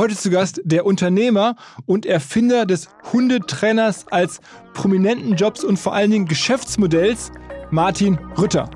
Heute 0.00 0.16
zu 0.16 0.30
Gast 0.30 0.62
der 0.64 0.86
Unternehmer 0.86 1.56
und 1.84 2.06
Erfinder 2.06 2.64
des 2.64 2.88
Hundetrainers 3.12 4.06
als 4.10 4.40
prominenten 4.72 5.36
Jobs 5.36 5.62
und 5.62 5.78
vor 5.78 5.92
allen 5.92 6.10
Dingen 6.10 6.24
Geschäftsmodells, 6.24 7.30
Martin 7.70 8.18
Rütter. 8.38 8.70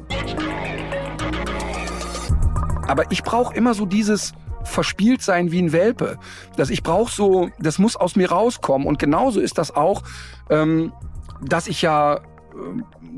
Aber 2.87 3.11
ich 3.11 3.23
brauche 3.23 3.55
immer 3.55 3.73
so 3.73 3.87
dieses 3.87 4.35
verspielt 4.65 5.23
sein 5.23 5.51
wie 5.51 5.63
ein 5.63 5.73
Welpe. 5.73 6.19
Das 6.59 6.69
ich 6.69 6.83
brauche 6.83 7.11
so, 7.11 7.49
das 7.59 7.79
muss 7.79 7.97
aus 7.97 8.17
mir 8.17 8.31
rauskommen. 8.31 8.87
Und 8.87 8.99
genauso 8.99 9.41
ist 9.41 9.57
das 9.57 9.75
auch, 9.75 10.03
ähm, 10.51 10.93
dass 11.41 11.69
ich 11.69 11.81
ja 11.81 12.21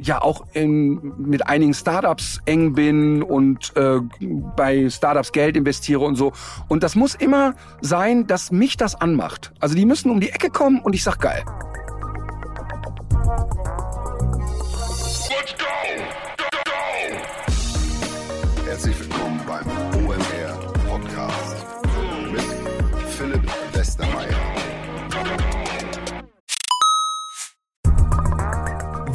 ja 0.00 0.22
auch 0.22 0.46
in, 0.52 1.12
mit 1.18 1.46
einigen 1.46 1.74
Startups 1.74 2.40
eng 2.46 2.74
bin 2.74 3.22
und 3.22 3.72
äh, 3.76 4.00
bei 4.56 4.88
Startups 4.88 5.32
Geld 5.32 5.56
investiere 5.56 6.00
und 6.00 6.16
so. 6.16 6.32
Und 6.68 6.82
das 6.82 6.94
muss 6.94 7.14
immer 7.14 7.54
sein, 7.80 8.26
dass 8.26 8.52
mich 8.52 8.76
das 8.76 8.94
anmacht. 8.94 9.52
Also 9.60 9.74
die 9.74 9.84
müssen 9.84 10.10
um 10.10 10.20
die 10.20 10.30
Ecke 10.30 10.50
kommen 10.50 10.80
und 10.80 10.94
ich 10.94 11.02
sag 11.02 11.20
geil. 11.20 11.44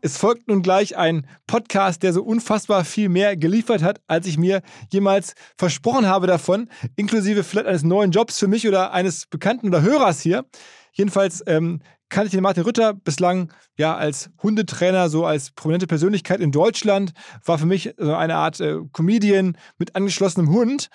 Es 0.00 0.16
folgt 0.16 0.48
nun 0.48 0.62
gleich 0.62 0.96
ein 0.96 1.26
Podcast, 1.46 2.02
der 2.02 2.12
so 2.12 2.22
unfassbar 2.22 2.84
viel 2.84 3.08
mehr 3.08 3.36
geliefert 3.36 3.82
hat, 3.82 4.00
als 4.06 4.26
ich 4.26 4.38
mir 4.38 4.62
jemals 4.92 5.34
versprochen 5.56 6.06
habe 6.06 6.26
davon, 6.26 6.68
inklusive 6.94 7.42
vielleicht 7.42 7.66
eines 7.66 7.82
neuen 7.82 8.12
Jobs 8.12 8.38
für 8.38 8.46
mich 8.46 8.68
oder 8.68 8.92
eines 8.92 9.26
Bekannten 9.26 9.68
oder 9.68 9.82
Hörers 9.82 10.20
hier. 10.20 10.44
Jedenfalls 10.92 11.42
ähm, 11.46 11.80
kannte 12.08 12.26
ich 12.26 12.32
den 12.32 12.42
Martin 12.42 12.62
Rütter 12.62 12.94
bislang 12.94 13.52
ja 13.76 13.96
als 13.96 14.30
Hundetrainer, 14.42 15.08
so 15.08 15.24
als 15.26 15.50
prominente 15.50 15.86
Persönlichkeit 15.86 16.40
in 16.40 16.52
Deutschland, 16.52 17.12
war 17.44 17.58
für 17.58 17.66
mich 17.66 17.94
so 17.96 18.14
eine 18.14 18.36
Art 18.36 18.60
äh, 18.60 18.76
Comedian 18.92 19.56
mit 19.78 19.96
angeschlossenem 19.96 20.50
Hund. 20.50 20.88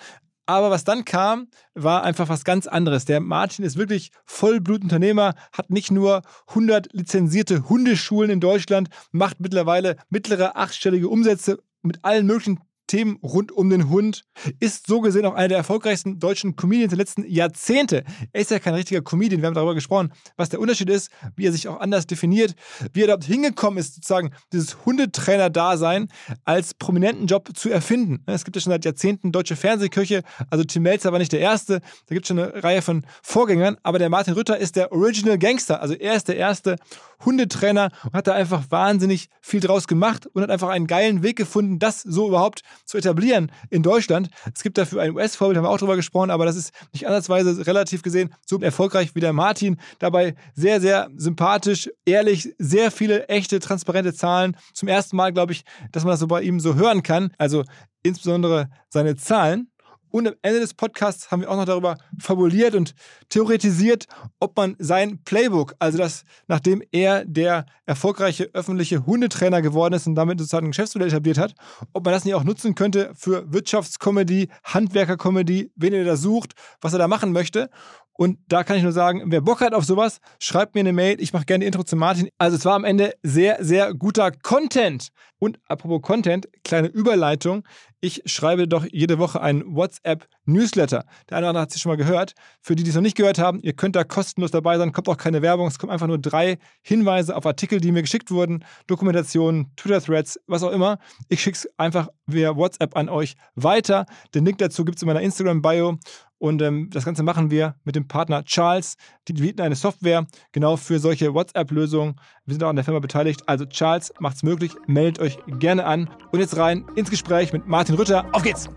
Aber 0.46 0.70
was 0.70 0.84
dann 0.84 1.04
kam, 1.04 1.48
war 1.74 2.02
einfach 2.02 2.28
was 2.28 2.44
ganz 2.44 2.66
anderes. 2.66 3.06
Der 3.06 3.20
Martin 3.20 3.64
ist 3.64 3.78
wirklich 3.78 4.10
Vollblutunternehmer, 4.26 5.34
hat 5.52 5.70
nicht 5.70 5.90
nur 5.90 6.22
100 6.48 6.92
lizenzierte 6.92 7.68
Hundeschulen 7.68 8.30
in 8.30 8.40
Deutschland, 8.40 8.88
macht 9.10 9.40
mittlerweile 9.40 9.96
mittlere 10.10 10.56
achtstellige 10.56 11.08
Umsätze 11.08 11.62
mit 11.82 12.04
allen 12.04 12.26
möglichen 12.26 12.60
Themen 12.86 13.18
rund 13.22 13.52
um 13.52 13.70
den 13.70 13.88
Hund. 13.88 14.24
Ist 14.60 14.86
so 14.86 15.00
gesehen 15.00 15.26
auch 15.26 15.34
einer 15.34 15.48
der 15.48 15.58
erfolgreichsten 15.58 16.18
deutschen 16.18 16.56
Comedians 16.56 16.90
der 16.90 16.98
letzten 16.98 17.24
Jahrzehnte. 17.28 18.04
Er 18.32 18.40
ist 18.40 18.50
ja 18.50 18.58
kein 18.58 18.74
richtiger 18.74 19.02
Comedian. 19.02 19.40
Wir 19.40 19.46
haben 19.46 19.54
darüber 19.54 19.74
gesprochen, 19.74 20.12
was 20.36 20.48
der 20.48 20.60
Unterschied 20.60 20.90
ist, 20.90 21.10
wie 21.36 21.46
er 21.46 21.52
sich 21.52 21.68
auch 21.68 21.80
anders 21.80 22.06
definiert, 22.06 22.54
wie 22.92 23.02
er 23.02 23.08
dort 23.08 23.24
hingekommen 23.24 23.78
ist, 23.78 23.94
sozusagen 23.94 24.30
dieses 24.52 24.84
Hundetrainer-Dasein 24.84 26.08
als 26.44 26.74
prominenten 26.74 27.26
Job 27.26 27.50
zu 27.54 27.70
erfinden. 27.70 28.22
Es 28.26 28.44
gibt 28.44 28.56
ja 28.56 28.62
schon 28.62 28.72
seit 28.72 28.84
Jahrzehnten 28.84 29.32
deutsche 29.32 29.56
Fernsehköche. 29.56 30.22
Also 30.50 30.64
Tim 30.64 30.82
Melzer 30.82 31.12
war 31.12 31.18
nicht 31.18 31.32
der 31.32 31.40
Erste. 31.40 31.80
Da 31.80 32.14
gibt 32.14 32.24
es 32.24 32.28
schon 32.28 32.38
eine 32.38 32.62
Reihe 32.62 32.82
von 32.82 33.04
Vorgängern. 33.22 33.76
Aber 33.82 33.98
der 33.98 34.10
Martin 34.10 34.34
Rütter 34.34 34.58
ist 34.58 34.76
der 34.76 34.92
Original 34.92 35.38
Gangster. 35.38 35.80
Also 35.80 35.94
er 35.94 36.14
ist 36.14 36.28
der 36.28 36.36
erste 36.36 36.76
Hundetrainer 37.24 37.90
und 38.04 38.12
hat 38.12 38.26
da 38.26 38.34
einfach 38.34 38.70
wahnsinnig 38.70 39.28
viel 39.40 39.60
draus 39.60 39.86
gemacht 39.86 40.26
und 40.26 40.42
hat 40.42 40.50
einfach 40.50 40.68
einen 40.68 40.86
geilen 40.86 41.22
Weg 41.22 41.36
gefunden, 41.36 41.78
das 41.78 42.02
so 42.02 42.28
überhaupt 42.28 42.62
zu 42.84 42.98
etablieren 42.98 43.50
in 43.70 43.82
Deutschland. 43.82 44.30
Es 44.54 44.62
gibt 44.62 44.78
dafür 44.78 45.02
ein 45.02 45.12
US-Vorbild, 45.12 45.56
haben 45.56 45.64
wir 45.64 45.70
auch 45.70 45.78
drüber 45.78 45.96
gesprochen, 45.96 46.30
aber 46.30 46.44
das 46.44 46.56
ist 46.56 46.72
nicht 46.92 47.06
ansatzweise 47.06 47.66
relativ 47.66 48.02
gesehen 48.02 48.34
so 48.46 48.58
erfolgreich 48.60 49.14
wie 49.14 49.20
der 49.20 49.32
Martin. 49.32 49.78
Dabei 49.98 50.34
sehr, 50.54 50.80
sehr 50.80 51.08
sympathisch, 51.16 51.90
ehrlich, 52.04 52.54
sehr 52.58 52.90
viele 52.90 53.28
echte, 53.28 53.58
transparente 53.58 54.14
Zahlen. 54.14 54.56
Zum 54.72 54.88
ersten 54.88 55.16
Mal, 55.16 55.32
glaube 55.32 55.52
ich, 55.52 55.64
dass 55.92 56.04
man 56.04 56.12
das 56.12 56.20
so 56.20 56.26
bei 56.26 56.42
ihm 56.42 56.60
so 56.60 56.74
hören 56.74 57.02
kann. 57.02 57.32
Also 57.38 57.64
insbesondere 58.02 58.68
seine 58.88 59.16
Zahlen. 59.16 59.68
Und 60.14 60.28
am 60.28 60.34
Ende 60.42 60.60
des 60.60 60.74
Podcasts 60.74 61.32
haben 61.32 61.40
wir 61.40 61.50
auch 61.50 61.56
noch 61.56 61.64
darüber 61.64 61.96
fabuliert 62.20 62.76
und 62.76 62.94
theoretisiert, 63.30 64.06
ob 64.38 64.56
man 64.56 64.76
sein 64.78 65.18
Playbook, 65.24 65.74
also 65.80 65.98
das, 65.98 66.22
nachdem 66.46 66.84
er 66.92 67.24
der 67.24 67.66
erfolgreiche 67.84 68.48
öffentliche 68.52 69.06
Hundetrainer 69.06 69.60
geworden 69.60 69.94
ist 69.94 70.06
und 70.06 70.14
damit 70.14 70.38
sozusagen 70.38 70.68
ein 70.68 70.70
Geschäftsmodell 70.70 71.08
etabliert 71.08 71.38
hat, 71.38 71.56
ob 71.92 72.04
man 72.04 72.14
das 72.14 72.24
nicht 72.24 72.34
auch 72.34 72.44
nutzen 72.44 72.76
könnte 72.76 73.10
für 73.16 73.52
Wirtschaftskomödie, 73.52 74.50
Handwerkerkomödie, 74.62 75.72
wen 75.74 75.92
er 75.92 76.04
da 76.04 76.14
sucht, 76.14 76.54
was 76.80 76.92
er 76.92 77.00
da 77.00 77.08
machen 77.08 77.32
möchte. 77.32 77.68
Und 78.16 78.38
da 78.46 78.62
kann 78.62 78.76
ich 78.76 78.82
nur 78.82 78.92
sagen, 78.92 79.22
wer 79.26 79.40
Bock 79.40 79.60
hat 79.60 79.74
auf 79.74 79.84
sowas, 79.84 80.18
schreibt 80.38 80.74
mir 80.74 80.80
eine 80.80 80.92
Mail. 80.92 81.20
Ich 81.20 81.32
mache 81.32 81.44
gerne 81.44 81.64
Intro 81.64 81.82
zu 81.82 81.96
Martin. 81.96 82.28
Also 82.38 82.56
es 82.56 82.64
war 82.64 82.74
am 82.74 82.84
Ende 82.84 83.14
sehr, 83.22 83.62
sehr 83.64 83.92
guter 83.92 84.30
Content. 84.30 85.08
Und 85.40 85.58
apropos 85.66 86.00
Content, 86.00 86.48
kleine 86.62 86.88
Überleitung. 86.88 87.64
Ich 88.00 88.22
schreibe 88.26 88.68
doch 88.68 88.86
jede 88.90 89.18
Woche 89.18 89.40
einen 89.40 89.74
WhatsApp-Newsletter. 89.74 91.04
Der 91.28 91.36
eine 91.36 91.44
oder 91.44 91.48
andere 91.50 91.62
hat 91.62 91.74
es 91.74 91.80
schon 91.80 91.90
mal 91.90 91.96
gehört. 91.96 92.34
Für 92.60 92.76
die, 92.76 92.82
die 92.82 92.90
es 92.90 92.94
noch 92.94 93.02
nicht 93.02 93.16
gehört 93.16 93.38
haben, 93.38 93.60
ihr 93.60 93.72
könnt 93.72 93.96
da 93.96 94.04
kostenlos 94.04 94.52
dabei 94.52 94.78
sein. 94.78 94.92
Kommt 94.92 95.08
auch 95.08 95.16
keine 95.16 95.42
Werbung. 95.42 95.66
Es 95.66 95.78
kommen 95.78 95.90
einfach 95.90 96.06
nur 96.06 96.18
drei 96.18 96.58
Hinweise 96.82 97.36
auf 97.36 97.46
Artikel, 97.46 97.80
die 97.80 97.92
mir 97.92 98.02
geschickt 98.02 98.30
wurden. 98.30 98.64
Dokumentationen, 98.86 99.74
Twitter-Threads, 99.76 100.40
was 100.46 100.62
auch 100.62 100.70
immer. 100.70 100.98
Ich 101.28 101.42
schicke 101.42 101.56
es 101.56 101.68
einfach 101.78 102.08
via 102.26 102.56
WhatsApp 102.56 102.96
an 102.96 103.08
euch 103.08 103.34
weiter. 103.54 104.06
Den 104.34 104.44
Link 104.44 104.58
dazu 104.58 104.84
gibt 104.84 104.98
es 104.98 105.02
in 105.02 105.08
meiner 105.08 105.20
Instagram-Bio. 105.22 105.98
Und 106.44 106.60
ähm, 106.60 106.90
das 106.90 107.06
Ganze 107.06 107.22
machen 107.22 107.50
wir 107.50 107.74
mit 107.84 107.96
dem 107.96 108.06
Partner 108.06 108.44
Charles. 108.44 108.98
Die 109.28 109.32
bieten 109.32 109.62
eine 109.62 109.76
Software 109.76 110.26
genau 110.52 110.76
für 110.76 110.98
solche 110.98 111.32
WhatsApp-Lösungen. 111.32 112.16
Wir 112.44 112.52
sind 112.52 112.62
auch 112.62 112.68
an 112.68 112.76
der 112.76 112.84
Firma 112.84 113.00
beteiligt. 113.00 113.48
Also 113.48 113.64
Charles 113.64 114.12
macht 114.18 114.36
es 114.36 114.42
möglich. 114.42 114.72
Meldet 114.86 115.20
euch 115.20 115.38
gerne 115.58 115.86
an. 115.86 116.10
Und 116.32 116.40
jetzt 116.40 116.58
rein 116.58 116.84
ins 116.96 117.08
Gespräch 117.08 117.54
mit 117.54 117.66
Martin 117.66 117.94
Rütter. 117.94 118.26
Auf 118.32 118.42
geht's! 118.42 118.68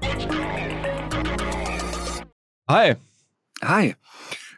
Hi. 2.69 2.95
Hi. 3.61 3.95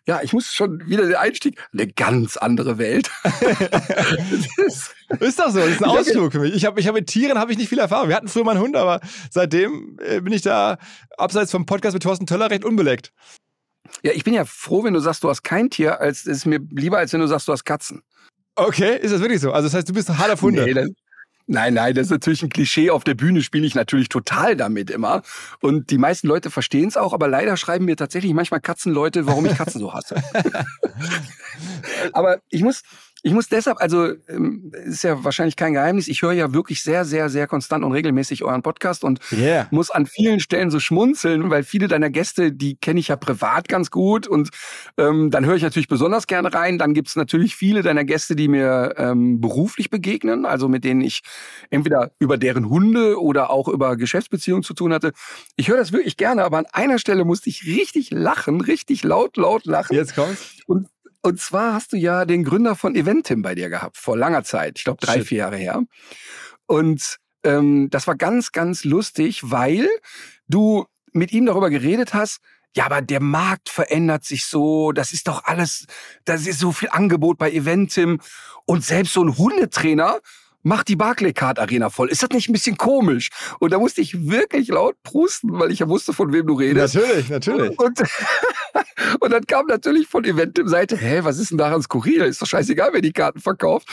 ja, 0.06 0.22
ich 0.22 0.32
muss 0.32 0.54
schon 0.54 0.88
wieder 0.88 1.08
den 1.08 1.16
Einstieg, 1.16 1.60
eine 1.74 1.88
ganz 1.88 2.38
andere 2.38 2.78
Welt. 2.78 3.10
ist, 4.68 4.94
ist 5.20 5.40
doch 5.40 5.50
so, 5.50 5.60
das 5.60 5.70
ist 5.70 5.84
ein 5.84 5.90
Ausflug 5.90 6.32
für 6.32 6.40
mich. 6.40 6.54
Ich 6.54 6.66
habe 6.66 6.80
ich 6.80 6.88
hab 6.88 6.96
mit 6.96 7.08
Tieren 7.08 7.38
habe 7.38 7.52
ich 7.52 7.58
nicht 7.58 7.70
viel 7.70 7.80
Erfahrung. 7.80 8.10
Wir 8.10 8.16
hatten 8.16 8.28
früher 8.28 8.44
mal 8.44 8.52
einen 8.52 8.62
Hund, 8.62 8.76
aber 8.76 9.00
seitdem 9.30 9.98
äh, 10.04 10.22
bin 10.22 10.34
ich 10.34 10.42
da 10.42 10.78
abseits 11.18 11.52
vom 11.52 11.66
Podcast 11.66 11.94
mit 11.94 12.04
Thorsten 12.04 12.26
Töller 12.26 12.50
recht 12.50 12.66
unbeleckt. 12.66 13.12
Ja, 14.04 14.12
ich 14.14 14.24
bin 14.24 14.34
ja 14.34 14.46
froh, 14.46 14.84
wenn 14.84 14.94
du 14.94 15.00
sagst, 15.00 15.24
du 15.24 15.30
hast 15.30 15.44
kein 15.44 15.70
Tier, 15.70 16.00
als 16.00 16.26
ist 16.26 16.46
mir 16.46 16.60
lieber, 16.72 17.00
als 17.00 17.12
wenn 17.14 17.22
du 17.22 17.28
sagst, 17.28 17.48
du 17.48 17.52
hast 17.52 17.66
Katzen. 17.66 18.04
Okay, 18.56 18.98
ist 18.98 19.12
das 19.12 19.22
wirklich 19.22 19.42
so? 19.42 19.52
Also 19.52 19.68
das 19.68 19.74
heißt, 19.74 19.90
du 19.90 19.94
bist 19.94 20.10
hart 20.10 20.32
auf 20.32 20.42
Hunde. 20.42 20.64
Nee, 20.64 20.74
das, 20.74 20.90
Nein, 21.52 21.74
nein, 21.74 21.96
das 21.96 22.06
ist 22.06 22.12
natürlich 22.12 22.44
ein 22.44 22.50
Klischee. 22.50 22.92
Auf 22.92 23.04
der 23.04 23.16
Bühne 23.16 23.42
spiele 23.42 23.66
ich 23.66 23.74
natürlich 23.74 24.08
total 24.08 24.56
damit 24.56 24.92
immer. 24.92 25.24
Und 25.62 25.90
die 25.90 25.98
meisten 25.98 26.28
Leute 26.28 26.52
verstehen 26.52 26.88
es 26.88 26.96
auch, 26.96 27.12
aber 27.12 27.28
leider 27.28 27.58
schreiben 27.58 27.86
mir 27.86 27.96
tatsächlich 27.96 28.34
manchmal 28.34 28.62
Katzenleute, 28.62 29.26
warum 29.26 29.48
ich 29.48 29.58
Katzen 29.58 29.82
so 29.82 29.92
hasse. 29.92 30.22
aber 32.14 32.38
ich 32.50 32.62
muss, 32.62 32.84
ich 33.24 33.34
muss 33.34 33.50
deshalb, 33.50 33.82
also 33.82 34.14
ähm, 34.28 34.72
ist 34.86 35.04
ja 35.04 35.24
wahrscheinlich 35.24 35.56
kein 35.56 35.74
Geheimnis, 35.74 36.08
ich 36.08 36.22
höre 36.22 36.32
ja 36.32 36.54
wirklich 36.54 36.82
sehr, 36.82 37.06
sehr, 37.06 37.30
sehr 37.30 37.48
konstant 37.48 37.84
und 37.84 37.92
regelmäßig 37.92 38.44
euren 38.44 38.62
Podcast 38.62 39.04
und 39.04 39.20
yeah. 39.32 39.68
muss 39.72 39.90
an 39.92 40.06
vielen 40.06 40.40
Stellen 40.40 40.72
so 40.72 40.80
schmunzeln, 40.80 41.50
weil 41.50 41.64
viele 41.64 41.88
deiner 41.88 42.10
Gäste, 42.10 42.52
die 42.52 42.76
kenne 42.78 43.00
ich 43.00 43.10
ja 43.10 43.16
privat 43.16 43.68
ganz 43.68 43.92
gut 43.92 44.28
und 44.28 44.50
ähm, 44.98 45.32
dann 45.32 45.46
höre 45.46 45.56
ich 45.56 45.64
natürlich 45.64 45.88
besonders 45.88 46.28
gerne 46.28 46.54
rein. 46.54 46.78
Dann 46.78 46.94
gibt's 46.94 47.16
natürlich 47.16 47.56
viele 47.56 47.82
deiner 47.82 48.06
Gäste, 48.06 48.36
die 48.36 48.48
mir 48.48 48.94
ähm, 48.98 49.42
beruflich 49.42 49.90
begegnen, 49.90 50.46
also 50.46 50.68
mit 50.70 50.84
denen 50.84 51.02
ich 51.02 51.22
entweder 51.70 52.12
über 52.20 52.38
deren 52.38 52.70
Hunde 52.70 53.20
oder 53.22 53.50
auch 53.50 53.68
über 53.68 53.98
Geschäftsbeziehungen 53.98 54.64
zu 54.64 54.74
tun 54.74 54.94
hatte. 54.94 55.12
Ich 55.56 55.68
höre 55.68 55.78
das 55.78 55.92
wirklich 55.92 56.18
gerne, 56.18 56.44
aber 56.44 56.58
an 56.58 56.68
einer 56.72 57.00
Stelle 57.00 57.26
musste 57.26 57.50
ich 57.50 57.66
richtig 57.66 58.12
lachen, 58.12 58.62
richtig 58.62 59.04
laut, 59.04 59.38
laut 59.38 59.66
lachen. 59.66 59.96
Jetzt 59.96 60.16
kommt's. 60.16 60.58
Und 60.66 60.88
und 61.22 61.40
zwar 61.40 61.74
hast 61.74 61.94
du 61.94 61.98
ja 61.98 62.26
den 62.26 62.44
Gründer 62.44 62.76
von 62.76 62.96
Eventim 62.96 63.42
bei 63.42 63.56
dir 63.56 63.70
gehabt, 63.70 63.98
vor 63.98 64.18
langer 64.18 64.44
Zeit. 64.44 64.78
Ich 64.78 64.84
glaube, 64.84 65.06
drei, 65.06 65.16
Shit. 65.20 65.28
vier 65.28 65.38
Jahre 65.40 65.58
her. 65.58 65.84
Und 66.66 67.18
ähm, 67.44 67.90
das 67.90 68.08
war 68.08 68.16
ganz, 68.16 68.52
ganz 68.52 68.84
lustig, 68.84 69.50
weil 69.50 69.90
du 70.48 70.86
mit 71.12 71.32
ihm 71.32 71.46
darüber 71.46 71.70
geredet 71.70 72.14
hast, 72.14 72.40
ja, 72.76 72.86
aber 72.86 73.02
der 73.02 73.22
Markt 73.22 73.70
verändert 73.70 74.24
sich 74.24 74.46
so, 74.46 74.92
das 74.92 75.12
ist 75.12 75.28
doch 75.28 75.44
alles, 75.46 75.88
das 76.26 76.46
ist 76.46 76.60
so 76.60 76.72
viel 76.72 76.90
Angebot 76.92 77.38
bei 77.40 77.52
Eventim 77.52 78.22
und 78.66 78.86
selbst 78.86 79.14
so 79.14 79.24
ein 79.24 79.38
Hundetrainer 79.38 80.20
mach 80.70 80.84
die 80.84 80.96
Barclaycard 80.96 81.60
Arena 81.60 81.90
voll. 81.90 82.10
Ist 82.10 82.22
das 82.22 82.30
nicht 82.30 82.48
ein 82.48 82.54
bisschen 82.54 82.78
komisch? 82.78 83.30
Und 83.60 83.74
da 83.74 83.80
musste 83.80 84.02
ich 84.02 84.30
wirklich 84.30 84.68
laut 84.70 84.96
prusten, 85.04 85.60
weil 85.60 85.72
ich 85.72 85.80
ja 85.80 85.90
wusste, 85.90 86.14
von 86.14 86.32
wem 86.32 86.46
du 86.46 86.54
redest. 86.54 86.96
Natürlich, 86.96 87.30
natürlich. 87.30 87.80
Und, 87.80 88.00
und 89.20 89.32
dann 89.32 89.46
kam 89.48 89.66
natürlich 89.66 90.08
von 90.08 90.24
Eventim 90.24 90.68
Seite, 90.68 90.96
hä, 90.96 91.22
was 91.24 91.40
ist 91.40 91.50
denn 91.50 91.58
daran 91.58 91.82
skurril? 91.82 92.22
Ist 92.22 92.42
doch 92.42 92.48
scheißegal, 92.48 92.92
wer 92.94 93.02
die 93.02 93.12
Karten 93.12 93.40
verkauft. 93.40 93.90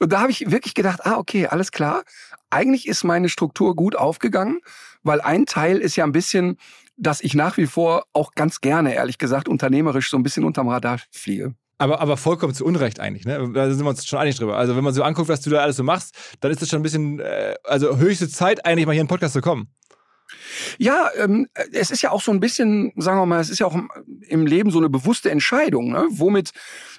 Und 0.00 0.12
da 0.12 0.20
habe 0.20 0.30
ich 0.30 0.50
wirklich 0.50 0.74
gedacht, 0.74 1.00
ah, 1.04 1.16
okay, 1.16 1.46
alles 1.46 1.72
klar. 1.72 2.04
Eigentlich 2.50 2.86
ist 2.86 3.04
meine 3.04 3.30
Struktur 3.30 3.74
gut 3.74 3.96
aufgegangen, 3.96 4.60
weil 5.02 5.22
ein 5.22 5.46
Teil 5.46 5.78
ist 5.78 5.96
ja 5.96 6.04
ein 6.04 6.12
bisschen, 6.12 6.58
dass 6.98 7.22
ich 7.22 7.34
nach 7.34 7.56
wie 7.56 7.66
vor 7.66 8.04
auch 8.12 8.32
ganz 8.34 8.60
gerne, 8.60 8.94
ehrlich 8.94 9.16
gesagt, 9.16 9.48
unternehmerisch 9.48 10.10
so 10.10 10.18
ein 10.18 10.22
bisschen 10.22 10.44
unterm 10.44 10.68
Radar 10.68 11.00
fliege. 11.10 11.54
Aber, 11.78 12.00
aber 12.00 12.16
vollkommen 12.16 12.54
zu 12.54 12.64
Unrecht 12.64 12.98
eigentlich, 12.98 13.24
ne? 13.24 13.50
Da 13.54 13.70
sind 13.70 13.84
wir 13.84 13.90
uns 13.90 14.04
schon 14.04 14.18
einig 14.18 14.36
drüber. 14.36 14.56
Also, 14.56 14.76
wenn 14.76 14.82
man 14.82 14.92
so 14.92 15.04
anguckt, 15.04 15.28
was 15.28 15.40
du 15.40 15.50
da 15.50 15.60
alles 15.60 15.76
so 15.76 15.84
machst, 15.84 16.14
dann 16.40 16.50
ist 16.50 16.60
das 16.60 16.68
schon 16.68 16.80
ein 16.80 16.82
bisschen, 16.82 17.20
äh, 17.20 17.54
also 17.62 17.96
höchste 17.96 18.28
Zeit, 18.28 18.66
eigentlich 18.66 18.86
mal 18.86 18.92
hier 18.92 19.00
in 19.00 19.06
den 19.06 19.10
Podcast 19.10 19.34
zu 19.34 19.40
kommen. 19.40 19.68
Ja, 20.76 21.08
ähm, 21.16 21.48
es 21.72 21.90
ist 21.90 22.02
ja 22.02 22.10
auch 22.10 22.20
so 22.20 22.32
ein 22.32 22.40
bisschen, 22.40 22.92
sagen 22.96 23.18
wir 23.18 23.26
mal, 23.26 23.40
es 23.40 23.50
ist 23.50 23.60
ja 23.60 23.66
auch 23.66 23.76
im 24.28 24.46
Leben 24.46 24.70
so 24.70 24.78
eine 24.78 24.90
bewusste 24.90 25.30
Entscheidung. 25.30 25.90
Ne? 25.90 26.06
Womit, 26.10 26.50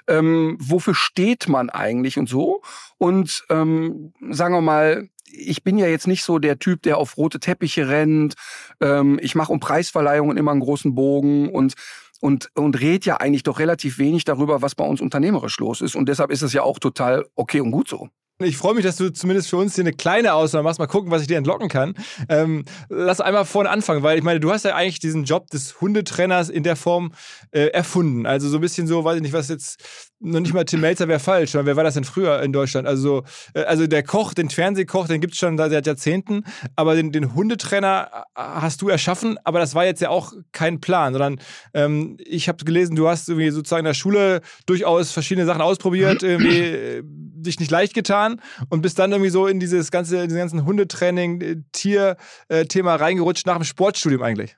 ähm, 0.07 0.57
wofür 0.59 0.95
steht 0.95 1.47
man 1.47 1.69
eigentlich 1.69 2.17
und 2.17 2.27
so? 2.27 2.61
Und 2.97 3.43
ähm, 3.49 4.13
sagen 4.31 4.55
wir 4.55 4.61
mal, 4.61 5.09
ich 5.31 5.63
bin 5.63 5.77
ja 5.77 5.87
jetzt 5.87 6.07
nicht 6.07 6.23
so 6.23 6.39
der 6.39 6.57
Typ, 6.57 6.81
der 6.81 6.97
auf 6.97 7.17
rote 7.17 7.39
Teppiche 7.39 7.87
rennt. 7.87 8.33
Ähm, 8.81 9.19
ich 9.21 9.35
mache 9.35 9.51
um 9.51 9.59
Preisverleihungen 9.59 10.37
immer 10.37 10.51
einen 10.51 10.59
großen 10.59 10.95
Bogen 10.95 11.49
und 11.49 11.75
und, 12.21 12.49
und 12.55 12.79
redet 12.79 13.05
ja 13.05 13.17
eigentlich 13.17 13.43
doch 13.43 13.59
relativ 13.59 13.97
wenig 13.97 14.25
darüber, 14.25 14.61
was 14.61 14.75
bei 14.75 14.85
uns 14.85 15.01
unternehmerisch 15.01 15.57
los 15.59 15.81
ist. 15.81 15.95
Und 15.95 16.09
deshalb 16.09 16.31
ist 16.31 16.41
es 16.41 16.53
ja 16.53 16.63
auch 16.63 16.79
total 16.79 17.25
okay 17.35 17.61
und 17.61 17.71
gut 17.71 17.87
so. 17.87 18.09
Ich 18.41 18.55
freue 18.55 18.73
mich, 18.73 18.85
dass 18.85 18.95
du 18.95 19.11
zumindest 19.11 19.49
für 19.49 19.57
uns 19.57 19.75
hier 19.75 19.83
eine 19.83 19.91
kleine 19.91 20.33
Ausnahme 20.33 20.63
machst. 20.63 20.79
Mal 20.79 20.87
gucken, 20.87 21.11
was 21.11 21.21
ich 21.21 21.27
dir 21.27 21.37
entlocken 21.37 21.67
kann. 21.67 21.93
Ähm, 22.29 22.63
lass 22.87 23.19
einmal 23.19 23.43
vorne 23.43 23.69
anfangen, 23.69 24.01
weil 24.01 24.17
ich 24.17 24.23
meine, 24.23 24.39
du 24.39 24.49
hast 24.49 24.63
ja 24.63 24.75
eigentlich 24.75 24.99
diesen 24.99 25.25
Job 25.25 25.49
des 25.49 25.81
Hundetrainers 25.81 26.47
in 26.47 26.63
der 26.63 26.77
Form 26.77 27.11
äh, 27.51 27.65
erfunden. 27.67 28.25
Also 28.25 28.47
so 28.47 28.59
ein 28.59 28.61
bisschen 28.61 28.87
so, 28.87 29.03
weiß 29.03 29.17
ich 29.17 29.23
nicht, 29.23 29.33
was 29.33 29.49
jetzt 29.49 29.83
noch 30.21 30.39
nicht 30.39 30.53
mal 30.53 30.63
Tim 30.63 30.79
Melzer 30.79 31.09
wäre 31.09 31.19
falsch, 31.19 31.53
weil 31.53 31.65
wer 31.65 31.75
war 31.75 31.83
das 31.83 31.95
denn 31.95 32.05
früher 32.05 32.41
in 32.41 32.53
Deutschland? 32.53 32.87
Also, 32.87 33.23
äh, 33.53 33.63
also 33.63 33.87
der 33.87 34.03
Koch, 34.03 34.33
den 34.33 34.49
Fernsehkoch, 34.49 35.07
den 35.07 35.19
gibt 35.19 35.33
es 35.33 35.39
schon 35.39 35.57
seit 35.57 35.85
Jahrzehnten, 35.85 36.45
aber 36.77 36.95
den, 36.95 37.11
den 37.11 37.35
Hundetrainer 37.35 38.09
äh, 38.13 38.21
hast 38.35 38.81
du 38.81 38.87
erschaffen, 38.87 39.37
aber 39.43 39.59
das 39.59 39.75
war 39.75 39.83
jetzt 39.83 40.01
ja 40.01 40.09
auch 40.09 40.31
kein 40.53 40.79
Plan, 40.79 41.11
sondern 41.11 41.41
ähm, 41.73 42.15
ich 42.19 42.47
habe 42.47 42.63
gelesen, 42.63 42.95
du 42.95 43.09
hast 43.09 43.27
irgendwie 43.27 43.49
sozusagen 43.49 43.81
in 43.81 43.85
der 43.85 43.93
Schule 43.93 44.39
durchaus 44.65 45.11
verschiedene 45.11 45.45
Sachen 45.45 45.61
ausprobiert, 45.61 46.23
irgendwie 46.23 46.59
äh, 46.59 47.01
dich 47.03 47.59
nicht 47.59 47.71
leicht 47.71 47.93
getan 47.93 48.28
und 48.69 48.81
bist 48.81 48.99
dann 48.99 49.11
irgendwie 49.11 49.29
so 49.29 49.47
in 49.47 49.59
dieses 49.59 49.91
ganze, 49.91 50.23
in 50.23 50.35
ganzen 50.35 50.65
Hundetraining, 50.65 51.65
Tier-Thema 51.71 52.95
reingerutscht 52.95 53.45
nach 53.45 53.57
dem 53.57 53.63
Sportstudium 53.63 54.21
eigentlich. 54.21 54.57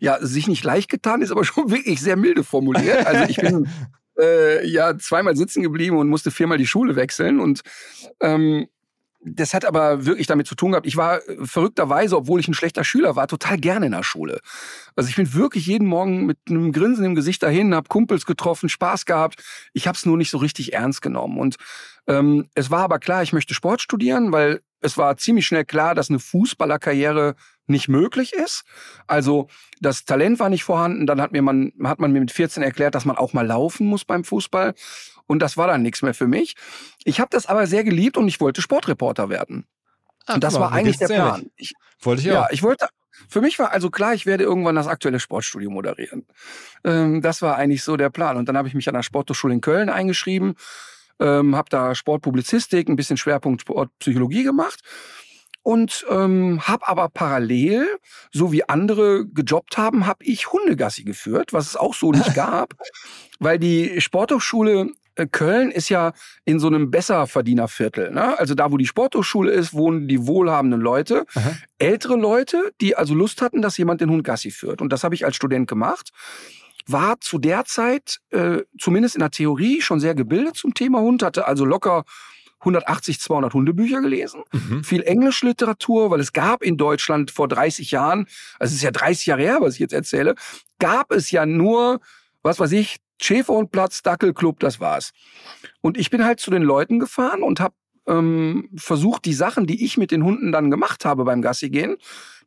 Ja, 0.00 0.18
sich 0.20 0.48
nicht 0.48 0.64
leicht 0.64 0.90
getan 0.90 1.22
ist 1.22 1.30
aber 1.30 1.44
schon 1.44 1.70
wirklich 1.70 2.00
sehr 2.00 2.16
milde 2.16 2.44
formuliert. 2.44 3.06
Also 3.06 3.28
ich 3.28 3.36
bin 3.36 3.68
äh, 4.18 4.66
ja 4.66 4.96
zweimal 4.98 5.36
sitzen 5.36 5.62
geblieben 5.62 5.96
und 5.96 6.08
musste 6.08 6.30
viermal 6.30 6.58
die 6.58 6.66
Schule 6.66 6.96
wechseln. 6.96 7.40
Und 7.40 7.60
ähm, 8.20 8.66
das 9.28 9.54
hat 9.54 9.64
aber 9.64 10.06
wirklich 10.06 10.28
damit 10.28 10.46
zu 10.46 10.54
tun 10.54 10.70
gehabt. 10.70 10.86
Ich 10.86 10.96
war 10.96 11.26
äh, 11.28 11.36
verrückterweise, 11.44 12.16
obwohl 12.16 12.40
ich 12.40 12.48
ein 12.48 12.54
schlechter 12.54 12.84
Schüler 12.84 13.16
war, 13.16 13.26
total 13.26 13.58
gerne 13.58 13.86
in 13.86 13.92
der 13.92 14.04
Schule. 14.04 14.40
Also 14.94 15.08
ich 15.10 15.16
bin 15.16 15.34
wirklich 15.34 15.66
jeden 15.66 15.88
Morgen 15.88 16.26
mit 16.26 16.38
einem 16.48 16.72
Grinsen 16.72 17.04
im 17.04 17.14
Gesicht 17.14 17.42
dahin, 17.42 17.74
habe 17.74 17.88
Kumpels 17.88 18.24
getroffen, 18.24 18.68
Spaß 18.68 19.04
gehabt. 19.04 19.42
Ich 19.72 19.86
habe 19.88 19.96
es 19.96 20.06
nur 20.06 20.16
nicht 20.16 20.30
so 20.30 20.38
richtig 20.38 20.74
ernst 20.74 21.02
genommen. 21.02 21.38
Und 21.38 21.56
ähm, 22.06 22.48
es 22.54 22.70
war 22.70 22.82
aber 22.82 22.98
klar, 22.98 23.22
ich 23.22 23.32
möchte 23.32 23.54
Sport 23.54 23.80
studieren, 23.80 24.32
weil 24.32 24.60
es 24.80 24.96
war 24.96 25.16
ziemlich 25.16 25.46
schnell 25.46 25.64
klar, 25.64 25.94
dass 25.94 26.10
eine 26.10 26.18
Fußballerkarriere 26.18 27.34
nicht 27.66 27.88
möglich 27.88 28.32
ist. 28.32 28.64
Also 29.06 29.48
das 29.80 30.04
Talent 30.04 30.38
war 30.38 30.48
nicht 30.48 30.64
vorhanden. 30.64 31.06
Dann 31.06 31.20
hat 31.20 31.32
mir 31.32 31.42
man 31.42 31.72
hat 31.82 31.98
man 31.98 32.12
mir 32.12 32.20
mit 32.20 32.30
14 32.30 32.62
erklärt, 32.62 32.94
dass 32.94 33.04
man 33.04 33.16
auch 33.16 33.32
mal 33.32 33.46
laufen 33.46 33.86
muss 33.86 34.04
beim 34.04 34.24
Fußball. 34.24 34.74
Und 35.26 35.40
das 35.40 35.56
war 35.56 35.66
dann 35.66 35.82
nichts 35.82 36.02
mehr 36.02 36.14
für 36.14 36.28
mich. 36.28 36.54
Ich 37.04 37.18
habe 37.18 37.30
das 37.32 37.46
aber 37.46 37.66
sehr 37.66 37.82
geliebt 37.82 38.16
und 38.16 38.28
ich 38.28 38.40
wollte 38.40 38.62
Sportreporter 38.62 39.28
werden. 39.28 39.66
Ach, 40.26 40.34
und 40.34 40.44
das 40.44 40.54
mal, 40.54 40.60
war 40.60 40.72
eigentlich 40.72 40.98
der 40.98 41.08
Plan. 41.08 41.50
Ich, 41.56 41.74
wollte 42.00 42.22
ich 42.22 42.30
auch. 42.30 42.34
Ja, 42.34 42.48
ich 42.50 42.62
wollte. 42.62 42.88
Für 43.28 43.40
mich 43.40 43.58
war 43.58 43.72
also 43.72 43.90
klar, 43.90 44.12
ich 44.12 44.26
werde 44.26 44.44
irgendwann 44.44 44.74
das 44.74 44.86
aktuelle 44.86 45.18
Sportstudio 45.18 45.70
moderieren. 45.70 46.26
Ähm, 46.84 47.22
das 47.22 47.40
war 47.40 47.56
eigentlich 47.56 47.82
so 47.82 47.96
der 47.96 48.10
Plan. 48.10 48.36
Und 48.36 48.48
dann 48.48 48.58
habe 48.58 48.68
ich 48.68 48.74
mich 48.74 48.88
an 48.88 48.94
der 48.94 49.02
Sporthochschule 49.02 49.54
in 49.54 49.62
Köln 49.62 49.88
eingeschrieben, 49.88 50.54
ähm, 51.20 51.56
habe 51.56 51.68
da 51.70 51.94
Sportpublizistik, 51.94 52.88
ein 52.88 52.96
bisschen 52.96 53.16
Schwerpunkt 53.16 53.62
Sportpsychologie 53.62 54.42
gemacht 54.42 54.80
und 55.62 56.06
ähm, 56.08 56.60
habe 56.62 56.86
aber 56.86 57.08
parallel, 57.08 57.88
so 58.32 58.52
wie 58.52 58.68
andere 58.68 59.26
gejobbt 59.26 59.76
haben, 59.76 60.06
habe 60.06 60.22
ich 60.24 60.52
Hundegassi 60.52 61.02
geführt, 61.02 61.52
was 61.52 61.66
es 61.66 61.76
auch 61.76 61.94
so 61.94 62.12
nicht 62.12 62.34
gab, 62.36 62.74
weil 63.40 63.58
die 63.58 64.00
Sporthochschule 64.00 64.90
äh, 65.16 65.26
Köln 65.26 65.72
ist 65.72 65.88
ja 65.88 66.12
in 66.44 66.60
so 66.60 66.68
einem 66.68 66.90
Besserverdienerviertel. 66.90 68.12
Ne? 68.12 68.38
Also 68.38 68.54
da, 68.54 68.70
wo 68.70 68.76
die 68.76 68.86
Sporthochschule 68.86 69.50
ist, 69.50 69.74
wohnen 69.74 70.06
die 70.06 70.26
wohlhabenden 70.26 70.80
Leute. 70.80 71.26
Aha. 71.34 71.56
Ältere 71.78 72.16
Leute, 72.16 72.72
die 72.80 72.94
also 72.94 73.14
Lust 73.14 73.42
hatten, 73.42 73.60
dass 73.60 73.76
jemand 73.76 74.00
den 74.00 74.10
Hund 74.10 74.22
Gassi 74.22 74.52
führt. 74.52 74.80
Und 74.80 74.92
das 74.92 75.02
habe 75.02 75.14
ich 75.14 75.24
als 75.24 75.34
Student 75.34 75.66
gemacht. 75.68 76.12
War 76.86 77.20
zu 77.20 77.38
der 77.38 77.64
Zeit, 77.64 78.20
äh, 78.30 78.62
zumindest 78.78 79.16
in 79.16 79.20
der 79.20 79.30
Theorie, 79.30 79.80
schon 79.80 80.00
sehr 80.00 80.14
gebildet 80.14 80.56
zum 80.56 80.74
Thema 80.74 81.00
Hund, 81.00 81.22
hatte 81.22 81.46
also 81.46 81.64
locker 81.64 82.04
180, 82.60 83.20
200 83.20 83.54
Hundebücher 83.54 84.00
gelesen, 84.00 84.42
mhm. 84.52 84.82
viel 84.82 85.02
Englischliteratur, 85.02 86.10
weil 86.10 86.20
es 86.20 86.32
gab 86.32 86.62
in 86.62 86.76
Deutschland 86.76 87.30
vor 87.30 87.48
30 87.48 87.90
Jahren, 87.90 88.26
also 88.58 88.72
es 88.72 88.76
ist 88.78 88.82
ja 88.82 88.90
30 88.90 89.26
Jahre 89.26 89.42
her, 89.42 89.58
was 89.60 89.74
ich 89.74 89.80
jetzt 89.80 89.92
erzähle, 89.92 90.34
gab 90.78 91.12
es 91.12 91.30
ja 91.30 91.46
nur, 91.46 92.00
was 92.42 92.58
weiß 92.58 92.72
ich, 92.72 92.96
Schäferhundplatz, 93.20 94.02
Dackelclub, 94.02 94.60
das 94.60 94.80
war's. 94.80 95.12
Und 95.80 95.96
ich 95.96 96.10
bin 96.10 96.24
halt 96.24 96.40
zu 96.40 96.50
den 96.50 96.62
Leuten 96.62 96.98
gefahren 96.98 97.42
und 97.42 97.60
habe 97.60 97.74
ähm, 98.06 98.68
versucht, 98.76 99.24
die 99.24 99.34
Sachen, 99.34 99.66
die 99.66 99.84
ich 99.84 99.96
mit 99.96 100.10
den 100.10 100.24
Hunden 100.24 100.52
dann 100.52 100.70
gemacht 100.70 101.04
habe 101.04 101.24
beim 101.24 101.42
Gassi 101.42 101.70
gehen, 101.70 101.96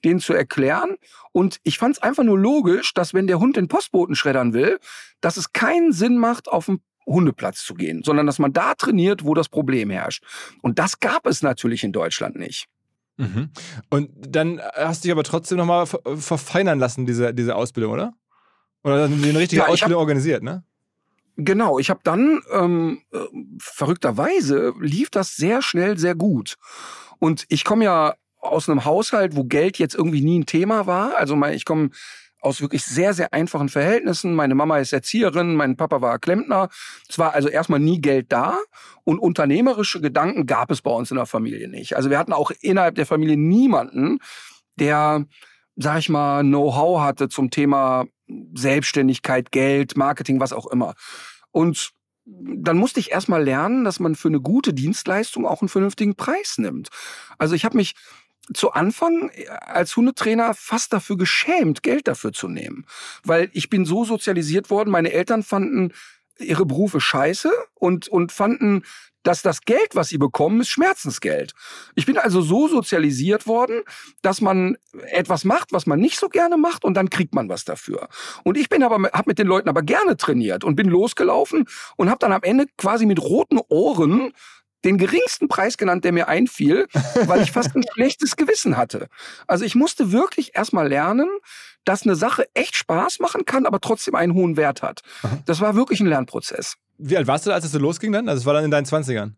denen 0.03 0.19
zu 0.19 0.33
erklären. 0.33 0.95
Und 1.31 1.59
ich 1.63 1.77
fand 1.77 1.97
es 1.97 2.01
einfach 2.01 2.23
nur 2.23 2.39
logisch, 2.39 2.93
dass 2.93 3.13
wenn 3.13 3.27
der 3.27 3.39
Hund 3.39 3.57
den 3.57 3.67
Postboten 3.67 4.15
schreddern 4.15 4.53
will, 4.53 4.79
dass 5.21 5.37
es 5.37 5.53
keinen 5.53 5.91
Sinn 5.91 6.17
macht, 6.17 6.47
auf 6.47 6.65
dem 6.65 6.81
Hundeplatz 7.05 7.63
zu 7.63 7.73
gehen, 7.73 8.03
sondern 8.03 8.25
dass 8.25 8.39
man 8.39 8.53
da 8.53 8.75
trainiert, 8.75 9.25
wo 9.25 9.33
das 9.33 9.49
Problem 9.49 9.89
herrscht. 9.89 10.23
Und 10.61 10.79
das 10.79 10.99
gab 10.99 11.25
es 11.25 11.41
natürlich 11.41 11.83
in 11.83 11.91
Deutschland 11.91 12.37
nicht. 12.37 12.67
Mhm. 13.17 13.49
Und 13.89 14.11
dann 14.15 14.61
hast 14.75 15.03
du 15.03 15.07
dich 15.07 15.11
aber 15.11 15.23
trotzdem 15.23 15.57
nochmal 15.57 15.85
verfeinern 15.85 16.79
lassen, 16.79 17.05
diese, 17.05 17.33
diese 17.33 17.55
Ausbildung, 17.55 17.93
oder? 17.93 18.13
Oder 18.83 19.05
eine 19.05 19.39
richtige 19.39 19.63
Ja, 19.63 19.67
Ausbildung 19.67 19.99
organisiert, 19.99 20.41
ne? 20.41 20.63
Genau, 21.41 21.79
ich 21.79 21.89
habe 21.89 22.01
dann 22.03 22.41
ähm, 22.51 23.01
äh, 23.13 23.19
verrückterweise 23.59 24.73
lief 24.81 25.09
das 25.09 25.37
sehr 25.37 25.61
schnell 25.61 25.97
sehr 25.97 26.13
gut. 26.13 26.55
Und 27.19 27.45
ich 27.47 27.63
komme 27.63 27.85
ja 27.85 28.15
aus 28.41 28.67
einem 28.67 28.83
Haushalt, 28.83 29.37
wo 29.37 29.45
Geld 29.45 29.77
jetzt 29.79 29.95
irgendwie 29.95 30.21
nie 30.21 30.39
ein 30.39 30.45
Thema 30.45 30.85
war. 30.85 31.17
Also 31.17 31.41
ich 31.45 31.63
komme 31.63 31.91
aus 32.41 32.61
wirklich 32.61 32.83
sehr, 32.83 33.13
sehr 33.13 33.33
einfachen 33.33 33.69
Verhältnissen. 33.69 34.35
Meine 34.35 34.53
Mama 34.53 34.79
ist 34.79 34.91
Erzieherin, 34.91 35.55
mein 35.55 35.77
Papa 35.77 36.01
war 36.01 36.19
Klempner. 36.19 36.67
Es 37.07 37.17
war 37.17 37.33
also 37.33 37.47
erstmal 37.47 37.79
nie 37.79 38.01
Geld 38.01 38.31
da 38.33 38.57
und 39.05 39.19
unternehmerische 39.19 40.01
Gedanken 40.01 40.45
gab 40.45 40.71
es 40.71 40.81
bei 40.81 40.91
uns 40.91 41.09
in 41.09 41.17
der 41.17 41.25
Familie 41.25 41.69
nicht. 41.69 41.95
Also 41.95 42.09
wir 42.09 42.19
hatten 42.19 42.33
auch 42.33 42.51
innerhalb 42.61 42.95
der 42.95 43.05
Familie 43.05 43.37
niemanden, 43.37 44.19
der, 44.75 45.25
sag 45.77 45.99
ich 45.99 46.09
mal, 46.09 46.43
Know-how 46.43 47.01
hatte 47.01 47.29
zum 47.29 47.49
Thema 47.49 48.07
Selbstständigkeit, 48.53 49.51
Geld, 49.51 49.97
Marketing, 49.97 50.39
was 50.39 50.53
auch 50.53 50.67
immer. 50.67 50.95
Und 51.51 51.91
dann 52.25 52.77
musste 52.77 52.99
ich 52.99 53.11
erstmal 53.11 53.43
lernen, 53.43 53.83
dass 53.83 53.99
man 53.99 54.15
für 54.15 54.27
eine 54.27 54.41
gute 54.41 54.73
Dienstleistung 54.73 55.45
auch 55.45 55.61
einen 55.61 55.69
vernünftigen 55.69 56.15
Preis 56.15 56.57
nimmt. 56.57 56.89
Also 57.37 57.55
ich 57.55 57.65
habe 57.65 57.77
mich 57.77 57.95
zu 58.53 58.71
Anfang 58.71 59.29
äh, 59.33 59.47
als 59.47 59.95
Hundetrainer 59.95 60.53
fast 60.53 60.93
dafür 60.93 61.17
geschämt, 61.17 61.83
Geld 61.83 62.07
dafür 62.07 62.31
zu 62.31 62.47
nehmen. 62.47 62.85
Weil 63.23 63.49
ich 63.53 63.69
bin 63.69 63.85
so 63.85 64.05
sozialisiert 64.05 64.69
worden, 64.69 64.91
meine 64.91 65.11
Eltern 65.11 65.43
fanden 65.43 65.93
ihre 66.37 66.65
Berufe 66.65 67.01
scheiße 67.01 67.51
und, 67.75 68.07
und 68.07 68.31
fanden, 68.31 68.83
dass 69.23 69.41
das 69.41 69.61
Geld, 69.61 69.95
was 69.95 70.09
sie 70.09 70.17
bekommen, 70.17 70.61
ist 70.61 70.69
Schmerzensgeld. 70.69 71.53
Ich 71.95 72.05
bin 72.05 72.17
also 72.17 72.41
so 72.41 72.67
sozialisiert 72.67 73.47
worden, 73.47 73.81
dass 74.21 74.41
man 74.41 74.77
etwas 75.07 75.43
macht, 75.45 75.71
was 75.73 75.85
man 75.85 75.99
nicht 75.99 76.19
so 76.19 76.29
gerne 76.29 76.57
macht 76.57 76.85
und 76.85 76.93
dann 76.95 77.09
kriegt 77.09 77.33
man 77.33 77.49
was 77.49 77.65
dafür. 77.65 78.09
Und 78.43 78.57
ich 78.57 78.69
bin 78.69 78.83
aber 78.83 79.09
habe 79.11 79.27
mit 79.29 79.39
den 79.39 79.47
Leuten 79.47 79.69
aber 79.69 79.81
gerne 79.81 80.17
trainiert 80.17 80.63
und 80.63 80.75
bin 80.75 80.89
losgelaufen 80.89 81.65
und 81.97 82.09
habe 82.09 82.19
dann 82.19 82.31
am 82.31 82.43
Ende 82.43 82.65
quasi 82.77 83.05
mit 83.05 83.21
roten 83.21 83.59
Ohren 83.67 84.33
den 84.85 84.97
geringsten 84.97 85.49
Preis 85.49 85.77
genannt, 85.77 86.05
der 86.05 86.13
mir 86.13 86.27
einfiel, 86.27 86.87
weil 87.25 87.41
ich 87.41 87.51
fast 87.51 87.75
ein 87.75 87.83
schlechtes 87.93 88.35
Gewissen 88.35 88.77
hatte. 88.77 89.07
Also 89.47 89.65
ich 89.65 89.75
musste 89.75 90.11
wirklich 90.11 90.55
erstmal 90.55 90.87
lernen, 90.87 91.29
dass 91.85 92.03
eine 92.03 92.15
Sache 92.15 92.47
echt 92.53 92.75
Spaß 92.75 93.19
machen 93.19 93.45
kann, 93.45 93.65
aber 93.65 93.79
trotzdem 93.79 94.15
einen 94.15 94.33
hohen 94.33 94.57
Wert 94.57 94.81
hat. 94.81 95.01
Das 95.45 95.59
war 95.59 95.75
wirklich 95.75 95.99
ein 95.99 96.07
Lernprozess. 96.07 96.75
Wie 96.99 97.17
alt 97.17 97.27
warst 97.27 97.47
du, 97.47 97.51
als 97.51 97.65
es 97.65 97.71
so 97.71 97.79
losging 97.79 98.11
dann? 98.11 98.27
Also 98.27 98.41
es 98.41 98.45
war 98.45 98.53
dann 98.53 98.65
in 98.65 98.71
deinen 98.71 98.85
20ern. 98.85 99.33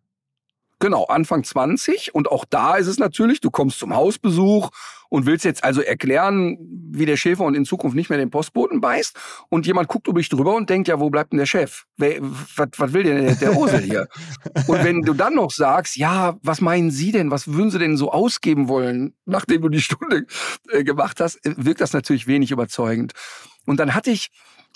Genau, 0.81 1.03
Anfang 1.05 1.43
20. 1.43 2.15
Und 2.15 2.31
auch 2.31 2.43
da 2.43 2.75
ist 2.75 2.87
es 2.87 2.97
natürlich, 2.97 3.39
du 3.39 3.51
kommst 3.51 3.77
zum 3.77 3.95
Hausbesuch 3.95 4.71
und 5.09 5.27
willst 5.27 5.45
jetzt 5.45 5.63
also 5.63 5.81
erklären, 5.81 6.57
wie 6.89 7.05
der 7.05 7.17
Schäfer 7.17 7.43
und 7.43 7.53
in 7.53 7.65
Zukunft 7.65 7.95
nicht 7.95 8.09
mehr 8.09 8.17
den 8.17 8.31
Postboten 8.31 8.81
beißt. 8.81 9.15
Und 9.49 9.67
jemand 9.67 9.89
guckt 9.89 10.07
über 10.07 10.19
dich 10.19 10.29
drüber 10.29 10.55
und 10.55 10.71
denkt, 10.71 10.87
ja, 10.87 10.99
wo 10.99 11.11
bleibt 11.11 11.33
denn 11.33 11.37
der 11.37 11.45
Chef? 11.45 11.83
Was, 11.97 12.93
will 12.93 13.03
denn 13.03 13.25
der, 13.25 13.35
der 13.35 13.55
Osel 13.55 13.81
hier? 13.81 14.07
und 14.67 14.83
wenn 14.83 15.03
du 15.03 15.13
dann 15.13 15.35
noch 15.35 15.51
sagst, 15.51 15.97
ja, 15.97 16.39
was 16.41 16.61
meinen 16.61 16.89
Sie 16.89 17.11
denn? 17.11 17.29
Was 17.29 17.53
würden 17.53 17.69
Sie 17.69 17.77
denn 17.77 17.95
so 17.95 18.11
ausgeben 18.11 18.67
wollen, 18.67 19.13
nachdem 19.25 19.61
du 19.61 19.69
die 19.69 19.81
Stunde 19.81 20.25
äh, 20.71 20.83
gemacht 20.83 21.19
hast, 21.19 21.39
wirkt 21.43 21.81
das 21.81 21.93
natürlich 21.93 22.25
wenig 22.25 22.49
überzeugend. 22.49 23.13
Und 23.67 23.79
dann 23.79 23.93
hatte 23.93 24.09
ich 24.09 24.31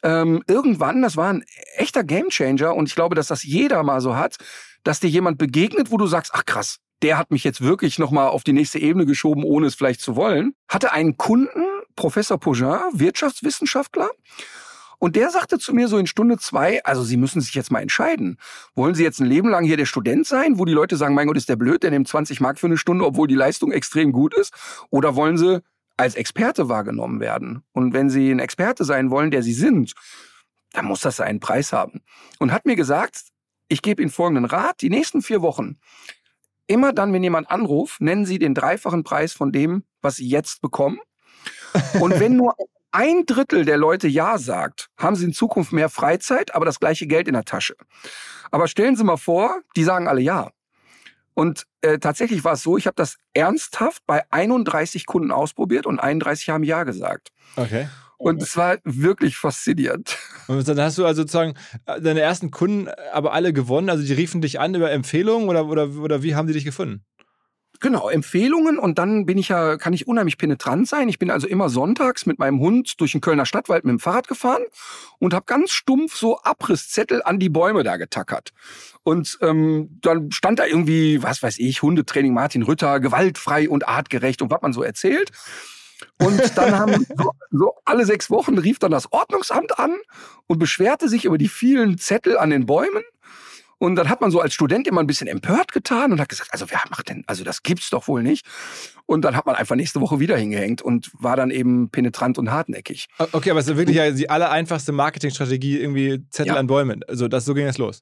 ähm, 0.06 0.44
irgendwann, 0.48 1.02
das 1.02 1.18
war 1.18 1.34
ein 1.34 1.44
echter 1.78 2.04
Gamechanger 2.04 2.76
und 2.76 2.88
ich 2.88 2.96
glaube, 2.96 3.16
dass 3.16 3.28
das 3.28 3.44
jeder 3.44 3.82
mal 3.82 4.02
so 4.02 4.16
hat, 4.16 4.38
dass 4.84 5.00
dir 5.00 5.10
jemand 5.10 5.40
begegnet, 5.40 5.92
wo 5.92 5.98
du 5.98 6.06
sagst, 6.06 6.32
ach 6.36 6.46
krass, 6.46 6.78
der 7.02 7.18
hat 7.18 7.32
mich 7.32 7.44
jetzt 7.44 7.62
wirklich 7.62 7.98
nochmal 7.98 8.28
auf 8.28 8.44
die 8.44 8.54
nächste 8.54 8.78
Ebene 8.78 9.08
geschoben, 9.08 9.44
ohne 9.44 9.66
es 9.66 9.74
vielleicht 9.74 10.02
zu 10.02 10.16
wollen. 10.16 10.54
Hatte 10.70 10.92
einen 10.92 11.18
Kunden, 11.18 11.66
Professor 11.96 12.40
Pogin, 12.40 12.80
Wirtschaftswissenschaftler, 12.94 14.10
und 15.00 15.16
der 15.16 15.30
sagte 15.30 15.60
zu 15.60 15.74
mir 15.74 15.88
so 15.88 15.98
in 15.98 16.08
Stunde 16.08 16.38
zwei, 16.38 16.84
also 16.84 17.04
Sie 17.04 17.18
müssen 17.18 17.42
sich 17.42 17.54
jetzt 17.54 17.72
mal 17.72 17.82
entscheiden. 17.82 18.38
Wollen 18.76 18.96
Sie 18.96 19.04
jetzt 19.04 19.20
ein 19.20 19.26
Leben 19.26 19.50
lang 19.50 19.66
hier 19.66 19.78
der 19.78 19.86
Student 19.86 20.26
sein, 20.26 20.58
wo 20.58 20.66
die 20.66 20.74
Leute 20.74 20.96
sagen, 20.96 21.16
mein 21.16 21.28
Gott, 21.28 21.38
ist 21.38 21.50
der 21.50 21.58
blöd, 21.58 21.84
der 21.84 21.92
nimmt 21.92 22.08
20 22.08 22.40
Mark 22.40 22.60
für 22.60 22.68
eine 22.68 22.78
Stunde, 22.78 23.06
obwohl 23.06 23.28
die 23.28 23.36
Leistung 23.36 23.72
extrem 23.72 24.12
gut 24.12 24.34
ist? 24.34 24.54
Oder 24.90 25.16
wollen 25.16 25.38
Sie 25.38 25.62
als 25.98 26.16
Experte 26.16 26.70
wahrgenommen 26.70 27.20
werden? 27.20 27.64
Und 27.72 27.94
wenn 27.94 28.10
Sie 28.10 28.32
ein 28.32 28.40
Experte 28.40 28.84
sein 28.84 29.10
wollen, 29.10 29.32
der 29.32 29.44
Sie 29.44 29.54
sind, 29.54 29.94
dann 30.74 30.86
muss 30.86 31.02
das 31.02 31.18
seinen 31.18 31.40
Preis 31.40 31.74
haben. 31.74 32.02
Und 32.40 32.52
hat 32.52 32.66
mir 32.66 32.76
gesagt, 32.76 33.22
ich 33.68 33.82
gebe 33.82 34.02
Ihnen 34.02 34.12
folgenden 34.12 34.46
Rat, 34.46 34.82
die 34.82 34.90
nächsten 34.90 35.22
vier 35.22 35.42
Wochen, 35.42 35.80
immer 36.68 36.94
dann, 36.94 37.14
wenn 37.14 37.24
jemand 37.24 37.50
anruft, 37.50 38.02
nennen 38.02 38.26
Sie 38.26 38.40
den 38.40 38.54
dreifachen 38.54 39.04
Preis 39.04 39.34
von 39.34 39.52
dem, 39.52 39.84
was 40.02 40.18
Sie 40.18 40.28
jetzt 40.28 40.62
bekommen. 40.62 41.00
Und 42.00 42.20
wenn 42.20 42.36
nur 42.36 42.56
ein 42.92 43.26
Drittel 43.26 43.66
der 43.66 43.78
Leute 43.78 44.08
Ja 44.08 44.38
sagt, 44.38 44.90
haben 44.98 45.16
Sie 45.16 45.26
in 45.26 45.34
Zukunft 45.34 45.74
mehr 45.74 45.90
Freizeit, 45.90 46.56
aber 46.56 46.66
das 46.66 46.80
gleiche 46.80 47.08
Geld 47.08 47.28
in 47.28 47.34
der 47.34 47.44
Tasche. 47.44 47.76
Aber 48.52 48.68
stellen 48.68 48.96
Sie 48.96 49.04
mal 49.04 49.18
vor, 49.18 49.62
die 49.76 49.84
sagen 49.84 50.08
alle 50.08 50.22
Ja. 50.22 50.52
Und 51.36 51.66
äh, 51.82 52.00
tatsächlich 52.00 52.44
war 52.44 52.54
es 52.54 52.64
so, 52.64 52.78
ich 52.78 52.88
habe 52.88 52.96
das 52.96 53.18
ernsthaft 53.34 54.02
bei 54.08 54.24
31 54.32 55.06
Kunden 55.06 55.32
ausprobiert 55.32 55.86
und 55.86 56.00
31 56.00 56.50
haben 56.50 56.64
Ja 56.64 56.84
gesagt. 56.84 57.30
Okay. 57.58 57.88
Und 58.18 58.42
es 58.42 58.56
war 58.56 58.78
wirklich 58.86 59.38
faszinierend. 59.38 60.18
Und 60.48 60.66
dann 60.68 60.80
hast 60.80 60.98
du 60.98 61.06
also 61.06 61.24
sozusagen 61.24 61.56
äh, 61.86 62.00
deine 62.00 62.22
ersten 62.22 62.50
Kunden 62.52 62.88
aber 63.12 63.34
alle 63.34 63.52
gewonnen. 63.52 63.90
Also 63.90 64.06
die 64.06 64.14
riefen 64.14 64.42
dich 64.42 64.60
an 64.60 64.74
über 64.74 64.90
Empfehlungen 64.92 65.50
oder, 65.50 65.66
oder, 65.66 65.90
oder 65.90 66.24
wie 66.24 66.36
haben 66.36 66.48
die 66.48 66.54
dich 66.54 66.66
gefunden? 66.66 67.04
Genau, 67.82 68.10
Empfehlungen 68.10 68.78
und 68.78 68.98
dann 69.00 69.26
bin 69.26 69.38
ich 69.38 69.50
ja, 69.50 69.78
kann 69.78 69.94
ich 69.94 70.08
unheimlich 70.08 70.38
penetrant 70.38 70.88
sein. 70.88 71.10
Ich 71.10 71.20
bin 71.20 71.30
also 71.30 71.48
immer 71.48 71.70
sonntags 71.70 72.26
mit 72.26 72.40
meinem 72.40 72.60
Hund 72.60 73.00
durch 73.02 73.12
den 73.12 73.22
Kölner 73.22 73.46
Stadtwald 73.46 73.84
mit 73.86 73.92
dem 73.92 74.00
Fahrrad 74.00 74.28
gefahren 74.28 74.64
und 75.20 75.34
habe 75.34 75.46
ganz 75.46 75.72
stumpf 75.72 76.16
so 76.16 76.40
Abrisszettel 76.40 77.22
an 77.24 77.40
die 77.40 77.50
Bäume 77.50 77.84
da 77.84 77.98
getackert. 77.98 78.52
Und 79.04 79.38
ähm, 79.42 80.00
dann 80.02 80.32
stand 80.32 80.60
da 80.60 80.66
irgendwie, 80.66 81.22
was 81.22 81.44
weiß 81.44 81.60
ich, 81.60 81.82
Hundetraining 81.82 82.34
Martin 82.34 82.64
Rütter, 82.64 83.00
gewaltfrei 83.00 83.70
und 83.70 83.88
artgerecht 83.88 84.42
und 84.42 84.52
was 84.52 84.62
man 84.62 84.74
so 84.74 84.82
erzählt. 84.84 85.32
Und 86.20 86.58
dann 86.58 86.78
haben 86.78 87.06
so, 87.18 87.32
so 87.52 87.74
alle 87.86 88.06
sechs 88.06 88.30
Wochen 88.30 88.58
rief 88.58 88.80
dann 88.80 88.92
das 88.92 89.12
Ordnungsamt 89.12 89.80
an 89.80 89.96
und 90.48 90.60
beschwerte 90.60 91.10
sich 91.10 91.26
über 91.26 91.38
die 91.38 91.50
vielen 91.50 91.98
Zettel 91.98 92.38
an 92.38 92.50
den 92.50 92.66
Bäumen. 92.66 93.04
Und 93.86 93.96
dann 93.98 94.10
hat 94.10 94.20
man 94.20 94.32
so 94.32 94.42
als 94.42 94.56
Student 94.56 94.88
immer 94.88 95.00
ein 95.02 95.06
bisschen 95.06 95.28
empört 95.28 95.72
getan 95.72 96.12
und 96.12 96.20
hat 96.20 96.28
gesagt, 96.28 96.52
also 96.52 96.66
wer 96.72 96.82
macht 96.90 97.08
denn, 97.10 97.24
also 97.28 97.44
das 97.44 97.62
gibt's 97.62 97.92
doch 97.92 98.08
wohl 98.08 98.24
nicht. 98.24 98.44
Und 99.06 99.22
dann 99.24 99.36
hat 99.36 99.46
man 99.46 99.54
einfach 99.56 99.76
nächste 99.76 100.02
Woche 100.02 100.20
wieder 100.20 100.36
hingehängt 100.36 100.82
und 100.82 101.12
war 101.20 101.36
dann 101.36 101.52
eben 101.52 101.92
penetrant 101.92 102.40
und 102.40 102.50
hartnäckig. 102.50 103.06
Okay, 103.32 103.52
aber 103.52 103.60
es 103.60 103.68
ist 103.68 103.78
wirklich 103.78 103.98
ja 103.98 104.10
die 104.10 104.28
aller 104.28 104.50
einfachste 104.50 104.92
Marketingstrategie, 104.92 105.78
irgendwie 105.78 106.24
Zettel 106.32 106.54
Ja. 106.54 106.60
an 106.60 106.66
Bäumen. 106.66 107.02
Also 107.08 107.28
das, 107.28 107.46
so 107.46 107.54
ging 107.54 107.68
das 107.68 107.78
los. 107.78 108.02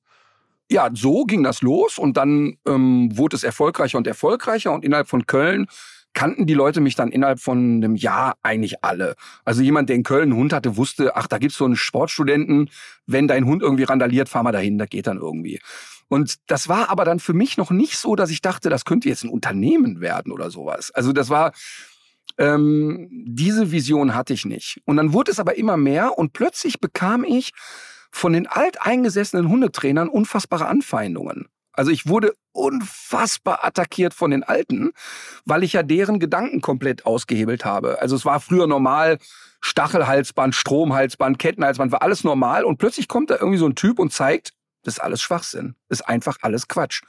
Ja, 0.72 0.90
so 0.94 1.26
ging 1.26 1.44
das 1.44 1.62
los 1.62 1.98
und 1.98 2.16
dann 2.16 2.56
ähm, 2.66 3.10
wurde 3.18 3.36
es 3.36 3.44
erfolgreicher 3.44 3.98
und 3.98 4.08
erfolgreicher 4.08 4.72
und 4.72 4.86
innerhalb 4.86 5.10
von 5.10 5.28
Köln 5.28 5.68
kannten 6.14 6.46
die 6.46 6.54
Leute 6.54 6.82
mich 6.82 6.96
dann 6.96 7.12
innerhalb 7.12 7.40
von 7.40 7.58
einem 7.58 7.96
Jahr 7.96 8.36
eigentlich 8.44 8.84
alle. 8.84 9.16
Also 9.46 9.62
jemand, 9.62 9.90
der 9.90 9.96
in 9.96 10.04
Köln 10.04 10.32
einen 10.32 10.36
Hund 10.36 10.54
hatte, 10.54 10.78
wusste, 10.78 11.16
ach, 11.16 11.28
da 11.28 11.38
gibt's 11.38 11.58
so 11.58 11.66
einen 11.66 11.76
Sportstudenten, 11.76 12.70
wenn 13.06 13.28
dein 13.28 13.46
Hund 13.46 13.62
irgendwie 13.62 13.84
randaliert, 13.84 14.30
fahr 14.30 14.44
mal 14.44 14.52
dahin, 14.52 14.78
da 14.78 14.86
geht 14.86 15.08
dann 15.08 15.18
irgendwie. 15.18 15.60
Und 16.08 16.36
das 16.48 16.70
war 16.70 16.90
aber 16.90 17.06
dann 17.06 17.20
für 17.20 17.34
mich 17.34 17.58
noch 17.58 17.72
nicht 17.72 17.98
so, 17.98 18.16
dass 18.16 18.30
ich 18.30 18.42
dachte, 18.42 18.70
das 18.70 18.86
könnte 18.86 19.10
jetzt 19.10 19.24
ein 19.24 19.30
Unternehmen 19.30 20.00
werden 20.00 20.32
oder 20.32 20.52
sowas. 20.52 20.92
Also 20.92 21.12
das 21.12 21.30
war, 21.30 21.54
ähm, 22.38 23.10
diese 23.12 23.72
Vision 23.72 24.14
hatte 24.14 24.34
ich 24.34 24.46
nicht. 24.46 24.82
Und 24.86 24.98
dann 24.98 25.14
wurde 25.14 25.32
es 25.32 25.40
aber 25.40 25.58
immer 25.58 25.78
mehr 25.78 26.18
und 26.18 26.34
plötzlich 26.34 26.80
bekam 26.80 27.24
ich 27.24 27.52
von 28.12 28.34
den 28.34 28.46
alteingesessenen 28.46 29.50
Hundetrainern 29.50 30.08
unfassbare 30.08 30.68
Anfeindungen. 30.68 31.48
Also 31.74 31.92
ich 31.92 32.08
wurde 32.08 32.34
unfassbar 32.52 33.66
attackiert 33.66 34.14
von 34.14 34.32
den 34.32 34.44
Alten, 34.44 34.92
weil 35.46 35.64
ich 35.64 35.74
ja 35.74 35.84
deren 35.84 36.20
Gedanken 36.20 36.62
komplett 36.62 37.06
ausgehebelt 37.06 37.66
habe. 37.66 38.00
Also 38.02 38.16
es 38.16 38.26
war 38.26 38.40
früher 38.40 38.68
normal, 38.68 39.18
Stachelhalsband, 39.62 40.56
Stromhalsband, 40.56 41.40
Kettenhalsband, 41.40 41.92
war 41.92 42.02
alles 42.02 42.24
normal 42.24 42.64
und 42.64 42.78
plötzlich 42.78 43.08
kommt 43.08 43.30
da 43.30 43.36
irgendwie 43.36 43.58
so 43.58 43.66
ein 43.66 43.76
Typ 43.76 43.98
und 44.00 44.12
zeigt, 44.14 44.54
das 44.84 44.96
ist 44.96 45.00
alles 45.00 45.22
Schwachsinn, 45.22 45.76
das 45.90 46.02
ist 46.02 46.08
einfach 46.08 46.38
alles 46.42 46.68
Quatsch. 46.68 47.02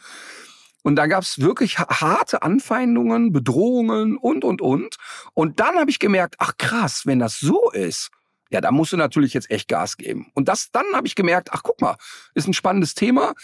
Und 0.83 0.97
da 0.97 1.07
gab 1.07 1.23
es 1.23 1.41
wirklich 1.41 1.79
ha- 1.79 1.89
harte 1.89 2.43
Anfeindungen, 2.43 3.33
Bedrohungen 3.33 4.17
und, 4.17 4.45
und, 4.45 4.61
und. 4.61 4.97
Und 5.33 5.59
dann 5.59 5.77
habe 5.77 5.91
ich 5.91 5.99
gemerkt, 5.99 6.37
ach 6.39 6.53
krass, 6.59 7.03
wenn 7.07 7.19
das 7.19 7.39
so 7.41 7.71
ist, 7.73 8.11
ja, 8.51 8.61
da 8.61 8.71
musst 8.71 8.93
du 8.93 8.97
natürlich 8.97 9.35
jetzt 9.35 9.51
echt 9.51 9.69
Gas 9.69 9.97
geben. 9.97 10.31
Und 10.35 10.49
das, 10.49 10.71
dann 10.71 10.85
habe 10.95 11.07
ich 11.07 11.15
gemerkt, 11.15 11.51
ach 11.53 11.63
guck 11.63 11.81
mal, 11.81 11.97
ist 12.35 12.47
ein 12.47 12.55
spannendes 12.55 12.95
Thema. 12.95 13.35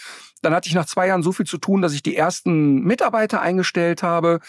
Dann 0.41 0.53
hatte 0.53 0.69
ich 0.69 0.75
nach 0.75 0.85
zwei 0.85 1.07
Jahren 1.07 1.23
so 1.23 1.31
viel 1.31 1.45
zu 1.45 1.57
tun, 1.57 1.81
dass 1.81 1.93
ich 1.93 2.03
die 2.03 2.15
ersten 2.15 2.81
Mitarbeiter 2.81 3.41
eingestellt 3.41 4.03
habe. 4.03 4.39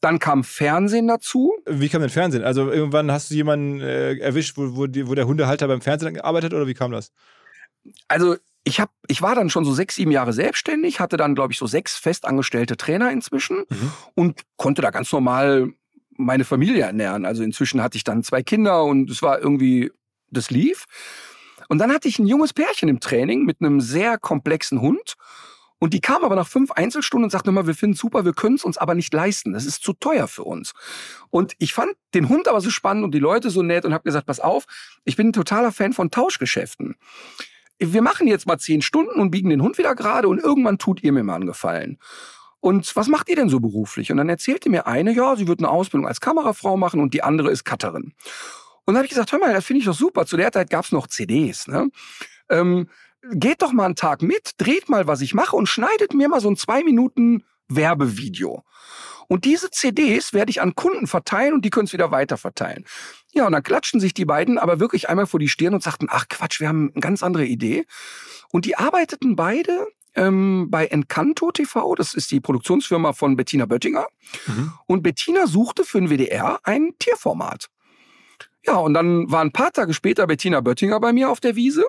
Dann 0.00 0.18
kam 0.18 0.44
Fernsehen 0.44 1.08
dazu. 1.08 1.54
Wie 1.66 1.88
kam 1.88 2.00
denn 2.02 2.10
Fernsehen? 2.10 2.44
Also 2.44 2.70
irgendwann 2.70 3.10
hast 3.10 3.30
du 3.30 3.34
jemanden 3.34 3.80
äh, 3.80 4.14
erwischt, 4.18 4.56
wo, 4.56 4.76
wo, 4.76 4.86
die, 4.86 5.08
wo 5.08 5.14
der 5.14 5.26
Hundehalter 5.26 5.68
beim 5.68 5.80
Fernsehen 5.80 6.14
gearbeitet 6.14 6.54
oder 6.54 6.66
wie 6.66 6.74
kam 6.74 6.92
das? 6.92 7.12
Also 8.08 8.36
ich 8.64 8.80
hab, 8.80 8.90
ich 9.06 9.22
war 9.22 9.34
dann 9.34 9.48
schon 9.48 9.64
so 9.64 9.72
sechs, 9.72 9.94
sieben 9.94 10.10
Jahre 10.10 10.32
selbstständig, 10.32 10.98
hatte 10.98 11.16
dann, 11.16 11.34
glaube 11.34 11.52
ich, 11.52 11.58
so 11.58 11.66
sechs 11.66 11.96
festangestellte 11.96 12.76
Trainer 12.76 13.10
inzwischen 13.10 13.64
Mhm. 13.68 13.92
und 14.14 14.42
konnte 14.56 14.82
da 14.82 14.90
ganz 14.90 15.12
normal 15.12 15.72
meine 16.18 16.44
Familie 16.44 16.82
ernähren. 16.82 17.24
Also 17.24 17.42
inzwischen 17.42 17.82
hatte 17.82 17.96
ich 17.96 18.04
dann 18.04 18.22
zwei 18.22 18.42
Kinder 18.42 18.84
und 18.84 19.10
es 19.10 19.22
war 19.22 19.40
irgendwie, 19.40 19.90
das 20.30 20.50
lief. 20.50 20.84
Und 21.68 21.78
dann 21.78 21.92
hatte 21.92 22.08
ich 22.08 22.18
ein 22.18 22.26
junges 22.26 22.52
Pärchen 22.52 22.88
im 22.88 23.00
Training 23.00 23.44
mit 23.44 23.60
einem 23.60 23.80
sehr 23.80 24.18
komplexen 24.18 24.80
Hund. 24.80 25.14
Und 25.78 25.92
die 25.92 26.00
kam 26.00 26.24
aber 26.24 26.36
nach 26.36 26.48
fünf 26.48 26.70
Einzelstunden 26.70 27.24
und 27.24 27.30
sagte 27.30 27.50
immer, 27.50 27.66
wir 27.66 27.74
finden 27.74 27.96
super, 27.96 28.24
wir 28.24 28.32
können 28.32 28.54
es 28.54 28.64
uns 28.64 28.78
aber 28.78 28.94
nicht 28.94 29.12
leisten. 29.12 29.52
Das 29.52 29.66
ist 29.66 29.82
zu 29.82 29.92
teuer 29.92 30.26
für 30.26 30.44
uns. 30.44 30.72
Und 31.28 31.54
ich 31.58 31.74
fand 31.74 31.92
den 32.14 32.28
Hund 32.28 32.48
aber 32.48 32.60
so 32.60 32.70
spannend 32.70 33.04
und 33.04 33.12
die 33.12 33.18
Leute 33.18 33.50
so 33.50 33.62
nett 33.62 33.84
und 33.84 33.92
habe 33.92 34.04
gesagt, 34.04 34.26
pass 34.26 34.40
auf, 34.40 34.64
ich 35.04 35.16
bin 35.16 35.28
ein 35.28 35.32
totaler 35.34 35.72
Fan 35.72 35.92
von 35.92 36.10
Tauschgeschäften. 36.10 36.96
Wir 37.78 38.00
machen 38.00 38.26
jetzt 38.26 38.46
mal 38.46 38.58
zehn 38.58 38.80
Stunden 38.80 39.20
und 39.20 39.30
biegen 39.30 39.50
den 39.50 39.60
Hund 39.60 39.76
wieder 39.76 39.94
gerade 39.94 40.28
und 40.28 40.38
irgendwann 40.38 40.78
tut 40.78 41.02
ihr 41.02 41.12
mir 41.12 41.24
mal 41.24 41.34
einen 41.34 41.46
Gefallen. 41.46 41.98
Und 42.66 42.96
was 42.96 43.06
macht 43.06 43.28
ihr 43.28 43.36
denn 43.36 43.48
so 43.48 43.60
beruflich? 43.60 44.10
Und 44.10 44.16
dann 44.16 44.28
erzählte 44.28 44.68
mir 44.68 44.88
eine, 44.88 45.12
ja, 45.12 45.36
sie 45.36 45.46
wird 45.46 45.60
eine 45.60 45.68
Ausbildung 45.68 46.08
als 46.08 46.20
Kamerafrau 46.20 46.76
machen 46.76 46.98
und 46.98 47.14
die 47.14 47.22
andere 47.22 47.52
ist 47.52 47.64
Cutterin. 47.64 48.06
Und 48.06 48.14
dann 48.86 48.96
habe 48.96 49.04
ich 49.04 49.10
gesagt, 49.10 49.30
hör 49.30 49.38
mal, 49.38 49.52
das 49.52 49.64
finde 49.64 49.78
ich 49.78 49.86
doch 49.86 49.94
super. 49.94 50.26
Zu 50.26 50.36
der 50.36 50.50
Zeit 50.50 50.68
gab 50.68 50.84
es 50.84 50.90
noch 50.90 51.06
CDs. 51.06 51.68
Ne? 51.68 51.90
Ähm, 52.50 52.88
geht 53.30 53.62
doch 53.62 53.72
mal 53.72 53.84
einen 53.84 53.94
Tag 53.94 54.20
mit, 54.20 54.54
dreht 54.56 54.88
mal, 54.88 55.06
was 55.06 55.20
ich 55.20 55.32
mache 55.32 55.54
und 55.54 55.68
schneidet 55.68 56.12
mir 56.12 56.28
mal 56.28 56.40
so 56.40 56.50
ein 56.50 56.56
zwei 56.56 56.82
Minuten 56.82 57.44
Werbevideo. 57.68 58.64
Und 59.28 59.44
diese 59.44 59.70
CDs 59.70 60.32
werde 60.32 60.50
ich 60.50 60.60
an 60.60 60.74
Kunden 60.74 61.06
verteilen 61.06 61.54
und 61.54 61.64
die 61.64 61.70
können 61.70 61.86
es 61.86 61.92
wieder 61.92 62.10
weiter 62.10 62.36
verteilen. 62.36 62.84
Ja, 63.32 63.46
und 63.46 63.52
dann 63.52 63.62
klatschen 63.62 64.00
sich 64.00 64.12
die 64.12 64.24
beiden 64.24 64.58
aber 64.58 64.80
wirklich 64.80 65.08
einmal 65.08 65.28
vor 65.28 65.38
die 65.38 65.48
Stirn 65.48 65.74
und 65.74 65.84
sagten, 65.84 66.08
ach 66.10 66.26
Quatsch, 66.28 66.58
wir 66.58 66.66
haben 66.66 66.90
eine 66.94 67.00
ganz 67.00 67.22
andere 67.22 67.44
Idee. 67.44 67.86
Und 68.50 68.64
die 68.64 68.76
arbeiteten 68.76 69.36
beide 69.36 69.86
ähm, 70.16 70.68
bei 70.70 70.86
Encanto 70.86 71.50
TV, 71.52 71.94
das 71.94 72.14
ist 72.14 72.30
die 72.30 72.40
Produktionsfirma 72.40 73.12
von 73.12 73.36
Bettina 73.36 73.66
Böttinger. 73.66 74.06
Mhm. 74.46 74.72
Und 74.86 75.02
Bettina 75.02 75.46
suchte 75.46 75.84
für 75.84 76.00
den 76.00 76.10
WDR 76.10 76.58
ein 76.64 76.92
Tierformat. 76.98 77.68
Ja, 78.66 78.76
und 78.76 78.94
dann 78.94 79.30
war 79.30 79.42
ein 79.42 79.52
paar 79.52 79.72
Tage 79.72 79.94
später 79.94 80.26
Bettina 80.26 80.60
Böttinger 80.60 80.98
bei 80.98 81.12
mir 81.12 81.30
auf 81.30 81.38
der 81.38 81.54
Wiese, 81.54 81.84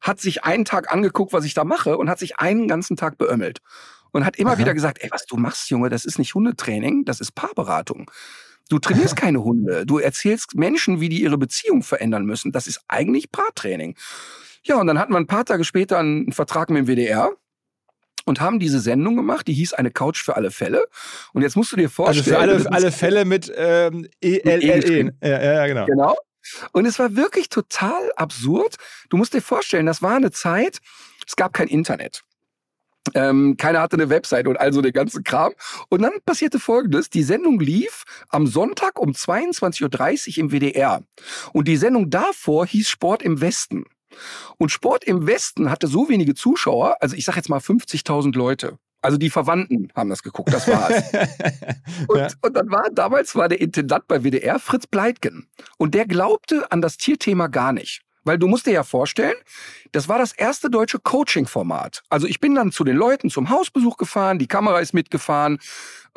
hat 0.00 0.20
sich 0.20 0.44
einen 0.44 0.64
Tag 0.64 0.92
angeguckt, 0.92 1.32
was 1.32 1.44
ich 1.44 1.54
da 1.54 1.64
mache 1.64 1.96
und 1.98 2.10
hat 2.10 2.18
sich 2.18 2.38
einen 2.38 2.66
ganzen 2.66 2.96
Tag 2.96 3.18
beömmelt. 3.18 3.60
Und 4.12 4.24
hat 4.24 4.36
immer 4.36 4.52
Aha. 4.52 4.58
wieder 4.58 4.74
gesagt, 4.74 4.98
ey, 5.02 5.10
was 5.12 5.26
du 5.26 5.36
machst, 5.36 5.68
Junge, 5.68 5.90
das 5.90 6.04
ist 6.04 6.18
nicht 6.18 6.34
Hundetraining, 6.34 7.04
das 7.04 7.20
ist 7.20 7.32
Paarberatung. 7.32 8.10
Du 8.68 8.78
trainierst 8.78 9.14
keine 9.14 9.44
Hunde. 9.44 9.86
Du 9.86 9.98
erzählst 9.98 10.54
Menschen, 10.56 11.00
wie 11.00 11.08
die 11.08 11.22
ihre 11.22 11.38
Beziehung 11.38 11.82
verändern 11.82 12.24
müssen. 12.24 12.50
Das 12.50 12.66
ist 12.66 12.80
eigentlich 12.88 13.30
Paartraining. 13.30 13.96
Ja, 14.64 14.80
und 14.80 14.88
dann 14.88 14.98
hatten 14.98 15.12
wir 15.12 15.18
ein 15.18 15.28
paar 15.28 15.44
Tage 15.44 15.64
später 15.64 15.98
einen 15.98 16.32
Vertrag 16.32 16.70
mit 16.70 16.78
dem 16.78 16.86
WDR 16.88 17.30
und 18.26 18.40
haben 18.40 18.58
diese 18.58 18.80
Sendung 18.80 19.16
gemacht, 19.16 19.46
die 19.46 19.54
hieß 19.54 19.72
Eine 19.72 19.90
Couch 19.90 20.22
für 20.22 20.36
alle 20.36 20.50
Fälle. 20.50 20.84
Und 21.32 21.42
jetzt 21.42 21.56
musst 21.56 21.72
du 21.72 21.76
dir 21.76 21.88
vorstellen. 21.88 22.36
Also 22.36 22.64
für 22.64 22.68
alle, 22.68 22.76
alle 22.76 22.92
Fälle 22.92 23.24
mit 23.24 23.50
ähm, 23.56 24.06
ELLE. 24.20 24.62
E. 24.62 25.10
Ja, 25.22 25.42
ja, 25.42 25.66
genau. 25.66 25.86
Genau. 25.86 26.16
Und 26.72 26.86
es 26.86 26.98
war 26.98 27.16
wirklich 27.16 27.48
total 27.48 28.12
absurd. 28.16 28.76
Du 29.08 29.16
musst 29.16 29.32
dir 29.32 29.42
vorstellen, 29.42 29.86
das 29.86 30.02
war 30.02 30.16
eine 30.16 30.30
Zeit, 30.30 30.78
es 31.26 31.36
gab 31.36 31.52
kein 31.52 31.68
Internet. 31.68 32.22
Ähm, 33.14 33.56
keiner 33.56 33.80
hatte 33.80 33.94
eine 33.94 34.10
Website 34.10 34.48
und 34.48 34.58
also 34.58 34.82
den 34.82 34.92
ganzen 34.92 35.22
Kram. 35.22 35.52
Und 35.88 36.02
dann 36.02 36.12
passierte 36.24 36.58
Folgendes. 36.58 37.08
Die 37.08 37.22
Sendung 37.22 37.60
lief 37.60 38.04
am 38.28 38.48
Sonntag 38.48 38.98
um 38.98 39.12
22.30 39.12 40.38
Uhr 40.38 40.38
im 40.38 40.50
WDR. 40.50 41.02
Und 41.52 41.68
die 41.68 41.76
Sendung 41.76 42.10
davor 42.10 42.66
hieß 42.66 42.88
Sport 42.88 43.22
im 43.22 43.40
Westen. 43.40 43.84
Und 44.58 44.70
Sport 44.70 45.04
im 45.04 45.26
Westen 45.26 45.70
hatte 45.70 45.86
so 45.86 46.08
wenige 46.08 46.34
Zuschauer, 46.34 46.96
also 47.00 47.16
ich 47.16 47.24
sag 47.24 47.36
jetzt 47.36 47.48
mal 47.48 47.58
50.000 47.58 48.36
Leute. 48.36 48.78
Also 49.02 49.18
die 49.18 49.30
Verwandten 49.30 49.92
haben 49.94 50.10
das 50.10 50.22
geguckt, 50.22 50.52
das 50.52 50.66
war's. 50.66 51.04
und, 52.08 52.18
ja. 52.18 52.28
und 52.42 52.56
dann 52.56 52.70
war, 52.70 52.90
damals 52.90 53.36
war 53.36 53.48
der 53.48 53.60
Intendant 53.60 54.08
bei 54.08 54.24
WDR 54.24 54.58
Fritz 54.58 54.86
Pleitgen. 54.86 55.48
Und 55.78 55.94
der 55.94 56.06
glaubte 56.06 56.72
an 56.72 56.80
das 56.80 56.96
Tierthema 56.96 57.46
gar 57.46 57.72
nicht. 57.72 58.02
Weil 58.24 58.38
du 58.38 58.48
musst 58.48 58.66
dir 58.66 58.72
ja 58.72 58.82
vorstellen, 58.82 59.36
das 59.92 60.08
war 60.08 60.18
das 60.18 60.32
erste 60.32 60.68
deutsche 60.68 60.98
Coaching-Format. 60.98 62.02
Also 62.08 62.26
ich 62.26 62.40
bin 62.40 62.56
dann 62.56 62.72
zu 62.72 62.82
den 62.82 62.96
Leuten 62.96 63.30
zum 63.30 63.50
Hausbesuch 63.50 63.96
gefahren, 63.96 64.40
die 64.40 64.48
Kamera 64.48 64.80
ist 64.80 64.92
mitgefahren 64.92 65.60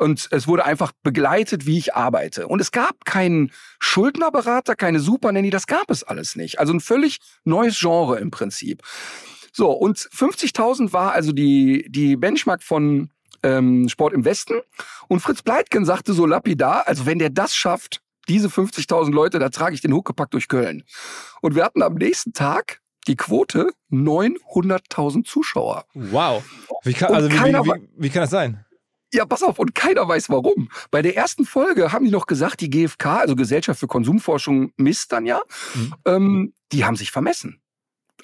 und 0.00 0.28
es 0.30 0.48
wurde 0.48 0.64
einfach 0.64 0.92
begleitet, 1.02 1.66
wie 1.66 1.76
ich 1.76 1.94
arbeite. 1.94 2.48
Und 2.48 2.60
es 2.60 2.72
gab 2.72 3.04
keinen 3.04 3.52
Schuldnerberater, 3.80 4.74
keine 4.74 4.98
Supernanny, 4.98 5.50
das 5.50 5.66
gab 5.66 5.90
es 5.90 6.02
alles 6.02 6.36
nicht. 6.36 6.58
Also 6.58 6.72
ein 6.72 6.80
völlig 6.80 7.18
neues 7.44 7.78
Genre 7.78 8.18
im 8.18 8.30
Prinzip. 8.30 8.82
So, 9.52 9.70
und 9.70 9.98
50.000 9.98 10.94
war 10.94 11.12
also 11.12 11.32
die, 11.32 11.86
die 11.90 12.16
Benchmark 12.16 12.62
von 12.62 13.10
ähm, 13.42 13.90
Sport 13.90 14.14
im 14.14 14.24
Westen. 14.24 14.60
Und 15.08 15.20
Fritz 15.20 15.42
Pleitgen 15.42 15.84
sagte 15.84 16.14
so 16.14 16.24
lapidar, 16.24 16.88
also 16.88 17.04
wenn 17.04 17.18
der 17.18 17.30
das 17.30 17.54
schafft, 17.54 18.00
diese 18.26 18.48
50.000 18.48 19.12
Leute, 19.12 19.38
da 19.38 19.50
trage 19.50 19.74
ich 19.74 19.82
den 19.82 19.92
Huckepack 19.92 20.30
durch 20.30 20.48
Köln. 20.48 20.84
Und 21.42 21.54
wir 21.54 21.64
hatten 21.64 21.82
am 21.82 21.94
nächsten 21.94 22.32
Tag 22.32 22.80
die 23.06 23.16
Quote 23.16 23.72
900.000 23.90 25.26
Zuschauer. 25.26 25.84
Wow. 25.92 26.42
Wie 26.84 26.94
kann, 26.94 27.12
also 27.12 27.30
wie, 27.30 27.34
wie, 27.34 27.88
wie 27.96 28.08
kann 28.08 28.22
das 28.22 28.30
sein? 28.30 28.64
Ja, 29.12 29.24
pass 29.26 29.42
auf, 29.42 29.58
und 29.58 29.74
keiner 29.74 30.06
weiß 30.06 30.30
warum. 30.30 30.68
Bei 30.90 31.02
der 31.02 31.16
ersten 31.16 31.44
Folge 31.44 31.92
haben 31.92 32.04
die 32.04 32.10
noch 32.12 32.26
gesagt, 32.26 32.60
die 32.60 32.70
GfK, 32.70 33.20
also 33.20 33.34
Gesellschaft 33.34 33.80
für 33.80 33.88
Konsumforschung, 33.88 34.72
misst 34.76 35.12
dann 35.12 35.26
ja, 35.26 35.40
mhm. 35.74 35.94
ähm, 36.04 36.54
die 36.72 36.84
haben 36.84 36.96
sich 36.96 37.10
vermessen. 37.10 37.60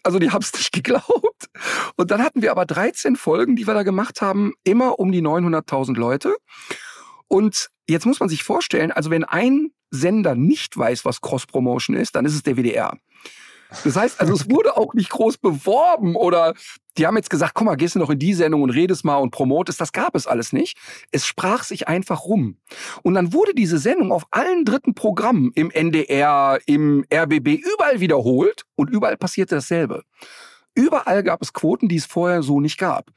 Also 0.04 0.20
die 0.20 0.30
haben 0.30 0.42
es 0.42 0.52
nicht 0.54 0.72
geglaubt. 0.72 1.48
Und 1.96 2.10
dann 2.10 2.22
hatten 2.22 2.40
wir 2.40 2.52
aber 2.52 2.66
13 2.66 3.16
Folgen, 3.16 3.56
die 3.56 3.66
wir 3.66 3.74
da 3.74 3.82
gemacht 3.82 4.22
haben, 4.22 4.52
immer 4.62 5.00
um 5.00 5.10
die 5.10 5.22
900.000 5.22 5.96
Leute. 5.96 6.36
Und 7.26 7.70
jetzt 7.88 8.06
muss 8.06 8.20
man 8.20 8.28
sich 8.28 8.44
vorstellen, 8.44 8.92
also 8.92 9.10
wenn 9.10 9.24
ein 9.24 9.72
Sender 9.90 10.34
nicht 10.34 10.76
weiß, 10.76 11.04
was 11.04 11.20
Cross-Promotion 11.20 11.96
ist, 11.96 12.14
dann 12.14 12.24
ist 12.24 12.34
es 12.34 12.42
der 12.42 12.56
WDR. 12.56 12.96
Das 13.84 13.96
heißt, 13.96 14.20
also 14.20 14.32
es 14.32 14.50
wurde 14.50 14.76
auch 14.76 14.94
nicht 14.94 15.10
groß 15.10 15.38
beworben 15.38 16.16
oder 16.16 16.54
die 16.98 17.06
haben 17.06 17.16
jetzt 17.16 17.30
gesagt, 17.30 17.54
guck 17.54 17.66
mal, 17.66 17.76
gehst 17.76 17.94
du 17.94 17.98
noch 17.98 18.10
in 18.10 18.18
die 18.18 18.32
Sendung 18.32 18.62
und 18.62 18.70
redest 18.70 19.04
mal 19.04 19.16
und 19.16 19.30
promotest. 19.30 19.80
Das 19.80 19.92
gab 19.92 20.14
es 20.14 20.26
alles 20.26 20.52
nicht. 20.52 20.78
Es 21.10 21.26
sprach 21.26 21.62
sich 21.64 21.88
einfach 21.88 22.24
rum. 22.24 22.56
Und 23.02 23.14
dann 23.14 23.32
wurde 23.32 23.54
diese 23.54 23.78
Sendung 23.78 24.12
auf 24.12 24.26
allen 24.30 24.64
dritten 24.64 24.94
Programmen 24.94 25.52
im 25.54 25.70
NDR, 25.70 26.58
im 26.66 27.04
RBB 27.12 27.48
überall 27.48 28.00
wiederholt 28.00 28.62
und 28.76 28.88
überall 28.88 29.16
passierte 29.16 29.56
dasselbe. 29.56 30.04
Überall 30.74 31.22
gab 31.22 31.42
es 31.42 31.52
Quoten, 31.52 31.88
die 31.88 31.96
es 31.96 32.06
vorher 32.06 32.42
so 32.42 32.60
nicht 32.60 32.78
gab. 32.78 33.10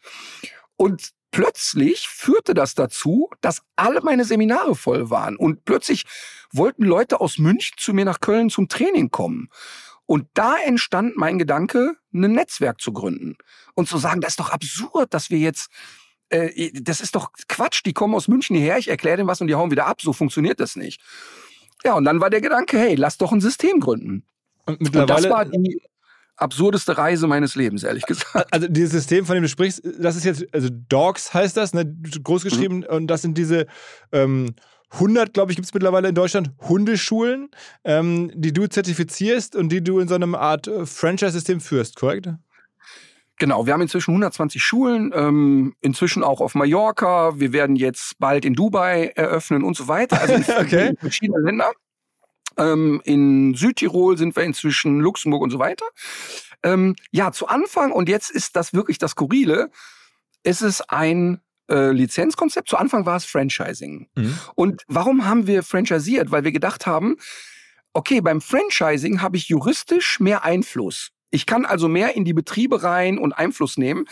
Und 0.76 1.12
plötzlich 1.32 2.08
führte 2.08 2.54
das 2.54 2.74
dazu, 2.76 3.30
dass 3.42 3.62
alle 3.76 4.02
meine 4.02 4.26
Seminare 4.26 4.76
voll 4.76 5.10
waren. 5.10 5.36
Und 5.36 5.66
plötzlich 5.66 6.06
wollten 6.52 6.84
Leute 6.84 7.22
aus 7.22 7.38
München 7.38 7.76
zu 7.78 7.94
mir 7.94 8.06
nach 8.06 8.20
Köln 8.20 8.50
zum 8.50 8.68
Training 8.68 9.12
kommen. 9.12 9.50
Und 10.10 10.26
da 10.34 10.56
entstand 10.58 11.18
mein 11.18 11.38
Gedanke, 11.38 11.96
ein 12.16 12.32
Netzwerk 12.32 12.82
zu 12.82 12.92
gründen 12.94 13.38
und 13.76 13.88
zu 13.88 14.00
sagen, 14.00 14.22
das 14.22 14.32
ist 14.32 14.40
doch 14.40 14.50
absurd, 14.50 15.14
dass 15.14 15.30
wir 15.30 15.38
jetzt, 15.38 15.70
äh, 16.30 16.72
das 16.82 17.00
ist 17.00 17.14
doch 17.14 17.30
Quatsch, 17.48 17.84
die 17.86 17.94
kommen 17.94 18.16
aus 18.16 18.28
München 18.28 18.56
hierher, 18.56 18.80
ich 18.80 18.88
erkläre 18.88 19.18
denen 19.18 19.30
was 19.30 19.40
und 19.40 19.46
die 19.46 19.54
hauen 19.54 19.70
wieder 19.70 19.86
ab, 19.86 20.02
so 20.02 20.12
funktioniert 20.12 20.60
das 20.60 20.76
nicht. 20.76 21.00
Ja, 21.86 21.94
und 21.94 22.06
dann 22.06 22.22
war 22.22 22.32
der 22.32 22.42
Gedanke, 22.42 22.80
hey, 22.80 22.96
lass 22.96 23.20
doch 23.20 23.32
ein 23.32 23.40
System 23.40 23.80
gründen. 23.80 24.26
Und, 24.66 24.82
mittlerweile, 24.82 25.16
und 25.16 25.24
das 25.26 25.32
war 25.32 25.46
die 25.46 25.80
absurdeste 26.38 26.98
Reise 26.98 27.28
meines 27.28 27.54
Lebens, 27.54 27.84
ehrlich 27.84 28.08
gesagt. 28.08 28.52
Also 28.52 28.68
dieses 28.68 28.94
System, 28.94 29.28
von 29.28 29.36
dem 29.36 29.44
du 29.44 29.50
sprichst, 29.50 29.84
das 30.00 30.16
ist 30.16 30.24
jetzt, 30.24 30.44
also 30.52 30.70
Dogs 30.72 31.36
heißt 31.36 31.56
das, 31.56 31.76
ne, 31.76 31.86
großgeschrieben, 32.24 32.80
mhm. 32.80 32.86
und 32.86 33.08
das 33.08 33.22
sind 33.22 33.38
diese 33.38 33.68
ähm, 34.12 34.56
100, 34.92 35.34
glaube 35.34 35.52
ich, 35.52 35.56
gibt 35.56 35.68
es 35.68 35.74
mittlerweile 35.74 36.10
in 36.10 36.16
Deutschland 36.16 36.52
Hundeschulen, 36.68 37.50
ähm, 37.84 38.32
die 38.34 38.54
du 38.54 38.68
zertifizierst 38.68 39.56
und 39.56 39.70
die 39.70 39.84
du 39.84 40.00
in 40.00 40.08
so 40.08 40.16
einer 40.16 40.40
Art 40.40 40.68
äh, 40.68 40.86
Franchise-System 40.86 41.62
führst, 41.62 41.96
korrekt? 41.96 42.30
Genau, 43.38 43.66
wir 43.66 43.74
haben 43.74 43.82
inzwischen 43.82 44.12
120 44.12 44.62
Schulen, 44.62 45.14
ähm, 45.16 45.74
inzwischen 45.80 46.24
auch 46.24 46.42
auf 46.42 46.56
Mallorca. 46.56 47.40
Wir 47.40 47.54
werden 47.54 47.78
jetzt 47.78 48.20
bald 48.20 48.44
in 48.44 48.54
Dubai 48.54 49.14
eröffnen 49.16 49.64
und 49.64 49.78
so 49.78 49.88
weiter. 49.88 50.20
Also 50.20 50.34
in, 50.34 50.44
okay. 50.60 50.88
in 50.90 50.98
verschiedenen 50.98 51.46
Ländern. 51.46 51.72
Ähm, 52.58 53.02
in 53.06 53.54
Südtirol 53.54 54.18
sind 54.18 54.36
wir 54.36 54.44
inzwischen, 54.44 55.00
Luxemburg 55.00 55.42
und 55.42 55.52
so 55.52 55.60
weiter. 55.60 55.86
Ähm, 56.64 56.96
ja, 57.12 57.32
zu 57.32 57.48
Anfang, 57.48 57.94
und 57.94 58.10
jetzt 58.10 58.30
ist 58.30 58.58
das 58.58 58.74
wirklich 58.74 58.98
das 58.98 59.12
Skurrile, 59.12 59.72
ist 60.44 60.62
es 60.62 60.82
ein 60.82 61.40
äh, 61.70 61.92
Lizenzkonzept. 61.92 62.70
Zu 62.70 62.78
Anfang 62.78 63.06
war 63.06 63.18
es 63.18 63.26
Franchising. 63.26 64.08
Mhm. 64.16 64.40
Und 64.56 64.84
warum 64.88 65.26
haben 65.26 65.48
wir 65.48 65.64
franchiseiert? 65.64 66.32
Weil 66.32 66.44
wir 66.44 66.52
gedacht 66.52 66.86
haben, 66.86 67.16
okay, 67.94 68.22
beim 68.22 68.42
Franchising 68.42 69.22
habe 69.22 69.38
ich 69.38 69.50
juristisch 69.50 70.20
mehr 70.20 70.44
Einfluss. 70.44 71.12
Ich 71.32 71.46
kann 71.46 71.66
also 71.66 71.88
mehr 71.88 72.16
in 72.16 72.26
die 72.26 72.34
Betriebe 72.34 72.82
rein 72.82 73.20
und 73.20 73.34
Einfluss 73.34 73.78
nehmen. 73.78 74.06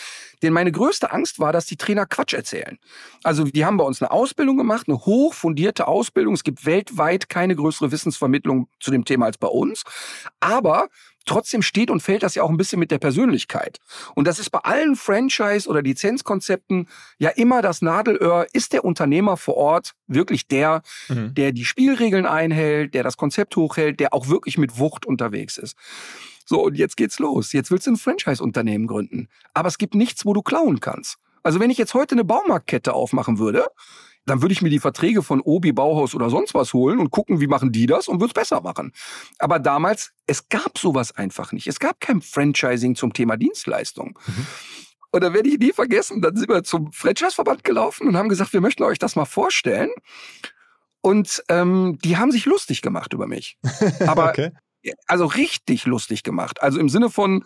Denn 0.43 0.54
meine 0.54 0.72
größte 0.72 1.12
Angst 1.12 1.39
war, 1.39 1.52
dass 1.52 1.65
die 1.65 1.78
Trainer 1.78 2.06
Quatsch 2.06 2.34
erzählen. 2.34 2.78
Also 3.24 3.43
die 3.46 3.65
haben 3.65 3.78
bei 3.78 3.84
uns 3.84 4.02
eine 4.02 4.12
Ausbildung 4.12 4.58
gemacht, 4.58 4.88
eine 4.88 5.00
hochfundierte 5.00 5.88
Ausbildung. 5.88 6.36
Es 6.36 6.43
gibt 6.43 6.65
weltweit 6.65 7.28
keine 7.30 7.56
größere 7.56 7.91
Wissensvermittlung 7.91 8.70
zu 8.80 8.91
dem 8.91 9.04
Thema 9.04 9.26
als 9.26 9.38
bei 9.38 9.48
uns. 9.48 9.84
Aber 10.39 10.89
trotzdem 11.28 11.62
steht 11.62 11.92
und 11.92 12.02
fällt 12.02 12.24
das 12.24 12.36
ja 12.36 12.44
auch 12.44 12.50
ein 12.50 12.58
bisschen 12.58 12.80
mit 12.80 12.92
der 12.92 12.98
Persönlichkeit. 12.98 13.80
Und 14.16 14.28
das 14.28 14.40
ist 14.40 14.50
bei 14.50 14.60
allen 14.60 14.96
Franchise- 14.96 15.70
oder 15.70 15.82
Lizenzkonzepten 15.82 16.88
ja 17.20 17.30
immer 17.30 17.62
das 17.62 17.82
Nadelöhr. 17.82 18.48
Ist 18.54 18.74
der 18.74 18.84
Unternehmer 18.84 19.38
vor 19.38 19.58
Ort 19.58 19.94
wirklich 20.08 20.48
der, 20.48 20.82
mhm. 21.10 21.34
der 21.34 21.52
die 21.52 21.66
Spielregeln 21.66 22.26
einhält, 22.26 22.94
der 22.94 23.04
das 23.04 23.18
Konzept 23.18 23.56
hochhält, 23.56 24.00
der 24.00 24.13
auch 24.13 24.28
wirklich 24.28 24.58
mit 24.58 24.80
Wucht 24.80 25.06
unterwegs 25.06 25.58
ist? 25.58 25.76
So, 26.46 26.63
und 26.63 26.78
jetzt 26.78 26.96
geht's 26.96 27.20
los. 27.20 27.52
Jetzt 27.52 27.72
willst 27.72 27.88
du 27.88 27.92
ein 27.92 27.98
Franchise-Unternehmen 27.98 28.88
gründen. 28.88 29.28
Aber 29.54 29.68
es 29.68 29.78
gibt 29.78 29.96
nichts, 29.96 30.26
wo 30.26 30.34
du 30.34 30.42
klauen 30.42 30.80
kannst. 30.80 31.18
Also 31.44 31.60
wenn 31.60 31.70
ich 31.70 31.78
jetzt 31.78 31.94
heute 31.94 32.16
eine 32.16 32.24
Baumarktkette 32.24 32.94
aufmachen 32.94 33.38
würde, 33.38 33.68
dann 34.28 34.42
würde 34.42 34.54
ich 34.54 34.62
mir 34.62 34.70
die 34.70 34.80
Verträge 34.80 35.24
von 35.24 35.42
Obi, 35.42 35.72
Bauhaus 35.72 36.13
oder 36.13 36.30
sonst 36.30 36.54
was 36.54 36.74
holen 36.74 37.00
und 37.00 37.12
gucken, 37.12 37.40
wie 37.40 37.48
machen 37.48 37.72
die 37.72 37.86
das 37.86 38.08
und 38.08 38.20
würde 38.20 38.32
es 38.32 38.34
besser 38.34 38.62
machen. 38.62 38.92
Aber 39.40 39.58
damals, 39.58 40.12
es 40.28 40.50
gab 40.50 40.78
sowas 40.78 41.16
einfach 41.16 41.54
nicht. 41.54 41.66
Es 41.68 41.80
gab 41.80 42.00
kein 42.02 42.22
Franchising 42.22 42.96
zum 42.96 43.13
Thema 43.13 43.38
Dienstleistung. 43.38 44.20
Mhm. 44.28 44.48
Und 45.12 45.24
da 45.24 45.34
werde 45.34 45.50
ich 45.50 45.58
nie 45.58 45.72
vergessen, 45.72 46.22
dann 46.22 46.36
sind 46.36 46.50
wir 46.50 46.63
zum 46.63 46.92
Franchise-Verband 46.92 47.63
gelaufen 47.63 48.08
und 48.08 48.18
haben 48.18 48.30
gesagt, 48.30 48.52
wir 48.52 48.62
möchten 48.62 48.84
euch 48.84 49.00
das 49.00 49.16
mal 49.16 49.26
vorstellen. 49.26 49.90
Und 51.02 51.42
ähm, 51.48 51.98
die 52.04 52.18
haben 52.18 52.32
sich 52.32 52.46
lustig 52.46 52.82
gemacht 52.82 53.13
über 53.13 53.28
mich. 53.28 53.58
Aber 54.06 54.30
okay. 54.30 54.52
also 55.08 55.26
richtig 55.26 55.86
lustig 55.86 56.24
gemacht. 56.24 56.62
Also 56.62 56.80
im 56.80 56.90
Sinne 56.90 57.10
von, 57.10 57.46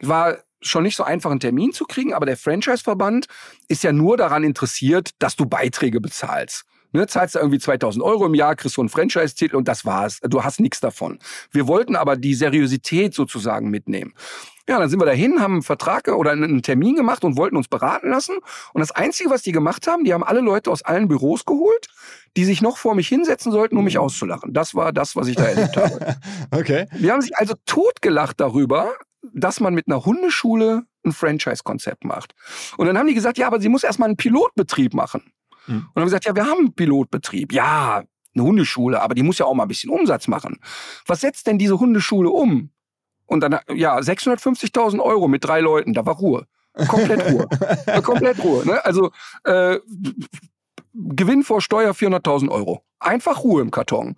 war 0.00 0.38
schon 0.60 0.82
nicht 0.82 0.96
so 0.96 1.04
einfach, 1.04 1.30
einen 1.30 1.40
Termin 1.40 1.72
zu 1.72 1.84
kriegen, 1.84 2.12
aber 2.14 2.26
der 2.26 2.36
Franchise-Verband 2.36 3.26
ist 3.68 3.82
ja 3.82 3.92
nur 3.92 4.16
daran 4.16 4.44
interessiert, 4.44 5.10
dass 5.18 5.36
du 5.36 5.46
Beiträge 5.46 6.00
bezahlst. 6.00 6.64
Ne, 6.92 7.06
zahlst 7.06 7.36
du 7.36 7.38
irgendwie 7.38 7.60
2000 7.60 8.04
Euro 8.04 8.26
im 8.26 8.34
Jahr, 8.34 8.56
kriegst 8.56 8.76
du 8.76 8.80
einen 8.80 8.88
Franchise-Titel 8.88 9.54
und 9.54 9.68
das 9.68 9.84
war's. 9.84 10.18
Du 10.24 10.42
hast 10.42 10.58
nichts 10.58 10.80
davon. 10.80 11.20
Wir 11.52 11.68
wollten 11.68 11.94
aber 11.94 12.16
die 12.16 12.34
Seriosität 12.34 13.14
sozusagen 13.14 13.70
mitnehmen. 13.70 14.12
Ja, 14.68 14.78
dann 14.78 14.88
sind 14.88 15.00
wir 15.00 15.06
dahin, 15.06 15.40
haben 15.40 15.54
einen 15.54 15.62
Vertrag 15.62 16.08
oder 16.08 16.32
einen 16.32 16.62
Termin 16.62 16.96
gemacht 16.96 17.24
und 17.24 17.36
wollten 17.36 17.56
uns 17.56 17.68
beraten 17.68 18.10
lassen. 18.10 18.36
Und 18.72 18.80
das 18.80 18.90
Einzige, 18.90 19.30
was 19.30 19.42
die 19.42 19.52
gemacht 19.52 19.86
haben, 19.86 20.04
die 20.04 20.12
haben 20.12 20.24
alle 20.24 20.40
Leute 20.40 20.70
aus 20.70 20.82
allen 20.82 21.08
Büros 21.08 21.44
geholt, 21.44 21.88
die 22.36 22.44
sich 22.44 22.60
noch 22.60 22.76
vor 22.76 22.94
mich 22.94 23.08
hinsetzen 23.08 23.52
sollten, 23.52 23.76
um 23.76 23.84
mich 23.84 23.94
mhm. 23.94 24.02
auszulachen. 24.02 24.52
Das 24.52 24.74
war 24.74 24.92
das, 24.92 25.16
was 25.16 25.28
ich 25.28 25.36
da 25.36 25.44
erlebt 25.44 25.76
habe. 25.76 26.16
okay. 26.52 26.86
Die 26.98 27.10
haben 27.10 27.20
sich 27.20 27.36
also 27.36 27.54
totgelacht 27.66 28.40
darüber, 28.40 28.94
dass 29.22 29.60
man 29.60 29.74
mit 29.74 29.86
einer 29.86 30.04
Hundeschule 30.04 30.84
ein 31.04 31.12
Franchise-Konzept 31.12 32.04
macht. 32.04 32.34
Und 32.76 32.86
dann 32.86 32.98
haben 32.98 33.06
die 33.06 33.14
gesagt, 33.14 33.38
ja, 33.38 33.46
aber 33.46 33.60
sie 33.60 33.68
muss 33.68 33.84
erstmal 33.84 34.08
einen 34.08 34.16
Pilotbetrieb 34.16 34.94
machen. 34.94 35.32
Mhm. 35.66 35.74
Und 35.74 35.76
dann 35.76 35.82
haben 35.84 35.94
wir 35.96 36.04
gesagt, 36.04 36.24
ja, 36.26 36.34
wir 36.34 36.46
haben 36.46 36.58
einen 36.58 36.74
Pilotbetrieb. 36.74 37.52
Ja, 37.52 38.02
eine 38.34 38.44
Hundeschule, 38.44 39.00
aber 39.00 39.14
die 39.14 39.22
muss 39.22 39.38
ja 39.38 39.46
auch 39.46 39.54
mal 39.54 39.64
ein 39.64 39.68
bisschen 39.68 39.90
Umsatz 39.90 40.28
machen. 40.28 40.58
Was 41.06 41.20
setzt 41.20 41.46
denn 41.46 41.58
diese 41.58 41.78
Hundeschule 41.80 42.30
um? 42.30 42.70
Und 43.26 43.40
dann, 43.40 43.58
ja, 43.74 43.96
650.000 43.98 45.00
Euro 45.00 45.28
mit 45.28 45.44
drei 45.44 45.60
Leuten, 45.60 45.94
da 45.94 46.04
war 46.04 46.16
Ruhe. 46.16 46.46
Komplett 46.88 47.32
Ruhe. 47.32 47.48
Komplett 48.02 48.42
Ruhe. 48.42 48.66
Ne? 48.66 48.84
Also 48.84 49.10
äh, 49.44 49.78
Gewinn 50.94 51.42
vor 51.42 51.60
Steuer 51.60 51.92
400.000 51.92 52.48
Euro. 52.48 52.84
Einfach 52.98 53.42
Ruhe 53.42 53.62
im 53.62 53.70
Karton. 53.70 54.16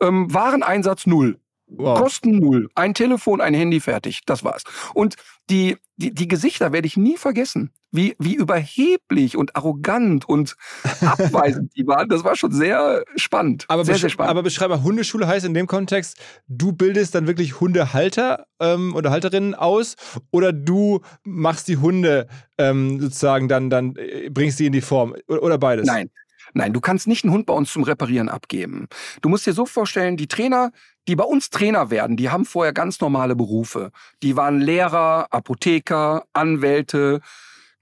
Ähm, 0.00 0.32
Wareneinsatz 0.32 1.06
null. 1.06 1.38
Wow. 1.76 1.98
Kosten 1.98 2.38
null. 2.38 2.68
Ein 2.74 2.94
Telefon, 2.94 3.40
ein 3.40 3.54
Handy, 3.54 3.80
fertig. 3.80 4.20
Das 4.26 4.44
war's. 4.44 4.64
Und 4.94 5.16
die, 5.50 5.76
die, 5.96 6.14
die 6.14 6.28
Gesichter 6.28 6.72
werde 6.72 6.86
ich 6.86 6.96
nie 6.96 7.16
vergessen. 7.16 7.72
Wie, 7.90 8.16
wie 8.18 8.34
überheblich 8.34 9.36
und 9.36 9.54
arrogant 9.54 10.26
und 10.26 10.56
abweisend 11.02 11.76
die 11.76 11.86
waren. 11.86 12.08
Das 12.08 12.24
war 12.24 12.36
schon 12.36 12.52
sehr 12.52 13.04
spannend. 13.16 13.66
Aber, 13.68 13.84
sehr, 13.84 13.96
sehr 13.96 14.08
spannend. 14.08 14.30
aber 14.30 14.42
beschreib 14.42 14.70
mal, 14.70 14.82
Hundeschule 14.82 15.26
heißt 15.26 15.44
in 15.44 15.52
dem 15.52 15.66
Kontext, 15.66 16.18
du 16.48 16.72
bildest 16.72 17.14
dann 17.14 17.26
wirklich 17.26 17.60
Hundehalter 17.60 18.46
ähm, 18.60 18.94
oder 18.94 19.10
Halterinnen 19.10 19.54
aus 19.54 19.96
oder 20.30 20.52
du 20.52 21.00
machst 21.24 21.68
die 21.68 21.76
Hunde 21.76 22.28
ähm, 22.56 22.98
sozusagen 23.00 23.48
dann, 23.48 23.68
dann 23.68 23.94
äh, 23.96 24.30
bringst 24.30 24.56
sie 24.56 24.66
in 24.66 24.72
die 24.72 24.80
Form 24.80 25.14
oder, 25.28 25.42
oder 25.42 25.58
beides? 25.58 25.86
Nein. 25.86 26.10
Nein, 26.54 26.72
du 26.72 26.80
kannst 26.80 27.06
nicht 27.06 27.24
einen 27.24 27.32
Hund 27.32 27.46
bei 27.46 27.54
uns 27.54 27.72
zum 27.72 27.82
Reparieren 27.82 28.28
abgeben. 28.28 28.88
Du 29.20 29.28
musst 29.28 29.46
dir 29.46 29.52
so 29.52 29.66
vorstellen, 29.66 30.16
die 30.16 30.28
Trainer, 30.28 30.72
die 31.08 31.16
bei 31.16 31.24
uns 31.24 31.50
Trainer 31.50 31.90
werden, 31.90 32.16
die 32.16 32.30
haben 32.30 32.44
vorher 32.44 32.72
ganz 32.72 33.00
normale 33.00 33.34
Berufe. 33.34 33.90
Die 34.22 34.36
waren 34.36 34.60
Lehrer, 34.60 35.28
Apotheker, 35.30 36.24
Anwälte, 36.32 37.20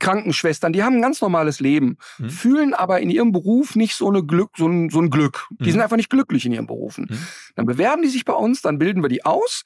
Krankenschwestern, 0.00 0.72
die 0.72 0.82
haben 0.82 0.96
ein 0.96 1.02
ganz 1.02 1.20
normales 1.20 1.60
Leben, 1.60 1.98
mhm. 2.18 2.30
fühlen 2.30 2.74
aber 2.74 3.00
in 3.00 3.10
ihrem 3.10 3.32
Beruf 3.32 3.76
nicht 3.76 3.94
so, 3.94 4.08
eine 4.08 4.24
Glück, 4.24 4.52
so, 4.56 4.66
ein, 4.66 4.88
so 4.90 5.00
ein 5.00 5.10
Glück. 5.10 5.46
Die 5.50 5.68
mhm. 5.68 5.72
sind 5.72 5.80
einfach 5.82 5.98
nicht 5.98 6.10
glücklich 6.10 6.46
in 6.46 6.52
ihren 6.52 6.66
Berufen. 6.66 7.06
Mhm. 7.10 7.18
Dann 7.54 7.66
bewerben 7.66 8.02
die 8.02 8.08
sich 8.08 8.24
bei 8.24 8.32
uns, 8.32 8.62
dann 8.62 8.78
bilden 8.78 9.02
wir 9.02 9.08
die 9.08 9.24
aus 9.24 9.64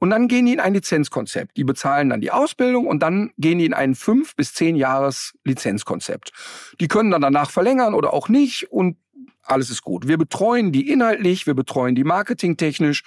und 0.00 0.10
dann 0.10 0.28
gehen 0.28 0.46
die 0.46 0.54
in 0.54 0.60
ein 0.60 0.74
Lizenzkonzept. 0.74 1.56
Die 1.56 1.64
bezahlen 1.64 2.08
dann 2.08 2.20
die 2.20 2.32
Ausbildung 2.32 2.86
und 2.86 3.02
dann 3.02 3.30
gehen 3.36 3.58
die 3.58 3.66
in 3.66 3.74
ein 3.74 3.94
fünf 3.94 4.34
bis 4.34 4.54
zehn 4.54 4.74
Jahres 4.74 5.34
Lizenzkonzept. 5.44 6.32
Die 6.80 6.88
können 6.88 7.10
dann 7.10 7.20
danach 7.20 7.50
verlängern 7.50 7.94
oder 7.94 8.12
auch 8.12 8.28
nicht 8.28 8.72
und 8.72 8.96
alles 9.42 9.70
ist 9.70 9.82
gut. 9.82 10.08
Wir 10.08 10.16
betreuen 10.16 10.72
die 10.72 10.90
inhaltlich, 10.90 11.46
wir 11.46 11.54
betreuen 11.54 11.94
die 11.94 12.04
marketingtechnisch 12.04 13.04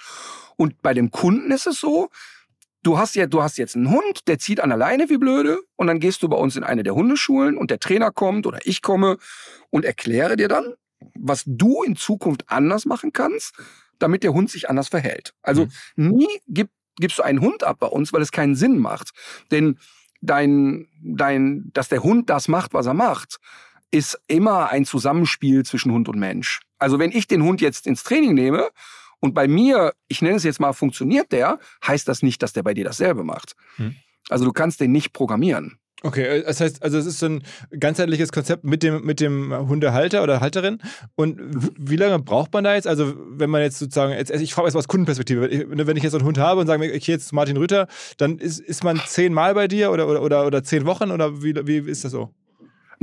und 0.56 0.80
bei 0.82 0.94
dem 0.94 1.10
Kunden 1.10 1.50
ist 1.50 1.66
es 1.66 1.80
so, 1.80 2.10
du 2.84 2.96
hast 2.96 3.16
ja, 3.16 3.26
du 3.26 3.42
hast 3.42 3.58
jetzt 3.58 3.74
einen 3.74 3.90
Hund, 3.90 4.28
der 4.28 4.38
zieht 4.38 4.60
an 4.60 4.68
der 4.68 4.78
Leine 4.78 5.10
wie 5.10 5.18
blöde 5.18 5.60
und 5.74 5.88
dann 5.88 5.98
gehst 5.98 6.22
du 6.22 6.28
bei 6.28 6.36
uns 6.36 6.54
in 6.54 6.62
eine 6.62 6.84
der 6.84 6.94
Hundeschulen 6.94 7.56
und 7.56 7.72
der 7.72 7.80
Trainer 7.80 8.12
kommt 8.12 8.46
oder 8.46 8.60
ich 8.64 8.82
komme 8.82 9.18
und 9.70 9.84
erkläre 9.84 10.36
dir 10.36 10.48
dann, 10.48 10.74
was 11.14 11.42
du 11.44 11.82
in 11.82 11.96
Zukunft 11.96 12.44
anders 12.48 12.86
machen 12.86 13.12
kannst, 13.12 13.54
damit 13.98 14.22
der 14.22 14.32
Hund 14.32 14.50
sich 14.50 14.70
anders 14.70 14.88
verhält. 14.88 15.34
Also 15.42 15.66
mhm. 15.96 16.10
nie 16.10 16.40
gibt 16.46 16.72
gibst 16.96 17.18
du 17.18 17.22
einen 17.22 17.40
Hund 17.40 17.64
ab 17.64 17.78
bei 17.80 17.86
uns, 17.86 18.12
weil 18.12 18.22
es 18.22 18.32
keinen 18.32 18.54
Sinn 18.54 18.78
macht. 18.78 19.10
Denn 19.50 19.78
dein, 20.20 20.88
dein, 21.02 21.70
dass 21.72 21.88
der 21.88 22.02
Hund 22.02 22.30
das 22.30 22.48
macht, 22.48 22.74
was 22.74 22.86
er 22.86 22.94
macht, 22.94 23.38
ist 23.90 24.20
immer 24.26 24.70
ein 24.70 24.84
Zusammenspiel 24.84 25.64
zwischen 25.64 25.92
Hund 25.92 26.08
und 26.08 26.18
Mensch. 26.18 26.62
Also 26.78 26.98
wenn 26.98 27.12
ich 27.12 27.26
den 27.26 27.42
Hund 27.42 27.60
jetzt 27.60 27.86
ins 27.86 28.02
Training 28.02 28.34
nehme 28.34 28.68
und 29.20 29.34
bei 29.34 29.46
mir, 29.46 29.94
ich 30.08 30.20
nenne 30.20 30.36
es 30.36 30.44
jetzt 30.44 30.60
mal, 30.60 30.72
funktioniert 30.72 31.30
der, 31.32 31.58
heißt 31.86 32.08
das 32.08 32.22
nicht, 32.22 32.42
dass 32.42 32.52
der 32.52 32.62
bei 32.62 32.74
dir 32.74 32.84
dasselbe 32.84 33.22
macht. 33.22 33.54
Hm. 33.76 33.94
Also 34.28 34.44
du 34.44 34.52
kannst 34.52 34.80
den 34.80 34.92
nicht 34.92 35.12
programmieren. 35.12 35.78
Okay, 36.02 36.22
äh, 36.22 36.44
das 36.44 36.60
heißt, 36.60 36.82
also 36.82 36.98
es 36.98 37.06
ist 37.06 37.18
so 37.18 37.26
ein 37.26 37.42
ganzheitliches 37.78 38.32
Konzept 38.32 38.64
mit 38.64 38.82
dem, 38.82 39.04
mit 39.04 39.20
dem 39.20 39.54
Hundehalter 39.68 40.22
oder 40.22 40.40
Halterin. 40.40 40.78
Und 41.14 41.40
wie 41.78 41.96
lange 41.96 42.18
braucht 42.18 42.52
man 42.52 42.64
da 42.64 42.74
jetzt? 42.74 42.86
Also, 42.86 43.14
wenn 43.16 43.50
man 43.50 43.62
jetzt 43.62 43.78
sozusagen, 43.78 44.12
jetzt, 44.12 44.30
also 44.30 44.42
ich 44.42 44.52
frage 44.52 44.66
erstmal 44.66 44.80
aus 44.80 44.88
Kundenperspektive, 44.88 45.48
wenn 45.68 45.96
ich 45.96 46.02
jetzt 46.02 46.14
einen 46.14 46.24
Hund 46.24 46.38
habe 46.38 46.60
und 46.60 46.66
sage, 46.66 46.90
ich 46.90 47.06
gehe 47.06 47.14
jetzt 47.14 47.32
Martin 47.32 47.56
Rütter, 47.56 47.86
dann 48.18 48.38
ist, 48.38 48.60
ist 48.60 48.84
man 48.84 49.00
zehnmal 49.06 49.54
bei 49.54 49.68
dir 49.68 49.90
oder, 49.90 50.08
oder, 50.08 50.22
oder, 50.22 50.46
oder 50.46 50.62
zehn 50.62 50.84
Wochen 50.84 51.10
oder 51.10 51.42
wie, 51.42 51.54
wie 51.66 51.90
ist 51.90 52.04
das 52.04 52.12
so? 52.12 52.30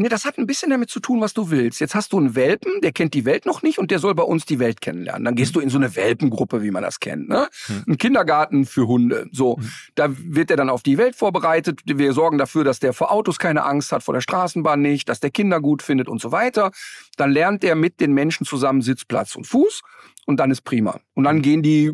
Nee, 0.01 0.09
das 0.09 0.25
hat 0.25 0.37
ein 0.37 0.47
bisschen 0.47 0.71
damit 0.71 0.89
zu 0.89 0.99
tun, 0.99 1.21
was 1.21 1.33
du 1.33 1.51
willst. 1.51 1.79
Jetzt 1.79 1.93
hast 1.93 2.11
du 2.13 2.17
einen 2.17 2.35
Welpen, 2.35 2.81
der 2.81 2.91
kennt 2.91 3.13
die 3.13 3.25
Welt 3.25 3.45
noch 3.45 3.61
nicht 3.61 3.77
und 3.77 3.91
der 3.91 3.99
soll 3.99 4.15
bei 4.15 4.23
uns 4.23 4.45
die 4.45 4.57
Welt 4.57 4.81
kennenlernen. 4.81 5.25
Dann 5.25 5.35
gehst 5.35 5.55
du 5.55 5.59
in 5.59 5.69
so 5.69 5.77
eine 5.77 5.95
Welpengruppe, 5.95 6.63
wie 6.63 6.71
man 6.71 6.81
das 6.81 6.99
kennt. 6.99 7.29
Ne? 7.29 7.47
Mhm. 7.67 7.83
Ein 7.87 7.97
Kindergarten 7.97 8.65
für 8.65 8.87
Hunde. 8.87 9.27
So, 9.31 9.57
mhm. 9.57 9.71
da 9.95 10.07
wird 10.09 10.49
er 10.49 10.57
dann 10.57 10.69
auf 10.69 10.81
die 10.81 10.97
Welt 10.97 11.15
vorbereitet. 11.15 11.81
Wir 11.85 12.13
sorgen 12.13 12.39
dafür, 12.39 12.63
dass 12.63 12.79
der 12.79 12.93
vor 12.93 13.11
Autos 13.11 13.37
keine 13.37 13.63
Angst 13.63 13.91
hat, 13.91 14.01
vor 14.01 14.13
der 14.13 14.21
Straßenbahn 14.21 14.81
nicht, 14.81 15.07
dass 15.07 15.19
der 15.19 15.29
Kinder 15.29 15.61
gut 15.61 15.83
findet 15.83 16.09
und 16.09 16.19
so 16.19 16.31
weiter. 16.31 16.71
Dann 17.17 17.31
lernt 17.31 17.63
er 17.63 17.75
mit 17.75 17.99
den 17.99 18.13
Menschen 18.13 18.45
zusammen 18.45 18.81
Sitzplatz 18.81 19.35
und 19.35 19.45
Fuß 19.45 19.81
und 20.25 20.39
dann 20.39 20.49
ist 20.49 20.61
prima. 20.61 20.99
Und 21.13 21.25
dann 21.25 21.41
gehen 21.41 21.61
die 21.61 21.91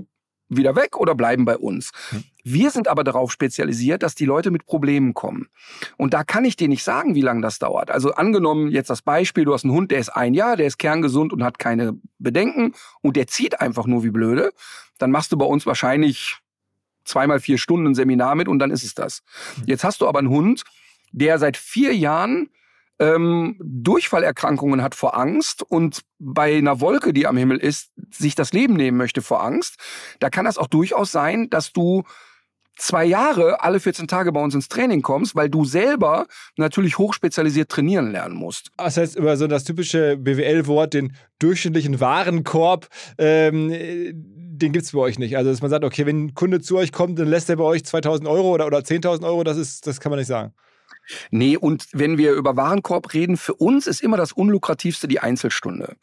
wieder 0.49 0.75
weg 0.75 0.97
oder 0.97 1.15
bleiben 1.15 1.45
bei 1.45 1.57
uns. 1.57 1.91
Wir 2.49 2.71
sind 2.71 2.87
aber 2.87 3.03
darauf 3.03 3.31
spezialisiert, 3.31 4.03
dass 4.03 4.15
die 4.15 4.25
Leute 4.25 4.51
mit 4.51 4.65
Problemen 4.65 5.13
kommen. 5.13 5.49
Und 5.97 6.13
da 6.13 6.23
kann 6.23 6.45
ich 6.45 6.55
dir 6.55 6.69
nicht 6.69 6.83
sagen, 6.83 7.13
wie 7.13 7.21
lange 7.21 7.41
das 7.41 7.59
dauert. 7.59 7.91
Also 7.91 8.13
angenommen 8.13 8.71
jetzt 8.71 8.89
das 8.89 9.01
Beispiel, 9.01 9.43
du 9.43 9.53
hast 9.53 9.65
einen 9.65 9.73
Hund, 9.73 9.91
der 9.91 9.99
ist 9.99 10.09
ein 10.09 10.33
Jahr, 10.33 10.55
der 10.55 10.67
ist 10.67 10.77
kerngesund 10.77 11.33
und 11.33 11.43
hat 11.43 11.59
keine 11.59 11.99
Bedenken 12.19 12.73
und 13.01 13.17
der 13.17 13.27
zieht 13.27 13.59
einfach 13.59 13.85
nur 13.85 14.03
wie 14.05 14.11
blöde, 14.11 14.53
dann 14.97 15.11
machst 15.11 15.33
du 15.33 15.37
bei 15.37 15.45
uns 15.45 15.65
wahrscheinlich 15.65 16.37
zweimal 17.03 17.41
vier 17.41 17.57
Stunden 17.57 17.87
ein 17.87 17.95
Seminar 17.95 18.35
mit 18.35 18.47
und 18.47 18.59
dann 18.59 18.71
ist 18.71 18.83
es 18.83 18.93
das. 18.93 19.23
Hm. 19.55 19.63
Jetzt 19.65 19.83
hast 19.83 19.99
du 19.99 20.07
aber 20.07 20.19
einen 20.19 20.29
Hund, 20.29 20.63
der 21.11 21.39
seit 21.39 21.57
vier 21.57 21.93
Jahren 21.95 22.49
ähm, 22.99 23.57
Durchfallerkrankungen 23.59 24.81
hat 24.81 24.95
vor 24.95 25.17
Angst 25.17 25.63
und 25.63 26.03
bei 26.17 26.57
einer 26.57 26.79
Wolke, 26.79 27.11
die 27.11 27.27
am 27.27 27.37
Himmel 27.37 27.57
ist, 27.57 27.91
sich 28.11 28.35
das 28.35 28.53
Leben 28.53 28.73
nehmen 28.73 28.97
möchte 28.97 29.21
vor 29.21 29.43
Angst, 29.43 29.77
da 30.19 30.29
kann 30.29 30.45
das 30.45 30.57
auch 30.57 30.67
durchaus 30.67 31.11
sein, 31.11 31.49
dass 31.49 31.73
du 31.73 32.03
zwei 32.77 33.05
Jahre 33.05 33.61
alle 33.61 33.79
14 33.79 34.07
Tage 34.07 34.31
bei 34.31 34.41
uns 34.41 34.55
ins 34.55 34.69
Training 34.69 35.01
kommst, 35.01 35.35
weil 35.35 35.49
du 35.49 35.65
selber 35.65 36.27
natürlich 36.55 36.97
hochspezialisiert 36.97 37.69
trainieren 37.69 38.11
lernen 38.11 38.35
musst. 38.35 38.71
Das 38.77 38.97
heißt, 38.97 39.17
über 39.17 39.35
so 39.37 39.47
das 39.47 39.63
typische 39.63 40.17
BWL-Wort, 40.17 40.93
den 40.93 41.13
durchschnittlichen 41.39 41.99
Warenkorb, 41.99 42.87
ähm, 43.17 43.69
den 43.69 44.71
gibt 44.71 44.85
es 44.85 44.91
bei 44.91 44.99
euch 44.99 45.19
nicht. 45.19 45.37
Also, 45.37 45.51
dass 45.51 45.61
man 45.61 45.69
sagt, 45.69 45.83
okay, 45.83 46.05
wenn 46.05 46.25
ein 46.25 46.33
Kunde 46.33 46.61
zu 46.61 46.77
euch 46.77 46.91
kommt, 46.91 47.19
dann 47.19 47.27
lässt 47.27 47.49
er 47.49 47.57
bei 47.57 47.63
euch 47.63 47.83
2000 47.83 48.27
Euro 48.27 48.53
oder, 48.53 48.65
oder 48.65 48.79
10.000 48.79 49.23
Euro, 49.25 49.43
das, 49.43 49.57
ist, 49.57 49.85
das 49.85 49.99
kann 49.99 50.09
man 50.09 50.19
nicht 50.19 50.27
sagen. 50.27 50.53
Nee, 51.31 51.57
und 51.57 51.87
wenn 51.93 52.17
wir 52.17 52.33
über 52.33 52.55
Warenkorb 52.55 53.13
reden, 53.13 53.37
für 53.37 53.53
uns 53.53 53.87
ist 53.87 54.01
immer 54.01 54.17
das 54.17 54.31
unlukrativste 54.31 55.07
die 55.07 55.19
Einzelstunde. 55.19 55.95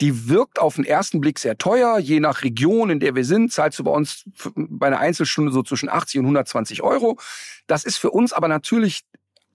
Die 0.00 0.28
wirkt 0.28 0.58
auf 0.58 0.76
den 0.76 0.84
ersten 0.84 1.20
Blick 1.20 1.38
sehr 1.38 1.58
teuer, 1.58 1.98
je 1.98 2.20
nach 2.20 2.42
Region, 2.42 2.90
in 2.90 3.00
der 3.00 3.14
wir 3.14 3.24
sind, 3.24 3.52
zahlst 3.52 3.78
du 3.78 3.84
bei 3.84 3.90
uns 3.90 4.24
bei 4.54 4.86
einer 4.86 4.98
Einzelstunde 4.98 5.52
so 5.52 5.62
zwischen 5.62 5.88
80 5.88 6.20
und 6.20 6.26
120 6.26 6.82
Euro. 6.82 7.18
Das 7.66 7.84
ist 7.84 7.98
für 7.98 8.10
uns 8.10 8.32
aber 8.32 8.48
natürlich 8.48 9.04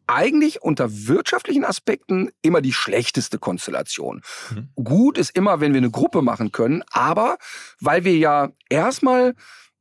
eigentlich 0.07 0.61
unter 0.61 1.07
wirtschaftlichen 1.07 1.63
Aspekten 1.63 2.29
immer 2.41 2.61
die 2.61 2.73
schlechteste 2.73 3.39
Konstellation. 3.39 4.21
Mhm. 4.51 4.69
Gut 4.83 5.17
ist 5.17 5.35
immer, 5.35 5.59
wenn 5.59 5.73
wir 5.73 5.79
eine 5.79 5.91
Gruppe 5.91 6.21
machen 6.21 6.51
können, 6.51 6.83
aber 6.91 7.37
weil 7.79 8.03
wir 8.03 8.17
ja 8.17 8.49
erstmal 8.69 9.33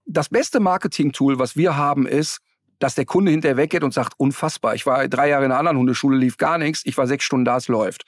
das 0.04 0.28
beste 0.28 0.60
Marketing-Tool, 0.60 1.38
was 1.38 1.56
wir 1.56 1.76
haben, 1.76 2.06
ist, 2.06 2.40
dass 2.82 2.94
der 2.96 3.04
Kunde 3.04 3.30
hinterher 3.30 3.56
weggeht 3.56 3.84
und 3.84 3.94
sagt, 3.94 4.14
unfassbar, 4.16 4.74
ich 4.74 4.86
war 4.86 5.06
drei 5.08 5.28
Jahre 5.28 5.44
in 5.44 5.52
einer 5.52 5.58
anderen 5.58 5.78
Hundeschule, 5.78 6.16
lief 6.16 6.36
gar 6.36 6.58
nichts, 6.58 6.82
ich 6.84 6.98
war 6.98 7.06
sechs 7.06 7.24
Stunden 7.24 7.44
da, 7.44 7.56
es 7.56 7.68
läuft. 7.68 8.04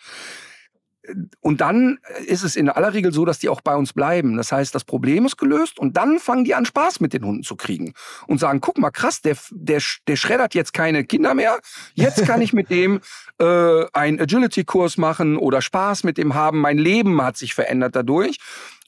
Und 1.40 1.60
dann 1.60 1.98
ist 2.26 2.44
es 2.44 2.56
in 2.56 2.70
aller 2.70 2.94
Regel 2.94 3.12
so, 3.12 3.26
dass 3.26 3.38
die 3.38 3.50
auch 3.50 3.60
bei 3.60 3.76
uns 3.76 3.92
bleiben. 3.92 4.38
Das 4.38 4.52
heißt, 4.52 4.74
das 4.74 4.84
Problem 4.84 5.26
ist 5.26 5.36
gelöst 5.36 5.78
und 5.78 5.98
dann 5.98 6.18
fangen 6.18 6.44
die 6.44 6.54
an, 6.54 6.64
Spaß 6.64 7.00
mit 7.00 7.12
den 7.12 7.24
Hunden 7.24 7.42
zu 7.42 7.56
kriegen 7.56 7.92
und 8.26 8.40
sagen, 8.40 8.62
guck 8.62 8.78
mal, 8.78 8.90
krass, 8.90 9.20
der, 9.20 9.36
der, 9.50 9.82
der 10.08 10.16
schreddert 10.16 10.54
jetzt 10.54 10.72
keine 10.72 11.04
Kinder 11.04 11.34
mehr. 11.34 11.60
Jetzt 11.92 12.24
kann 12.24 12.40
ich 12.40 12.54
mit 12.54 12.70
dem 12.70 13.00
äh, 13.38 13.84
einen 13.92 14.18
Agility-Kurs 14.18 14.96
machen 14.96 15.36
oder 15.36 15.60
Spaß 15.60 16.04
mit 16.04 16.16
dem 16.16 16.34
haben. 16.34 16.60
Mein 16.60 16.78
Leben 16.78 17.20
hat 17.22 17.36
sich 17.36 17.54
verändert 17.54 17.94
dadurch. 17.94 18.38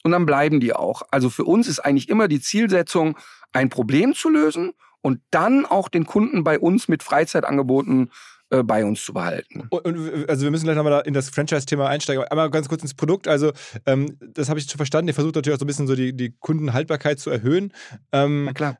Und 0.03 0.11
dann 0.11 0.25
bleiben 0.25 0.59
die 0.59 0.73
auch. 0.73 1.03
Also 1.11 1.29
für 1.29 1.43
uns 1.43 1.67
ist 1.67 1.79
eigentlich 1.79 2.09
immer 2.09 2.27
die 2.27 2.41
Zielsetzung, 2.41 3.17
ein 3.53 3.69
Problem 3.69 4.15
zu 4.15 4.29
lösen 4.29 4.73
und 5.01 5.21
dann 5.31 5.65
auch 5.65 5.89
den 5.89 6.05
Kunden 6.05 6.43
bei 6.43 6.59
uns 6.59 6.87
mit 6.87 7.03
Freizeitangeboten 7.03 8.11
äh, 8.49 8.63
bei 8.63 8.85
uns 8.85 9.03
zu 9.03 9.13
behalten. 9.13 9.67
Und, 9.69 9.85
und, 9.85 10.29
also 10.29 10.43
wir 10.43 10.51
müssen 10.51 10.63
gleich 10.63 10.77
nochmal 10.77 11.03
in 11.05 11.13
das 11.13 11.29
Franchise-Thema 11.29 11.87
einsteigen. 11.87 12.23
Aber 12.23 12.31
einmal 12.31 12.49
ganz 12.49 12.69
kurz 12.69 12.81
ins 12.81 12.93
Produkt. 12.93 13.27
Also 13.27 13.51
ähm, 13.85 14.17
das 14.21 14.47
habe 14.47 14.57
ich 14.59 14.69
schon 14.69 14.77
verstanden. 14.77 15.09
Ihr 15.09 15.13
versucht 15.13 15.35
natürlich 15.35 15.55
auch 15.55 15.59
so 15.59 15.65
ein 15.65 15.67
bisschen 15.67 15.87
so 15.87 15.95
die, 15.95 16.15
die 16.15 16.33
Kundenhaltbarkeit 16.39 17.19
zu 17.19 17.29
erhöhen. 17.29 17.73
Ähm, 18.13 18.45
Na 18.45 18.53
klar. 18.53 18.77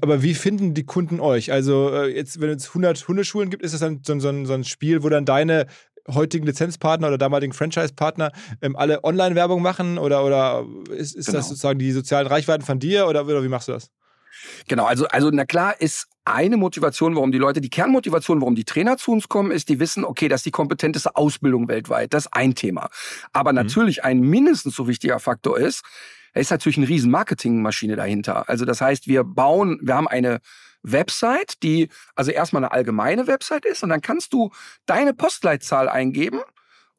Aber 0.00 0.22
wie 0.22 0.34
finden 0.34 0.74
die 0.74 0.84
Kunden 0.84 1.20
euch? 1.20 1.52
Also 1.52 1.90
äh, 1.92 2.14
jetzt, 2.14 2.40
wenn 2.40 2.50
es 2.50 2.68
100 2.68 3.06
Hundeschulen 3.06 3.50
gibt, 3.50 3.62
ist 3.62 3.72
das 3.72 3.80
dann 3.80 4.00
so, 4.04 4.18
so, 4.18 4.44
so 4.44 4.52
ein 4.52 4.64
Spiel, 4.64 5.02
wo 5.02 5.08
dann 5.08 5.24
deine 5.24 5.66
heutigen 6.08 6.46
Lizenzpartner 6.46 7.08
oder 7.08 7.18
damaligen 7.18 7.52
Franchise-Partner 7.52 8.32
ähm, 8.62 8.74
alle 8.74 9.04
Online-Werbung 9.04 9.62
machen? 9.62 9.98
Oder, 9.98 10.24
oder 10.24 10.64
ist, 10.90 11.14
ist 11.14 11.26
genau. 11.26 11.38
das 11.38 11.48
sozusagen 11.48 11.78
die 11.78 11.92
sozialen 11.92 12.26
Reichweiten 12.26 12.64
von 12.64 12.80
dir 12.80 13.06
oder, 13.06 13.24
oder 13.26 13.42
wie 13.44 13.48
machst 13.48 13.68
du 13.68 13.72
das? 13.72 13.90
Genau, 14.68 14.84
also, 14.84 15.06
also 15.06 15.30
na 15.32 15.44
klar 15.44 15.80
ist 15.80 16.08
eine 16.24 16.56
Motivation, 16.56 17.14
warum 17.14 17.32
die 17.32 17.38
Leute, 17.38 17.60
die 17.60 17.70
Kernmotivation, 17.70 18.40
warum 18.40 18.54
die 18.54 18.64
Trainer 18.64 18.96
zu 18.96 19.12
uns 19.12 19.28
kommen, 19.28 19.50
ist, 19.50 19.68
die 19.68 19.78
wissen, 19.78 20.04
okay, 20.04 20.28
das 20.28 20.40
ist 20.40 20.46
die 20.46 20.50
kompetenteste 20.50 21.16
Ausbildung 21.16 21.68
weltweit. 21.68 22.14
Das 22.14 22.26
ist 22.26 22.32
ein 22.32 22.54
Thema. 22.54 22.88
Aber 23.32 23.52
mhm. 23.52 23.56
natürlich 23.56 24.04
ein 24.04 24.20
mindestens 24.20 24.74
so 24.74 24.88
wichtiger 24.88 25.18
Faktor 25.18 25.58
ist, 25.58 25.82
da 26.32 26.40
ist 26.40 26.50
natürlich 26.50 26.78
eine 26.78 26.88
riesen 26.88 27.10
Marketingmaschine 27.10 27.96
dahinter. 27.96 28.48
Also 28.48 28.64
das 28.64 28.80
heißt, 28.80 29.06
wir 29.06 29.22
bauen, 29.22 29.78
wir 29.82 29.94
haben 29.94 30.08
eine 30.08 30.40
Website, 30.82 31.62
die 31.62 31.88
also 32.14 32.30
erstmal 32.30 32.64
eine 32.64 32.72
allgemeine 32.72 33.26
Website 33.26 33.64
ist 33.64 33.82
und 33.82 33.88
dann 33.88 34.00
kannst 34.00 34.32
du 34.32 34.50
deine 34.86 35.14
Postleitzahl 35.14 35.88
eingeben 35.88 36.40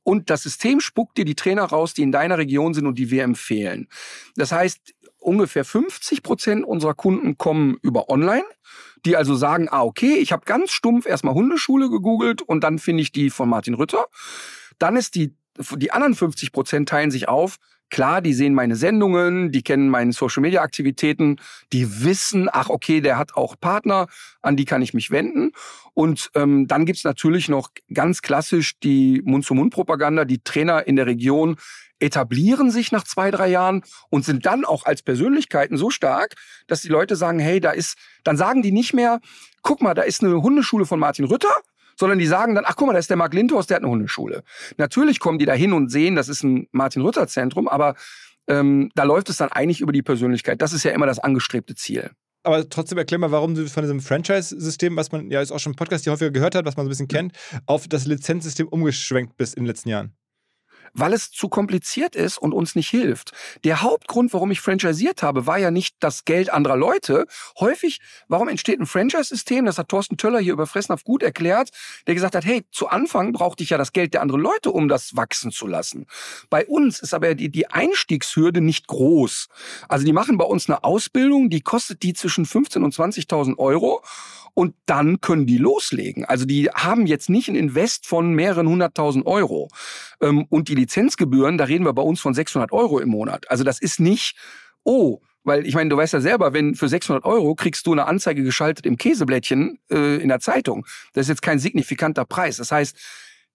und 0.03 0.29
das 0.29 0.43
System 0.43 0.79
spuckt 0.79 1.17
dir 1.17 1.25
die 1.25 1.35
Trainer 1.35 1.63
raus, 1.63 1.93
die 1.93 2.03
in 2.03 2.11
deiner 2.11 2.37
Region 2.37 2.73
sind 2.73 2.85
und 2.85 2.97
die 2.97 3.11
wir 3.11 3.23
empfehlen. 3.23 3.87
Das 4.35 4.51
heißt, 4.51 4.93
ungefähr 5.25 5.65
50 5.65 6.23
Prozent 6.23 6.65
unserer 6.65 6.93
Kunden 6.93 7.37
kommen 7.37 7.77
über 7.81 8.09
Online, 8.09 8.45
die 9.05 9.17
also 9.17 9.35
sagen, 9.35 9.67
ah, 9.69 9.83
okay, 9.83 10.15
ich 10.15 10.31
habe 10.31 10.45
ganz 10.45 10.71
stumpf 10.71 11.05
erstmal 11.05 11.33
Hundeschule 11.33 11.89
gegoogelt 11.89 12.41
und 12.41 12.63
dann 12.63 12.79
finde 12.79 13.01
ich 13.01 13.11
die 13.11 13.29
von 13.29 13.49
Martin 13.49 13.73
Rütter. 13.73 14.05
Dann 14.79 14.95
ist 14.95 15.15
die, 15.15 15.35
die 15.75 15.91
anderen 15.91 16.15
50 16.15 16.51
Prozent 16.51 16.89
teilen 16.89 17.11
sich 17.11 17.27
auf. 17.27 17.57
Klar, 17.91 18.21
die 18.21 18.33
sehen 18.33 18.55
meine 18.55 18.75
Sendungen, 18.75 19.51
die 19.51 19.61
kennen 19.61 19.89
meine 19.89 20.11
Social-Media-Aktivitäten, 20.11 21.39
die 21.71 22.03
wissen, 22.03 22.49
ach 22.51 22.69
okay, 22.69 22.99
der 22.99 23.17
hat 23.17 23.35
auch 23.35 23.55
Partner, 23.59 24.07
an 24.41 24.57
die 24.57 24.65
kann 24.65 24.81
ich 24.81 24.95
mich 24.95 25.11
wenden. 25.11 25.51
Und 25.93 26.31
ähm, 26.33 26.67
dann 26.67 26.85
gibt's 26.85 27.03
natürlich 27.03 27.47
noch 27.47 27.69
ganz 27.93 28.23
klassisch 28.23 28.79
die 28.79 29.21
Mund-zu-Mund-Propaganda, 29.23 30.25
die 30.25 30.43
Trainer 30.43 30.87
in 30.87 30.95
der 30.95 31.05
Region 31.05 31.57
etablieren 31.99 32.71
sich 32.71 32.91
nach 32.91 33.03
zwei, 33.03 33.31
drei 33.31 33.47
Jahren 33.47 33.83
und 34.09 34.25
sind 34.25 34.45
dann 34.45 34.65
auch 34.65 34.85
als 34.85 35.01
Persönlichkeiten 35.01 35.77
so 35.77 35.89
stark, 35.89 36.35
dass 36.67 36.81
die 36.81 36.89
Leute 36.89 37.15
sagen, 37.15 37.39
hey, 37.39 37.59
da 37.59 37.71
ist, 37.71 37.97
dann 38.23 38.37
sagen 38.37 38.61
die 38.61 38.71
nicht 38.71 38.93
mehr, 38.93 39.19
guck 39.61 39.81
mal, 39.81 39.93
da 39.93 40.03
ist 40.03 40.23
eine 40.23 40.41
Hundeschule 40.41 40.85
von 40.85 40.99
Martin 40.99 41.25
Rütter, 41.25 41.53
sondern 41.97 42.19
die 42.19 42.27
sagen 42.27 42.55
dann, 42.55 42.65
ach 42.65 42.75
guck 42.75 42.87
mal, 42.87 42.93
da 42.93 42.99
ist 42.99 43.09
der 43.09 43.17
Marc 43.17 43.33
Lindhorst, 43.33 43.69
der 43.69 43.77
hat 43.77 43.83
eine 43.83 43.91
Hundeschule. 43.91 44.43
Natürlich 44.77 45.19
kommen 45.19 45.39
die 45.39 45.45
da 45.45 45.53
hin 45.53 45.73
und 45.73 45.89
sehen, 45.89 46.15
das 46.15 46.27
ist 46.27 46.43
ein 46.43 46.67
Martin 46.71 47.01
Rütter 47.01 47.27
Zentrum, 47.27 47.67
aber 47.67 47.95
ähm, 48.47 48.91
da 48.95 49.03
läuft 49.03 49.29
es 49.29 49.37
dann 49.37 49.51
eigentlich 49.51 49.81
über 49.81 49.93
die 49.93 50.03
Persönlichkeit. 50.03 50.61
Das 50.61 50.73
ist 50.73 50.83
ja 50.83 50.91
immer 50.91 51.05
das 51.05 51.19
angestrebte 51.19 51.75
Ziel 51.75 52.11
aber 52.45 52.69
trotzdem 52.69 52.99
erklär 52.99 53.17
mal, 53.17 53.31
warum 53.31 53.55
du 53.55 53.67
von 53.67 53.81
diesem 53.81 53.99
Franchise-System, 53.99 54.95
was 54.95 55.11
man 55.11 55.31
ja 55.31 55.39
jetzt 55.39 55.51
auch 55.51 55.59
schon 55.59 55.73
im 55.73 55.75
Podcast 55.75 56.03
hier 56.03 56.13
häufiger 56.13 56.29
gehört 56.29 56.53
hat, 56.53 56.63
was 56.65 56.77
man 56.77 56.85
so 56.85 56.89
ein 56.89 56.91
bisschen 56.91 57.07
kennt, 57.07 57.33
auf 57.65 57.87
das 57.87 58.05
Lizenzsystem 58.05 58.67
umgeschwenkt 58.67 59.35
bist 59.35 59.55
in 59.55 59.63
den 59.63 59.67
letzten 59.67 59.89
Jahren 59.89 60.15
weil 60.93 61.13
es 61.13 61.31
zu 61.31 61.49
kompliziert 61.49 62.15
ist 62.15 62.37
und 62.37 62.53
uns 62.53 62.75
nicht 62.75 62.89
hilft. 62.89 63.31
Der 63.63 63.81
Hauptgrund, 63.81 64.33
warum 64.33 64.51
ich 64.51 64.61
franchisiert 64.61 65.23
habe, 65.23 65.47
war 65.47 65.57
ja 65.57 65.71
nicht 65.71 65.95
das 65.99 66.25
Geld 66.25 66.51
anderer 66.51 66.77
Leute. 66.77 67.25
Häufig, 67.59 67.99
warum 68.27 68.47
entsteht 68.47 68.79
ein 68.79 68.85
Franchise-System? 68.85 69.65
Das 69.65 69.77
hat 69.77 69.89
Thorsten 69.89 70.17
Töller 70.17 70.39
hier 70.39 70.53
über 70.53 70.67
Fressnapf 70.67 71.03
gut 71.03 71.23
erklärt, 71.23 71.69
der 72.07 72.13
gesagt 72.13 72.35
hat, 72.35 72.45
hey, 72.45 72.65
zu 72.71 72.87
Anfang 72.87 73.33
brauchte 73.33 73.63
ich 73.63 73.69
ja 73.69 73.77
das 73.77 73.93
Geld 73.93 74.13
der 74.13 74.21
anderen 74.21 74.41
Leute, 74.41 74.71
um 74.71 74.87
das 74.87 75.15
wachsen 75.15 75.51
zu 75.51 75.67
lassen. 75.67 76.05
Bei 76.49 76.65
uns 76.65 76.99
ist 76.99 77.13
aber 77.13 77.35
die, 77.35 77.49
die 77.49 77.67
Einstiegshürde 77.67 78.61
nicht 78.61 78.87
groß. 78.87 79.47
Also 79.87 80.05
die 80.05 80.13
machen 80.13 80.37
bei 80.37 80.45
uns 80.45 80.69
eine 80.69 80.83
Ausbildung, 80.83 81.49
die 81.49 81.61
kostet 81.61 82.03
die 82.03 82.13
zwischen 82.13 82.45
15.000 82.45 82.83
und 82.83 82.93
20.000 82.93 83.57
Euro 83.57 84.01
und 84.55 84.73
dann 84.85 85.19
können 85.19 85.45
die 85.45 85.57
loslegen. 85.57 86.25
Also 86.25 86.45
die 86.45 86.69
haben 86.69 87.05
jetzt 87.05 87.29
nicht 87.29 87.49
ein 87.49 87.55
Invest 87.55 88.07
von 88.07 88.33
mehreren 88.33 88.67
hunderttausend 88.67 89.27
Euro. 89.27 89.67
Ähm, 90.21 90.45
und 90.49 90.69
die 90.69 90.74
Lizenzgebühren, 90.75 91.57
da 91.57 91.65
reden 91.65 91.85
wir 91.85 91.93
bei 91.93 92.01
uns 92.01 92.19
von 92.19 92.33
600 92.33 92.71
Euro 92.71 92.99
im 92.99 93.09
Monat. 93.09 93.49
Also 93.49 93.63
das 93.63 93.79
ist 93.79 93.99
nicht, 93.99 94.37
oh, 94.83 95.19
weil 95.43 95.65
ich 95.65 95.75
meine, 95.75 95.89
du 95.89 95.97
weißt 95.97 96.13
ja 96.13 96.21
selber, 96.21 96.53
wenn 96.53 96.75
für 96.75 96.89
600 96.89 97.23
Euro 97.23 97.55
kriegst 97.55 97.85
du 97.85 97.91
eine 97.91 98.07
Anzeige 98.07 98.43
geschaltet 98.43 98.85
im 98.85 98.97
Käseblättchen 98.97 99.79
äh, 99.91 100.17
in 100.17 100.27
der 100.27 100.39
Zeitung. 100.39 100.85
Das 101.13 101.25
ist 101.25 101.29
jetzt 101.29 101.41
kein 101.41 101.59
signifikanter 101.59 102.25
Preis. 102.25 102.57
Das 102.57 102.71
heißt, 102.71 102.97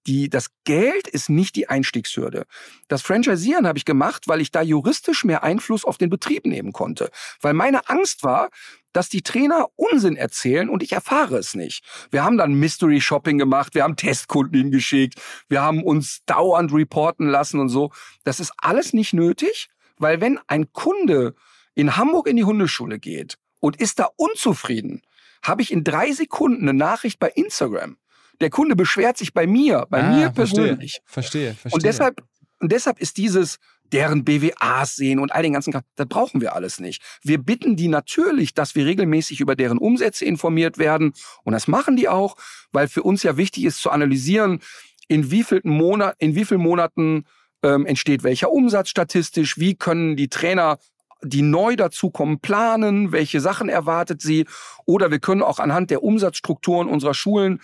die, 0.07 0.31
das 0.31 0.51
Geld 0.65 1.09
ist 1.09 1.29
nicht 1.29 1.57
die 1.57 1.69
Einstiegshürde. 1.69 2.47
Das 2.89 3.03
Franchiseren 3.03 3.67
habe 3.67 3.77
ich 3.77 3.85
gemacht, 3.85 4.29
weil 4.29 4.41
ich 4.41 4.51
da 4.51 4.63
juristisch 4.63 5.25
mehr 5.25 5.43
Einfluss 5.43 5.85
auf 5.85 5.99
den 5.99 6.09
Betrieb 6.09 6.47
nehmen 6.47 6.73
konnte. 6.73 7.11
Weil 7.41 7.55
meine 7.55 7.89
Angst 7.89 8.23
war, 8.23 8.49
dass 8.93 9.09
die 9.09 9.23
Trainer 9.23 9.67
Unsinn 9.77 10.17
erzählen 10.17 10.69
und 10.69 10.83
ich 10.83 10.93
erfahre 10.93 11.37
es 11.39 11.55
nicht. 11.55 11.85
Wir 12.11 12.25
haben 12.25 12.37
dann 12.37 12.55
Mystery 12.55 13.01
Shopping 13.01 13.39
gemacht, 13.39 13.75
wir 13.75 13.85
haben 13.85 13.97
Testkunden 13.97 14.61
hingeschickt, 14.61 15.21
wir 15.49 15.63
haben 15.63 15.83
uns 15.83 16.25
dauernd 16.27 16.73
reporten 16.73 17.29
lassen 17.29 17.61
und 17.61 17.69
so. 17.69 17.93
Das 18.25 18.41
ist 18.41 18.53
alles 18.59 18.93
nicht 18.93 19.13
nötig, 19.13 19.69
weil 19.99 20.21
wenn 20.21 20.39
ein 20.47 20.73
Kunde 20.73 21.35
in 21.75 21.97
Hamburg 21.97 22.27
in 22.27 22.37
die 22.37 22.45
Hundeschule 22.45 22.99
geht 22.99 23.39
und 23.61 23.77
ist 23.77 23.99
da 23.99 24.09
unzufrieden, 24.17 25.03
habe 25.43 25.63
ich 25.63 25.73
in 25.73 25.85
drei 25.85 26.13
Sekunden 26.13 26.69
eine 26.69 26.75
Nachricht 26.75 27.19
bei 27.19 27.31
Instagram. 27.31 27.97
Der 28.41 28.51
Kunde 28.51 28.77
beschwert 28.77 29.19
sich 29.19 29.35
bei 29.35 29.47
mir, 29.47 29.87
bei 29.91 30.03
ah, 30.03 30.17
mir 30.17 30.31
persönlich. 30.31 31.01
Verstehe, 31.05 31.55
verstehe, 31.55 31.55
verstehe. 31.55 31.75
Und 31.75 31.85
deshalb, 31.85 32.23
und 32.59 32.73
deshalb 32.73 33.01
ist 33.01 33.17
dieses, 33.17 33.59
deren 33.93 34.25
BWAs 34.25 34.97
sehen 34.97 35.19
und 35.19 35.33
all 35.33 35.43
den 35.43 35.53
ganzen. 35.53 35.73
Das 35.97 36.07
brauchen 36.09 36.41
wir 36.41 36.55
alles 36.55 36.81
nicht. 36.81 37.03
Wir 37.23 37.39
bitten 37.39 37.77
die 37.77 37.89
natürlich, 37.89 38.55
dass 38.55 38.75
wir 38.75 38.87
regelmäßig 38.87 39.41
über 39.41 39.57
deren 39.57 39.79
Umsätze 39.79 40.25
informiert 40.25 40.79
werden. 40.79 41.13
Und 41.45 41.53
das 41.53 41.69
machen 41.69 41.97
die 41.97 42.09
auch, 42.09 42.37
weil 42.73 42.89
für 42.89 43.03
uns 43.03 43.23
ja 43.23 43.37
wichtig 43.37 43.65
ist 43.65 43.81
zu 43.81 43.91
analysieren, 43.91 44.61
in 45.09 45.31
wie 45.31 45.43
vielen, 45.43 45.63
Monat, 45.65 46.15
in 46.19 46.35
wie 46.35 46.45
vielen 46.45 46.61
Monaten 46.61 47.25
ähm, 47.63 47.85
entsteht 47.85 48.23
welcher 48.23 48.51
Umsatz 48.51 48.89
statistisch, 48.89 49.59
wie 49.59 49.75
können 49.75 50.17
die 50.17 50.29
Trainer 50.29 50.79
die 51.23 51.43
neu 51.43 51.77
dazukommen, 51.77 52.41
planen, 52.41 53.13
welche 53.13 53.41
Sachen 53.41 53.69
erwartet 53.69 54.23
sie. 54.23 54.47
Oder 54.87 55.11
wir 55.11 55.19
können 55.19 55.43
auch 55.43 55.59
anhand 55.59 55.91
der 55.91 56.03
Umsatzstrukturen 56.03 56.89
unserer 56.89 57.15
Schulen 57.15 57.61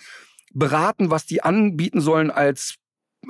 beraten, 0.53 1.09
was 1.09 1.25
die 1.25 1.41
anbieten 1.41 2.01
sollen 2.01 2.31
als 2.31 2.75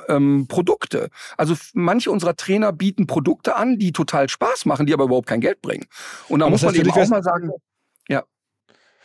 ähm, 0.07 0.47
Produkte. 0.47 1.09
Also 1.37 1.55
manche 1.73 2.11
unserer 2.11 2.35
Trainer 2.35 2.71
bieten 2.71 3.07
Produkte 3.07 3.55
an, 3.55 3.77
die 3.77 3.91
total 3.91 4.29
Spaß 4.29 4.65
machen, 4.65 4.85
die 4.85 4.93
aber 4.93 5.05
überhaupt 5.05 5.27
kein 5.27 5.41
Geld 5.41 5.61
bringen. 5.61 5.85
Und 6.29 6.39
da 6.39 6.49
muss 6.49 6.61
man 6.61 6.75
eben 6.75 6.91
auch 6.91 7.07
mal 7.07 7.23
sagen, 7.23 7.51
ja. 8.09 8.23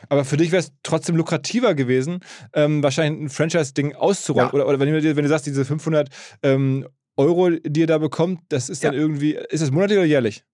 Aber 0.09 0.24
für 0.24 0.37
dich 0.37 0.50
wäre 0.50 0.61
es 0.61 0.72
trotzdem 0.83 1.16
lukrativer 1.16 1.74
gewesen, 1.74 2.20
ähm, 2.55 2.83
wahrscheinlich 2.83 3.22
ein 3.22 3.31
Franchise-Ding 3.31 3.94
auszurollen. 3.94 4.48
Ja. 4.48 4.55
Oder, 4.55 4.66
oder 4.66 4.81
wenn, 4.81 4.92
du, 4.92 5.16
wenn 5.16 5.22
du 5.22 5.28
sagst, 5.28 5.46
diese 5.46 5.64
500 5.64 6.09
ähm, 6.42 6.88
Euro, 7.16 7.50
die 7.50 7.81
ihr 7.81 7.87
da 7.87 7.98
bekommt, 7.98 8.40
das 8.48 8.68
ist 8.68 8.85
dann 8.85 8.94
ja. 8.94 9.00
irgendwie, 9.00 9.35
ist 9.35 9.62
das 9.62 9.70
monatlich 9.70 9.98
oder 9.98 10.07
jährlich? 10.07 10.44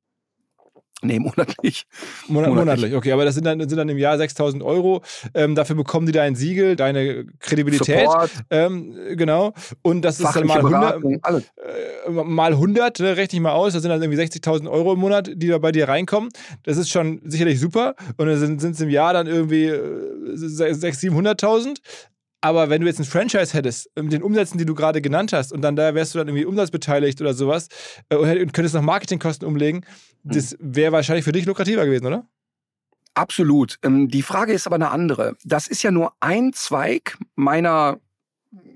Nee, 1.00 1.20
monatlich. 1.20 1.87
Monat, 2.26 2.50
monatlich. 2.52 2.94
okay. 2.94 3.12
Aber 3.12 3.24
das 3.24 3.37
sind 3.37 3.44
dann, 3.44 3.61
sind 3.61 3.76
dann 3.76 3.88
im 3.88 3.98
Jahr 3.98 4.18
6000 4.18 4.62
Euro. 4.64 5.02
Ähm, 5.32 5.54
dafür 5.54 5.76
bekommen 5.76 6.06
die 6.06 6.12
dein 6.12 6.34
Siegel, 6.34 6.74
deine 6.74 7.26
Kredibilität. 7.38 8.08
Ähm, 8.50 8.96
genau. 9.14 9.54
Und 9.82 10.02
das 10.02 10.18
ist 10.18 10.34
dann 10.34 10.46
mal 10.46 10.58
100, 10.58 11.04
äh, 11.04 12.11
mal 12.11 12.52
100, 12.52 12.98
ne, 12.98 13.16
rechne 13.16 13.37
ich 13.37 13.42
mal 13.42 13.52
aus. 13.52 13.74
Das 13.74 13.82
sind 13.82 13.90
dann 13.90 14.02
irgendwie 14.02 14.20
60.000 14.20 14.68
Euro 14.68 14.94
im 14.94 14.98
Monat, 14.98 15.30
die 15.34 15.46
da 15.46 15.58
bei 15.58 15.70
dir 15.70 15.88
reinkommen. 15.88 16.30
Das 16.64 16.76
ist 16.76 16.90
schon 16.90 17.20
sicherlich 17.24 17.61
super. 17.61 17.94
Und 18.16 18.26
dann 18.26 18.58
sind 18.58 18.62
es 18.64 18.80
im 18.80 18.90
Jahr 18.90 19.12
dann 19.12 19.28
irgendwie 19.28 19.70
600.000, 19.70 21.38
700.000. 21.38 21.76
Aber 22.40 22.70
wenn 22.70 22.81
du 22.81 22.87
jetzt 22.87 23.01
ein 23.01 23.05
Franchise 23.05 23.53
hättest, 23.53 23.90
mit 23.96 24.12
den 24.12 24.22
Umsätzen, 24.22 24.59
die 24.59 24.64
du 24.64 24.74
gerade 24.74 25.03
genannt 25.03 25.33
hast, 25.33 25.53
und 25.53 25.62
dann 25.62 25.74
da 25.74 25.94
wärst 25.94 26.14
du 26.14 26.18
dann 26.18 26.29
irgendwie 26.29 26.44
umsatzbeteiligt 26.44 27.20
oder 27.20 27.35
sowas 27.35 27.68
äh, 28.11 28.16
und 28.16 28.53
könntest 28.53 28.74
noch 28.74 28.83
Marketingkosten 28.83 29.46
umlegen, 29.46 29.85
hm. 30.22 30.33
das 30.33 30.57
wäre 30.61 30.92
wahrscheinlich 30.92 31.24
für 31.24 31.33
dich 31.33 31.46
lukrativer 31.46 31.85
gewesen, 31.85 32.07
oder? 32.07 32.27
Absolut. 33.14 33.79
Ähm, 33.83 34.09
die 34.09 34.22
Frage 34.22 34.53
ist 34.53 34.66
aber 34.66 34.77
eine 34.77 34.90
andere. 34.90 35.37
Das 35.44 35.66
ist 35.66 35.83
ja 35.83 35.90
nur 35.90 36.12
ein 36.20 36.53
Zweig 36.53 37.18
meiner 37.35 37.98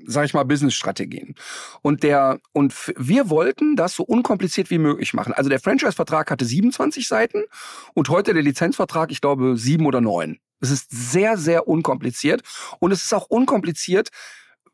sag 0.07 0.25
ich 0.25 0.35
mal, 0.35 0.45
Business-Strategien. 0.45 1.35
Und 1.81 2.03
der, 2.03 2.41
und 2.53 2.75
wir 2.97 3.31
wollten 3.31 3.77
das 3.77 3.95
so 3.95 4.03
unkompliziert 4.03 4.71
wie 4.71 4.79
möglich 4.79 5.15
machen. 5.15 5.33
Also 5.33 5.49
der 5.49 5.61
Franchise-Vertrag 5.61 6.31
hatte 6.31 6.45
27 6.45 7.07
Seiten 7.07 7.45
und 7.95 8.09
heute 8.09 8.35
der 8.35 8.43
Lizenzvertrag, 8.43 9.11
ich 9.11 9.21
glaube, 9.21 9.57
sieben 9.57 9.87
oder 9.87 10.01
neun. 10.01 10.39
Es 10.63 10.71
ist 10.71 10.91
sehr, 10.91 11.37
sehr 11.37 11.69
unkompliziert. 11.69 12.43
Und 12.79 12.93
es 12.93 13.05
ist 13.05 13.13
auch 13.13 13.27
unkompliziert, 13.27 14.09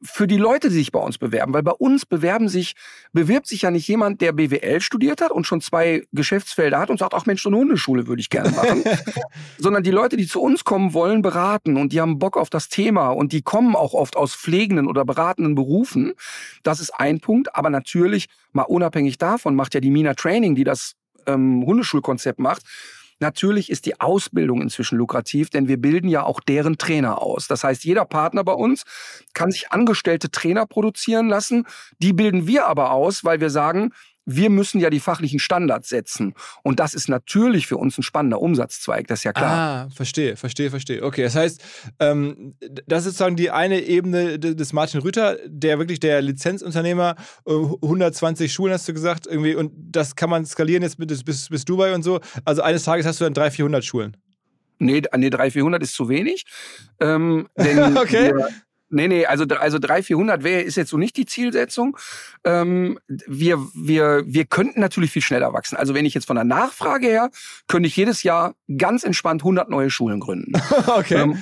für 0.02 0.26
die 0.26 0.36
Leute, 0.36 0.68
die 0.68 0.76
sich 0.76 0.92
bei 0.92 1.00
uns 1.00 1.18
bewerben, 1.18 1.52
weil 1.52 1.62
bei 1.62 1.72
uns 1.72 2.06
bewerben 2.06 2.48
sich, 2.48 2.74
bewirbt 3.12 3.48
sich 3.48 3.62
ja 3.62 3.70
nicht 3.70 3.88
jemand, 3.88 4.20
der 4.20 4.32
BWL 4.32 4.80
studiert 4.80 5.20
hat 5.20 5.32
und 5.32 5.46
schon 5.46 5.60
zwei 5.60 6.04
Geschäftsfelder 6.12 6.78
hat 6.78 6.90
und 6.90 6.98
sagt, 6.98 7.14
ach 7.14 7.26
Mensch, 7.26 7.42
so 7.42 7.48
eine 7.48 7.58
Hundeschule 7.58 8.06
würde 8.06 8.20
ich 8.20 8.30
gerne 8.30 8.50
machen, 8.50 8.84
sondern 9.58 9.82
die 9.82 9.90
Leute, 9.90 10.16
die 10.16 10.26
zu 10.26 10.40
uns 10.40 10.64
kommen, 10.64 10.94
wollen 10.94 11.22
beraten 11.22 11.76
und 11.76 11.92
die 11.92 12.00
haben 12.00 12.18
Bock 12.18 12.36
auf 12.36 12.50
das 12.50 12.68
Thema 12.68 13.08
und 13.08 13.32
die 13.32 13.42
kommen 13.42 13.74
auch 13.74 13.92
oft 13.92 14.16
aus 14.16 14.34
pflegenden 14.34 14.86
oder 14.86 15.04
beratenden 15.04 15.54
Berufen. 15.54 16.12
Das 16.62 16.80
ist 16.80 16.90
ein 16.90 17.20
Punkt, 17.20 17.54
aber 17.56 17.70
natürlich, 17.70 18.28
mal 18.52 18.62
unabhängig 18.62 19.18
davon, 19.18 19.56
macht 19.56 19.74
ja 19.74 19.80
die 19.80 19.90
Mina 19.90 20.14
Training, 20.14 20.54
die 20.54 20.64
das 20.64 20.94
ähm, 21.26 21.64
Hundeschulkonzept 21.66 22.38
macht, 22.38 22.62
Natürlich 23.20 23.70
ist 23.70 23.86
die 23.86 24.00
Ausbildung 24.00 24.62
inzwischen 24.62 24.98
lukrativ, 24.98 25.50
denn 25.50 25.68
wir 25.68 25.80
bilden 25.80 26.08
ja 26.08 26.22
auch 26.22 26.40
deren 26.40 26.78
Trainer 26.78 27.20
aus. 27.20 27.48
Das 27.48 27.64
heißt, 27.64 27.84
jeder 27.84 28.04
Partner 28.04 28.44
bei 28.44 28.52
uns 28.52 28.84
kann 29.34 29.50
sich 29.50 29.72
angestellte 29.72 30.30
Trainer 30.30 30.66
produzieren 30.66 31.28
lassen. 31.28 31.66
Die 31.98 32.12
bilden 32.12 32.46
wir 32.46 32.66
aber 32.66 32.92
aus, 32.92 33.24
weil 33.24 33.40
wir 33.40 33.50
sagen, 33.50 33.92
wir 34.30 34.50
müssen 34.50 34.78
ja 34.78 34.90
die 34.90 35.00
fachlichen 35.00 35.38
Standards 35.38 35.88
setzen. 35.88 36.34
Und 36.62 36.80
das 36.80 36.92
ist 36.92 37.08
natürlich 37.08 37.66
für 37.66 37.78
uns 37.78 37.96
ein 37.96 38.02
spannender 38.02 38.42
Umsatzzweig, 38.42 39.06
das 39.06 39.20
ist 39.20 39.24
ja 39.24 39.32
klar. 39.32 39.86
Ah, 39.86 39.88
verstehe, 39.94 40.36
verstehe, 40.36 40.68
verstehe. 40.68 41.02
Okay, 41.02 41.22
das 41.22 41.34
heißt, 41.34 41.64
ähm, 41.98 42.54
das 42.86 43.00
ist 43.00 43.04
sozusagen 43.18 43.36
die 43.36 43.50
eine 43.50 43.80
Ebene 43.80 44.38
des 44.38 44.72
Martin 44.74 45.00
Rütter, 45.00 45.38
der 45.46 45.78
wirklich 45.78 45.98
der 45.98 46.20
Lizenzunternehmer, 46.20 47.16
120 47.46 48.44
äh, 48.44 48.48
Schulen 48.48 48.74
hast 48.74 48.86
du 48.86 48.92
gesagt, 48.92 49.26
irgendwie, 49.26 49.54
und 49.54 49.72
das 49.74 50.14
kann 50.14 50.28
man 50.28 50.44
skalieren 50.44 50.82
jetzt 50.82 50.98
bis, 50.98 51.24
bis, 51.24 51.48
bis 51.48 51.64
Dubai 51.64 51.94
und 51.94 52.02
so. 52.02 52.20
Also 52.44 52.62
eines 52.62 52.84
Tages 52.84 53.06
hast 53.06 53.20
du 53.20 53.24
dann 53.24 53.34
300, 53.34 53.54
400 53.54 53.84
Schulen. 53.84 54.16
Nee, 54.78 55.02
nee 55.16 55.30
300, 55.30 55.52
400 55.52 55.82
ist 55.82 55.94
zu 55.94 56.08
wenig. 56.08 56.44
Ähm, 57.00 57.48
okay. 57.56 58.32
Wir, 58.34 58.48
Nee, 58.90 59.08
nee, 59.08 59.26
also, 59.26 59.44
also 59.44 59.78
300, 59.78 60.06
400 60.06 60.44
wäre, 60.44 60.62
ist 60.62 60.76
jetzt 60.76 60.90
so 60.90 60.96
nicht 60.96 61.16
die 61.16 61.26
Zielsetzung. 61.26 61.96
Ähm, 62.44 62.98
wir, 63.06 63.58
wir, 63.74 64.22
wir 64.26 64.44
könnten 64.46 64.80
natürlich 64.80 65.10
viel 65.10 65.22
schneller 65.22 65.52
wachsen. 65.52 65.76
Also 65.76 65.94
wenn 65.94 66.06
ich 66.06 66.14
jetzt 66.14 66.26
von 66.26 66.36
der 66.36 66.44
Nachfrage 66.44 67.06
her, 67.06 67.30
könnte 67.66 67.86
ich 67.86 67.96
jedes 67.96 68.22
Jahr 68.22 68.54
ganz 68.78 69.04
entspannt 69.04 69.42
100 69.42 69.68
neue 69.68 69.90
Schulen 69.90 70.20
gründen. 70.20 70.52
okay. 70.86 71.22
Ähm, 71.22 71.38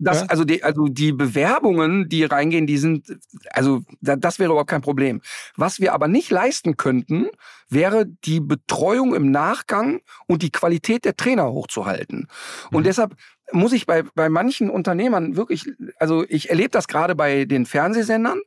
das, 0.00 0.22
ja? 0.22 0.26
also, 0.26 0.44
die, 0.44 0.64
also 0.64 0.88
die 0.88 1.12
Bewerbungen, 1.12 2.08
die 2.08 2.24
reingehen, 2.24 2.66
die 2.66 2.78
sind, 2.78 3.06
also 3.50 3.82
das 4.00 4.38
wäre 4.38 4.50
überhaupt 4.50 4.70
kein 4.70 4.80
Problem. 4.80 5.20
Was 5.56 5.78
wir 5.78 5.92
aber 5.92 6.08
nicht 6.08 6.30
leisten 6.30 6.76
könnten, 6.76 7.28
wäre 7.68 8.06
die 8.06 8.40
Betreuung 8.40 9.14
im 9.14 9.30
Nachgang 9.30 10.00
und 10.26 10.42
die 10.42 10.50
Qualität 10.50 11.04
der 11.04 11.16
Trainer 11.16 11.52
hochzuhalten. 11.52 12.28
Und 12.72 12.80
mhm. 12.80 12.84
deshalb 12.84 13.14
muss 13.52 13.72
ich 13.72 13.86
bei, 13.86 14.02
bei 14.14 14.28
manchen 14.28 14.70
Unternehmern 14.70 15.36
wirklich, 15.36 15.70
also 15.98 16.24
ich 16.28 16.48
erlebe 16.48 16.70
das 16.70 16.88
gerade 16.88 17.14
bei 17.14 17.44
den 17.44 17.66
Fernsehsendern, 17.66 18.40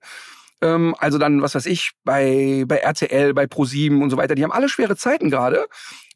ähm, 0.61 0.95
also 0.97 1.19
dann, 1.19 1.41
was 1.41 1.53
weiß 1.53 1.67
ich, 1.67 1.91
bei, 2.03 2.63
bei 2.67 2.77
RTL, 2.77 3.33
bei 3.33 3.43
Pro7 3.43 4.01
und 4.01 4.09
so 4.09 4.17
weiter, 4.17 4.33
die 4.33 4.43
haben 4.43 4.51
alle 4.51 4.69
schwere 4.69 4.95
Zeiten 4.95 5.29
gerade 5.29 5.67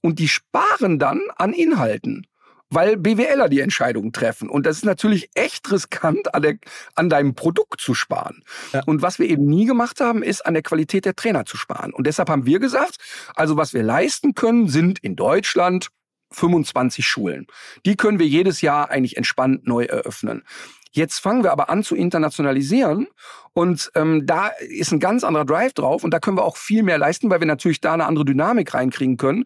und 0.02 0.18
die 0.18 0.28
sparen 0.28 0.98
dann 0.98 1.22
an 1.36 1.54
Inhalten 1.54 2.26
weil 2.70 2.98
BWLer 2.98 3.50
die 3.50 3.62
Entscheidungen 3.62 4.12
treffen. 4.12 4.50
Und 4.50 4.66
das 4.66 4.78
ist 4.78 4.86
natürlich 4.86 5.30
echt 5.36 5.72
riskant, 5.72 6.34
an, 6.34 6.42
der, 6.42 6.56
an 6.96 7.10
deinem 7.10 7.36
Produkt 7.36 7.82
zu 7.82 7.94
sparen. 7.94 8.44
Ja. 8.74 8.84
Und 8.86 9.02
was 9.02 9.20
wir 9.20 9.30
eben 9.30 9.46
nie 9.46 9.66
gemacht 9.66 10.02
haben, 10.02 10.24
ist 10.24 10.46
an 10.46 10.54
der 10.54 10.64
Qualität 10.64 11.06
der 11.06 11.16
Trainer 11.16 11.46
zu 11.46 11.58
sparen. 11.58 11.94
Und 11.94 12.08
deshalb 12.08 12.30
haben 12.30 12.46
wir 12.46 12.60
gesagt, 12.60 12.98
also 13.36 13.58
was 13.58 13.74
wir 13.74 13.84
leisten 13.84 14.36
können, 14.36 14.68
sind 14.68 15.00
in 15.00 15.16
Deutschland 15.16 15.90
25 16.32 17.08
Schulen. 17.08 17.48
Die 17.86 17.96
können 17.96 18.20
wir 18.20 18.28
jedes 18.28 18.62
Jahr 18.62 18.90
eigentlich 18.90 19.16
entspannt 19.18 19.66
neu 19.66 19.86
eröffnen. 19.86 20.44
Jetzt 20.92 21.20
fangen 21.20 21.44
wir 21.44 21.52
aber 21.52 21.70
an 21.70 21.84
zu 21.84 21.96
internationalisieren 21.96 23.08
und 23.54 23.92
ähm, 23.96 24.26
da 24.26 24.48
ist 24.48 24.92
ein 24.92 25.00
ganz 25.00 25.24
anderer 25.24 25.46
Drive 25.46 25.74
drauf 25.74 26.04
und 26.04 26.12
da 26.12 26.20
können 26.20 26.38
wir 26.38 26.44
auch 26.44 26.58
viel 26.58 26.82
mehr 26.82 26.98
leisten, 26.98 27.30
weil 27.30 27.40
wir 27.40 27.48
natürlich 27.48 27.82
da 27.82 27.94
eine 27.94 28.06
andere 28.06 28.26
Dynamik 28.26 28.74
reinkriegen 28.74 29.18
können. 29.18 29.46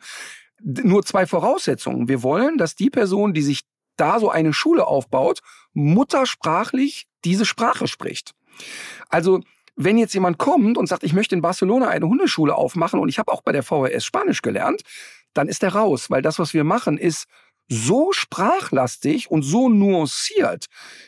Nur 0.64 1.04
zwei 1.04 1.26
Voraussetzungen. 1.26 2.08
Wir 2.08 2.24
wollen, 2.24 2.58
dass 2.58 2.76
die 2.76 2.90
Person, 2.90 3.34
die 3.34 3.42
sich 3.42 3.62
da 3.98 4.20
so 4.20 4.30
eine 4.30 4.54
Schule 4.54 4.88
aufbaut, 4.88 5.42
muttersprachlich 5.74 7.08
diese 7.24 7.46
Sprache 7.46 7.88
spricht. 7.88 8.34
Also 9.10 9.42
wenn 9.76 9.98
jetzt 9.98 10.14
jemand 10.14 10.38
kommt 10.38 10.78
und 10.78 10.88
sagt, 10.88 11.04
ich 11.04 11.14
möchte 11.14 11.36
in 11.36 11.42
Barcelona 11.42 11.88
eine 11.88 12.08
Hundeschule 12.08 12.56
aufmachen 12.56 13.00
und 13.00 13.10
ich 13.10 13.20
habe 13.20 13.32
auch 13.32 13.42
bei 13.42 13.52
der 13.52 13.64
VHS 13.64 14.06
Spanisch 14.06 14.42
gelernt, 14.42 14.82
dann 15.34 15.48
ist 15.48 15.64
er 15.64 15.74
raus, 15.74 16.10
weil 16.10 16.22
das, 16.22 16.40
was 16.40 16.54
wir 16.54 16.64
machen, 16.64 16.98
ist 16.98 17.26
so 17.72 18.12
sprachlastig 18.12 19.32
und 19.32 19.44
so 19.44 19.70
nuanciert, 19.70 20.66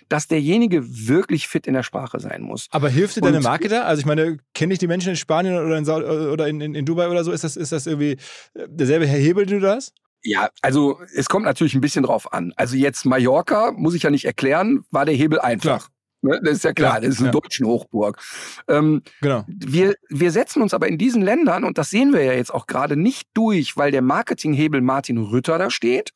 dass 0.08 0.28
derjenige 0.28 0.82
wirklich 1.08 1.48
fit 1.48 1.68
in 1.68 1.74
der 1.74 1.84
Sprache 1.84 2.20
sein 2.22 2.42
muss. 2.42 2.68
Aber 2.72 2.90
hilft 2.90 3.18
dir 3.18 3.22
deine 3.22 3.42
Marke 3.42 3.68
da? 3.68 3.84
Also 3.84 4.00
ich 4.00 4.06
meine, 4.06 4.38
kenne 4.54 4.74
ich 4.74 4.80
die 4.80 4.88
Menschen 4.88 5.10
in 5.10 5.16
Spanien 5.18 5.58
oder 5.58 5.78
in, 5.78 5.88
oder 5.90 6.48
in, 6.48 6.62
in, 6.62 6.74
in, 6.74 6.86
Dubai 6.86 7.10
oder 7.10 7.24
so? 7.26 7.34
Ist 7.34 7.44
das, 7.44 7.58
ist 7.58 7.74
das 7.74 7.86
irgendwie 7.86 8.18
äh, 8.54 8.68
derselbe 8.70 9.06
Herr 9.06 9.20
Hebel, 9.20 9.46
den 9.46 9.60
du 9.60 9.66
da 9.68 9.76
hast? 9.76 9.94
Ja, 10.24 10.50
also 10.62 11.02
es 11.14 11.28
kommt 11.28 11.46
natürlich 11.46 11.74
ein 11.76 11.82
bisschen 11.82 12.04
drauf 12.04 12.32
an. 12.32 12.54
Also 12.56 12.78
jetzt 12.78 13.06
Mallorca, 13.06 13.74
muss 13.74 13.94
ich 13.94 14.04
ja 14.04 14.10
nicht 14.10 14.24
erklären, 14.24 14.86
war 14.90 15.06
der 15.06 15.16
Hebel 15.16 15.42
einfach. 15.42 15.80
Klar. 15.80 15.93
Ne? 16.24 16.40
Das 16.44 16.54
ist 16.54 16.64
ja 16.64 16.74
klar, 16.74 17.02
das 17.02 17.16
ist 17.16 17.20
eine 17.20 17.28
ja. 17.28 17.32
deutsche 17.32 17.66
Hochburg. 17.66 18.22
Ähm, 18.68 19.02
genau. 19.22 19.44
Wir, 19.48 19.96
wir 20.10 20.32
setzen 20.32 20.62
uns 20.62 20.74
aber 20.74 20.88
in 20.88 20.98
diesen 20.98 21.22
Ländern, 21.22 21.64
und 21.66 21.78
das 21.78 21.90
sehen 21.90 22.14
wir 22.14 22.24
ja 22.24 22.34
jetzt 22.34 22.54
auch 22.54 22.66
gerade, 22.66 22.96
nicht 22.96 23.28
durch, 23.34 23.76
weil 23.76 23.92
der 23.92 24.02
Marketinghebel 24.02 24.82
Martin 24.82 25.18
Rütter 25.18 25.58
da 25.58 25.70
steht, 25.70 26.14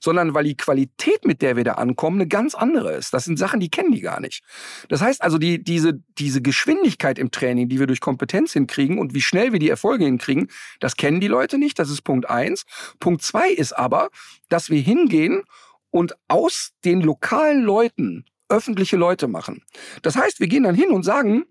sondern 0.00 0.34
weil 0.34 0.44
die 0.44 0.56
Qualität, 0.56 1.26
mit 1.26 1.42
der 1.42 1.56
wir 1.56 1.64
da 1.64 1.72
ankommen, 1.72 2.20
eine 2.20 2.28
ganz 2.28 2.54
andere 2.54 2.92
ist. 2.92 3.12
Das 3.12 3.24
sind 3.24 3.38
Sachen, 3.38 3.60
die 3.60 3.70
kennen 3.70 3.92
die 3.92 4.00
gar 4.00 4.20
nicht. 4.20 4.42
Das 4.88 5.02
heißt 5.02 5.22
also, 5.22 5.38
die, 5.38 5.62
diese, 5.62 6.00
diese 6.18 6.40
Geschwindigkeit 6.40 7.18
im 7.18 7.30
Training, 7.30 7.68
die 7.68 7.78
wir 7.78 7.86
durch 7.86 8.00
Kompetenz 8.00 8.54
hinkriegen 8.54 8.98
und 8.98 9.14
wie 9.14 9.20
schnell 9.20 9.52
wir 9.52 9.58
die 9.58 9.68
Erfolge 9.68 10.06
hinkriegen, 10.06 10.48
das 10.80 10.96
kennen 10.96 11.20
die 11.20 11.28
Leute 11.28 11.58
nicht. 11.58 11.78
Das 11.78 11.90
ist 11.90 12.02
Punkt 12.02 12.28
eins. 12.28 12.64
Punkt 12.98 13.22
zwei 13.22 13.50
ist 13.50 13.72
aber, 13.72 14.08
dass 14.48 14.70
wir 14.70 14.80
hingehen 14.80 15.42
und 15.90 16.14
aus 16.28 16.72
den 16.84 17.00
lokalen 17.00 17.62
Leuten 17.62 18.24
öffentliche 18.50 18.96
Leute 18.96 19.28
machen. 19.28 19.64
Das 20.02 20.16
heißt, 20.16 20.40
wir 20.40 20.48
gehen 20.48 20.64
dann 20.64 20.74
hin 20.74 20.90
und 20.90 21.02
sagen, 21.02 21.44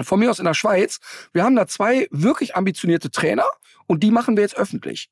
von 0.00 0.20
mir 0.20 0.30
aus 0.30 0.38
in 0.38 0.44
der 0.44 0.54
Schweiz, 0.54 1.00
wir 1.32 1.42
haben 1.42 1.56
da 1.56 1.66
zwei 1.66 2.06
wirklich 2.10 2.56
ambitionierte 2.56 3.10
Trainer 3.10 3.46
und 3.86 4.02
die 4.02 4.10
machen 4.10 4.36
wir 4.36 4.42
jetzt 4.42 4.56
öffentlich. 4.56 5.10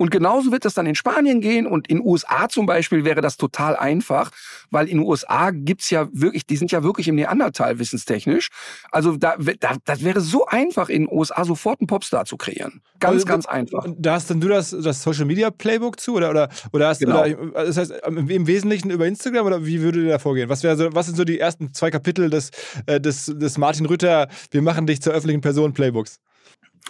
Und 0.00 0.10
genauso 0.10 0.50
wird 0.50 0.64
das 0.64 0.72
dann 0.72 0.86
in 0.86 0.94
Spanien 0.94 1.42
gehen 1.42 1.66
und 1.66 1.88
in 1.88 2.00
USA 2.00 2.48
zum 2.48 2.64
Beispiel 2.64 3.04
wäre 3.04 3.20
das 3.20 3.36
total 3.36 3.76
einfach, 3.76 4.30
weil 4.70 4.88
in 4.88 4.98
USA 5.00 5.50
gibt's 5.50 5.90
ja 5.90 6.08
wirklich, 6.12 6.46
die 6.46 6.56
sind 6.56 6.72
ja 6.72 6.82
wirklich 6.82 7.06
im 7.08 7.16
Neandertal 7.16 7.78
wissenstechnisch. 7.78 8.48
Also 8.90 9.18
da, 9.18 9.36
da 9.36 9.76
das 9.84 10.02
wäre 10.02 10.22
so 10.22 10.46
einfach 10.46 10.88
in 10.88 11.02
den 11.04 11.14
USA 11.14 11.44
sofort 11.44 11.80
einen 11.80 11.86
Popstar 11.86 12.24
zu 12.24 12.38
kreieren. 12.38 12.80
Ganz, 12.98 13.14
also, 13.14 13.26
ganz 13.26 13.46
einfach. 13.46 13.84
Da 13.98 14.14
hast 14.14 14.30
dann 14.30 14.40
du 14.40 14.48
das, 14.48 14.70
das 14.70 15.02
Social 15.02 15.26
Media 15.26 15.50
Playbook 15.50 16.00
zu 16.00 16.14
oder 16.14 16.30
oder 16.30 16.48
oder 16.72 16.88
hast 16.88 17.00
genau. 17.00 17.20
oder, 17.20 17.66
das 17.66 17.76
heißt 17.76 17.92
im 18.06 18.46
Wesentlichen 18.46 18.90
über 18.90 19.06
Instagram 19.06 19.46
oder 19.46 19.66
wie 19.66 19.82
würde 19.82 20.02
dir 20.02 20.08
da 20.08 20.18
vorgehen? 20.18 20.48
Was 20.48 20.62
wäre 20.62 20.76
so, 20.78 20.88
was 20.94 21.06
sind 21.06 21.16
so 21.16 21.24
die 21.24 21.38
ersten 21.38 21.74
zwei 21.74 21.90
Kapitel 21.90 22.30
des 22.30 22.50
äh, 22.86 23.00
des 23.00 23.26
des 23.26 23.58
Martin 23.58 23.84
Rütter, 23.84 24.28
wir 24.50 24.62
machen 24.62 24.86
dich 24.86 25.02
zur 25.02 25.12
öffentlichen 25.12 25.42
Person 25.42 25.74
Playbooks? 25.74 26.20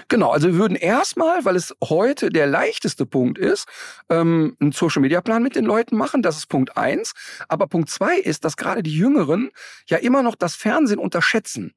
Genau, 0.08 0.30
also 0.30 0.48
wir 0.48 0.54
würden 0.56 0.76
erstmal, 0.76 1.44
weil 1.44 1.56
es 1.56 1.74
heute 1.82 2.30
der 2.30 2.46
leichteste 2.46 3.06
Punkt 3.06 3.38
ist, 3.38 3.66
ähm, 4.08 4.56
einen 4.60 4.72
Social-Media-Plan 4.72 5.42
mit 5.42 5.56
den 5.56 5.64
Leuten 5.64 5.96
machen. 5.96 6.22
Das 6.22 6.36
ist 6.36 6.46
Punkt 6.46 6.76
eins. 6.76 7.12
Aber 7.48 7.66
Punkt 7.66 7.90
zwei 7.90 8.16
ist, 8.16 8.44
dass 8.44 8.56
gerade 8.56 8.82
die 8.82 8.96
Jüngeren 8.96 9.50
ja 9.86 9.98
immer 9.98 10.22
noch 10.22 10.34
das 10.34 10.54
Fernsehen 10.54 10.98
unterschätzen. 10.98 11.72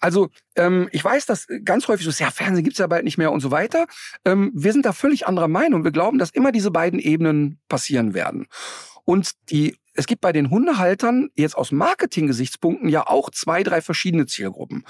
Also 0.00 0.30
ähm, 0.56 0.88
ich 0.92 1.04
weiß, 1.04 1.26
dass 1.26 1.46
ganz 1.64 1.88
häufig 1.88 2.04
so 2.04 2.10
ist, 2.10 2.20
ja, 2.20 2.30
Fernsehen 2.30 2.64
gibt's 2.64 2.78
ja 2.78 2.86
bald 2.86 3.04
nicht 3.04 3.18
mehr 3.18 3.32
und 3.32 3.40
so 3.40 3.50
weiter. 3.50 3.86
Ähm, 4.24 4.50
wir 4.54 4.72
sind 4.72 4.84
da 4.84 4.92
völlig 4.92 5.26
anderer 5.26 5.48
Meinung. 5.48 5.84
Wir 5.84 5.92
glauben, 5.92 6.18
dass 6.18 6.30
immer 6.30 6.52
diese 6.52 6.70
beiden 6.70 6.98
Ebenen 6.98 7.58
passieren 7.68 8.14
werden. 8.14 8.46
Und 9.04 9.32
die 9.50 9.78
es 9.98 10.06
gibt 10.06 10.20
bei 10.20 10.30
den 10.32 10.50
Hundehaltern 10.50 11.30
jetzt 11.34 11.56
aus 11.56 11.72
Marketing-Gesichtspunkten 11.72 12.88
ja 12.88 13.08
auch 13.08 13.30
zwei, 13.30 13.64
drei 13.64 13.80
verschiedene 13.80 14.26
Zielgruppen. 14.26 14.84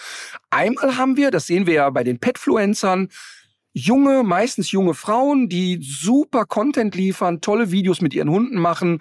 Einmal 0.50 0.98
haben 0.98 1.16
wir, 1.16 1.30
das 1.30 1.46
sehen 1.46 1.66
wir 1.66 1.72
ja 1.72 1.90
bei 1.90 2.04
den 2.04 2.20
Petfluencern, 2.20 3.08
junge, 3.72 4.22
meistens 4.22 4.70
junge 4.70 4.92
Frauen, 4.92 5.48
die 5.48 5.80
super 5.82 6.44
Content 6.44 6.94
liefern, 6.94 7.40
tolle 7.40 7.70
Videos 7.70 8.02
mit 8.02 8.12
ihren 8.12 8.28
Hunden 8.28 8.60
machen, 8.60 8.98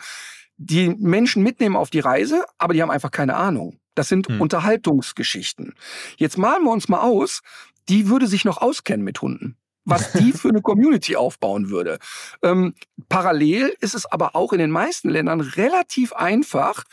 die 0.55 0.87
Menschen 0.89 1.43
mitnehmen 1.43 1.75
auf 1.75 1.89
die 1.89 1.99
Reise, 1.99 2.45
aber 2.57 2.73
die 2.73 2.81
haben 2.81 2.91
einfach 2.91 3.11
keine 3.11 3.35
Ahnung. 3.35 3.77
Das 3.93 4.07
sind 4.07 4.29
hm. 4.29 4.39
Unterhaltungsgeschichten. 4.39 5.73
Jetzt 6.15 6.37
malen 6.37 6.63
wir 6.63 6.71
uns 6.71 6.87
mal 6.87 7.01
aus, 7.01 7.41
die 7.89 8.07
würde 8.07 8.27
sich 8.27 8.45
noch 8.45 8.61
auskennen 8.61 9.03
mit 9.03 9.21
Hunden 9.21 9.57
was 9.87 10.11
die 10.11 10.31
für 10.33 10.49
eine 10.49 10.61
Community 10.61 11.15
aufbauen 11.15 11.69
würde. 11.69 11.97
Ähm, 12.43 12.75
parallel 13.09 13.73
ist 13.79 13.95
es 13.95 14.05
aber 14.05 14.35
auch 14.35 14.53
in 14.53 14.59
den 14.59 14.69
meisten 14.69 15.09
Ländern 15.09 15.41
relativ 15.41 16.13
einfach, 16.13 16.83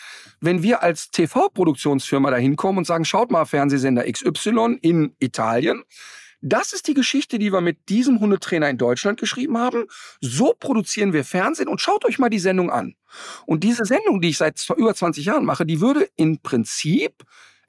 wenn 0.41 0.63
wir 0.63 0.83
als 0.83 1.11
TV-Produktionsfirma 1.11 2.31
da 2.31 2.37
hinkommen 2.37 2.79
und 2.79 2.87
sagen, 2.87 3.05
schaut 3.05 3.31
mal 3.31 3.45
Fernsehsender 3.45 4.11
XY 4.11 4.79
in 4.81 5.15
Italien. 5.19 5.83
Das 6.47 6.75
ist 6.75 6.89
die 6.89 6.95
Geschichte, 6.95 7.39
die 7.39 7.53
wir 7.53 7.63
mit 7.63 7.89
diesem 7.89 8.21
Hundetrainer 8.21 8.69
in 8.69 8.77
Deutschland 8.77 9.19
geschrieben 9.19 9.57
haben. 9.57 9.87
So 10.21 10.55
produzieren 10.59 11.15
wir 11.15 11.25
Fernsehen 11.25 11.69
und 11.69 11.81
schaut 11.81 12.05
euch 12.05 12.19
mal 12.19 12.29
die 12.29 12.39
Sendung 12.39 12.71
an. 12.71 12.95
Und 13.47 13.65
diese 13.65 13.87
Sendung, 13.87 14.21
die 14.21 14.29
ich 14.29 14.37
seit 14.37 14.63
über 14.77 14.95
20 14.95 15.25
Jahren 15.25 15.47
mache, 15.47 15.65
die 15.65 15.81
würde 15.81 16.07
im 16.17 16.41
Prinzip 16.41 17.25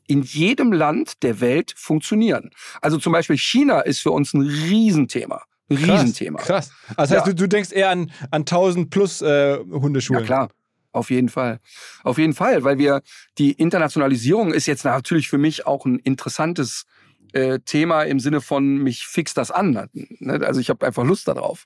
in 0.08 0.22
jedem 0.22 0.72
Land 0.72 1.24
der 1.24 1.42
Welt 1.42 1.74
funktionieren. 1.76 2.52
Also 2.82 2.98
zum 2.98 3.14
Beispiel 3.14 3.38
China 3.38 3.82
ist 3.82 4.00
für 4.00 4.12
uns 4.12 4.34
ein 4.34 4.42
Riesenthema. 4.42 5.44
Ein 5.70 5.78
krass, 5.78 6.02
Riesenthema. 6.02 6.40
Krass. 6.40 6.72
Also 6.96 6.96
das 6.96 7.12
heißt, 7.12 7.28
ja. 7.28 7.34
du, 7.34 7.36
du, 7.36 7.48
denkst 7.48 7.72
eher 7.72 7.90
an, 7.90 8.12
an 8.32 8.42
1000 8.42 8.90
plus 8.90 9.22
äh, 9.22 9.58
Hundeschulen. 9.58 10.22
Ja, 10.22 10.26
klar. 10.26 10.50
Auf 10.92 11.10
jeden 11.10 11.28
Fall. 11.28 11.60
Auf 12.04 12.18
jeden 12.18 12.34
Fall, 12.34 12.64
weil 12.64 12.78
wir 12.78 13.02
die 13.38 13.52
Internationalisierung 13.52 14.54
ist 14.54 14.66
jetzt 14.66 14.86
natürlich 14.86 15.28
für 15.28 15.38
mich 15.38 15.66
auch 15.66 15.86
ein 15.86 16.00
interessantes 16.00 16.86
äh, 17.34 17.60
Thema 17.60 18.04
im 18.04 18.22
Sinne 18.22 18.40
von 18.40 18.78
mich 18.78 19.06
fix 19.06 19.34
das 19.34 19.52
an. 19.52 19.90
Ne? 19.92 20.42
Also 20.46 20.62
ich 20.62 20.70
habe 20.70 20.86
einfach 20.86 21.04
Lust 21.04 21.28
darauf. 21.28 21.66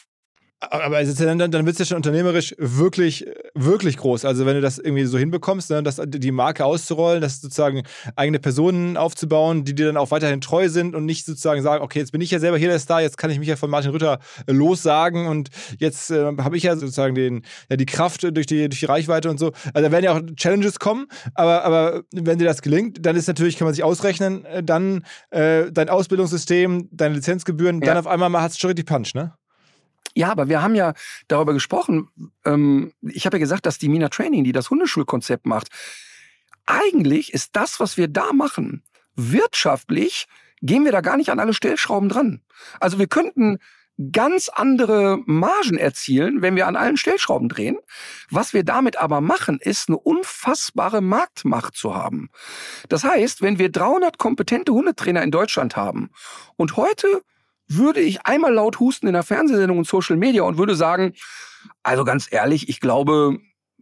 Aber 0.61 1.03
dann, 1.03 1.39
dann 1.39 1.65
wird 1.65 1.73
es 1.73 1.79
ja 1.79 1.85
schon 1.85 1.97
unternehmerisch 1.97 2.53
wirklich, 2.59 3.25
wirklich 3.55 3.97
groß. 3.97 4.25
Also 4.25 4.45
wenn 4.45 4.53
du 4.53 4.61
das 4.61 4.77
irgendwie 4.77 5.05
so 5.05 5.17
hinbekommst, 5.17 5.71
ne, 5.71 5.81
dass 5.81 5.99
die 6.05 6.31
Marke 6.31 6.65
auszurollen, 6.65 7.19
dass 7.19 7.41
sozusagen 7.41 7.81
eigene 8.15 8.37
Personen 8.37 8.95
aufzubauen, 8.95 9.63
die 9.63 9.73
dir 9.73 9.87
dann 9.87 9.97
auch 9.97 10.11
weiterhin 10.11 10.39
treu 10.39 10.69
sind 10.69 10.93
und 10.93 11.05
nicht 11.05 11.25
sozusagen 11.25 11.63
sagen, 11.63 11.83
okay, 11.83 11.97
jetzt 11.97 12.11
bin 12.11 12.21
ich 12.21 12.29
ja 12.29 12.37
selber 12.37 12.59
hier 12.59 12.69
der 12.69 12.77
Star, 12.77 13.01
jetzt 13.01 13.17
kann 13.17 13.31
ich 13.31 13.39
mich 13.39 13.47
ja 13.47 13.55
von 13.55 13.71
Martin 13.71 13.89
Rütter 13.89 14.19
äh, 14.45 14.51
lossagen 14.51 15.25
und 15.25 15.49
jetzt 15.79 16.11
äh, 16.11 16.25
habe 16.37 16.57
ich 16.57 16.63
ja 16.63 16.75
sozusagen 16.75 17.15
den, 17.15 17.41
ja, 17.71 17.75
die 17.75 17.87
Kraft 17.87 18.21
durch 18.23 18.45
die, 18.45 18.69
durch 18.69 18.81
die 18.81 18.85
Reichweite 18.85 19.31
und 19.31 19.39
so. 19.39 19.53
Also 19.73 19.87
da 19.87 19.91
werden 19.91 20.03
ja 20.03 20.13
auch 20.13 20.21
Challenges 20.35 20.77
kommen, 20.77 21.07
aber, 21.33 21.63
aber 21.63 22.03
wenn 22.13 22.37
dir 22.37 22.45
das 22.45 22.61
gelingt, 22.61 23.03
dann 23.03 23.15
ist 23.15 23.27
natürlich, 23.27 23.57
kann 23.57 23.65
man 23.65 23.73
sich 23.73 23.83
ausrechnen, 23.83 24.45
äh, 24.45 24.61
dann 24.61 25.05
äh, 25.31 25.71
dein 25.71 25.89
Ausbildungssystem, 25.89 26.89
deine 26.91 27.15
Lizenzgebühren, 27.15 27.81
ja. 27.81 27.87
dann 27.87 27.97
auf 27.97 28.07
einmal 28.07 28.29
mal 28.29 28.41
hast 28.41 28.57
du 28.57 28.59
schon 28.59 28.67
richtig 28.69 28.85
Punch, 28.85 29.15
ne? 29.15 29.33
Ja, 30.13 30.29
aber 30.29 30.49
wir 30.49 30.61
haben 30.61 30.75
ja 30.75 30.93
darüber 31.27 31.53
gesprochen. 31.53 32.09
Ähm, 32.45 32.93
ich 33.01 33.25
habe 33.25 33.37
ja 33.37 33.39
gesagt, 33.39 33.65
dass 33.65 33.77
die 33.77 33.89
Mina 33.89 34.09
Training, 34.09 34.43
die 34.43 34.51
das 34.51 34.69
Hundeschulkonzept 34.69 35.45
macht, 35.45 35.69
eigentlich 36.65 37.33
ist 37.33 37.55
das, 37.55 37.79
was 37.79 37.97
wir 37.97 38.07
da 38.07 38.33
machen, 38.33 38.83
wirtschaftlich 39.15 40.27
gehen 40.61 40.85
wir 40.85 40.91
da 40.91 41.01
gar 41.01 41.17
nicht 41.17 41.29
an 41.29 41.39
alle 41.39 41.53
Stellschrauben 41.53 42.09
dran. 42.09 42.41
Also 42.79 42.99
wir 42.99 43.07
könnten 43.07 43.59
ganz 44.11 44.49
andere 44.49 45.19
Margen 45.25 45.77
erzielen, 45.77 46.41
wenn 46.41 46.55
wir 46.55 46.67
an 46.67 46.75
allen 46.75 46.97
Stellschrauben 46.97 47.49
drehen. 47.49 47.77
Was 48.29 48.53
wir 48.53 48.63
damit 48.63 48.97
aber 48.97 49.21
machen, 49.21 49.59
ist 49.59 49.89
eine 49.89 49.97
unfassbare 49.97 51.01
Marktmacht 51.01 51.75
zu 51.75 51.95
haben. 51.95 52.29
Das 52.89 53.03
heißt, 53.03 53.41
wenn 53.41 53.59
wir 53.59 53.71
300 53.71 54.17
kompetente 54.17 54.71
Hundetrainer 54.73 55.21
in 55.21 55.31
Deutschland 55.31 55.75
haben 55.75 56.09
und 56.55 56.77
heute 56.77 57.21
würde 57.77 57.99
ich 57.99 58.25
einmal 58.25 58.53
laut 58.53 58.79
husten 58.79 59.07
in 59.07 59.13
der 59.13 59.23
Fernsehsendung 59.23 59.79
und 59.79 59.87
Social 59.87 60.17
Media 60.17 60.43
und 60.43 60.57
würde 60.57 60.75
sagen, 60.75 61.13
also 61.83 62.03
ganz 62.03 62.27
ehrlich, 62.31 62.69
ich 62.69 62.79
glaube, 62.79 63.37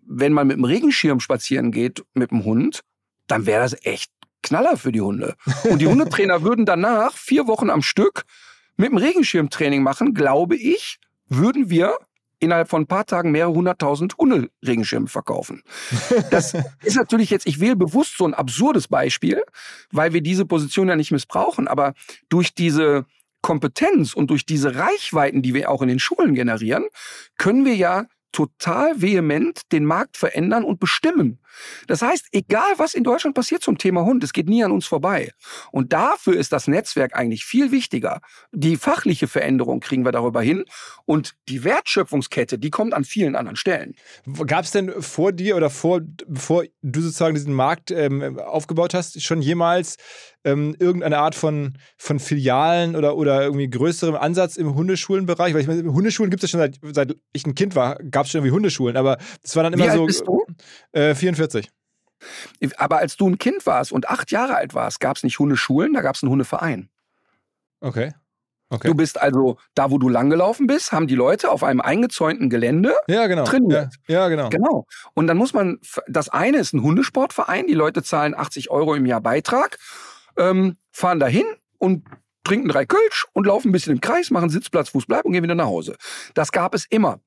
wenn 0.06 0.34
man 0.34 0.48
mit 0.48 0.58
dem 0.58 0.66
Regenschirm 0.66 1.20
spazieren 1.20 1.72
geht 1.72 2.04
mit 2.14 2.32
dem 2.32 2.44
Hund, 2.44 2.82
dann 3.28 3.46
wäre 3.46 3.62
das 3.62 3.76
echt 3.86 4.12
Knaller 4.42 4.78
für 4.78 4.92
die 4.92 5.02
Hunde. 5.02 5.36
Und 5.70 5.80
die 5.80 5.88
Hundetrainer 5.88 6.42
würden 6.44 6.66
danach 6.66 7.14
vier 7.14 7.48
Wochen 7.48 7.70
am 7.70 7.82
Stück 7.82 8.24
mit 8.78 8.92
dem 8.92 8.98
Regenschirmtraining 8.98 9.84
machen, 9.84 10.14
glaube 10.14 10.56
ich, 10.56 11.00
würden 11.28 11.70
wir 11.70 11.98
innerhalb 12.40 12.70
von 12.70 12.84
ein 12.84 12.88
paar 12.88 13.06
Tagen 13.06 13.32
mehrere 13.32 13.54
hunderttausend 13.54 14.16
Hunderegenschirme 14.18 15.08
verkaufen. 15.08 15.62
Das 16.32 16.54
ist 16.84 16.96
natürlich 16.96 17.30
jetzt, 17.30 17.46
ich 17.46 17.60
wähle 17.60 17.76
bewusst 17.76 18.18
so 18.18 18.26
ein 18.26 18.34
absurdes 18.34 18.88
Beispiel, 18.88 19.44
weil 19.92 20.14
wir 20.14 20.22
diese 20.22 20.46
Position 20.46 20.88
ja 20.88 20.96
nicht 20.96 21.12
missbrauchen, 21.12 21.68
aber 21.68 21.94
durch 22.30 22.54
diese 22.54 23.06
Kompetenz 23.42 24.14
und 24.14 24.30
durch 24.30 24.46
diese 24.46 24.76
Reichweiten, 24.76 25.42
die 25.42 25.54
wir 25.54 25.70
auch 25.70 25.82
in 25.82 25.88
den 25.88 26.00
Schulen 26.00 26.36
generieren, 26.36 26.86
können 27.38 27.66
wir 27.66 27.76
ja 27.76 28.06
total 28.32 29.02
vehement 29.02 29.72
den 29.72 29.86
Markt 29.86 30.18
verändern 30.18 30.64
und 30.64 30.80
bestimmen. 30.80 31.40
Das 31.88 32.02
heißt, 32.02 32.28
egal 32.32 32.74
was 32.78 32.94
in 32.94 33.04
Deutschland 33.04 33.36
passiert 33.36 33.62
zum 33.64 33.78
Thema 33.78 34.04
Hund, 34.04 34.24
es 34.24 34.34
geht 34.34 34.50
nie 34.50 34.64
an 34.64 34.72
uns 34.72 34.86
vorbei. 34.86 35.32
Und 35.72 35.94
dafür 35.94 36.36
ist 36.36 36.52
das 36.52 36.68
Netzwerk 36.68 37.16
eigentlich 37.16 37.46
viel 37.46 37.72
wichtiger. 37.72 38.22
Die 38.52 38.78
fachliche 38.78 39.28
Veränderung 39.28 39.80
kriegen 39.80 40.06
wir 40.06 40.12
darüber 40.12 40.42
hin 40.42 40.66
und 41.06 41.36
die 41.48 41.64
Wertschöpfungskette, 41.64 42.60
die 42.60 42.70
kommt 42.70 42.94
an 42.94 43.04
vielen 43.04 43.36
anderen 43.36 43.56
Stellen. 43.56 43.96
Gab 44.46 44.66
es 44.66 44.72
denn 44.72 45.02
vor 45.02 45.32
dir 45.32 45.56
oder 45.56 45.70
vor, 45.70 46.02
bevor 46.28 46.64
du 46.82 47.02
sozusagen 47.02 47.36
diesen 47.36 47.54
Markt 47.54 47.92
ähm, 47.92 48.40
aufgebaut 48.40 48.94
hast, 48.94 49.22
schon 49.22 49.42
jemals 49.42 49.98
ähm, 50.44 50.76
irgendeine 50.80 51.18
Art 51.20 51.36
von, 51.36 51.78
von 51.98 52.20
Filialen 52.20 52.96
oder, 52.96 53.18
oder 53.18 53.44
irgendwie 53.44 53.70
größerem 53.70 54.16
Ansatz 54.16 54.58
im 54.58 54.76
Hundeschulenbereich? 54.76 55.54
Weil 55.54 55.62
ich 55.62 55.68
meine, 55.68 55.92
Hundeschulen 55.92 56.30
gibt 56.30 56.44
es 56.44 56.52
ja 56.52 56.60
schon 56.60 56.74
seit, 56.82 56.96
seit 56.96 57.16
ich 57.34 57.46
ein 57.46 57.56
Kind 57.56 57.76
war, 57.76 57.96
gab 57.96 58.26
es 58.26 58.32
schon 58.32 58.40
irgendwie 58.40 58.56
Hundeschulen, 58.56 58.98
aber 58.98 59.18
das 59.42 59.56
war 59.56 59.64
dann 59.64 59.74
immer 59.74 59.86
Wie 59.86 59.90
so. 59.90 60.02
Alt 60.02 60.08
bist 60.08 60.28
du? 60.28 60.46
Äh, 60.92 61.16
44. 61.16 61.70
Aber 62.78 62.98
als 62.98 63.16
du 63.16 63.30
ein 63.30 63.38
Kind 63.38 63.66
warst 63.66 63.92
und 63.92 64.10
acht 64.10 64.32
Jahre 64.32 64.56
alt 64.56 64.74
warst, 64.74 65.00
gab 65.00 65.18
es 65.18 65.24
nicht 65.24 65.40
Hundeschulen, 65.40 65.94
da 65.94 66.02
gab 66.02 66.16
es 66.16 66.24
einen 66.24 66.32
Hundeverein. 66.32 66.90
Okay. 67.80 68.14
Okay. 68.72 68.88
Du 68.88 68.94
bist 68.94 69.20
also 69.20 69.58
da, 69.74 69.90
wo 69.90 69.98
du 69.98 70.10
langgelaufen 70.10 70.68
bist, 70.68 70.92
haben 70.92 71.08
die 71.08 71.16
Leute 71.16 71.50
auf 71.50 71.64
einem 71.64 71.82
eingezäunten 71.82 72.52
Gelände 72.52 72.94
ja, 73.08 73.26
genau. 73.26 73.44
trainiert. 73.44 73.96
Ja, 74.08 74.22
ja, 74.22 74.30
genau. 74.30 74.50
Genau. 74.50 74.86
Und 75.16 75.26
dann 75.26 75.38
muss 75.38 75.54
man, 75.54 75.80
das 76.08 76.30
eine 76.30 76.58
ist 76.58 76.74
ein 76.74 76.84
Hundesportverein, 76.84 77.66
die 77.66 77.74
Leute 77.74 78.04
zahlen 78.04 78.36
80 78.36 78.70
Euro 78.70 78.94
im 78.94 79.08
Jahr 79.08 79.22
Beitrag, 79.22 79.80
ähm, 80.38 80.78
fahren 80.92 81.20
dahin 81.20 81.46
und 81.80 82.06
trinken 82.44 82.70
drei 82.70 82.86
Kölsch 82.86 83.26
und 83.34 83.48
laufen 83.48 83.70
ein 83.70 83.72
bisschen 83.72 83.94
im 83.94 84.02
Kreis, 84.02 84.30
machen 84.30 84.50
Sitzplatz, 84.50 84.90
Fußbleib 84.90 85.26
und 85.26 85.34
gehen 85.34 85.44
wieder 85.44 85.56
nach 85.56 85.66
Hause. 85.66 85.96
Das 86.36 86.52
gab 86.52 86.76
es 86.76 86.86
immer. 86.86 87.20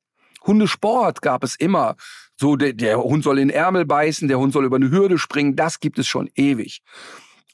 Hundesport 0.46 1.22
gab 1.22 1.42
es 1.42 1.56
immer. 1.56 1.96
So, 2.42 2.56
der, 2.56 2.72
der 2.72 3.00
Hund 3.00 3.22
soll 3.22 3.38
in 3.38 3.46
den 3.46 3.56
Ärmel 3.56 3.84
beißen, 3.84 4.26
der 4.26 4.36
Hund 4.36 4.52
soll 4.52 4.64
über 4.64 4.74
eine 4.74 4.90
Hürde 4.90 5.16
springen, 5.16 5.54
das 5.54 5.78
gibt 5.78 6.00
es 6.00 6.08
schon 6.08 6.28
ewig. 6.34 6.82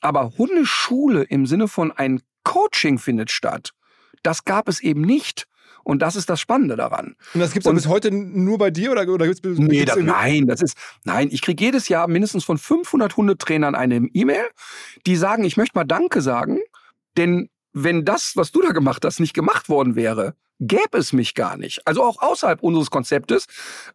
Aber 0.01 0.32
Hundeschule 0.39 1.24
im 1.24 1.45
Sinne 1.45 1.68
von 1.68 1.93
ein 1.93 2.22
Coaching 2.43 2.99
findet 2.99 3.30
statt, 3.30 3.72
das 4.22 4.47
gab 4.47 4.66
es 4.66 4.80
eben 4.80 5.03
nicht. 5.03 5.47
Und 5.84 6.01
das 6.01 6.16
ist 6.16 6.30
das 6.30 6.41
Spannende 6.41 6.74
daran. 6.76 7.16
Und 7.34 7.41
das 7.41 7.53
gibt 7.53 7.66
es 7.66 7.72
bis 7.72 7.86
heute 7.86 8.11
nur 8.11 8.57
bei 8.57 8.70
dir 8.70 8.93
oder, 8.93 9.07
oder 9.09 9.26
gibt's, 9.26 9.43
Nee, 9.43 9.80
gibt's 9.80 9.95
das, 9.95 10.03
nein, 10.03 10.47
das 10.47 10.62
ist, 10.62 10.76
nein, 11.05 11.28
ich 11.30 11.43
kriege 11.43 11.62
jedes 11.62 11.89
Jahr 11.89 12.09
mindestens 12.09 12.45
von 12.45 12.57
500 12.57 13.14
Hundetrainern 13.14 13.74
eine 13.74 14.09
E-Mail, 14.14 14.49
die 15.07 15.16
sagen, 15.16 15.45
ich 15.45 15.59
möchte 15.59 15.76
mal 15.76 15.84
Danke 15.84 16.22
sagen, 16.22 16.61
denn 17.18 17.51
wenn 17.73 18.05
das, 18.05 18.33
was 18.35 18.53
du 18.53 18.62
da 18.62 18.71
gemacht 18.73 19.05
hast, 19.05 19.21
nicht 19.21 19.35
gemacht 19.35 19.69
worden 19.69 19.95
wäre, 19.97 20.35
gäbe 20.61 20.99
es 20.99 21.12
mich 21.12 21.35
gar 21.35 21.57
nicht. 21.57 21.87
Also 21.87 22.03
auch 22.03 22.21
außerhalb 22.21 22.62
unseres 22.62 22.91
Konzeptes 22.91 23.47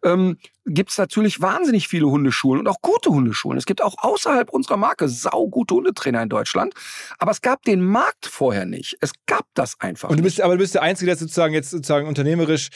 ähm, 0.02 0.38
gibt 0.64 0.90
es 0.90 0.98
natürlich 0.98 1.40
wahnsinnig 1.42 1.88
viele 1.88 2.06
Hundeschulen 2.06 2.60
und 2.60 2.68
auch 2.68 2.80
gute 2.80 3.10
Hundeschulen. 3.10 3.58
Es 3.58 3.66
gibt 3.66 3.82
auch 3.82 3.96
außerhalb 3.98 4.48
unserer 4.50 4.78
Marke 4.78 5.08
saugute 5.08 5.74
Hundetrainer 5.74 6.22
in 6.22 6.28
Deutschland, 6.30 6.74
aber 7.18 7.32
es 7.32 7.42
gab 7.42 7.62
den 7.64 7.84
Markt 7.84 8.26
vorher 8.26 8.64
nicht. 8.64 8.96
Es 9.00 9.12
gab 9.26 9.46
das 9.54 9.78
einfach 9.80 10.08
Und 10.08 10.16
du 10.16 10.22
nicht. 10.22 10.36
bist, 10.36 10.40
aber 10.40 10.54
du 10.54 10.60
bist 10.60 10.74
der 10.74 10.82
Einzige, 10.82 11.10
der 11.10 11.16
sozusagen 11.16 11.52
jetzt 11.52 11.70
sozusagen 11.70 12.08
unternehmerisch 12.08 12.70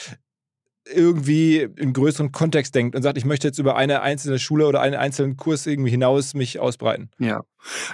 irgendwie 0.90 1.68
in 1.76 1.92
größeren 1.92 2.32
Kontext 2.32 2.74
denkt 2.74 2.96
und 2.96 3.02
sagt, 3.02 3.18
ich 3.18 3.24
möchte 3.24 3.46
jetzt 3.46 3.58
über 3.58 3.76
eine 3.76 4.00
einzelne 4.00 4.38
Schule 4.38 4.66
oder 4.66 4.80
einen 4.80 4.94
einzelnen 4.94 5.36
Kurs 5.36 5.66
irgendwie 5.66 5.90
hinaus 5.90 6.34
mich 6.34 6.58
ausbreiten. 6.60 7.10
Ja. 7.18 7.42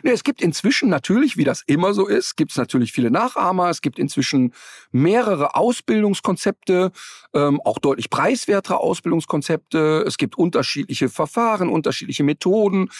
Nee, 0.03 0.11
es 0.11 0.25
gibt 0.25 0.43
inzwischen 0.43 0.89
natürlich, 0.89 1.37
wie 1.37 1.45
das 1.45 1.63
immer 1.67 1.95
so 1.95 2.07
ist, 2.07 2.37
gibt 2.37 2.51
es 2.53 2.57
natürlich 2.57 2.93
viele 2.93 3.11
Nachahmer. 3.11 3.71
Es 3.71 3.81
gibt 3.81 3.99
inzwischen 3.99 4.53
mehrere 4.93 5.55
Ausbildungskonzepte, 5.55 6.93
ähm, 7.33 7.61
auch 7.65 7.79
deutlich 7.79 8.11
preiswertere 8.11 8.79
Ausbildungskonzepte. 8.79 10.05
Es 10.07 10.19
gibt 10.19 10.37
unterschiedliche 10.37 11.09
Verfahren, 11.09 11.69
unterschiedliche 11.69 12.25
Methoden. 12.25 12.91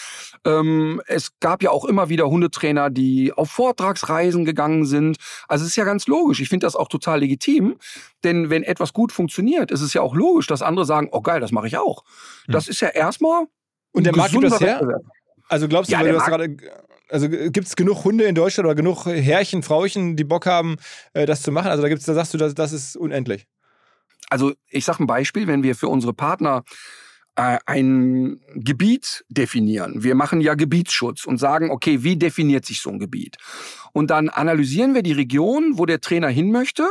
Ähm, 0.43 1.01
es 1.07 1.39
gab 1.39 1.63
ja 1.63 1.71
auch 1.71 1.85
immer 1.85 2.09
wieder 2.09 2.29
Hundetrainer, 2.29 2.89
die 2.89 3.31
auf 3.33 3.51
Vortragsreisen 3.51 4.45
gegangen 4.45 4.85
sind. 4.85 5.17
Also 5.47 5.63
es 5.63 5.71
ist 5.71 5.75
ja 5.75 5.85
ganz 5.85 6.07
logisch. 6.07 6.39
Ich 6.39 6.49
finde 6.49 6.65
das 6.65 6.75
auch 6.75 6.87
total 6.87 7.19
legitim, 7.19 7.77
denn 8.23 8.49
wenn 8.49 8.63
etwas 8.63 8.93
gut 8.93 9.11
funktioniert, 9.11 9.71
ist 9.71 9.81
es 9.81 9.93
ja 9.93 10.01
auch 10.01 10.15
logisch, 10.15 10.47
dass 10.47 10.61
andere 10.61 10.85
sagen, 10.85 11.09
oh 11.11 11.21
geil, 11.21 11.39
das 11.39 11.51
mache 11.51 11.67
ich 11.67 11.77
auch. 11.77 12.03
Das 12.47 12.67
ist 12.67 12.81
ja 12.81 12.89
erstmal 12.89 13.45
Und 13.91 14.05
der 14.05 14.15
Markt 14.15 14.33
gibt 14.33 14.43
das 14.43 14.59
her? 14.59 14.75
Wettbewerb. 14.75 15.03
Also 15.49 15.67
glaubst 15.67 15.91
du, 15.91 15.93
Ja, 15.93 16.01
weil 16.01 16.11
du 16.11 16.19
hast 16.19 16.27
gerade, 16.27 16.57
also 17.09 17.29
gibt 17.29 17.67
es 17.67 17.75
genug 17.75 18.03
Hunde 18.03 18.25
in 18.25 18.35
Deutschland 18.35 18.65
oder 18.65 18.75
genug 18.75 19.05
Herrchen, 19.05 19.63
Frauchen, 19.63 20.15
die 20.15 20.23
Bock 20.23 20.45
haben, 20.45 20.77
äh, 21.13 21.25
das 21.25 21.41
zu 21.41 21.51
machen? 21.51 21.69
Also 21.69 21.83
da 21.83 21.89
gibt's, 21.89 22.05
da 22.05 22.13
sagst 22.13 22.33
du, 22.33 22.37
das, 22.37 22.55
das 22.55 22.73
ist 22.73 22.97
unendlich. 22.97 23.47
Also 24.29 24.53
ich 24.69 24.85
sage 24.85 25.03
ein 25.03 25.07
Beispiel, 25.07 25.47
wenn 25.47 25.63
wir 25.63 25.75
für 25.75 25.87
unsere 25.87 26.13
Partner 26.13 26.63
äh, 27.35 27.59
ein 27.65 28.39
Gebiet 28.55 29.23
definieren. 29.29 30.03
Wir 30.03 30.15
machen 30.15 30.41
ja 30.41 30.55
Gebietsschutz 30.55 31.25
und 31.25 31.37
sagen, 31.37 31.69
okay, 31.69 32.03
wie 32.03 32.17
definiert 32.17 32.65
sich 32.65 32.81
so 32.81 32.89
ein 32.89 32.99
Gebiet? 32.99 33.37
Und 33.95 34.11
dann 34.11 34.27
analysieren 34.27 34.93
wir 34.93 35.03
die 35.03 35.13
Region, 35.13 35.77
wo 35.77 35.85
der 35.85 36.01
Trainer 36.01 36.27
hin 36.27 36.51
möchte 36.51 36.85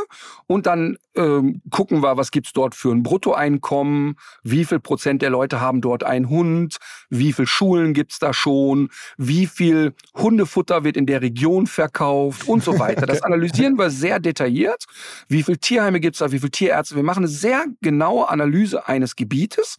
und 0.47 0.65
dann 0.65 0.97
ähm, 1.15 1.61
gucken 1.69 2.01
wir, 2.01 2.17
was 2.17 2.31
gibt's 2.31 2.51
dort 2.51 2.73
für 2.73 2.91
ein 2.91 3.03
Bruttoeinkommen, 3.03 4.15
wie 4.41 4.65
viel 4.65 4.79
Prozent 4.79 5.21
der 5.21 5.29
Leute 5.29 5.61
haben 5.61 5.81
dort 5.81 6.03
einen 6.03 6.29
Hund, 6.29 6.77
wie 7.11 7.31
viel 7.31 7.45
Schulen 7.45 7.93
gibt's 7.93 8.17
da 8.17 8.33
schon, 8.33 8.89
wie 9.17 9.45
viel 9.45 9.93
Hundefutter 10.15 10.83
wird 10.83 10.97
in 10.97 11.05
der 11.05 11.21
Region 11.21 11.67
verkauft 11.67 12.47
und 12.47 12.63
so 12.63 12.79
weiter. 12.79 13.05
Das 13.05 13.21
analysieren 13.23 13.77
wir 13.77 13.91
sehr 13.91 14.19
detailliert. 14.19 14.85
Wie 15.27 15.43
viel 15.43 15.57
Tierheime 15.57 15.99
gibt's 15.99 16.19
da, 16.19 16.31
wie 16.31 16.39
viel 16.39 16.49
Tierärzte. 16.49 16.95
Wir 16.95 17.03
machen 17.03 17.19
eine 17.19 17.27
sehr 17.27 17.65
genaue 17.81 18.29
Analyse 18.29 18.87
eines 18.87 19.15
Gebietes 19.15 19.77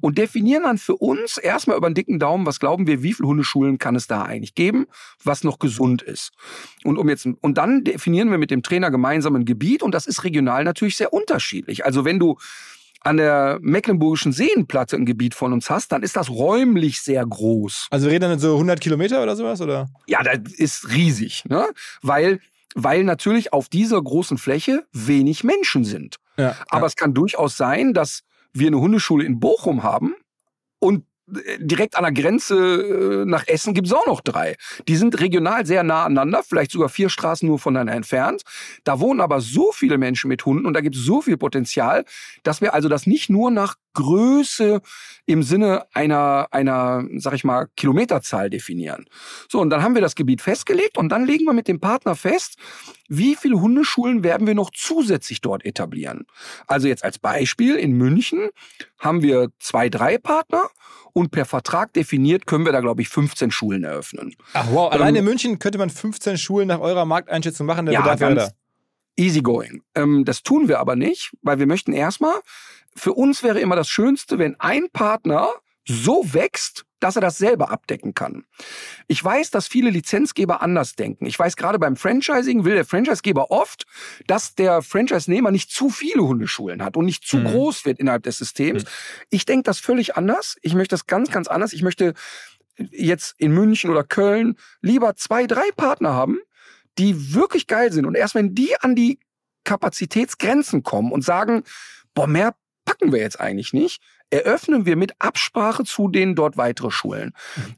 und 0.00 0.16
definieren 0.16 0.62
dann 0.62 0.78
für 0.78 0.94
uns 0.94 1.38
erstmal 1.38 1.76
über 1.76 1.86
einen 1.86 1.96
dicken 1.96 2.20
Daumen, 2.20 2.46
was 2.46 2.60
glauben 2.60 2.86
wir, 2.86 3.02
wie 3.02 3.14
viele 3.14 3.28
Hundeschulen 3.28 3.78
kann 3.78 3.96
es 3.96 4.06
da 4.06 4.22
eigentlich 4.22 4.54
geben, 4.54 4.86
was 5.24 5.42
noch 5.42 5.58
gesund 5.58 6.02
ist. 6.02 6.30
Und 6.84 6.98
um 6.98 7.08
jetzt 7.08 7.26
und 7.26 7.58
dann 7.58 7.84
definieren 7.84 8.30
wir 8.30 8.38
mit 8.38 8.50
dem 8.50 8.62
Trainer 8.62 8.90
gemeinsam 8.90 9.36
ein 9.36 9.44
Gebiet 9.44 9.82
und 9.82 9.92
das 9.92 10.06
ist 10.06 10.24
regional 10.24 10.64
natürlich 10.64 10.96
sehr 10.96 11.12
unterschiedlich. 11.12 11.84
Also 11.84 12.04
wenn 12.04 12.18
du 12.18 12.36
an 13.00 13.16
der 13.16 13.58
Mecklenburgischen 13.62 14.32
Seenplatte 14.32 14.96
ein 14.96 15.06
Gebiet 15.06 15.34
von 15.34 15.52
uns 15.52 15.70
hast, 15.70 15.92
dann 15.92 16.02
ist 16.02 16.16
das 16.16 16.30
räumlich 16.30 17.00
sehr 17.00 17.24
groß. 17.24 17.88
Also 17.90 18.06
wir 18.06 18.14
reden 18.14 18.30
dann 18.30 18.38
so 18.38 18.54
100 18.54 18.80
Kilometer 18.80 19.22
oder 19.22 19.36
sowas? 19.36 19.60
Oder? 19.60 19.88
Ja, 20.06 20.22
das 20.22 20.52
ist 20.52 20.90
riesig, 20.90 21.44
ne? 21.48 21.66
Weil 22.02 22.40
weil 22.74 23.02
natürlich 23.04 23.52
auf 23.52 23.68
dieser 23.68 24.00
großen 24.00 24.38
Fläche 24.38 24.84
wenig 24.92 25.42
Menschen 25.42 25.84
sind. 25.84 26.16
Ja, 26.36 26.54
Aber 26.68 26.86
es 26.86 26.96
kann 26.96 27.14
durchaus 27.14 27.56
sein, 27.56 27.92
dass 27.94 28.22
wir 28.52 28.68
eine 28.68 28.78
Hundeschule 28.78 29.24
in 29.24 29.40
Bochum 29.40 29.82
haben 29.82 30.14
und 30.78 31.04
direkt 31.58 31.96
an 31.96 32.04
der 32.04 32.12
Grenze 32.12 32.56
äh, 32.56 33.24
nach 33.24 33.46
Essen 33.46 33.74
gibt 33.74 33.86
es 33.86 33.92
auch 33.92 34.06
noch 34.06 34.20
drei. 34.20 34.56
Die 34.86 34.96
sind 34.96 35.20
regional 35.20 35.66
sehr 35.66 35.82
nah 35.82 36.04
aneinander, 36.04 36.42
vielleicht 36.42 36.70
sogar 36.70 36.88
vier 36.88 37.08
Straßen 37.08 37.46
nur 37.46 37.58
voneinander 37.58 37.94
entfernt. 37.94 38.42
Da 38.84 39.00
wohnen 39.00 39.20
aber 39.20 39.40
so 39.40 39.72
viele 39.72 39.98
Menschen 39.98 40.28
mit 40.28 40.44
Hunden 40.44 40.66
und 40.66 40.74
da 40.74 40.80
gibt 40.80 40.96
es 40.96 41.02
so 41.02 41.20
viel 41.22 41.36
Potenzial, 41.36 42.04
dass 42.42 42.60
wir 42.60 42.74
also 42.74 42.88
das 42.88 43.06
nicht 43.06 43.30
nur 43.30 43.50
nach 43.50 43.76
Größe 43.98 44.80
im 45.26 45.42
Sinne 45.42 45.86
einer, 45.92 46.46
einer, 46.52 47.04
sag 47.16 47.34
ich 47.34 47.42
mal, 47.42 47.66
Kilometerzahl 47.76 48.48
definieren. 48.48 49.06
So, 49.48 49.60
und 49.60 49.70
dann 49.70 49.82
haben 49.82 49.94
wir 49.96 50.02
das 50.02 50.14
Gebiet 50.14 50.40
festgelegt 50.40 50.96
und 50.96 51.08
dann 51.08 51.26
legen 51.26 51.44
wir 51.46 51.52
mit 51.52 51.66
dem 51.66 51.80
Partner 51.80 52.14
fest, 52.14 52.56
wie 53.08 53.34
viele 53.34 53.60
Hundeschulen 53.60 54.22
werden 54.22 54.46
wir 54.46 54.54
noch 54.54 54.70
zusätzlich 54.72 55.40
dort 55.40 55.64
etablieren. 55.64 56.26
Also 56.68 56.86
jetzt 56.86 57.02
als 57.02 57.18
Beispiel 57.18 57.74
in 57.74 57.92
München 57.92 58.50
haben 59.00 59.20
wir 59.22 59.48
zwei, 59.58 59.88
drei 59.88 60.16
Partner 60.16 60.62
und 61.12 61.32
per 61.32 61.44
Vertrag 61.44 61.92
definiert 61.92 62.46
können 62.46 62.64
wir 62.64 62.72
da, 62.72 62.80
glaube 62.80 63.02
ich, 63.02 63.08
15 63.08 63.50
Schulen 63.50 63.82
eröffnen. 63.82 64.36
Ach 64.52 64.66
wow, 64.70 64.92
allein 64.92 65.16
Ähm, 65.16 65.20
in 65.20 65.24
München 65.24 65.58
könnte 65.58 65.78
man 65.78 65.90
15 65.90 66.38
Schulen 66.38 66.68
nach 66.68 66.78
eurer 66.80 67.04
Markteinschätzung 67.04 67.66
machen, 67.66 67.86
der 67.86 67.94
Ja, 67.94 68.02
Bedarf 68.02 68.20
ganz 68.20 68.52
easygoing. 69.18 69.82
Ähm, 69.94 70.24
das 70.24 70.42
tun 70.42 70.68
wir 70.68 70.78
aber 70.78 70.96
nicht, 70.96 71.32
weil 71.42 71.58
wir 71.58 71.66
möchten 71.66 71.92
erstmal, 71.92 72.40
für 72.94 73.12
uns 73.12 73.42
wäre 73.42 73.60
immer 73.60 73.76
das 73.76 73.88
Schönste, 73.88 74.38
wenn 74.38 74.58
ein 74.60 74.88
Partner 74.92 75.50
so 75.86 76.34
wächst, 76.34 76.84
dass 77.00 77.16
er 77.16 77.22
das 77.22 77.38
selber 77.38 77.70
abdecken 77.70 78.12
kann. 78.12 78.44
Ich 79.06 79.22
weiß, 79.24 79.50
dass 79.50 79.68
viele 79.68 79.88
Lizenzgeber 79.90 80.60
anders 80.62 80.96
denken. 80.96 81.26
Ich 81.26 81.38
weiß, 81.38 81.56
gerade 81.56 81.78
beim 81.78 81.96
Franchising 81.96 82.64
will 82.64 82.74
der 82.74 82.84
Franchisegeber 82.84 83.50
oft, 83.50 83.86
dass 84.26 84.54
der 84.56 84.82
Franchise-Nehmer 84.82 85.50
nicht 85.50 85.70
zu 85.70 85.90
viele 85.90 86.24
Hundeschulen 86.24 86.82
hat 86.82 86.96
und 86.96 87.04
nicht 87.04 87.24
zu 87.24 87.38
Mhm. 87.38 87.44
groß 87.44 87.84
wird 87.86 88.00
innerhalb 88.00 88.24
des 88.24 88.38
Systems. 88.38 88.84
Ich 89.30 89.46
denke 89.46 89.62
das 89.62 89.78
völlig 89.78 90.16
anders. 90.16 90.56
Ich 90.60 90.74
möchte 90.74 90.94
das 90.94 91.06
ganz, 91.06 91.30
ganz 91.30 91.46
anders. 91.48 91.72
Ich 91.72 91.82
möchte 91.82 92.14
jetzt 92.76 93.34
in 93.38 93.52
München 93.52 93.90
oder 93.90 94.04
Köln 94.04 94.56
lieber 94.82 95.14
zwei, 95.16 95.46
drei 95.46 95.70
Partner 95.76 96.12
haben, 96.14 96.38
die 96.98 97.34
wirklich 97.34 97.66
geil 97.66 97.92
sind. 97.92 98.06
Und 98.06 98.16
erst 98.16 98.34
wenn 98.34 98.54
die 98.54 98.76
an 98.80 98.94
die 98.94 99.18
Kapazitätsgrenzen 99.64 100.82
kommen 100.82 101.12
und 101.12 101.22
sagen, 101.22 101.62
boah, 102.14 102.26
mehr 102.26 102.54
packen 102.84 103.12
wir 103.12 103.20
jetzt 103.20 103.38
eigentlich 103.38 103.72
nicht, 103.72 104.02
eröffnen 104.30 104.86
wir 104.86 104.96
mit 104.96 105.12
Absprache 105.18 105.84
zu 105.84 106.08
denen 106.08 106.34
dort 106.34 106.56
weitere 106.56 106.90
Schulen. 106.90 107.32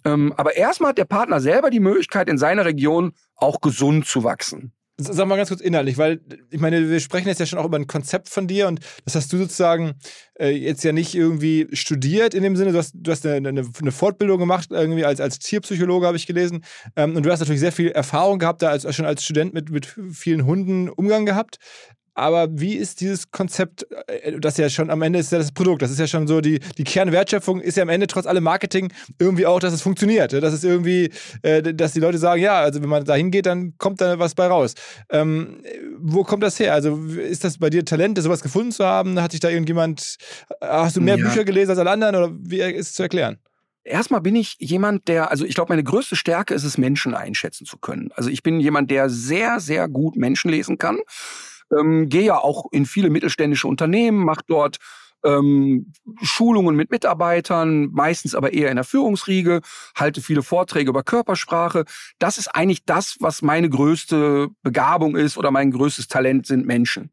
Ähm, 0.04 0.32
aber 0.36 0.56
erstmal 0.56 0.90
hat 0.90 0.98
der 0.98 1.04
Partner 1.04 1.40
selber 1.40 1.70
die 1.70 1.80
Möglichkeit, 1.80 2.28
in 2.28 2.38
seiner 2.38 2.64
Region 2.64 3.12
auch 3.34 3.60
gesund 3.60 4.06
zu 4.06 4.24
wachsen. 4.24 4.72
Sag 5.02 5.26
mal 5.26 5.36
ganz 5.36 5.48
kurz 5.48 5.60
inhaltlich, 5.60 5.96
weil 5.96 6.20
ich 6.50 6.60
meine, 6.60 6.90
wir 6.90 7.00
sprechen 7.00 7.28
jetzt 7.28 7.40
ja 7.40 7.46
schon 7.46 7.58
auch 7.58 7.64
über 7.64 7.78
ein 7.78 7.86
Konzept 7.86 8.28
von 8.28 8.46
dir 8.46 8.68
und 8.68 8.80
das 9.04 9.14
hast 9.14 9.32
du 9.32 9.38
sozusagen 9.38 9.94
äh, 10.38 10.50
jetzt 10.50 10.84
ja 10.84 10.92
nicht 10.92 11.14
irgendwie 11.14 11.68
studiert 11.72 12.34
in 12.34 12.42
dem 12.42 12.54
Sinne, 12.54 12.72
du 12.72 12.78
hast, 12.78 12.92
du 12.94 13.10
hast 13.10 13.24
eine, 13.24 13.48
eine, 13.48 13.66
eine 13.80 13.92
Fortbildung 13.92 14.38
gemacht, 14.38 14.68
irgendwie 14.70 15.04
als, 15.04 15.20
als 15.20 15.38
Tierpsychologe 15.38 16.06
habe 16.06 16.16
ich 16.16 16.26
gelesen 16.26 16.64
ähm, 16.96 17.16
und 17.16 17.24
du 17.24 17.30
hast 17.30 17.40
natürlich 17.40 17.60
sehr 17.60 17.72
viel 17.72 17.88
Erfahrung 17.88 18.38
gehabt, 18.38 18.60
da 18.60 18.68
als, 18.68 18.94
schon 18.94 19.06
als 19.06 19.24
Student 19.24 19.54
mit, 19.54 19.70
mit 19.70 19.86
vielen 20.12 20.44
Hunden 20.44 20.90
Umgang 20.90 21.24
gehabt. 21.24 21.58
Aber 22.20 22.48
wie 22.52 22.74
ist 22.74 23.00
dieses 23.00 23.30
Konzept, 23.30 23.86
äh, 24.06 24.38
das 24.38 24.58
ja 24.58 24.68
schon 24.68 24.90
am 24.90 25.00
Ende 25.00 25.18
ist 25.18 25.32
ja 25.32 25.38
das 25.38 25.52
Produkt, 25.52 25.80
das 25.80 25.90
ist 25.90 25.98
ja 25.98 26.06
schon 26.06 26.28
so, 26.28 26.42
die, 26.42 26.60
die 26.76 26.84
Kernwertschöpfung 26.84 27.62
ist 27.62 27.78
ja 27.78 27.82
am 27.82 27.88
Ende 27.88 28.06
trotz 28.08 28.26
allem 28.26 28.44
Marketing 28.44 28.92
irgendwie 29.18 29.46
auch, 29.46 29.58
dass 29.58 29.72
es 29.72 29.80
funktioniert. 29.80 30.34
Dass 30.34 30.52
es 30.52 30.62
irgendwie, 30.62 31.10
äh, 31.40 31.62
dass 31.62 31.94
die 31.94 32.00
Leute 32.00 32.18
sagen, 32.18 32.42
ja, 32.42 32.60
also 32.60 32.82
wenn 32.82 32.90
man 32.90 33.04
da 33.06 33.14
hingeht, 33.14 33.46
dann 33.46 33.72
kommt 33.78 34.02
da 34.02 34.18
was 34.18 34.34
bei 34.34 34.46
raus. 34.48 34.74
Ähm, 35.08 35.62
wo 35.98 36.22
kommt 36.22 36.42
das 36.42 36.60
her? 36.60 36.74
Also 36.74 36.94
ist 37.16 37.42
das 37.42 37.56
bei 37.56 37.70
dir 37.70 37.86
Talent, 37.86 38.20
sowas 38.20 38.42
gefunden 38.42 38.72
zu 38.72 38.84
haben? 38.84 39.18
Hat 39.18 39.30
sich 39.30 39.40
da 39.40 39.48
irgendjemand, 39.48 40.18
hast 40.60 40.96
du 40.96 41.00
mehr 41.00 41.16
ja. 41.16 41.24
Bücher 41.24 41.44
gelesen 41.44 41.70
als 41.70 41.78
alle 41.78 41.90
anderen 41.90 42.16
oder 42.16 42.36
wie 42.38 42.60
ist 42.60 42.88
es 42.88 42.94
zu 42.94 43.02
erklären? 43.02 43.38
Erstmal 43.82 44.20
bin 44.20 44.36
ich 44.36 44.56
jemand, 44.58 45.08
der, 45.08 45.30
also 45.30 45.46
ich 45.46 45.54
glaube, 45.54 45.72
meine 45.72 45.84
größte 45.84 46.16
Stärke 46.16 46.52
ist 46.52 46.64
es, 46.64 46.76
Menschen 46.76 47.14
einschätzen 47.14 47.64
zu 47.64 47.78
können. 47.78 48.10
Also 48.14 48.28
ich 48.28 48.42
bin 48.42 48.60
jemand, 48.60 48.90
der 48.90 49.08
sehr, 49.08 49.58
sehr 49.58 49.88
gut 49.88 50.16
Menschen 50.16 50.50
lesen 50.50 50.76
kann 50.76 50.98
ähm, 51.78 52.08
gehe 52.08 52.24
ja 52.24 52.38
auch 52.38 52.66
in 52.72 52.86
viele 52.86 53.10
mittelständische 53.10 53.68
Unternehmen, 53.68 54.24
mache 54.24 54.42
dort 54.46 54.78
ähm, 55.24 55.92
Schulungen 56.22 56.76
mit 56.76 56.90
Mitarbeitern, 56.90 57.90
meistens 57.92 58.34
aber 58.34 58.52
eher 58.52 58.70
in 58.70 58.76
der 58.76 58.84
Führungsriege, 58.84 59.60
halte 59.94 60.22
viele 60.22 60.42
Vorträge 60.42 60.90
über 60.90 61.02
Körpersprache. 61.02 61.84
Das 62.18 62.38
ist 62.38 62.48
eigentlich 62.48 62.84
das, 62.84 63.16
was 63.20 63.42
meine 63.42 63.68
größte 63.68 64.48
Begabung 64.62 65.16
ist 65.16 65.36
oder 65.36 65.50
mein 65.50 65.70
größtes 65.70 66.08
Talent 66.08 66.46
sind 66.46 66.66
Menschen. 66.66 67.10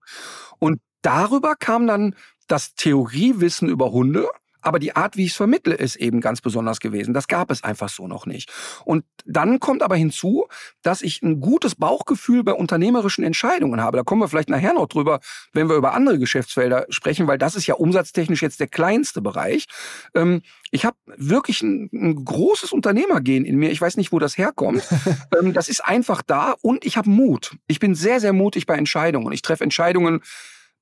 Und 0.59 0.79
darüber 1.01 1.55
kam 1.55 1.87
dann 1.87 2.15
das 2.47 2.75
Theoriewissen 2.75 3.67
über 3.67 3.91
Hunde 3.91 4.27
aber 4.67 4.79
die 4.79 4.97
Art, 4.97 5.15
wie 5.15 5.23
ich 5.23 5.31
es 5.31 5.37
vermittle, 5.37 5.75
ist 5.75 5.95
eben 5.95 6.19
ganz 6.19 6.41
besonders 6.41 6.81
gewesen. 6.81 7.13
Das 7.13 7.29
gab 7.29 7.51
es 7.51 7.63
einfach 7.63 7.87
so 7.87 8.05
noch 8.05 8.25
nicht. 8.25 8.51
Und 8.83 9.05
dann 9.25 9.61
kommt 9.61 9.81
aber 9.81 9.95
hinzu, 9.95 10.47
dass 10.83 11.01
ich 11.01 11.21
ein 11.21 11.39
gutes 11.39 11.75
Bauchgefühl 11.75 12.43
bei 12.43 12.51
unternehmerischen 12.51 13.23
Entscheidungen 13.23 13.79
habe. 13.79 13.95
Da 13.95 14.03
kommen 14.03 14.21
wir 14.21 14.27
vielleicht 14.27 14.49
nachher 14.49 14.73
noch 14.73 14.87
drüber, 14.87 15.21
wenn 15.53 15.69
wir 15.69 15.77
über 15.77 15.93
andere 15.93 16.19
Geschäftsfelder 16.19 16.85
sprechen, 16.89 17.27
weil 17.27 17.37
das 17.37 17.55
ist 17.55 17.65
ja 17.65 17.75
umsatztechnisch 17.75 18.41
jetzt 18.41 18.59
der 18.59 18.67
kleinste 18.67 19.21
Bereich. 19.21 19.67
Ähm, 20.13 20.41
ich 20.69 20.83
habe 20.83 20.97
wirklich 21.15 21.61
ein, 21.61 21.89
ein, 21.93 22.25
großes 22.25 22.73
Unternehmergehen 22.73 23.45
in 23.45 23.55
mir. 23.55 23.71
Ich 23.71 23.79
weiß 23.79 23.95
nicht, 23.95 24.11
wo 24.11 24.19
das 24.19 24.37
herkommt. 24.37 24.85
ähm, 25.39 25.53
das 25.53 25.69
ist 25.69 25.79
einfach 25.85 26.21
da 26.21 26.55
und 26.61 26.85
ich 26.85 26.97
habe 26.97 27.09
Mut. 27.09 27.55
Ich 27.67 27.79
bin 27.79 27.95
sehr, 27.95 28.19
sehr 28.19 28.33
mutig 28.33 28.65
bei 28.65 28.75
Entscheidungen. 28.75 29.31
Ich 29.31 29.41
treffe 29.41 29.63
Entscheidungen, 29.63 30.21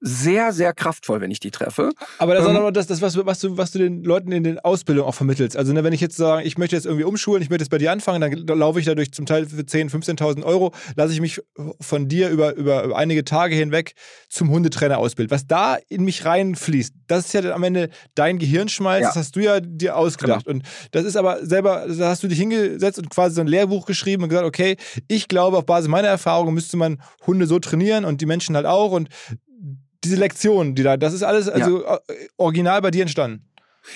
sehr, 0.07 0.53
sehr 0.53 0.71
kraftvoll, 0.71 1.19
wenn 1.19 1.31
ich 1.31 1.39
die 1.39 1.49
treffe. 1.49 1.89
Aber 2.19 2.35
das 2.35 2.43
ist 2.43 2.51
ähm, 2.51 2.57
auch 2.57 2.69
das, 2.69 2.85
das 2.85 3.01
was, 3.01 3.17
was, 3.25 3.39
du, 3.39 3.57
was 3.57 3.71
du 3.71 3.79
den 3.79 4.03
Leuten 4.03 4.31
in 4.31 4.43
den 4.43 4.59
Ausbildungen 4.59 5.09
auch 5.09 5.15
vermittelst. 5.15 5.57
Also, 5.57 5.73
ne, 5.73 5.83
wenn 5.83 5.93
ich 5.93 6.01
jetzt 6.01 6.15
sage, 6.15 6.43
ich 6.43 6.59
möchte 6.59 6.75
jetzt 6.75 6.85
irgendwie 6.85 7.05
umschulen, 7.05 7.41
ich 7.41 7.49
möchte 7.49 7.63
jetzt 7.63 7.71
bei 7.71 7.79
dir 7.79 7.91
anfangen, 7.91 8.21
dann 8.45 8.59
laufe 8.59 8.79
ich 8.79 8.85
dadurch 8.85 9.11
zum 9.11 9.25
Teil 9.25 9.47
für 9.47 9.55
10.000, 9.55 10.19
15.000 10.19 10.43
Euro, 10.43 10.73
lasse 10.95 11.11
ich 11.11 11.21
mich 11.21 11.41
von 11.81 12.07
dir 12.07 12.29
über, 12.29 12.53
über, 12.53 12.83
über 12.83 12.95
einige 12.95 13.25
Tage 13.25 13.55
hinweg 13.55 13.93
zum 14.29 14.51
Hundetrainer 14.51 14.99
ausbilden. 14.99 15.31
Was 15.31 15.47
da 15.47 15.77
in 15.89 16.03
mich 16.03 16.23
reinfließt, 16.23 16.93
das 17.07 17.25
ist 17.25 17.33
ja 17.33 17.41
dann 17.41 17.53
am 17.53 17.63
Ende 17.63 17.89
dein 18.13 18.37
Gehirnschmalz, 18.37 19.01
ja. 19.01 19.07
das 19.07 19.15
hast 19.15 19.35
du 19.35 19.39
ja 19.39 19.59
dir 19.59 19.97
ausgedacht. 19.97 20.45
Genau. 20.45 20.59
Und 20.59 20.65
das 20.91 21.05
ist 21.05 21.15
aber 21.15 21.43
selber, 21.43 21.87
da 21.87 22.09
hast 22.09 22.21
du 22.21 22.27
dich 22.27 22.37
hingesetzt 22.37 22.99
und 22.99 23.09
quasi 23.09 23.35
so 23.35 23.41
ein 23.41 23.47
Lehrbuch 23.47 23.87
geschrieben 23.87 24.21
und 24.21 24.29
gesagt, 24.29 24.45
okay, 24.45 24.77
ich 25.07 25.27
glaube, 25.27 25.57
auf 25.57 25.65
Basis 25.65 25.89
meiner 25.89 26.09
Erfahrungen 26.09 26.53
müsste 26.53 26.77
man 26.77 27.01
Hunde 27.25 27.47
so 27.47 27.57
trainieren 27.57 28.05
und 28.05 28.21
die 28.21 28.27
Menschen 28.27 28.55
halt 28.55 28.67
auch. 28.67 28.91
Und 28.91 29.09
diese 30.05 30.15
Lektionen, 30.15 30.75
die 30.75 30.83
da, 30.83 30.97
das 30.97 31.13
ist 31.13 31.23
alles 31.23 31.49
also 31.49 31.83
ja. 31.83 31.95
Äh, 32.07 32.27
original 32.37 32.81
bei 32.81 32.91
dir 32.91 33.01
entstanden. 33.01 33.45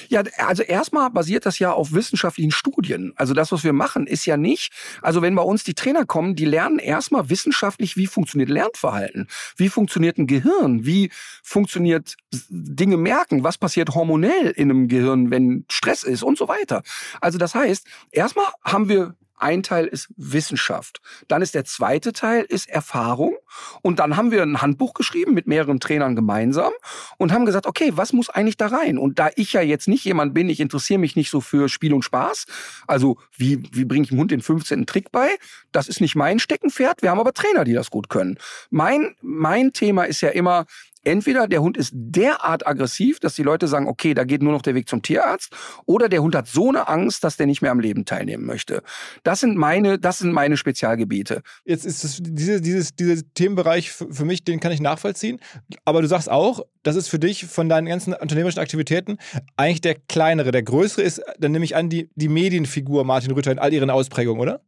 Ja, 0.07 0.23
also 0.37 0.63
erstmal 0.63 1.09
basiert 1.09 1.45
das 1.45 1.59
ja 1.59 1.71
auf 1.71 1.93
wissenschaftlichen 1.93 2.51
Studien. 2.51 3.13
Also 3.15 3.33
das, 3.33 3.51
was 3.51 3.63
wir 3.63 3.73
machen, 3.73 4.07
ist 4.07 4.25
ja 4.25 4.37
nicht, 4.37 4.71
also 5.01 5.21
wenn 5.21 5.35
bei 5.35 5.41
uns 5.41 5.63
die 5.63 5.73
Trainer 5.73 6.05
kommen, 6.05 6.35
die 6.35 6.45
lernen 6.45 6.79
erstmal 6.79 7.29
wissenschaftlich, 7.29 7.97
wie 7.97 8.07
funktioniert 8.07 8.49
Lernverhalten, 8.49 9.27
wie 9.57 9.69
funktioniert 9.69 10.17
ein 10.17 10.27
Gehirn, 10.27 10.85
wie 10.85 11.09
funktioniert 11.43 12.15
Dinge 12.49 12.97
merken, 12.97 13.43
was 13.43 13.57
passiert 13.57 13.95
hormonell 13.95 14.51
in 14.55 14.69
einem 14.69 14.87
Gehirn, 14.87 15.31
wenn 15.31 15.65
Stress 15.69 16.03
ist 16.03 16.23
und 16.23 16.37
so 16.37 16.47
weiter. 16.47 16.83
Also 17.21 17.37
das 17.37 17.55
heißt, 17.55 17.85
erstmal 18.11 18.45
haben 18.63 18.89
wir 18.89 19.15
ein 19.39 19.63
Teil 19.63 19.85
ist 19.85 20.09
Wissenschaft. 20.17 21.01
Dann 21.27 21.41
ist 21.41 21.55
der 21.55 21.65
zweite 21.65 22.13
Teil 22.13 22.43
ist 22.43 22.69
Erfahrung. 22.69 23.35
Und 23.81 23.99
dann 23.99 24.17
haben 24.17 24.31
wir 24.31 24.43
ein 24.43 24.61
Handbuch 24.61 24.93
geschrieben 24.93 25.33
mit 25.33 25.47
mehreren 25.47 25.79
Trainern 25.79 26.15
gemeinsam 26.15 26.71
und 27.17 27.31
haben 27.31 27.45
gesagt, 27.45 27.65
okay, 27.65 27.91
was 27.95 28.13
muss 28.13 28.29
eigentlich 28.29 28.57
da 28.57 28.67
rein? 28.67 28.97
Und 28.97 29.19
da 29.19 29.29
ich 29.35 29.53
ja 29.53 29.61
jetzt 29.61 29.87
nicht 29.87 30.05
jemand 30.05 30.33
bin, 30.33 30.49
ich 30.49 30.59
interessiere 30.59 30.99
mich 30.99 31.15
nicht 31.15 31.29
so 31.29 31.41
für 31.41 31.69
Spiel 31.69 31.93
und 31.93 32.03
Spaß. 32.03 32.45
Also 32.87 33.17
wie, 33.35 33.63
wie 33.71 33.85
bringe 33.85 34.03
ich 34.03 34.09
dem 34.09 34.19
Hund 34.19 34.31
den 34.31 34.41
15. 34.41 34.85
Trick 34.85 35.11
bei? 35.11 35.29
Das 35.71 35.87
ist 35.87 36.01
nicht 36.01 36.15
mein 36.15 36.39
Steckenpferd. 36.39 37.01
Wir 37.01 37.11
haben 37.11 37.19
aber 37.19 37.33
Trainer, 37.33 37.63
die 37.63 37.73
das 37.73 37.89
gut 37.89 38.09
können. 38.09 38.37
Mein, 38.69 39.15
mein 39.21 39.73
Thema 39.73 40.03
ist 40.03 40.21
ja 40.21 40.29
immer, 40.29 40.65
entweder 41.03 41.47
der 41.47 41.61
Hund 41.61 41.77
ist 41.77 41.91
derart 41.93 42.67
aggressiv, 42.67 43.19
dass 43.19 43.35
die 43.35 43.43
Leute 43.43 43.67
sagen, 43.67 43.87
okay, 43.87 44.13
da 44.13 44.23
geht 44.23 44.41
nur 44.41 44.51
noch 44.51 44.61
der 44.61 44.75
Weg 44.75 44.89
zum 44.89 45.01
Tierarzt, 45.01 45.53
oder 45.85 46.09
der 46.09 46.21
Hund 46.21 46.35
hat 46.35 46.47
so 46.47 46.69
eine 46.69 46.87
Angst, 46.87 47.23
dass 47.23 47.37
der 47.37 47.45
nicht 47.45 47.61
mehr 47.61 47.71
am 47.71 47.79
Leben 47.79 48.05
teilnehmen 48.05 48.45
möchte. 48.45 48.83
Das 49.23 49.39
sind 49.39 49.57
meine, 49.57 49.99
das 49.99 50.19
sind 50.19 50.31
meine 50.31 50.57
Spezialgebiete. 50.57 51.41
Jetzt 51.65 51.85
ist 51.85 52.03
es 52.03 52.19
diese, 52.21 52.61
dieses, 52.61 52.95
dieser 52.95 53.21
Themenbereich 53.33 53.91
für 53.91 54.25
mich, 54.25 54.43
den 54.43 54.59
kann 54.59 54.71
ich 54.71 54.81
nachvollziehen. 54.81 55.39
Aber 55.85 56.01
du 56.01 56.07
sagst 56.07 56.29
auch, 56.29 56.65
das 56.83 56.95
ist 56.95 57.07
für 57.09 57.19
dich 57.19 57.45
von 57.45 57.69
deinen 57.69 57.87
ganzen 57.87 58.13
unternehmerischen 58.13 58.61
Aktivitäten 58.61 59.17
eigentlich 59.57 59.81
der 59.81 59.95
kleinere. 59.95 60.51
Der 60.51 60.63
größere 60.63 61.01
ist, 61.01 61.21
dann 61.39 61.51
nehme 61.51 61.65
ich 61.65 61.75
an, 61.75 61.89
die, 61.89 62.09
die 62.15 62.29
Medienfigur 62.29 63.03
Martin 63.03 63.31
Rütter 63.31 63.51
in 63.51 63.59
all 63.59 63.73
ihren 63.73 63.89
Ausprägungen, 63.89 64.41
oder? 64.41 64.61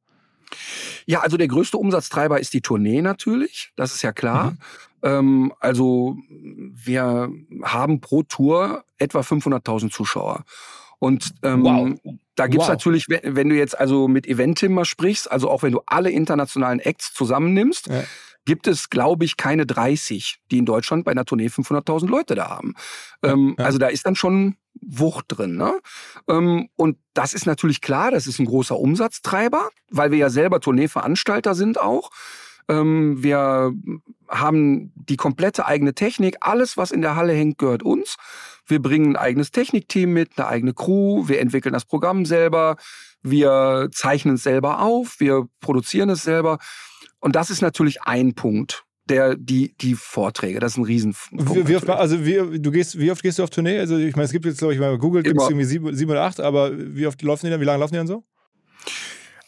Ja, 1.06 1.22
also 1.22 1.38
der 1.38 1.48
größte 1.48 1.78
Umsatztreiber 1.78 2.40
ist 2.40 2.54
die 2.54 2.62
Tournee 2.62 3.02
natürlich, 3.02 3.72
das 3.76 3.96
ist 3.96 4.02
ja 4.02 4.12
klar. 4.12 4.52
Mhm. 4.52 4.58
Ähm, 5.04 5.54
also 5.60 6.18
wir 6.30 7.30
haben 7.64 8.02
pro 8.02 8.24
Tour 8.24 8.84
etwa 8.98 9.22
500.000 9.22 9.92
Zuschauer. 9.92 10.44
Und 11.00 11.34
ähm, 11.42 11.64
wow. 11.64 12.16
da 12.36 12.46
gibt's 12.46 12.68
wow. 12.68 12.74
natürlich, 12.74 13.08
wenn 13.10 13.50
du 13.50 13.56
jetzt 13.56 13.78
also 13.80 14.08
mit 14.08 14.28
Eventim 14.28 14.74
mal 14.74 14.86
sprichst, 14.86 15.32
also 15.32 15.50
auch 15.50 15.64
wenn 15.64 15.72
du 15.72 15.82
alle 15.88 16.12
internationalen 16.12 16.80
Acts 16.80 17.12
zusammennimmst, 17.14 17.88
ja. 17.88 18.04
gibt 18.46 18.68
es, 18.68 18.92
glaube 18.92 19.26
ich, 19.26 19.36
keine 19.36 19.66
30, 19.66 20.42
die 20.52 20.60
in 20.60 20.68
Deutschland 20.68 21.04
bei 21.04 21.12
einer 21.12 21.26
Tournee 21.26 21.48
500.000 21.48 22.08
Leute 22.08 22.36
da 22.36 22.50
haben. 22.50 22.76
Ähm, 23.24 23.56
ja. 23.58 23.66
Also 23.66 23.80
da 23.80 23.88
ist 23.88 24.06
dann 24.06 24.16
schon 24.16 24.58
Wucht 24.80 25.26
drin. 25.30 25.58
Ne? 25.58 25.74
Ähm, 26.28 26.70
und 26.76 26.98
das 27.16 27.34
ist 27.34 27.48
natürlich 27.48 27.82
klar, 27.82 28.12
das 28.12 28.28
ist 28.28 28.40
ein 28.40 28.46
großer 28.46 28.78
Umsatztreiber, 28.78 29.70
weil 29.90 30.12
wir 30.12 30.20
ja 30.20 30.30
selber 30.30 30.60
Tourneeveranstalter 30.60 31.56
sind 31.56 31.80
auch. 31.80 32.12
Ähm, 32.70 33.24
wir 33.24 33.74
haben 34.32 34.92
die 34.96 35.18
komplette 35.18 35.66
eigene 35.66 35.94
Technik. 35.94 36.38
Alles, 36.40 36.78
was 36.78 36.92
in 36.92 37.02
der 37.02 37.16
Halle 37.16 37.34
hängt, 37.34 37.58
gehört 37.58 37.84
uns. 37.84 38.16
Wir 38.66 38.82
bringen 38.82 39.16
ein 39.16 39.16
eigenes 39.18 39.52
Technikteam 39.52 40.14
mit, 40.14 40.32
eine 40.38 40.48
eigene 40.48 40.74
Crew. 40.74 41.28
Wir 41.28 41.42
entwickeln 41.42 41.74
das 41.74 41.86
Programm 41.86 42.26
selber. 42.26 42.78
Wir 43.22 43.90
zeichnen 43.92 44.36
es 44.36 44.44
selber 44.44 44.82
auf. 44.82 45.20
Wir 45.20 45.48
produzieren 45.60 46.10
es 46.10 46.24
selber. 46.24 46.58
Und 47.20 47.36
das 47.36 47.50
ist 47.50 47.62
natürlich 47.62 48.02
ein 48.04 48.34
Punkt. 48.34 48.86
Der, 49.10 49.36
die, 49.36 49.76
die 49.82 49.96
Vorträge, 49.96 50.60
das 50.60 50.74
ist 50.74 50.78
ein 50.78 50.86
riesen 50.86 51.16
wie, 51.32 51.68
wie 51.68 51.76
oft, 51.76 51.90
also 51.90 52.24
wie, 52.24 52.62
du 52.62 52.72
gehst, 52.72 52.98
wie 52.98 53.12
oft 53.12 53.22
gehst 53.22 53.40
du 53.40 53.44
auf 53.44 53.50
Tournee? 53.50 53.80
Also 53.80 53.98
ich 53.98 54.16
meine, 54.16 54.26
es 54.26 54.32
gibt 54.32 54.46
jetzt, 54.46 54.60
glaube 54.60 54.74
ich, 54.74 54.80
bei 54.80 54.96
Google 54.96 55.24
gibt 55.24 55.42
es 55.42 55.50
irgendwie 55.50 55.66
sieben, 55.66 55.94
sieben 55.94 56.12
oder 56.12 56.22
acht, 56.22 56.40
aber 56.40 56.72
wie 56.78 57.08
oft 57.08 57.22
laufen 57.22 57.48
die 57.48 57.52
dann? 57.52 57.60
Wie 57.60 57.66
lange 57.66 57.80
laufen 57.80 57.94
die 57.94 57.98
dann 57.98 58.08
so? 58.08 58.24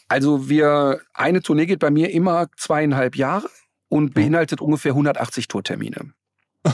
Also 0.08 0.50
wir, 0.50 1.00
eine 1.14 1.40
Tournee 1.40 1.66
geht 1.66 1.78
bei 1.78 1.90
mir 1.90 2.10
immer 2.10 2.48
zweieinhalb 2.56 3.16
Jahre 3.16 3.48
und 3.88 4.14
beinhaltet 4.14 4.60
oh. 4.60 4.64
ungefähr 4.66 4.92
180 4.92 5.48
Tourtermine. 5.48 6.12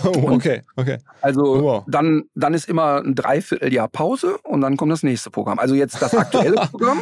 Oh, 0.05 0.31
okay, 0.31 0.63
okay. 0.77 0.99
Also 1.21 1.43
oh, 1.43 1.63
wow. 1.63 1.85
dann, 1.89 2.23
dann 2.37 2.55
ist 2.55 2.69
immer 2.69 3.03
ein 3.03 3.17
Dreivierteljahr 3.17 3.89
Pause 3.89 4.39
und 4.45 4.61
dann 4.61 4.77
kommt 4.77 4.93
das 4.93 5.03
nächste 5.03 5.31
Programm. 5.31 5.59
Also 5.59 5.75
jetzt 5.75 6.01
das 6.01 6.15
aktuelle 6.15 6.55
Programm. 6.71 7.01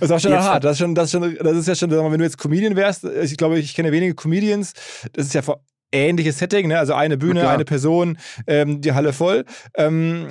Das 0.00 0.08
ist 0.08 0.10
auch 0.10 0.20
schon 0.20 0.32
hart. 0.32 0.64
Das 0.64 0.72
ist, 0.72 0.78
schon, 0.78 0.94
das, 0.94 1.06
ist 1.06 1.12
schon, 1.12 1.36
das 1.38 1.56
ist 1.56 1.68
ja 1.68 1.74
schon, 1.74 1.90
wenn 1.90 2.18
du 2.18 2.24
jetzt 2.24 2.38
Comedian 2.38 2.76
wärst, 2.76 3.04
ich 3.04 3.36
glaube, 3.36 3.58
ich 3.58 3.74
kenne 3.74 3.92
wenige 3.92 4.14
Comedians, 4.14 4.72
das 5.12 5.26
ist 5.26 5.34
ja 5.34 5.42
vor 5.42 5.60
ähnliches 5.92 6.38
Setting, 6.38 6.68
ne? 6.68 6.78
also 6.78 6.94
eine 6.94 7.18
Bühne, 7.18 7.48
eine 7.48 7.64
Person, 7.64 8.16
ähm, 8.46 8.80
die 8.80 8.92
Halle 8.92 9.12
voll, 9.12 9.44
ähm, 9.74 10.28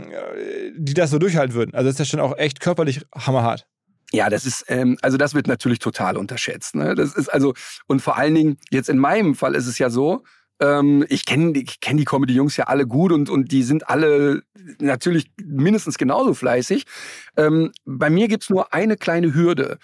die 0.77 0.93
das 0.93 1.11
so 1.11 1.19
durchhalten 1.19 1.53
würden. 1.53 1.75
Also 1.75 1.89
das 1.89 1.95
ist 1.95 1.99
ja 1.99 2.05
schon 2.05 2.19
auch 2.19 2.37
echt 2.37 2.59
körperlich 2.59 3.01
hammerhart. 3.15 3.67
Ja, 4.11 4.29
das 4.29 4.45
ist, 4.45 4.65
ähm, 4.69 4.97
also 5.01 5.17
das 5.17 5.33
wird 5.35 5.47
natürlich 5.47 5.79
total 5.79 6.17
unterschätzt. 6.17 6.75
Ne? 6.75 6.95
Das 6.95 7.13
ist 7.13 7.29
also, 7.29 7.53
und 7.87 8.01
vor 8.01 8.17
allen 8.17 8.35
Dingen, 8.35 8.57
jetzt 8.71 8.89
in 8.89 8.97
meinem 8.97 9.35
Fall 9.35 9.55
ist 9.55 9.67
es 9.67 9.77
ja 9.77 9.89
so, 9.89 10.23
ähm, 10.59 11.05
ich 11.09 11.25
kenne 11.25 11.57
ich 11.59 11.79
kenn 11.79 11.97
die 11.97 12.05
Comedy-Jungs 12.05 12.57
ja 12.57 12.65
alle 12.65 12.87
gut 12.87 13.11
und, 13.11 13.29
und 13.29 13.51
die 13.51 13.63
sind 13.63 13.89
alle 13.89 14.43
natürlich 14.79 15.31
mindestens 15.41 15.97
genauso 15.97 16.33
fleißig. 16.33 16.85
Ähm, 17.37 17.71
bei 17.85 18.09
mir 18.09 18.27
gibt's 18.27 18.49
nur 18.49 18.73
eine 18.73 18.97
kleine 18.97 19.33
Hürde. 19.33 19.77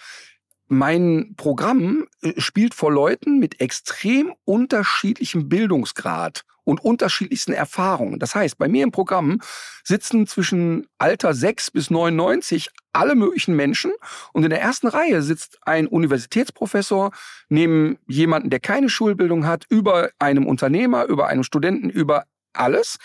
mein 0.68 1.34
Programm 1.36 2.06
äh, 2.22 2.32
spielt 2.40 2.74
vor 2.74 2.92
Leuten 2.92 3.38
mit 3.38 3.60
extrem 3.60 4.34
unterschiedlichem 4.44 5.48
Bildungsgrad 5.48 6.44
und 6.66 6.84
unterschiedlichsten 6.84 7.52
Erfahrungen. 7.52 8.18
Das 8.18 8.34
heißt, 8.34 8.58
bei 8.58 8.68
mir 8.68 8.82
im 8.82 8.90
Programm 8.90 9.40
sitzen 9.84 10.26
zwischen 10.26 10.86
Alter 10.98 11.32
6 11.32 11.70
bis 11.70 11.90
99 11.90 12.68
alle 12.92 13.14
möglichen 13.14 13.54
Menschen 13.54 13.92
und 14.32 14.42
in 14.42 14.50
der 14.50 14.60
ersten 14.60 14.88
Reihe 14.88 15.22
sitzt 15.22 15.58
ein 15.62 15.86
Universitätsprofessor 15.86 17.12
neben 17.48 17.98
jemanden, 18.08 18.50
der 18.50 18.60
keine 18.60 18.88
Schulbildung 18.88 19.46
hat, 19.46 19.64
über 19.68 20.10
einem 20.18 20.46
Unternehmer, 20.46 21.04
über 21.04 21.28
einem 21.28 21.44
Studenten, 21.44 21.88
über 21.88 22.24
alles. 22.52 22.98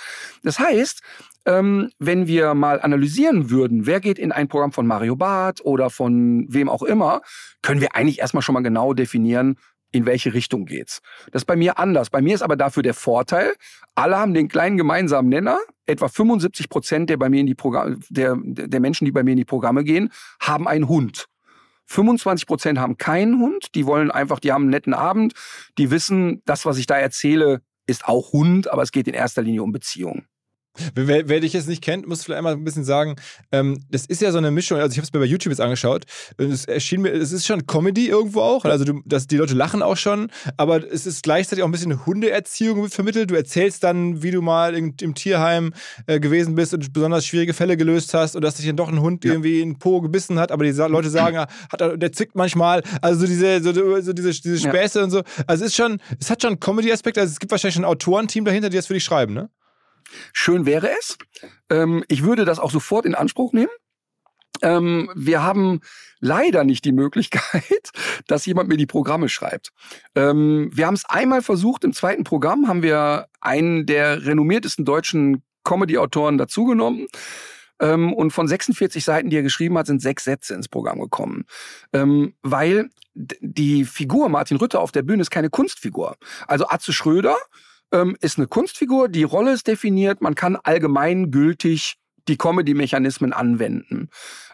Das 0.44 0.60
heißt, 0.60 1.02
ähm, 1.46 1.92
wenn 2.00 2.28
wir 2.28 2.54
mal 2.54 2.82
analysieren 2.82 3.50
würden, 3.50 3.86
wer 3.86 4.00
geht 4.00 4.18
in 4.18 4.32
ein 4.32 4.48
Programm 4.48 4.72
von 4.72 4.88
Mario 4.88 5.16
Barth 5.16 5.62
oder 5.62 5.90
von 5.90 6.46
wem 6.50 6.70
auch 6.70 6.84
immer, 6.84 7.22
können 7.62 7.82
wir 7.82 7.96
eigentlich 7.96 8.20
erstmal 8.20 8.42
schon 8.42 8.54
mal 8.54 8.64
genau 8.64 8.94
definieren, 8.94 9.58
in 9.92 10.06
welche 10.06 10.34
Richtung 10.34 10.66
geht's. 10.66 11.02
Das 11.32 11.42
ist 11.42 11.46
bei 11.46 11.56
mir 11.56 11.78
anders. 11.78 12.10
Bei 12.10 12.22
mir 12.22 12.34
ist 12.34 12.42
aber 12.42 12.56
dafür 12.56 12.84
der 12.84 12.94
Vorteil, 12.94 13.54
alle 13.96 14.18
haben 14.18 14.34
den 14.34 14.48
kleinen 14.48 14.78
gemeinsamen 14.78 15.30
Nenner. 15.30 15.60
Etwa 15.86 16.08
75 16.08 16.70
Prozent 16.70 17.10
der 17.10 17.18
bei 17.18 17.30
mir 17.30 17.42
in 17.42 17.48
die 17.48 17.56
Programme, 17.56 18.00
der, 18.10 18.38
der 18.42 18.80
Menschen, 18.80 19.06
die 19.06 19.12
bei 19.12 19.24
mir 19.24 19.32
in 19.32 19.38
die 19.38 19.46
Programme 19.46 19.84
gehen, 19.84 20.12
haben 20.40 20.68
einen 20.68 20.88
Hund. 20.88 21.28
25 21.88 22.48
Prozent 22.48 22.80
haben 22.80 22.98
keinen 22.98 23.40
Hund. 23.40 23.76
Die 23.76 23.86
wollen 23.86 24.12
einfach, 24.12 24.40
die 24.40 24.52
haben 24.52 24.64
einen 24.64 24.72
netten 24.72 24.94
Abend. 24.94 25.34
Die 25.78 25.92
wissen, 25.92 26.42
das, 26.46 26.66
was 26.66 26.78
ich 26.78 26.88
da 26.88 26.98
erzähle, 26.98 27.62
ist 27.86 28.06
auch 28.06 28.32
Hund, 28.32 28.72
aber 28.72 28.82
es 28.82 28.92
geht 28.92 29.08
in 29.08 29.14
erster 29.14 29.42
Linie 29.42 29.64
um 29.64 29.72
Beziehungen. 29.74 30.28
Wer, 30.96 31.28
wer, 31.28 31.40
dich 31.42 31.52
jetzt 31.52 31.68
nicht 31.68 31.84
kennt, 31.84 32.08
muss 32.08 32.24
vielleicht 32.24 32.38
einmal 32.38 32.54
ein 32.54 32.64
bisschen 32.64 32.86
sagen, 32.86 33.18
ähm, 33.52 33.84
das 33.90 34.06
ist 34.06 34.22
ja 34.22 34.32
so 34.32 34.38
eine 34.38 34.52
Mischung, 34.52 34.78
also 34.78 34.92
ich 34.92 34.98
habe 34.98 35.06
es 35.06 35.12
mir 35.12 35.20
bei 35.20 35.26
YouTube 35.26 35.52
jetzt 35.52 35.60
angeschaut, 35.60 36.06
es 36.38 36.64
erschien 36.64 37.02
mir, 37.02 37.12
es 37.12 37.34
ist 37.34 37.46
schon 37.46 37.68
Comedy 37.68 38.08
irgendwo 38.08 38.40
auch, 38.42 38.64
also 38.64 38.86
du, 38.86 39.02
das, 39.06 39.28
die 39.28 39.36
Leute 39.36 39.54
lachen 39.54 39.84
auch 39.84 39.98
schon, 39.98 40.32
aber 40.56 40.78
es 40.90 41.06
ist 41.06 41.24
gleichzeitig 41.24 41.64
auch 41.64 41.68
ein 41.68 41.72
bisschen 41.72 42.06
Hundeerziehung 42.06 42.90
vermittelt. 42.90 43.32
Du 43.32 43.36
erzählst 43.36 43.84
dann, 43.84 44.24
wie 44.24 44.32
du 44.32 44.42
mal 44.42 44.76
im, 44.76 44.94
im 45.02 45.14
Tierheim 45.14 45.74
äh, 46.08 46.20
gewesen 46.20 46.56
bist 46.56 46.74
und 46.74 46.94
besonders 46.94 47.26
schwierige 47.26 47.54
Fälle 47.54 47.76
gelöst 47.76 48.14
hast 48.14 48.36
und 48.36 48.42
dass 48.42 48.56
dich 48.56 48.66
dann 48.66 48.78
doch 48.78 48.90
ein 48.90 49.02
Hund 49.02 49.26
ja. 49.26 49.34
irgendwie 49.34 49.60
in 49.60 49.74
den 49.74 49.80
Po 49.80 50.00
gebissen 50.00 50.40
hat, 50.40 50.52
aber 50.52 50.64
die 50.64 50.72
Leute 50.72 51.10
sagen, 51.10 51.38
ah, 51.38 51.48
hat 51.70 51.82
er, 51.82 51.98
der 51.98 52.14
zickt 52.14 52.36
manchmal, 52.36 52.82
also 53.02 53.22
so 53.22 53.28
diese, 53.28 53.62
so, 53.62 53.74
so 54.02 54.14
diese, 54.14 54.32
diese 54.32 54.58
Späße 54.58 55.00
ja. 55.00 55.06
und 55.06 55.12
so. 55.12 55.22
Also 55.48 55.66
es 55.66 55.72
ist 55.72 55.76
schon, 55.76 56.00
es 56.20 56.30
hat 56.30 56.42
schon 56.42 56.60
Comedy-Aspekt, 56.60 57.18
also 57.18 57.32
es 57.32 57.40
gibt 57.40 57.52
wahrscheinlich 57.52 57.76
schon 57.76 57.84
ein 57.84 57.90
Autorenteam 57.90 58.46
dahinter, 58.46 58.70
die 58.70 58.78
das 58.78 58.88
für 58.88 58.94
dich 58.94 59.04
schreiben, 59.04 59.34
ne? 59.34 59.50
Schön 60.34 60.66
wäre 60.66 60.90
es. 61.00 61.18
Ähm, 61.70 62.04
ich 62.08 62.24
würde 62.24 62.46
das 62.46 62.60
auch 62.60 62.72
sofort 62.72 63.06
in 63.06 63.16
Anspruch 63.16 63.54
nehmen. 63.54 63.72
Ähm, 64.62 65.10
wir 65.16 65.44
haben 65.44 65.82
leider 66.20 66.64
nicht 66.64 66.86
die 66.86 66.92
Möglichkeit, 66.92 67.92
dass 68.28 68.46
jemand 68.46 68.70
mir 68.70 68.78
die 68.78 68.86
Programme 68.86 69.30
schreibt. 69.30 69.72
Ähm, 70.16 70.70
wir 70.74 70.88
haben 70.88 70.94
es 70.94 71.06
einmal 71.06 71.42
versucht, 71.42 71.84
im 71.84 71.94
zweiten 71.94 72.24
Programm 72.24 72.68
haben 72.68 72.84
wir 72.84 73.28
einen 73.40 73.86
der 73.86 74.26
renommiertesten 74.26 74.86
deutschen 74.86 75.44
Comedy-Autoren 75.64 76.38
dazugenommen. 76.38 77.08
Ähm, 77.80 78.14
und 78.14 78.32
von 78.32 78.48
46 78.48 79.04
Seiten, 79.04 79.30
die 79.30 79.38
er 79.38 79.44
geschrieben 79.44 79.78
hat, 79.78 79.88
sind 79.88 80.02
sechs 80.02 80.24
Sätze 80.24 80.54
ins 80.54 80.70
Programm 80.70 81.00
gekommen. 81.00 81.46
Ähm, 81.94 82.36
weil 82.44 82.90
die 83.14 83.84
Figur 83.86 84.30
Martin 84.30 84.58
Rütter 84.58 84.80
auf 84.80 84.92
der 84.92 85.02
Bühne 85.02 85.22
ist 85.22 85.32
keine 85.32 85.50
Kunstfigur. 85.50 86.16
Also 86.48 86.68
Atze 86.68 86.94
Schröder 86.94 87.36
ähm, 87.92 88.18
ist 88.22 88.38
eine 88.38 88.48
Kunstfigur, 88.48 89.10
die 89.10 89.24
Rolle 89.24 89.54
ist 89.54 89.68
definiert, 89.68 90.22
man 90.22 90.36
kann 90.36 90.56
allgemeingültig 90.56 91.98
die 92.28 92.38
Comedy-Mechanismen 92.38 93.34
anwenden. 93.34 94.10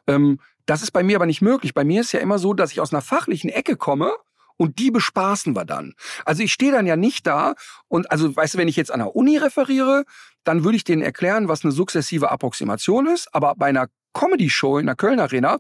Ähm, 0.08 0.40
das 0.66 0.82
ist 0.82 0.92
bei 0.92 1.04
mir 1.04 1.16
aber 1.16 1.26
nicht 1.26 1.42
möglich. 1.42 1.74
Bei 1.74 1.84
mir 1.84 2.02
ist 2.02 2.12
ja 2.12 2.20
immer 2.20 2.40
so, 2.40 2.54
dass 2.54 2.72
ich 2.72 2.82
aus 2.82 2.94
einer 2.94 3.02
fachlichen 3.02 3.50
Ecke 3.50 3.78
komme 3.78 4.14
und 4.58 4.80
die 4.80 4.92
bespaßen 4.92 5.56
wir 5.56 5.66
dann. 5.66 5.94
Also 6.26 6.44
ich 6.44 6.52
stehe 6.52 6.72
dann 6.72 6.86
ja 6.86 6.96
nicht 6.96 7.26
da 7.26 7.56
und 7.88 8.12
also 8.12 8.36
weißt 8.36 8.56
du, 8.56 8.58
wenn 8.58 8.68
ich 8.68 8.76
jetzt 8.76 8.92
an 8.92 9.00
der 9.00 9.16
Uni 9.16 9.38
referiere, 9.38 10.04
dann 10.44 10.64
würde 10.64 10.78
ich 10.78 10.84
denen 10.84 11.02
erklären, 11.02 11.48
was 11.48 11.64
eine 11.64 11.72
sukzessive 11.72 12.32
Approximation 12.32 13.08
ist, 13.08 13.34
aber 13.34 13.56
bei 13.56 13.68
einer 13.68 13.88
Comedy-Show 14.14 14.80
in 14.80 14.88
der 14.88 14.96
Köln 14.96 15.20
Arena 15.20 15.60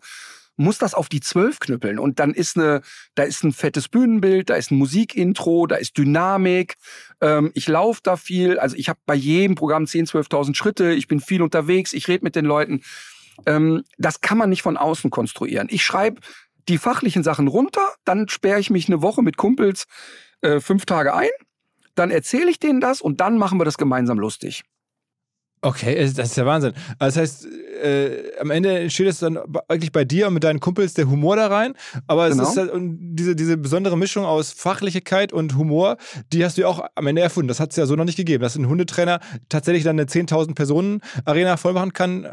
muss 0.58 0.78
das 0.78 0.93
auf 0.93 1.08
die 1.08 1.22
zwölf 1.22 1.60
knüppeln. 1.60 1.99
Und 1.99 2.20
dann 2.20 2.34
ist 2.34 2.58
eine, 2.58 2.82
da 3.16 3.24
ist 3.24 3.43
ein 3.43 3.53
fettes 3.53 3.88
Bühnenbild, 3.88 4.49
da 4.49 4.55
ist 4.55 4.72
ein 4.72 4.78
Musikintro, 4.78 5.68
da 5.68 5.76
ist 5.76 5.97
Dynamik. 5.97 6.76
Ähm, 7.22 7.51
ich 7.53 7.68
laufe 7.68 8.01
da 8.03 8.18
viel. 8.18 8.60
Also 8.60 8.76
ich 8.76 8.89
habe 8.89 8.99
bei 9.05 9.16
jedem 9.16 9.55
Programm 9.55 9.86
10.000, 9.86 10.28
12.000 10.28 10.55
Schritte. 10.55 10.93
Ich 10.93 11.08
bin 11.08 11.20
viel 11.20 11.41
unterwegs. 11.41 11.93
Ich 11.93 12.08
rede 12.08 12.24
mit 12.24 12.36
den 12.36 12.45
Leuten. 12.45 12.82
Ähm, 13.45 13.84
das 13.97 14.22
kann 14.22 14.38
man 14.38 14.49
nicht 14.49 14.64
von 14.64 14.78
außen 14.78 15.12
konstruieren. 15.12 15.68
Ich 15.70 15.84
schreibe 15.84 16.22
die 16.68 16.78
fachlichen 16.78 17.24
Sachen 17.24 17.47
runter, 17.47 17.88
dann 18.03 18.28
sperre 18.28 18.60
ich 18.60 18.70
mich 18.70 18.88
eine 18.88 19.01
Woche 19.01 19.22
mit 19.22 19.38
Kumpels 19.38 19.86
äh, 20.41 20.60
fünf 20.60 20.86
Tage 20.86 21.14
ein, 21.14 21.30
dann 21.95 22.12
erzähle 22.12 22.49
ich 22.49 22.60
denen 22.60 22.82
das 22.82 23.01
und 23.01 23.22
dann 23.22 23.38
machen 23.38 23.60
wir 23.60 23.66
das 23.66 23.78
gemeinsam 23.78 24.20
lustig. 24.20 24.64
Okay, 25.62 25.95
das 25.95 26.30
ist 26.30 26.38
ja 26.38 26.45
Wahnsinn. 26.45 26.74
Also 26.99 27.20
das 27.20 27.30
heißt, 27.30 27.47
äh, 27.84 28.38
am 28.39 28.51
Ende 28.51 28.78
entsteht 28.78 29.08
es 29.08 29.20
dann 29.20 29.39
eigentlich 29.68 29.91
bei 29.91 30.05
dir 30.05 30.28
und 30.28 30.36
mit 30.36 30.43
deinen 30.43 30.60
Kumpels 30.60 30.93
der 30.93 31.10
Humor 31.10 31.36
da 31.36 31.47
rein. 31.47 31.74
Aber 32.05 32.30
genau. 32.30 32.43
es 32.43 32.49
ist 32.49 32.58
halt, 32.58 32.72
diese, 32.74 33.36
diese 33.36 33.58
besondere 33.58 33.97
Mischung 33.97 34.24
aus 34.24 34.51
Fachlichkeit 34.51 35.34
und 35.34 35.58
Humor, 35.58 35.97
die 36.32 36.45
hast 36.45 36.58
du 36.58 36.62
ja 36.62 36.68
auch 36.68 36.86
am 36.93 37.08
Ende 37.08 37.24
erfunden. 37.24 37.47
Das 37.47 37.60
hat 37.60 37.72
es 37.72 37.76
ja 37.76 37.88
so 37.88 37.95
noch 37.95 38.05
nicht 38.05 38.18
gegeben. 38.18 38.43
Dass 38.43 38.55
ein 38.55 38.68
Hundetrainer 38.68 39.20
tatsächlich 39.49 39.84
dann 39.84 39.99
eine 39.99 40.08
10.000 40.08 40.53
Personen 40.53 41.01
Arena 41.26 41.58
voll 41.58 41.74
machen 41.74 41.93
kann, 41.93 42.28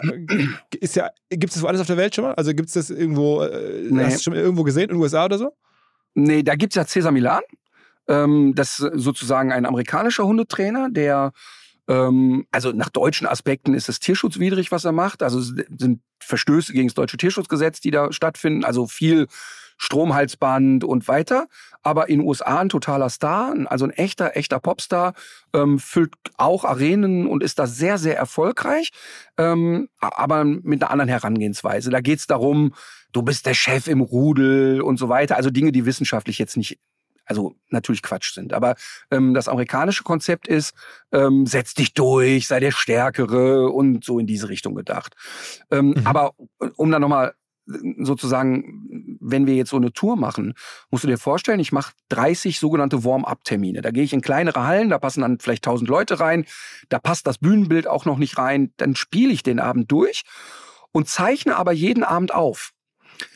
ist 0.79 0.95
ja, 0.97 1.09
gibt 1.31 1.55
es 1.55 1.55
das 1.55 1.65
alles 1.65 1.81
auf 1.81 1.87
der 1.87 1.97
Welt 1.97 2.15
schon 2.15 2.25
mal? 2.25 2.35
Also 2.35 2.53
gibt 2.53 2.69
es 2.69 2.75
das 2.75 2.91
irgendwo, 2.91 3.43
äh, 3.43 3.89
nee. 3.91 4.05
hast 4.05 4.19
du 4.19 4.23
schon 4.25 4.35
irgendwo 4.35 4.65
gesehen, 4.65 4.85
in 4.85 4.97
den 4.97 4.99
USA 4.99 5.25
oder 5.25 5.39
so? 5.39 5.53
Nee, 6.15 6.43
da 6.43 6.57
gibt 6.57 6.73
es 6.73 6.77
ja 6.77 6.85
Cesar 6.85 7.11
Milan. 7.11 7.43
Ähm, 8.07 8.53
das 8.55 8.81
ist 8.81 9.03
sozusagen 9.03 9.51
ein 9.51 9.65
amerikanischer 9.65 10.25
Hundetrainer, 10.25 10.91
der 10.91 11.33
ähm, 11.89 12.47
also 12.51 12.73
nach 12.73 12.89
deutschen 12.89 13.27
Aspekten 13.27 13.75
ist 13.75 13.89
es 13.89 14.01
tierschutzwidrig, 14.01 14.73
was 14.73 14.85
er 14.85 14.93
macht. 14.93 15.23
Also 15.23 15.41
sind 15.41 16.01
Verstöße 16.21 16.73
gegen 16.73 16.89
das 16.89 16.95
deutsche 16.95 17.17
Tierschutzgesetz, 17.17 17.81
die 17.81 17.91
da 17.91 18.13
stattfinden. 18.13 18.65
Also 18.65 18.87
viel 18.87 19.27
Stromhalsband 19.77 20.85
und 20.85 21.09
weiter. 21.09 21.47
Aber 21.83 22.09
in 22.09 22.21
den 22.21 22.29
USA 22.29 22.61
ein 22.61 22.69
totaler 22.69 23.11
Star, 23.11 23.55
also 23.67 23.85
ein 23.85 23.91
echter, 23.91 24.37
echter 24.37 24.61
Popstar, 24.61 25.15
ähm, 25.53 25.79
füllt 25.79 26.15
auch 26.37 26.65
Arenen 26.65 27.27
und 27.27 27.43
ist 27.43 27.59
da 27.59 27.67
sehr, 27.67 27.99
sehr 27.99 28.17
erfolgreich, 28.17 28.91
ähm, 29.37 29.89
aber 30.01 30.45
mit 30.45 30.83
einer 30.83 30.91
anderen 30.91 31.09
Herangehensweise. 31.09 31.91
Da 31.91 32.01
geht's 32.01 32.27
darum, 32.27 32.75
du 33.13 33.23
bist 33.23 33.47
der 33.47 33.55
Chef 33.55 33.87
im 33.89 34.01
Rudel 34.01 34.81
und 34.81 34.97
so 34.97 35.09
weiter. 35.09 35.37
Also 35.37 35.51
Dinge, 35.51 35.73
die 35.73 35.85
wissenschaftlich 35.85 36.39
jetzt 36.39 36.57
nicht 36.57 36.79
also 37.27 37.55
natürlich 37.71 38.03
Quatsch 38.03 38.35
sind. 38.35 38.53
Aber 38.53 38.75
ähm, 39.11 39.35
das 39.35 39.49
amerikanische 39.49 40.05
Konzept 40.05 40.49
ist, 40.49 40.75
ähm, 41.13 41.47
setz 41.47 41.75
dich 41.75 41.95
durch, 41.95 42.47
sei 42.47 42.61
der 42.61 42.71
Stärkere 42.71 43.71
und 43.71 44.05
so 44.05 44.19
in 44.19 44.27
diese 44.27 44.49
Richtung 44.49 44.75
gedacht. 44.75 45.15
Ähm, 45.71 45.95
mhm. 45.97 46.07
Aber 46.07 46.33
äh, 46.61 46.69
um 46.77 46.91
dann 46.91 47.03
nochmal 47.03 47.35
äh, 47.69 48.05
sozusagen, 48.05 49.19
wenn 49.21 49.47
wir 49.47 49.55
jetzt 49.55 49.71
so 49.71 49.77
eine 49.77 49.93
Tour 49.93 50.17
machen, 50.17 50.55
musst 50.91 51.05
du 51.05 51.09
dir 51.09 51.19
vorstellen, 51.19 51.61
ich 51.61 51.73
mache 51.73 51.93
30 52.11 52.59
sogenannte 52.59 53.05
Warm-up-Termine. 53.05 53.81
Da 53.81 53.91
gehe 53.91 54.05
ich 54.05 54.13
in 54.13 54.21
kleinere 54.21 54.65
Hallen, 54.65 54.91
da 54.91 54.99
passen 54.99 55.23
dann 55.23 55.39
vielleicht 55.39 55.67
1000 55.67 55.89
Leute 55.89 56.21
rein, 56.21 56.45
da 56.89 56.99
passt 56.99 57.27
das 57.27 57.39
Bühnenbild 57.39 57.87
auch 57.87 58.05
noch 58.05 58.19
nicht 58.19 58.39
rein, 58.39 58.73
dann 58.77 58.97
spiele 58.97 59.33
ich 59.33 59.43
den 59.43 59.61
Abend 59.61 59.91
durch 59.91 60.23
und 60.93 61.09
zeichne 61.09 61.57
aber 61.57 61.73
jeden 61.73 62.05
Abend 62.05 62.35
auf. 62.35 62.73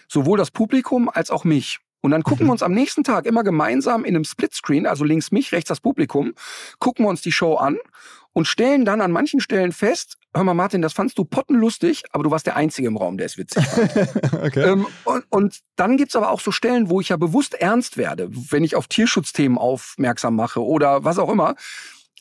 Sowohl 0.09 0.39
das 0.39 0.51
Publikum 0.51 1.09
als 1.09 1.31
auch 1.31 1.45
mich. 1.45 1.81
Und 2.01 2.13
dann 2.13 2.23
gucken 2.23 2.41
wir 2.41 2.47
mhm. 2.47 2.53
uns 2.53 2.63
am 2.63 2.73
nächsten 2.73 3.03
Tag 3.03 3.27
immer 3.27 3.43
gemeinsam 3.43 4.05
in 4.05 4.15
einem 4.15 4.25
Splitscreen, 4.25 4.87
also 4.87 5.05
links 5.05 5.33
mich, 5.33 5.53
rechts 5.53 5.69
das 5.69 5.81
Publikum, 5.81 6.35
gucken 6.79 7.05
wir 7.05 7.11
uns 7.11 7.23
die 7.23 7.33
Show 7.33 7.55
an 7.55 7.79
und 8.33 8.47
stellen 8.47 8.85
dann 8.85 9.01
an 9.01 9.11
manchen 9.11 9.41
Stellen 9.41 9.73
fest, 9.73 10.17
hör 10.33 10.45
mal 10.45 10.55
Martin, 10.55 10.81
das 10.81 10.93
fandst 10.93 11.19
du 11.19 11.25
pottenlustig, 11.25 12.05
aber 12.13 12.23
du 12.23 12.31
warst 12.31 12.47
der 12.47 12.55
Einzige 12.55 12.87
im 12.87 12.97
Raum, 12.97 13.17
der 13.17 13.27
es 13.27 13.37
witzig 13.37 13.67
fand. 13.67 14.35
okay. 14.45 14.63
ähm, 14.63 14.87
und, 15.05 15.25
und, 15.31 15.59
dann 15.77 15.97
gibt's 15.97 16.15
aber 16.15 16.31
auch 16.31 16.41
so 16.41 16.53
Stellen, 16.53 16.89
wo 16.89 17.01
ich 17.01 17.09
ja 17.09 17.17
bewusst 17.17 17.55
ernst 17.55 17.97
werde, 17.97 18.29
wenn 18.31 18.63
ich 18.63 18.77
auf 18.77 18.87
Tierschutzthemen 18.87 19.59
aufmerksam 19.59 20.37
mache 20.37 20.65
oder 20.65 21.05
was 21.05 21.19
auch 21.19 21.31
immer, 21.31 21.57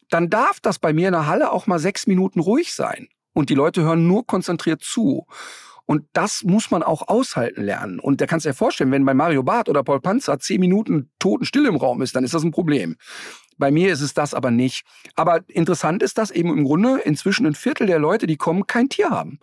dann 0.09 0.29
darf 0.29 0.59
das 0.59 0.79
bei 0.79 0.93
mir 0.93 1.07
in 1.07 1.13
der 1.13 1.27
Halle 1.27 1.51
auch 1.51 1.67
mal 1.67 1.79
sechs 1.79 2.07
Minuten 2.07 2.39
ruhig 2.39 2.73
sein. 2.73 3.09
Und 3.33 3.51
die 3.51 3.55
Leute 3.55 3.83
hören 3.83 4.07
nur 4.07 4.25
konzentriert 4.25 4.81
zu. 4.81 5.27
Und 5.87 6.05
das 6.11 6.43
muss 6.43 6.69
man 6.69 6.83
auch 6.83 7.07
aushalten 7.07 7.63
lernen. 7.63 7.99
Und 7.99 8.19
da 8.19 8.25
kannst 8.25 8.45
du 8.45 8.49
dir 8.49 8.53
vorstellen, 8.53 8.91
wenn 8.91 9.05
bei 9.05 9.13
Mario 9.13 9.41
Barth 9.41 9.69
oder 9.69 9.83
Paul 9.83 10.01
Panzer 10.01 10.37
zehn 10.37 10.59
Minuten 10.59 11.09
Totenstille 11.17 11.69
im 11.69 11.77
Raum 11.77 12.01
ist, 12.01 12.15
dann 12.15 12.25
ist 12.25 12.33
das 12.33 12.43
ein 12.43 12.51
Problem. 12.51 12.97
Bei 13.57 13.71
mir 13.71 13.91
ist 13.91 14.01
es 14.01 14.13
das 14.13 14.33
aber 14.33 14.51
nicht. 14.51 14.85
Aber 15.15 15.39
interessant 15.47 16.03
ist, 16.03 16.17
dass 16.17 16.29
eben 16.29 16.55
im 16.55 16.65
Grunde 16.65 16.99
inzwischen 16.99 17.45
ein 17.45 17.55
Viertel 17.55 17.87
der 17.87 17.99
Leute, 17.99 18.27
die 18.27 18.35
kommen, 18.35 18.67
kein 18.67 18.89
Tier 18.89 19.09
haben. 19.09 19.39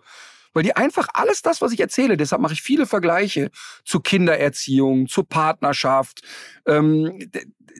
Weil 0.53 0.61
die 0.61 0.75
einfach 0.75 1.07
alles 1.13 1.41
das, 1.41 1.61
was 1.61 1.73
ich 1.73 1.79
erzähle, 1.79 2.15
deshalb 2.15 2.41
mache 2.41 2.53
ich 2.53 2.61
viele 2.61 2.85
Vergleiche 2.85 3.49
zu 3.83 3.99
Kindererziehung, 3.99 5.07
zur 5.07 5.27
Partnerschaft, 5.27 6.21
ähm, 6.67 7.27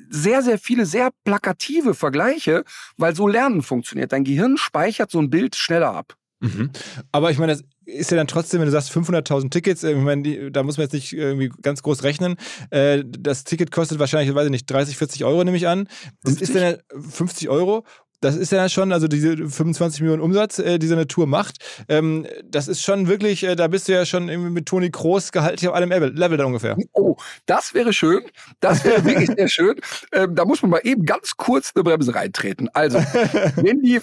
sehr, 0.09 0.41
sehr 0.41 0.57
viele 0.57 0.85
sehr 0.85 1.11
plakative 1.23 1.93
Vergleiche, 1.93 2.65
weil 2.97 3.15
so 3.15 3.27
Lernen 3.27 3.61
funktioniert. 3.61 4.11
Dein 4.11 4.23
Gehirn 4.23 4.57
speichert 4.57 5.11
so 5.11 5.19
ein 5.19 5.29
Bild 5.29 5.55
schneller 5.55 5.93
ab. 5.93 6.15
Mhm. 6.41 6.71
Aber 7.11 7.31
ich 7.31 7.37
meine, 7.37 7.59
ist 7.85 8.11
ja 8.11 8.17
dann 8.17 8.27
trotzdem, 8.27 8.59
wenn 8.59 8.67
du 8.67 8.71
sagst 8.71 8.91
500.000 8.91 9.49
Tickets, 9.49 9.83
äh, 9.83 9.91
ich 9.91 9.97
meine, 9.97 10.23
die, 10.23 10.51
da 10.51 10.63
muss 10.63 10.77
man 10.77 10.85
jetzt 10.85 10.93
nicht 10.93 11.13
irgendwie 11.13 11.51
ganz 11.61 11.81
groß 11.83 12.03
rechnen. 12.03 12.35
Äh, 12.69 13.03
das 13.05 13.43
Ticket 13.43 13.71
kostet 13.71 13.99
wahrscheinlich, 13.99 14.33
weiß 14.33 14.45
ich 14.45 14.51
nicht, 14.51 14.69
30, 14.69 14.97
40 14.97 15.25
Euro 15.25 15.43
nehme 15.43 15.57
ich 15.57 15.67
an. 15.67 15.87
Das 16.23 16.37
50? 16.37 16.41
ist 16.41 16.55
dann 16.55 16.63
ja 16.63 16.99
50 17.09 17.49
Euro 17.49 17.85
das 18.21 18.35
ist 18.35 18.51
ja 18.51 18.67
schon, 18.69 18.91
also 18.91 19.07
diese 19.07 19.35
25 19.35 20.01
Millionen 20.01 20.21
Umsatz, 20.21 20.59
äh, 20.59 20.79
die 20.79 20.87
so 20.87 20.95
eine 20.95 21.07
Tour 21.07 21.27
macht, 21.27 21.57
ähm, 21.89 22.25
das 22.43 22.67
ist 22.67 22.81
schon 22.81 23.07
wirklich, 23.07 23.43
äh, 23.43 23.55
da 23.55 23.67
bist 23.67 23.87
du 23.87 23.93
ja 23.93 24.05
schon 24.05 24.25
mit 24.53 24.65
Toni 24.65 24.89
Kroos 24.91 25.31
gehalten 25.31 25.67
auf 25.67 25.73
einem 25.73 25.89
Level 25.89 26.37
dann 26.37 26.47
ungefähr. 26.47 26.77
Oh, 26.93 27.15
das 27.45 27.73
wäre 27.73 27.93
schön. 27.93 28.23
Das 28.59 28.83
wäre 28.83 29.03
wirklich 29.05 29.29
sehr 29.35 29.47
schön. 29.47 29.75
Ähm, 30.11 30.35
da 30.35 30.45
muss 30.45 30.61
man 30.61 30.71
mal 30.71 30.81
eben 30.83 31.05
ganz 31.05 31.37
kurz 31.37 31.71
eine 31.75 31.83
Bremse 31.83 32.13
reintreten. 32.13 32.69
Also, 32.73 32.99
wenn 33.55 33.81
die, 33.81 34.01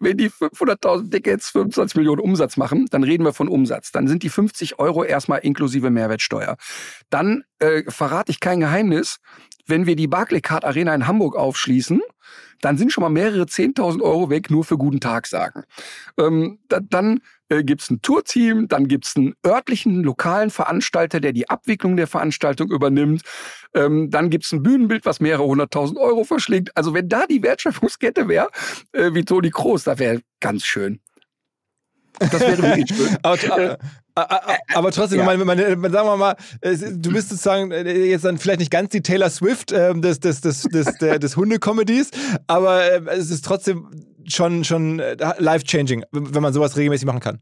wenn 0.00 0.16
die 0.16 0.30
500.000 0.30 1.10
Tickets 1.10 1.50
25 1.50 1.96
Millionen 1.96 2.20
Umsatz 2.20 2.56
machen, 2.56 2.86
dann 2.90 3.02
reden 3.04 3.24
wir 3.24 3.32
von 3.32 3.48
Umsatz. 3.48 3.92
Dann 3.92 4.08
sind 4.08 4.22
die 4.22 4.28
50 4.28 4.78
Euro 4.78 5.04
erstmal 5.04 5.40
inklusive 5.40 5.90
Mehrwertsteuer. 5.90 6.56
Dann 7.10 7.44
äh, 7.58 7.82
verrate 7.90 8.30
ich 8.30 8.40
kein 8.40 8.60
Geheimnis, 8.60 9.18
wenn 9.68 9.86
wir 9.86 9.96
die 9.96 10.08
Barclaycard 10.08 10.64
Arena 10.64 10.94
in 10.94 11.06
Hamburg 11.06 11.36
aufschließen, 11.36 12.00
dann 12.60 12.76
sind 12.76 12.92
schon 12.92 13.02
mal 13.02 13.10
mehrere 13.10 13.44
10.000 13.44 14.02
Euro 14.02 14.30
weg, 14.30 14.50
nur 14.50 14.64
für 14.64 14.76
guten 14.76 15.00
Tag 15.00 15.26
sagen. 15.26 15.64
Ähm, 16.18 16.58
da, 16.68 16.80
dann 16.80 17.20
äh, 17.48 17.62
gibt 17.62 17.82
es 17.82 17.90
ein 17.90 18.02
Tourteam, 18.02 18.68
dann 18.68 18.88
gibt 18.88 19.06
es 19.06 19.16
einen 19.16 19.34
örtlichen, 19.46 20.02
lokalen 20.02 20.50
Veranstalter, 20.50 21.20
der 21.20 21.32
die 21.32 21.48
Abwicklung 21.48 21.96
der 21.96 22.06
Veranstaltung 22.06 22.70
übernimmt. 22.70 23.22
Ähm, 23.74 24.10
dann 24.10 24.30
gibt 24.30 24.44
es 24.44 24.52
ein 24.52 24.62
Bühnenbild, 24.62 25.06
was 25.06 25.20
mehrere 25.20 25.44
hunderttausend 25.44 25.98
Euro 25.98 26.24
verschlingt. 26.24 26.76
Also 26.76 26.94
wenn 26.94 27.08
da 27.08 27.26
die 27.26 27.42
Wertschöpfungskette 27.42 28.28
wäre, 28.28 28.48
äh, 28.92 29.14
wie 29.14 29.24
Toni 29.24 29.50
Kroos, 29.50 29.84
da 29.84 29.98
wäre 29.98 30.20
ganz 30.40 30.64
schön. 30.64 31.00
Das 32.18 32.40
wäre 32.40 32.62
wirklich 32.62 32.88
schön. 32.88 33.16
aber, 34.22 34.58
aber, 34.74 34.90
trotzdem, 34.92 35.20
ja. 35.20 35.24
meine, 35.24 35.44
meine, 35.44 35.62
sagen 35.90 36.08
wir 36.08 36.16
mal, 36.16 36.36
du 36.62 37.12
bist 37.12 37.28
sozusagen 37.28 37.70
äh, 37.70 38.06
jetzt 38.06 38.24
dann 38.24 38.38
vielleicht 38.38 38.60
nicht 38.60 38.70
ganz 38.70 38.90
die 38.90 39.02
Taylor 39.02 39.30
Swift 39.30 39.72
äh, 39.72 39.94
des, 39.94 40.20
des, 40.20 40.40
des, 40.40 40.62
des, 40.62 40.86
des, 40.98 41.18
des 41.18 41.36
Hunde-Comedies, 41.36 42.10
aber 42.46 42.84
äh, 42.84 43.00
es 43.16 43.30
ist 43.30 43.44
trotzdem 43.44 43.88
schon, 44.26 44.64
schon 44.64 45.00
äh, 45.00 45.16
life-changing, 45.38 46.04
wenn 46.12 46.42
man 46.42 46.52
sowas 46.52 46.76
regelmäßig 46.76 47.06
machen 47.06 47.20
kann. 47.20 47.40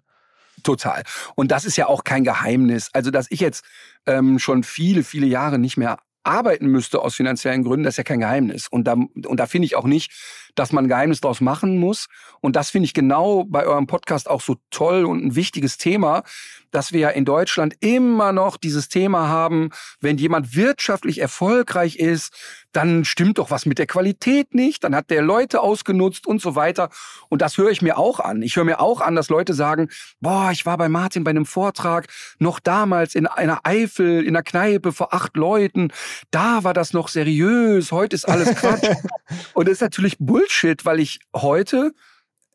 Total. 0.62 1.02
Und 1.34 1.50
das 1.52 1.64
ist 1.64 1.76
ja 1.76 1.86
auch 1.86 2.04
kein 2.04 2.24
Geheimnis. 2.24 2.90
Also, 2.92 3.10
dass 3.10 3.26
ich 3.30 3.40
jetzt 3.40 3.64
ähm, 4.06 4.38
schon 4.38 4.64
viele, 4.64 5.04
viele 5.04 5.26
Jahre 5.26 5.58
nicht 5.58 5.76
mehr 5.76 5.98
arbeiten 6.26 6.66
müsste 6.66 7.00
aus 7.00 7.14
finanziellen 7.14 7.62
Gründen, 7.62 7.84
das 7.84 7.94
ist 7.94 7.98
ja 7.98 8.04
kein 8.04 8.20
Geheimnis. 8.20 8.66
Und 8.68 8.84
da, 8.84 8.94
und 8.94 9.36
da 9.38 9.46
finde 9.46 9.66
ich 9.66 9.76
auch 9.76 9.84
nicht, 9.84 10.12
dass 10.58 10.72
man 10.72 10.84
ein 10.84 10.88
Geheimnis 10.88 11.20
draus 11.20 11.40
machen 11.40 11.78
muss. 11.78 12.06
Und 12.40 12.56
das 12.56 12.70
finde 12.70 12.86
ich 12.86 12.94
genau 12.94 13.44
bei 13.44 13.64
eurem 13.64 13.86
Podcast 13.86 14.28
auch 14.28 14.40
so 14.40 14.56
toll 14.70 15.04
und 15.04 15.24
ein 15.24 15.36
wichtiges 15.36 15.78
Thema, 15.78 16.22
dass 16.70 16.92
wir 16.92 17.00
ja 17.00 17.08
in 17.08 17.24
Deutschland 17.24 17.74
immer 17.80 18.32
noch 18.32 18.56
dieses 18.56 18.88
Thema 18.88 19.28
haben, 19.28 19.70
wenn 20.00 20.18
jemand 20.18 20.54
wirtschaftlich 20.54 21.20
erfolgreich 21.20 21.96
ist, 21.96 22.34
dann 22.72 23.06
stimmt 23.06 23.38
doch 23.38 23.50
was 23.50 23.64
mit 23.64 23.78
der 23.78 23.86
Qualität 23.86 24.54
nicht, 24.54 24.84
dann 24.84 24.94
hat 24.94 25.08
der 25.08 25.22
Leute 25.22 25.60
ausgenutzt 25.60 26.26
und 26.26 26.42
so 26.42 26.54
weiter. 26.54 26.90
Und 27.30 27.40
das 27.40 27.56
höre 27.56 27.70
ich 27.70 27.80
mir 27.80 27.96
auch 27.96 28.20
an. 28.20 28.42
Ich 28.42 28.56
höre 28.56 28.64
mir 28.64 28.80
auch 28.80 29.00
an, 29.00 29.14
dass 29.14 29.30
Leute 29.30 29.54
sagen, 29.54 29.88
boah, 30.20 30.50
ich 30.52 30.66
war 30.66 30.76
bei 30.76 30.90
Martin 30.90 31.24
bei 31.24 31.30
einem 31.30 31.46
Vortrag, 31.46 32.08
noch 32.38 32.60
damals 32.60 33.14
in 33.14 33.26
einer 33.26 33.60
Eifel, 33.64 34.22
in 34.22 34.36
einer 34.36 34.42
Kneipe 34.42 34.92
vor 34.92 35.14
acht 35.14 35.36
Leuten, 35.36 35.90
da 36.30 36.64
war 36.64 36.74
das 36.74 36.92
noch 36.92 37.08
seriös, 37.08 37.92
heute 37.92 38.14
ist 38.14 38.28
alles 38.28 38.54
Quatsch. 38.54 38.86
und 39.54 39.66
das 39.66 39.74
ist 39.74 39.80
natürlich 39.80 40.18
Bullshit, 40.46 40.84
weil 40.84 41.00
ich 41.00 41.18
heute 41.34 41.92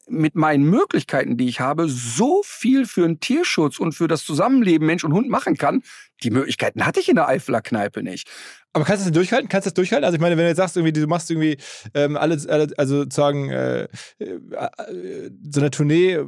mit 0.07 0.35
meinen 0.35 0.63
Möglichkeiten, 0.63 1.37
die 1.37 1.47
ich 1.47 1.59
habe, 1.59 1.87
so 1.87 2.41
viel 2.43 2.85
für 2.85 3.01
den 3.01 3.19
Tierschutz 3.19 3.79
und 3.79 3.93
für 3.93 4.07
das 4.07 4.25
Zusammenleben 4.25 4.85
Mensch 4.85 5.03
und 5.03 5.13
Hund 5.13 5.29
machen 5.29 5.57
kann. 5.57 5.83
Die 6.23 6.31
Möglichkeiten 6.31 6.85
hatte 6.85 6.99
ich 6.99 7.07
in 7.07 7.15
der 7.15 7.27
Eifeler 7.27 7.61
Kneipe 7.61 8.03
nicht. 8.03 8.27
Aber 8.73 8.83
kannst 8.83 9.05
du 9.05 9.09
das 9.09 9.15
durchhalten? 9.15 9.47
Kannst 9.47 9.65
du 9.65 9.69
das 9.69 9.75
durchhalten? 9.75 10.05
Also 10.05 10.15
ich 10.15 10.21
meine, 10.21 10.37
wenn 10.37 10.45
du 10.45 10.49
jetzt 10.49 10.57
sagst, 10.57 10.75
irgendwie, 10.75 10.93
du 10.93 11.07
machst 11.07 11.29
irgendwie 11.29 11.57
ähm, 11.93 12.17
alles, 12.17 12.47
also 12.47 12.99
sozusagen 12.99 13.49
äh, 13.51 13.83
äh, 14.19 15.29
so 15.49 15.59
eine 15.59 15.71
Tournee 15.71 16.19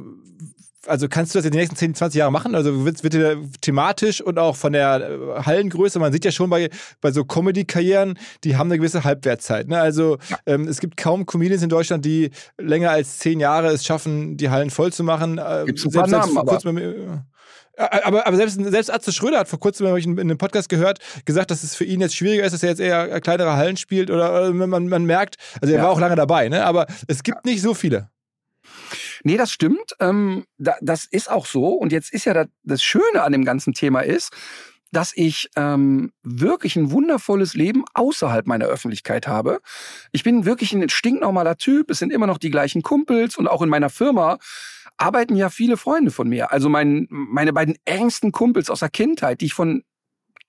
also 0.86 1.08
kannst 1.08 1.34
du 1.34 1.38
das 1.38 1.46
in 1.46 1.52
den 1.52 1.60
nächsten 1.60 1.76
10, 1.76 1.94
20 1.94 2.18
Jahren 2.18 2.32
machen? 2.32 2.54
Also 2.54 2.84
wird, 2.84 3.02
wird 3.02 3.14
dir 3.14 3.38
thematisch 3.60 4.20
und 4.20 4.38
auch 4.38 4.56
von 4.56 4.72
der 4.72 5.10
äh, 5.10 5.42
Hallengröße, 5.42 5.98
man 5.98 6.12
sieht 6.12 6.24
ja 6.24 6.32
schon 6.32 6.50
bei, 6.50 6.70
bei 7.00 7.12
so 7.12 7.24
Comedy-Karrieren, 7.24 8.18
die 8.44 8.56
haben 8.56 8.68
eine 8.70 8.78
gewisse 8.78 9.04
Halbwertszeit. 9.04 9.68
Ne? 9.68 9.80
Also 9.80 10.18
ja. 10.28 10.38
ähm, 10.46 10.68
es 10.68 10.80
gibt 10.80 10.96
kaum 10.96 11.26
Comedians 11.26 11.62
in 11.62 11.68
Deutschland, 11.68 12.04
die 12.04 12.30
länger 12.58 12.90
als 12.90 13.18
10 13.18 13.40
Jahre 13.40 13.68
es 13.68 13.84
schaffen, 13.84 14.36
die 14.36 14.50
Hallen 14.50 14.70
voll 14.70 14.92
zu 14.92 15.04
machen. 15.04 15.38
Äh, 15.38 15.64
Gibt's 15.66 15.84
ein 15.84 15.92
paar 15.92 16.06
Namen, 16.06 16.36
aber 16.36 16.60
aber, 17.76 18.26
aber 18.26 18.36
selbst, 18.36 18.54
selbst 18.54 18.92
Atze 18.92 19.12
Schröder 19.12 19.38
hat 19.38 19.48
vor 19.48 19.58
kurzem, 19.58 19.88
habe 19.88 19.98
ich 19.98 20.06
in 20.06 20.18
einem 20.18 20.38
Podcast 20.38 20.68
gehört, 20.68 21.00
gesagt, 21.24 21.50
dass 21.50 21.64
es 21.64 21.74
für 21.74 21.84
ihn 21.84 22.00
jetzt 22.00 22.14
schwieriger 22.14 22.44
ist, 22.44 22.52
dass 22.52 22.62
er 22.62 22.68
jetzt 22.68 22.80
eher 22.80 23.20
kleinere 23.20 23.56
Hallen 23.56 23.76
spielt 23.76 24.10
oder 24.10 24.52
man, 24.52 24.88
man 24.88 25.04
merkt, 25.04 25.36
also 25.60 25.72
er 25.72 25.78
ja. 25.78 25.84
war 25.84 25.90
auch 25.90 26.00
lange 26.00 26.14
dabei, 26.14 26.48
ne? 26.48 26.64
aber 26.64 26.86
es 27.08 27.22
gibt 27.22 27.44
nicht 27.44 27.62
so 27.62 27.74
viele. 27.74 28.08
Nee, 29.24 29.38
das 29.38 29.50
stimmt. 29.50 29.96
Ähm, 30.00 30.44
da, 30.58 30.76
das 30.80 31.06
ist 31.06 31.30
auch 31.30 31.46
so. 31.46 31.68
Und 31.68 31.92
jetzt 31.92 32.12
ist 32.12 32.26
ja 32.26 32.34
das, 32.34 32.46
das 32.62 32.82
Schöne 32.82 33.22
an 33.22 33.32
dem 33.32 33.44
ganzen 33.44 33.72
Thema 33.72 34.00
ist, 34.00 34.32
dass 34.92 35.12
ich 35.16 35.50
ähm, 35.56 36.12
wirklich 36.22 36.76
ein 36.76 36.90
wundervolles 36.90 37.54
Leben 37.54 37.84
außerhalb 37.94 38.46
meiner 38.46 38.66
Öffentlichkeit 38.66 39.26
habe. 39.26 39.60
Ich 40.12 40.22
bin 40.22 40.44
wirklich 40.44 40.72
ein 40.72 40.88
stinknormaler 40.88 41.56
Typ. 41.56 41.90
Es 41.90 41.98
sind 41.98 42.12
immer 42.12 42.26
noch 42.26 42.38
die 42.38 42.50
gleichen 42.50 42.82
Kumpels 42.82 43.36
und 43.36 43.48
auch 43.48 43.62
in 43.62 43.68
meiner 43.68 43.90
Firma 43.90 44.38
arbeiten 44.96 45.34
ja 45.34 45.50
viele 45.50 45.76
Freunde 45.76 46.10
von 46.10 46.28
mir. 46.28 46.52
Also 46.52 46.68
mein, 46.68 47.06
meine 47.10 47.52
beiden 47.52 47.76
engsten 47.84 48.30
Kumpels 48.30 48.70
aus 48.70 48.80
der 48.80 48.90
Kindheit, 48.90 49.40
die 49.40 49.46
ich 49.46 49.54
von 49.54 49.82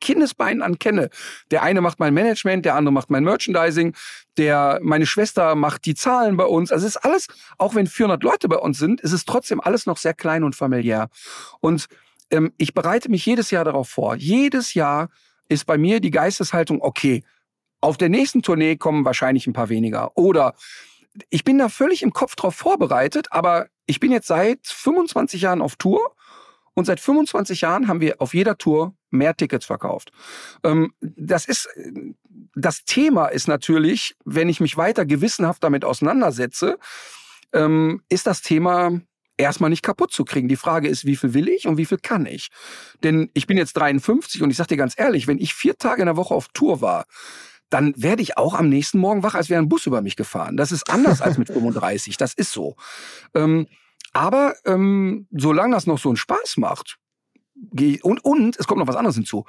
Kindesbeinen 0.01 0.61
an 0.61 0.79
kenne. 0.79 1.09
Der 1.51 1.63
eine 1.63 1.81
macht 1.81 1.99
mein 1.99 2.13
Management, 2.13 2.65
der 2.65 2.75
andere 2.75 2.93
macht 2.93 3.09
mein 3.09 3.23
Merchandising, 3.23 3.95
der, 4.37 4.79
meine 4.81 5.05
Schwester 5.05 5.55
macht 5.55 5.85
die 5.85 5.95
Zahlen 5.95 6.37
bei 6.37 6.45
uns. 6.45 6.71
Also 6.71 6.85
es 6.85 6.95
ist 6.95 7.03
alles, 7.03 7.27
auch 7.57 7.75
wenn 7.75 7.87
400 7.87 8.23
Leute 8.23 8.47
bei 8.47 8.57
uns 8.57 8.77
sind, 8.77 9.01
ist 9.01 9.13
es 9.13 9.25
trotzdem 9.25 9.61
alles 9.61 9.85
noch 9.85 9.97
sehr 9.97 10.13
klein 10.13 10.43
und 10.43 10.55
familiär. 10.55 11.09
Und 11.59 11.87
ähm, 12.31 12.53
ich 12.57 12.73
bereite 12.73 13.09
mich 13.09 13.25
jedes 13.25 13.51
Jahr 13.51 13.65
darauf 13.65 13.89
vor. 13.89 14.15
Jedes 14.15 14.73
Jahr 14.73 15.09
ist 15.47 15.65
bei 15.65 15.77
mir 15.77 15.99
die 15.99 16.11
Geisteshaltung, 16.11 16.81
okay, 16.81 17.23
auf 17.81 17.97
der 17.97 18.09
nächsten 18.09 18.41
Tournee 18.41 18.77
kommen 18.77 19.05
wahrscheinlich 19.05 19.47
ein 19.47 19.53
paar 19.53 19.69
weniger. 19.69 20.17
Oder 20.17 20.55
ich 21.29 21.43
bin 21.43 21.57
da 21.57 21.69
völlig 21.69 22.01
im 22.01 22.13
Kopf 22.13 22.35
drauf 22.35 22.55
vorbereitet, 22.55 23.27
aber 23.31 23.67
ich 23.85 23.99
bin 23.99 24.11
jetzt 24.11 24.27
seit 24.27 24.59
25 24.63 25.41
Jahren 25.41 25.61
auf 25.61 25.75
Tour 25.75 26.15
und 26.73 26.85
seit 26.85 26.99
25 26.99 27.61
Jahren 27.61 27.87
haben 27.87 28.01
wir 28.01 28.21
auf 28.21 28.33
jeder 28.33 28.57
Tour 28.57 28.95
mehr 29.15 29.35
Tickets 29.35 29.65
verkauft. 29.65 30.11
Ähm, 30.63 30.93
das 31.01 31.45
ist, 31.45 31.67
das 32.55 32.83
Thema 32.85 33.27
ist 33.27 33.47
natürlich, 33.47 34.15
wenn 34.25 34.49
ich 34.49 34.59
mich 34.59 34.77
weiter 34.77 35.05
gewissenhaft 35.05 35.63
damit 35.63 35.85
auseinandersetze, 35.85 36.77
ähm, 37.53 38.01
ist 38.09 38.27
das 38.27 38.41
Thema 38.41 39.01
erstmal 39.37 39.69
nicht 39.69 39.83
kaputt 39.83 40.11
zu 40.11 40.23
kriegen. 40.23 40.47
Die 40.47 40.55
Frage 40.55 40.87
ist, 40.87 41.05
wie 41.05 41.15
viel 41.15 41.33
will 41.33 41.49
ich 41.49 41.67
und 41.67 41.77
wie 41.77 41.85
viel 41.85 41.97
kann 41.97 42.25
ich? 42.25 42.49
Denn 43.03 43.29
ich 43.33 43.47
bin 43.47 43.57
jetzt 43.57 43.73
53 43.73 44.41
und 44.41 44.49
ich 44.49 44.57
sag 44.57 44.67
dir 44.67 44.77
ganz 44.77 44.93
ehrlich, 44.97 45.27
wenn 45.27 45.39
ich 45.39 45.53
vier 45.53 45.77
Tage 45.77 46.01
in 46.01 46.05
der 46.05 46.17
Woche 46.17 46.33
auf 46.33 46.47
Tour 46.53 46.81
war, 46.81 47.05
dann 47.69 47.93
werde 47.97 48.21
ich 48.21 48.37
auch 48.37 48.53
am 48.53 48.69
nächsten 48.69 48.99
Morgen 48.99 49.23
wach, 49.23 49.35
als 49.35 49.49
wäre 49.49 49.61
ein 49.61 49.69
Bus 49.69 49.85
über 49.85 50.01
mich 50.01 50.15
gefahren. 50.15 50.55
Das 50.55 50.71
ist 50.71 50.89
anders 50.89 51.21
als 51.21 51.37
mit 51.37 51.47
35. 51.53 52.17
Das 52.17 52.33
ist 52.33 52.51
so. 52.51 52.75
Ähm, 53.33 53.67
aber 54.13 54.55
ähm, 54.65 55.27
solange 55.31 55.75
das 55.75 55.87
noch 55.87 55.99
so 55.99 56.09
einen 56.09 56.17
Spaß 56.17 56.57
macht, 56.57 56.97
und, 58.03 58.23
und 58.23 58.57
es 58.59 58.67
kommt 58.67 58.79
noch 58.79 58.87
was 58.87 58.95
anderes 58.95 59.15
hinzu. 59.15 59.45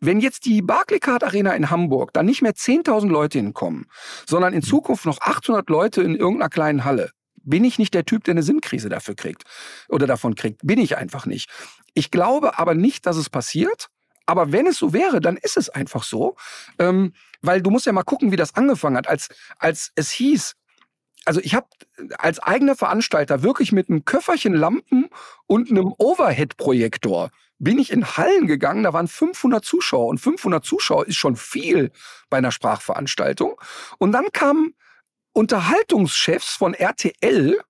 Wenn 0.00 0.20
jetzt 0.20 0.44
die 0.46 0.62
Barclaycard 0.62 1.24
Arena 1.24 1.52
in 1.52 1.70
Hamburg 1.70 2.12
dann 2.12 2.26
nicht 2.26 2.42
mehr 2.42 2.54
10.000 2.54 3.08
Leute 3.08 3.38
hinkommen, 3.38 3.86
sondern 4.26 4.54
in 4.54 4.62
Zukunft 4.62 5.06
noch 5.06 5.20
800 5.20 5.68
Leute 5.68 6.02
in 6.02 6.16
irgendeiner 6.16 6.48
kleinen 6.48 6.84
Halle, 6.84 7.10
bin 7.42 7.64
ich 7.64 7.78
nicht 7.78 7.94
der 7.94 8.04
Typ, 8.04 8.24
der 8.24 8.32
eine 8.32 8.42
Sinnkrise 8.42 8.88
dafür 8.88 9.14
kriegt 9.14 9.44
oder 9.88 10.06
davon 10.06 10.34
kriegt. 10.34 10.60
Bin 10.62 10.78
ich 10.78 10.96
einfach 10.96 11.26
nicht. 11.26 11.50
Ich 11.94 12.10
glaube 12.10 12.58
aber 12.58 12.74
nicht, 12.74 13.06
dass 13.06 13.16
es 13.16 13.30
passiert. 13.30 13.88
Aber 14.26 14.52
wenn 14.52 14.66
es 14.66 14.78
so 14.78 14.92
wäre, 14.92 15.20
dann 15.20 15.36
ist 15.36 15.56
es 15.56 15.70
einfach 15.70 16.04
so. 16.04 16.36
Ähm, 16.78 17.14
weil 17.42 17.62
du 17.62 17.70
musst 17.70 17.86
ja 17.86 17.92
mal 17.92 18.04
gucken, 18.04 18.30
wie 18.30 18.36
das 18.36 18.54
angefangen 18.54 18.96
hat. 18.96 19.08
Als, 19.08 19.28
als 19.58 19.90
es 19.96 20.10
hieß, 20.10 20.54
also 21.24 21.40
ich 21.40 21.54
habe 21.54 21.66
als 22.18 22.38
eigener 22.38 22.76
Veranstalter 22.76 23.42
wirklich 23.42 23.72
mit 23.72 23.88
einem 23.88 24.04
Köfferchen 24.04 24.54
Lampen 24.54 25.08
und 25.46 25.70
einem 25.70 25.94
Overhead-Projektor 25.98 27.30
bin 27.60 27.78
ich 27.78 27.92
in 27.92 28.16
Hallen 28.16 28.46
gegangen, 28.46 28.82
da 28.82 28.92
waren 28.92 29.06
500 29.06 29.64
Zuschauer 29.64 30.06
und 30.06 30.18
500 30.18 30.64
Zuschauer 30.64 31.06
ist 31.06 31.16
schon 31.16 31.36
viel 31.36 31.92
bei 32.30 32.38
einer 32.38 32.50
Sprachveranstaltung. 32.50 33.60
Und 33.98 34.12
dann 34.12 34.32
kamen 34.32 34.74
Unterhaltungschefs 35.32 36.56
von 36.56 36.74
RTL 36.74 37.60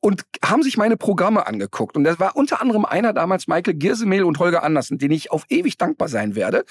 und 0.00 0.22
haben 0.44 0.62
sich 0.62 0.76
meine 0.76 0.98
Programme 0.98 1.46
angeguckt. 1.46 1.96
Und 1.96 2.04
das 2.04 2.20
war 2.20 2.36
unter 2.36 2.60
anderem 2.60 2.84
einer 2.84 3.14
damals, 3.14 3.48
Michael 3.48 3.74
Giersemehl 3.74 4.22
und 4.22 4.38
Holger 4.38 4.62
Andersen, 4.62 4.98
den 4.98 5.10
ich 5.10 5.30
auf 5.30 5.46
ewig 5.48 5.78
dankbar 5.78 6.08
sein 6.08 6.36
werde. 6.36 6.64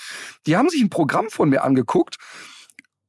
Die 0.45 0.55
haben 0.55 0.69
sich 0.69 0.81
ein 0.81 0.91
Programm 0.91 1.29
von 1.29 1.49
mir 1.49 1.63
angeguckt 1.63 2.17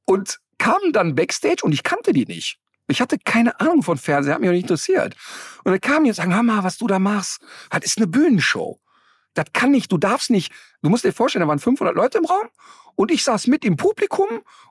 und 0.06 0.40
kamen 0.58 0.92
dann 0.92 1.14
backstage 1.14 1.62
und 1.62 1.72
ich 1.72 1.82
kannte 1.82 2.14
die 2.14 2.24
nicht. 2.24 2.58
Ich 2.88 3.02
hatte 3.02 3.18
keine 3.18 3.60
Ahnung 3.60 3.82
von 3.82 3.98
Fernsehen, 3.98 4.32
hat 4.32 4.40
mich 4.40 4.48
auch 4.48 4.54
nicht 4.54 4.62
interessiert. 4.62 5.14
Und 5.62 5.72
dann 5.72 5.80
kamen 5.80 6.04
die 6.04 6.10
und 6.10 6.16
sagen, 6.16 6.34
hör 6.34 6.42
mal, 6.42 6.64
was 6.64 6.78
du 6.78 6.86
da 6.86 6.98
machst, 6.98 7.40
das 7.70 7.84
ist 7.84 7.98
eine 7.98 8.06
Bühnenshow. 8.06 8.80
Das 9.36 9.52
kann 9.52 9.70
nicht, 9.70 9.92
du 9.92 9.98
darfst 9.98 10.30
nicht. 10.30 10.52
Du 10.82 10.88
musst 10.88 11.04
dir 11.04 11.12
vorstellen, 11.12 11.42
da 11.42 11.48
waren 11.48 11.58
500 11.58 11.94
Leute 11.94 12.18
im 12.18 12.24
Raum 12.24 12.48
und 12.96 13.10
ich 13.10 13.22
saß 13.24 13.46
mit 13.46 13.64
im 13.64 13.76
Publikum 13.76 14.26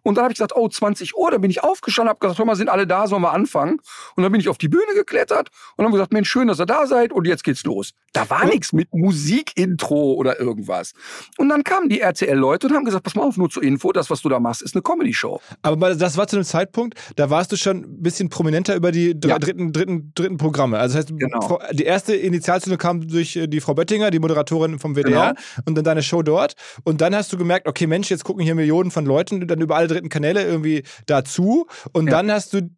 und 0.06 0.16
dann 0.16 0.26
habe 0.26 0.34
ich 0.34 0.38
gesagt, 0.38 0.56
oh, 0.56 0.68
20 0.68 1.16
Uhr, 1.18 1.32
dann 1.32 1.42
bin 1.42 1.50
ich 1.50 1.64
aufgestanden, 1.64 2.10
habe 2.10 2.20
gesagt, 2.20 2.38
hör 2.38 2.46
mal, 2.46 2.56
sind 2.56 2.70
alle 2.70 2.86
da, 2.86 3.08
sollen 3.08 3.24
wir 3.24 3.34
anfangen? 3.34 3.80
Und 4.16 4.24
dann 4.24 4.32
bin 4.32 4.40
ich 4.40 4.50
auf 4.50 4.60
die 4.60 4.68
Bühne 4.68 4.94
geklettert 4.96 5.50
und 5.78 5.86
haben 5.86 5.92
gesagt, 5.92 6.14
Mensch, 6.14 6.30
schön, 6.30 6.48
dass 6.48 6.60
ihr 6.60 6.68
da 6.68 6.86
seid 6.86 7.12
und 7.12 7.26
jetzt 7.26 7.44
geht's 7.44 7.64
los. 7.64 7.94
Da 8.14 8.30
war 8.30 8.46
nichts 8.46 8.72
mit 8.72 8.94
Musikintro 8.94 10.14
oder 10.14 10.40
irgendwas. 10.40 10.94
Und 11.38 11.50
dann 11.50 11.64
kamen 11.64 11.90
die 11.90 12.02
RTL-Leute 12.02 12.68
und 12.68 12.76
haben 12.76 12.86
gesagt, 12.86 13.04
pass 13.04 13.16
mal 13.16 13.24
auf, 13.24 13.38
nur 13.38 13.50
zur 13.50 13.64
Info, 13.64 13.92
das, 13.92 14.10
was 14.10 14.22
du 14.22 14.30
da 14.30 14.40
machst, 14.40 14.62
ist 14.62 14.76
eine 14.76 14.84
Comedy-Show. 14.84 15.42
Aber 15.64 15.96
das 15.96 16.18
war 16.18 16.28
zu 16.28 16.36
einem 16.36 16.46
Zeitpunkt, 16.46 17.00
da 17.16 17.30
warst 17.30 17.52
du 17.52 17.56
schon 17.56 17.78
ein 17.78 18.02
bisschen 18.02 18.30
prominenter 18.30 18.76
über 18.76 18.92
die 18.92 19.16
ja. 19.24 19.40
dritten, 19.40 19.74
dritten, 19.74 20.12
dritten 20.14 20.38
Programme. 20.38 20.78
Also 20.78 20.98
das 20.98 21.08
heißt, 21.08 21.20
genau. 21.20 21.60
die 21.72 21.84
erste 21.84 22.16
Initialzündung 22.16 22.78
kam 22.78 23.08
durch 23.08 23.36
äh, 23.36 23.48
die 23.48 23.60
Frau 23.60 23.74
Böttinger, 23.74 24.12
die 24.12 24.20
Moderatorin 24.20 24.80
vom 24.80 24.96
WDR 24.96 25.34
genau. 25.34 25.34
und 25.66 25.76
dann 25.76 25.84
deine 25.84 26.04
Show 26.04 26.22
dort. 26.22 26.56
Und 26.84 27.02
dann 27.02 27.16
hast 27.16 27.34
du 27.34 27.38
gemerkt, 27.38 27.68
okay, 27.68 27.88
Mensch, 27.88 28.12
jetzt 28.16 28.24
gucken 28.24 28.44
hier 28.44 28.56
Millionen 28.56 28.92
von 28.92 29.06
Leuten 29.06 29.48
dann 29.48 29.62
über 29.62 29.76
alle 29.76 29.88
dritten 29.88 30.10
Kanäle 30.10 30.44
irgendwie 30.44 30.84
dazu. 31.06 31.68
Und 31.92 32.08
ja. 32.08 32.12
dann 32.12 32.32
hast 32.32 32.54
du 32.54 32.70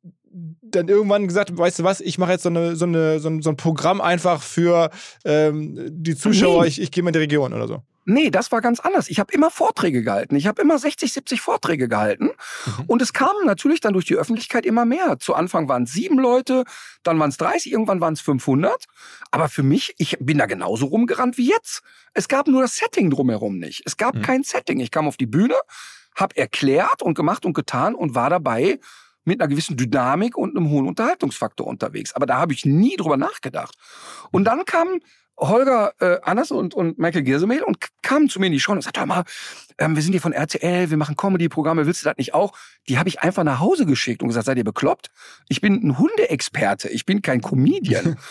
dann 0.61 0.87
irgendwann 0.87 1.27
gesagt, 1.27 1.57
weißt 1.57 1.79
du 1.79 1.83
was, 1.83 2.01
ich 2.01 2.17
mache 2.17 2.31
jetzt 2.31 2.43
so, 2.43 2.49
eine, 2.49 2.75
so, 2.75 2.85
eine, 2.85 3.19
so, 3.19 3.29
ein, 3.29 3.41
so 3.41 3.49
ein 3.49 3.55
Programm 3.55 4.01
einfach 4.01 4.41
für 4.41 4.89
ähm, 5.25 5.79
die 5.89 6.15
Zuschauer, 6.15 6.63
nee. 6.63 6.67
ich, 6.67 6.81
ich 6.81 6.91
gehe 6.91 7.03
mal 7.03 7.09
in 7.09 7.13
die 7.13 7.19
Region 7.19 7.53
oder 7.53 7.67
so. 7.67 7.81
Nee, 8.09 8.29
das 8.29 8.53
war 8.53 8.61
ganz 8.61 8.79
anders. 8.79 9.09
Ich 9.09 9.19
habe 9.19 9.33
immer 9.33 9.51
Vorträge 9.51 10.01
gehalten. 10.01 10.37
Ich 10.37 10.47
habe 10.47 10.61
immer 10.61 10.79
60, 10.79 11.11
70 11.11 11.41
Vorträge 11.41 11.89
gehalten. 11.89 12.29
Mhm. 12.65 12.85
Und 12.87 13.01
es 13.01 13.11
kamen 13.11 13.45
natürlich 13.45 13.81
dann 13.81 13.91
durch 13.91 14.05
die 14.05 14.15
Öffentlichkeit 14.15 14.65
immer 14.65 14.85
mehr. 14.85 15.19
Zu 15.19 15.35
Anfang 15.35 15.67
waren 15.67 15.83
es 15.83 15.91
sieben 15.91 16.17
Leute, 16.17 16.63
dann 17.03 17.19
waren 17.19 17.31
es 17.31 17.35
30, 17.35 17.69
irgendwann 17.69 17.99
waren 17.99 18.13
es 18.13 18.21
500. 18.21 18.85
Aber 19.31 19.49
für 19.49 19.61
mich, 19.61 19.93
ich 19.97 20.15
bin 20.21 20.37
da 20.37 20.45
genauso 20.45 20.85
rumgerannt 20.85 21.37
wie 21.37 21.49
jetzt. 21.49 21.81
Es 22.13 22.29
gab 22.29 22.47
nur 22.47 22.61
das 22.61 22.77
Setting 22.77 23.09
drumherum 23.09 23.59
nicht. 23.59 23.81
Es 23.85 23.97
gab 23.97 24.15
mhm. 24.15 24.21
kein 24.21 24.43
Setting. 24.43 24.79
Ich 24.79 24.91
kam 24.91 25.05
auf 25.05 25.17
die 25.17 25.25
Bühne, 25.25 25.55
habe 26.15 26.37
erklärt 26.37 27.01
und 27.01 27.13
gemacht 27.13 27.45
und 27.45 27.55
getan 27.55 27.93
und 27.93 28.15
war 28.15 28.29
dabei 28.29 28.79
mit 29.25 29.41
einer 29.41 29.49
gewissen 29.49 29.75
Dynamik 29.75 30.37
und 30.37 30.55
einem 30.55 30.69
hohen 30.69 30.87
Unterhaltungsfaktor 30.87 31.67
unterwegs. 31.67 32.13
Aber 32.13 32.25
da 32.25 32.37
habe 32.37 32.53
ich 32.53 32.63
nie 32.63 32.95
drüber 32.95 33.17
nachgedacht. 33.17 33.75
Und 34.31 34.45
dann 34.45 34.63
kam 34.63 35.01
Holger 35.37 35.93
äh, 35.99 36.17
Anders 36.23 36.51
und, 36.51 36.73
und 36.73 36.97
Michael 36.97 37.23
Giersemel 37.23 37.63
und 37.63 37.77
kamen 38.01 38.29
zu 38.29 38.39
mir 38.39 38.47
in 38.47 38.53
die 38.53 38.59
Show 38.59 38.71
und 38.71 38.81
sagten, 38.81 38.99
hör 38.99 39.05
mal, 39.05 39.23
ähm, 39.77 39.95
wir 39.95 40.01
sind 40.01 40.13
hier 40.13 40.21
von 40.21 40.33
RTL, 40.33 40.89
wir 40.89 40.97
machen 40.97 41.15
Comedy-Programme, 41.15 41.85
willst 41.85 42.01
du 42.01 42.09
das 42.09 42.17
nicht 42.17 42.33
auch? 42.33 42.57
Die 42.89 42.97
habe 42.97 43.09
ich 43.09 43.21
einfach 43.21 43.43
nach 43.43 43.59
Hause 43.59 43.85
geschickt 43.85 44.21
und 44.21 44.29
gesagt, 44.29 44.47
seid 44.47 44.57
ihr 44.57 44.63
bekloppt? 44.63 45.09
Ich 45.49 45.61
bin 45.61 45.75
ein 45.75 45.97
Hundeexperte, 45.97 46.89
ich 46.89 47.05
bin 47.05 47.21
kein 47.21 47.41
Comedian. 47.41 48.17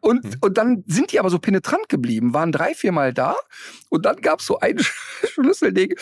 Und, 0.00 0.42
und 0.42 0.58
dann 0.58 0.84
sind 0.86 1.12
die 1.12 1.18
aber 1.18 1.30
so 1.30 1.38
penetrant 1.38 1.88
geblieben, 1.88 2.34
waren 2.34 2.52
drei, 2.52 2.74
viermal 2.74 3.14
da 3.14 3.34
und 3.88 4.04
dann 4.04 4.16
gab 4.16 4.40
es 4.40 4.46
so 4.46 4.58
ein 4.58 4.78
Schlüsselding. 5.24 5.94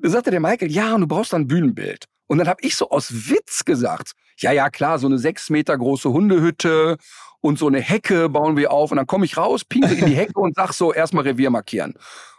Da 0.00 0.08
sagte 0.08 0.30
der 0.30 0.40
Michael, 0.40 0.72
ja, 0.72 0.94
und 0.94 1.02
du 1.02 1.06
brauchst 1.06 1.32
dann 1.32 1.42
ein 1.42 1.46
Bühnenbild. 1.46 2.06
Und 2.26 2.38
dann 2.38 2.48
habe 2.48 2.60
ich 2.62 2.74
so 2.74 2.90
aus 2.90 3.30
Witz 3.30 3.64
gesagt, 3.64 4.12
ja, 4.38 4.52
ja, 4.52 4.70
klar, 4.70 4.98
so 4.98 5.06
eine 5.06 5.18
sechs 5.18 5.50
Meter 5.50 5.76
große 5.76 6.10
Hundehütte 6.10 6.96
und 7.40 7.58
so 7.58 7.66
eine 7.66 7.80
Hecke 7.80 8.28
bauen 8.28 8.56
wir 8.56 8.72
auf. 8.72 8.90
Und 8.90 8.96
dann 8.96 9.06
komme 9.06 9.24
ich 9.24 9.36
raus, 9.36 9.64
pinkel 9.64 9.98
in 9.98 10.06
die 10.06 10.16
Hecke 10.16 10.38
und 10.38 10.54
sag 10.54 10.72
so, 10.72 10.92
erstmal 10.92 11.24
Revier 11.24 11.50
markieren. 11.50 11.94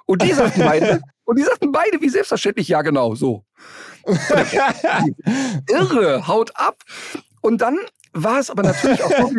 Und 0.06 0.22
die 0.22 0.34
sagten 0.34 0.62
beide, 0.62 1.02
und 1.26 1.38
die 1.38 1.44
sagten 1.44 1.72
beide 1.72 2.02
wie 2.02 2.10
selbstverständlich, 2.10 2.68
ja 2.68 2.82
genau, 2.82 3.16
so. 3.16 3.46
Irre, 5.70 6.28
haut 6.28 6.52
ab. 6.56 6.84
Und 7.42 7.62
dann 7.62 7.78
war 8.14 8.40
es 8.40 8.50
aber 8.50 8.64
natürlich 8.64 9.04
auch 9.04 9.12
so, 9.12 9.32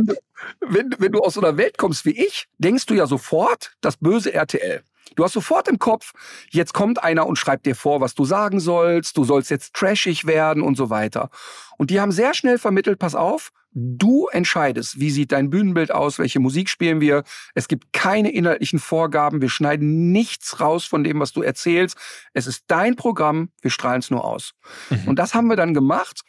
wenn, 0.61 0.95
wenn 0.99 1.13
du 1.13 1.21
aus 1.21 1.35
so 1.35 1.41
einer 1.41 1.57
Welt 1.57 1.77
kommst 1.77 2.05
wie 2.05 2.19
ich, 2.19 2.47
denkst 2.59 2.87
du 2.87 2.95
ja 2.95 3.07
sofort 3.07 3.73
das 3.81 3.97
böse 3.97 4.33
RTL. 4.33 4.83
Du 5.17 5.25
hast 5.25 5.33
sofort 5.33 5.67
im 5.69 5.79
Kopf, 5.79 6.13
jetzt 6.51 6.73
kommt 6.73 7.03
einer 7.03 7.27
und 7.27 7.37
schreibt 7.37 7.67
dir 7.67 7.75
vor, 7.75 8.01
was 8.01 8.15
du 8.15 8.25
sagen 8.25 8.61
sollst, 8.61 9.17
du 9.17 9.25
sollst 9.25 9.51
jetzt 9.51 9.75
trashig 9.75 10.27
werden 10.27 10.63
und 10.63 10.77
so 10.77 10.89
weiter. 10.89 11.31
Und 11.79 11.91
die 11.91 12.01
haben 12.01 12.13
sehr 12.13 12.33
schnell 12.33 12.59
vermittelt, 12.59 12.99
pass 12.99 13.15
auf, 13.15 13.51
Du 13.73 14.27
entscheidest, 14.27 14.99
wie 14.99 15.11
sieht 15.11 15.31
dein 15.31 15.49
Bühnenbild 15.49 15.93
aus, 15.93 16.19
welche 16.19 16.41
Musik 16.41 16.69
spielen 16.69 17.01
wir. 17.01 17.23
Es 17.55 17.69
gibt 17.69 17.93
keine 17.93 18.33
inhaltlichen 18.33 18.81
Vorgaben. 18.81 19.41
Wir 19.41 19.49
schneiden 19.49 20.11
nichts 20.11 20.59
raus 20.59 20.85
von 20.85 21.05
dem, 21.05 21.21
was 21.21 21.33
du 21.33 21.43
erzählst. 21.43 21.97
Es 22.33 22.49
ist 22.49 22.65
dein 22.67 22.97
Programm. 22.97 23.51
Wir 23.63 23.71
strahlen 23.71 24.01
es 24.01 24.11
nur 24.11 24.25
aus. 24.25 24.55
Mhm. 24.91 25.09
Und 25.09 25.19
das 25.21 25.35
haben 25.35 25.47
wir 25.47 25.55
dann 25.55 25.73
gemacht. 25.73 26.23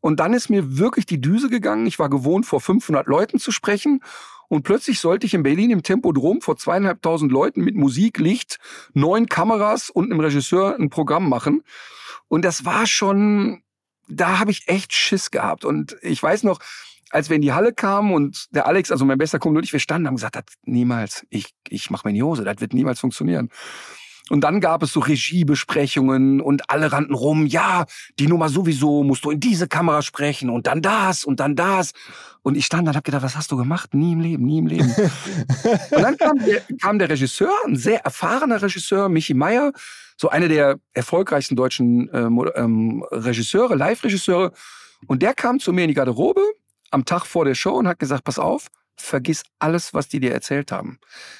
Und 0.00 0.20
dann 0.20 0.34
ist 0.34 0.50
mir 0.50 0.78
wirklich 0.78 1.04
die 1.04 1.20
Düse 1.20 1.48
gegangen. 1.48 1.86
Ich 1.86 1.98
war 1.98 2.08
gewohnt, 2.08 2.46
vor 2.46 2.60
500 2.60 3.08
Leuten 3.08 3.40
zu 3.40 3.50
sprechen. 3.50 4.00
Und 4.46 4.62
plötzlich 4.62 5.00
sollte 5.00 5.26
ich 5.26 5.34
in 5.34 5.42
Berlin 5.42 5.70
im 5.70 5.82
Tempodrom 5.82 6.42
vor 6.42 6.56
zweieinhalbtausend 6.56 7.32
Leuten 7.32 7.62
mit 7.62 7.74
Musik, 7.74 8.18
Licht, 8.18 8.58
neun 8.92 9.26
Kameras 9.26 9.90
und 9.90 10.12
einem 10.12 10.20
Regisseur 10.20 10.76
ein 10.78 10.90
Programm 10.90 11.28
machen. 11.28 11.64
Und 12.28 12.44
das 12.44 12.64
war 12.64 12.86
schon 12.86 13.63
da 14.08 14.38
habe 14.38 14.50
ich 14.50 14.68
echt 14.68 14.92
Schiss 14.92 15.30
gehabt. 15.30 15.64
Und 15.64 15.96
ich 16.02 16.22
weiß 16.22 16.42
noch, 16.42 16.60
als 17.10 17.28
wir 17.28 17.36
in 17.36 17.42
die 17.42 17.52
Halle 17.52 17.72
kamen 17.72 18.12
und 18.12 18.46
der 18.54 18.66
Alex, 18.66 18.90
also 18.90 19.04
mein 19.04 19.18
bester 19.18 19.38
Kumpel 19.38 19.58
und 19.58 19.64
ich, 19.64 19.72
wir 19.72 19.80
standen, 19.80 20.08
haben 20.08 20.16
gesagt, 20.16 20.36
das 20.36 20.44
niemals, 20.64 21.26
ich, 21.30 21.54
ich 21.68 21.90
mache 21.90 22.12
die 22.12 22.22
Hose, 22.22 22.44
das 22.44 22.60
wird 22.60 22.74
niemals 22.74 23.00
funktionieren. 23.00 23.50
Und 24.30 24.40
dann 24.40 24.60
gab 24.60 24.82
es 24.82 24.92
so 24.92 25.00
Regiebesprechungen 25.00 26.40
und 26.40 26.70
alle 26.70 26.92
rannten 26.92 27.14
rum, 27.14 27.44
ja, 27.44 27.84
die 28.18 28.26
Nummer 28.26 28.48
sowieso, 28.48 29.04
musst 29.04 29.24
du 29.24 29.30
in 29.30 29.40
diese 29.40 29.68
Kamera 29.68 30.00
sprechen 30.00 30.48
und 30.48 30.66
dann 30.66 30.80
das 30.80 31.24
und 31.24 31.40
dann 31.40 31.56
das. 31.56 31.92
Und 32.42 32.56
ich 32.56 32.64
stand 32.64 32.86
da 32.86 32.92
und 32.92 32.96
hab 32.96 33.04
gedacht, 33.04 33.22
was 33.22 33.36
hast 33.36 33.52
du 33.52 33.56
gemacht? 33.56 33.92
Nie 33.92 34.12
im 34.12 34.20
Leben, 34.20 34.44
nie 34.44 34.58
im 34.58 34.66
Leben. 34.66 34.90
und 35.90 36.02
dann 36.02 36.16
kam 36.16 36.38
der, 36.38 36.62
kam 36.80 36.98
der 36.98 37.10
Regisseur, 37.10 37.52
ein 37.66 37.76
sehr 37.76 38.02
erfahrener 38.04 38.62
Regisseur, 38.62 39.10
Michi 39.10 39.34
Meier, 39.34 39.72
so 40.16 40.30
einer 40.30 40.48
der 40.48 40.78
erfolgreichsten 40.94 41.54
deutschen 41.54 42.08
äh, 42.08 42.20
ähm, 42.58 43.04
Regisseure, 43.10 43.74
Live-Regisseure. 43.74 44.52
Und 45.06 45.22
der 45.22 45.34
kam 45.34 45.60
zu 45.60 45.72
mir 45.72 45.82
in 45.82 45.88
die 45.88 45.94
Garderobe 45.94 46.40
am 46.90 47.04
Tag 47.04 47.26
vor 47.26 47.44
der 47.44 47.54
Show 47.54 47.74
und 47.74 47.88
hat 47.88 47.98
gesagt, 47.98 48.24
pass 48.24 48.38
auf, 48.38 48.68
vergiss 48.96 49.42
alles, 49.58 49.92
was 49.92 50.08
die 50.08 50.20
dir 50.20 50.32
erzählt 50.32 50.72
haben. 50.72 50.98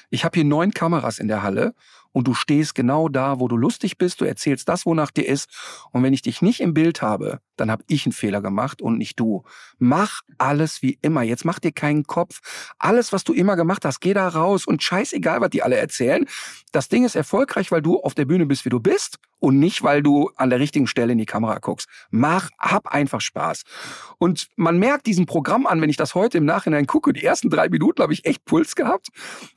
Ich 0.09 0.23
habe 0.23 0.35
hier 0.35 0.45
neun 0.45 0.71
Kameras 0.71 1.17
in 1.17 1.27
der 1.27 1.41
Halle 1.41 1.73
und 2.15 2.29
du 2.29 2.33
stehst 2.33 2.75
genau 2.75 3.09
da, 3.09 3.41
wo 3.41 3.49
du 3.49 3.57
lustig 3.57 3.97
bist, 3.97 4.21
du 4.21 4.25
erzählst 4.25 4.69
das, 4.69 4.85
wonach 4.85 5.11
dir 5.11 5.27
ist. 5.27 5.49
Und 5.91 6.01
wenn 6.01 6.13
ich 6.13 6.21
dich 6.21 6.41
nicht 6.41 6.61
im 6.61 6.73
Bild 6.73 7.01
habe, 7.01 7.41
dann 7.57 7.69
habe 7.69 7.83
ich 7.87 8.05
einen 8.05 8.13
Fehler 8.13 8.41
gemacht 8.41 8.81
und 8.81 8.97
nicht 8.97 9.19
du. 9.19 9.43
Mach 9.79 10.21
alles 10.37 10.81
wie 10.81 10.97
immer. 11.01 11.23
Jetzt 11.23 11.43
mach 11.43 11.59
dir 11.59 11.73
keinen 11.73 12.07
Kopf. 12.07 12.39
Alles, 12.79 13.11
was 13.11 13.25
du 13.25 13.33
immer 13.33 13.57
gemacht 13.57 13.83
hast, 13.83 13.99
geh 13.99 14.13
da 14.13 14.29
raus 14.29 14.65
und 14.65 14.81
scheißegal, 14.81 15.41
was 15.41 15.49
die 15.49 15.61
alle 15.61 15.75
erzählen. 15.75 16.25
Das 16.71 16.87
Ding 16.87 17.03
ist 17.03 17.17
erfolgreich, 17.17 17.69
weil 17.69 17.81
du 17.81 17.99
auf 17.99 18.15
der 18.15 18.23
Bühne 18.23 18.45
bist, 18.45 18.63
wie 18.63 18.69
du 18.69 18.79
bist 18.79 19.19
und 19.39 19.59
nicht, 19.59 19.83
weil 19.83 20.01
du 20.01 20.31
an 20.35 20.49
der 20.49 20.59
richtigen 20.59 20.87
Stelle 20.87 21.11
in 21.11 21.17
die 21.17 21.25
Kamera 21.25 21.59
guckst. 21.59 21.87
Mach, 22.09 22.49
hab 22.59 22.87
einfach 22.87 23.21
Spaß. 23.21 23.63
Und 24.17 24.47
man 24.55 24.79
merkt 24.79 25.05
diesem 25.05 25.25
Programm 25.25 25.67
an, 25.67 25.81
wenn 25.81 25.89
ich 25.89 25.97
das 25.97 26.15
heute 26.15 26.37
im 26.37 26.45
Nachhinein 26.45 26.87
gucke, 26.87 27.13
die 27.13 27.23
ersten 27.23 27.49
drei 27.49 27.69
Minuten 27.69 28.01
habe 28.01 28.13
ich 28.13 28.25
echt 28.25 28.45
Puls 28.45 28.75
gehabt, 28.75 29.09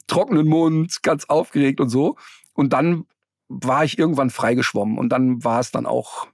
trockenen 0.07 0.47
Mund, 0.47 1.03
ganz 1.03 1.25
aufgeregt 1.27 1.81
und 1.81 1.89
so. 1.89 2.17
Und 2.55 2.73
dann 2.73 3.05
war 3.49 3.85
ich 3.85 3.99
irgendwann 3.99 4.31
freigeschwommen 4.31 4.99
und 4.99 5.09
dann 5.09 5.43
war 5.43 5.61
es 5.61 5.71
dann 5.71 5.87
auch 5.87 6.27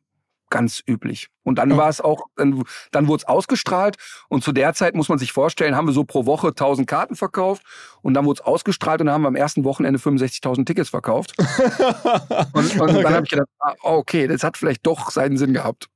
ganz 0.55 0.85
üblich. 0.87 1.31
Und 1.43 1.59
dann 1.59 1.77
war 1.77 1.89
es 1.89 2.01
auch, 2.01 2.27
dann, 2.37 2.63
dann 2.93 3.09
wurde 3.09 3.23
es 3.23 3.29
ausgestrahlt 3.29 3.97
und 4.29 4.45
zu 4.45 4.53
der 4.53 4.73
Zeit 4.73 4.95
muss 4.95 5.09
man 5.09 5.19
sich 5.19 5.33
vorstellen, 5.33 5.75
haben 5.75 5.89
wir 5.89 5.93
so 5.93 6.05
pro 6.05 6.27
Woche 6.27 6.49
1000 6.49 6.87
Karten 6.87 7.17
verkauft 7.17 7.65
und 8.03 8.15
dann 8.15 8.25
wurde 8.25 8.41
es 8.41 8.47
ausgestrahlt 8.47 9.01
und 9.01 9.07
dann 9.07 9.15
haben 9.15 9.23
wir 9.23 9.29
am 9.29 9.35
ersten 9.35 9.65
Wochenende 9.65 9.99
65.000 9.99 10.65
Tickets 10.65 10.91
verkauft. 10.91 11.35
und, 12.53 12.81
und 12.81 12.81
okay. 12.81 13.03
dann 13.03 13.15
habe 13.15 13.25
ich 13.25 13.31
gedacht, 13.31 13.49
ah, 13.59 13.75
okay, 13.83 14.29
das 14.29 14.45
hat 14.45 14.57
vielleicht 14.57 14.87
doch 14.87 15.11
seinen 15.11 15.37
Sinn 15.37 15.55
gehabt. 15.55 15.89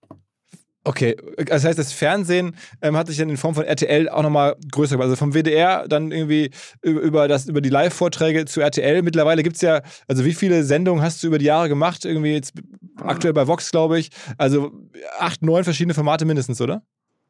Okay, 0.88 1.16
das 1.36 1.64
heißt, 1.64 1.78
das 1.78 1.92
Fernsehen 1.92 2.56
ähm, 2.80 2.96
hat 2.96 3.08
sich 3.08 3.18
dann 3.18 3.28
in 3.28 3.36
Form 3.36 3.54
von 3.54 3.64
RTL 3.64 4.08
auch 4.08 4.22
nochmal 4.22 4.56
größer 4.72 4.94
gemacht. 4.94 5.04
Also 5.04 5.16
vom 5.16 5.34
WDR 5.34 5.86
dann 5.86 6.12
irgendwie 6.12 6.50
über, 6.80 7.28
das, 7.28 7.46
über 7.46 7.60
die 7.60 7.68
Live-Vorträge 7.68 8.46
zu 8.46 8.62
RTL. 8.62 9.02
Mittlerweile 9.02 9.42
gibt 9.42 9.56
es 9.56 9.60
ja, 9.60 9.82
also 10.06 10.24
wie 10.24 10.32
viele 10.32 10.64
Sendungen 10.64 11.04
hast 11.04 11.22
du 11.22 11.26
über 11.26 11.36
die 11.36 11.44
Jahre 11.44 11.68
gemacht? 11.68 12.06
Irgendwie 12.06 12.32
jetzt 12.32 12.54
aktuell 13.02 13.34
bei 13.34 13.46
Vox, 13.46 13.70
glaube 13.70 13.98
ich. 13.98 14.08
Also 14.38 14.72
acht, 15.18 15.42
neun 15.42 15.62
verschiedene 15.62 15.92
Formate 15.92 16.24
mindestens, 16.24 16.58
oder? 16.58 16.80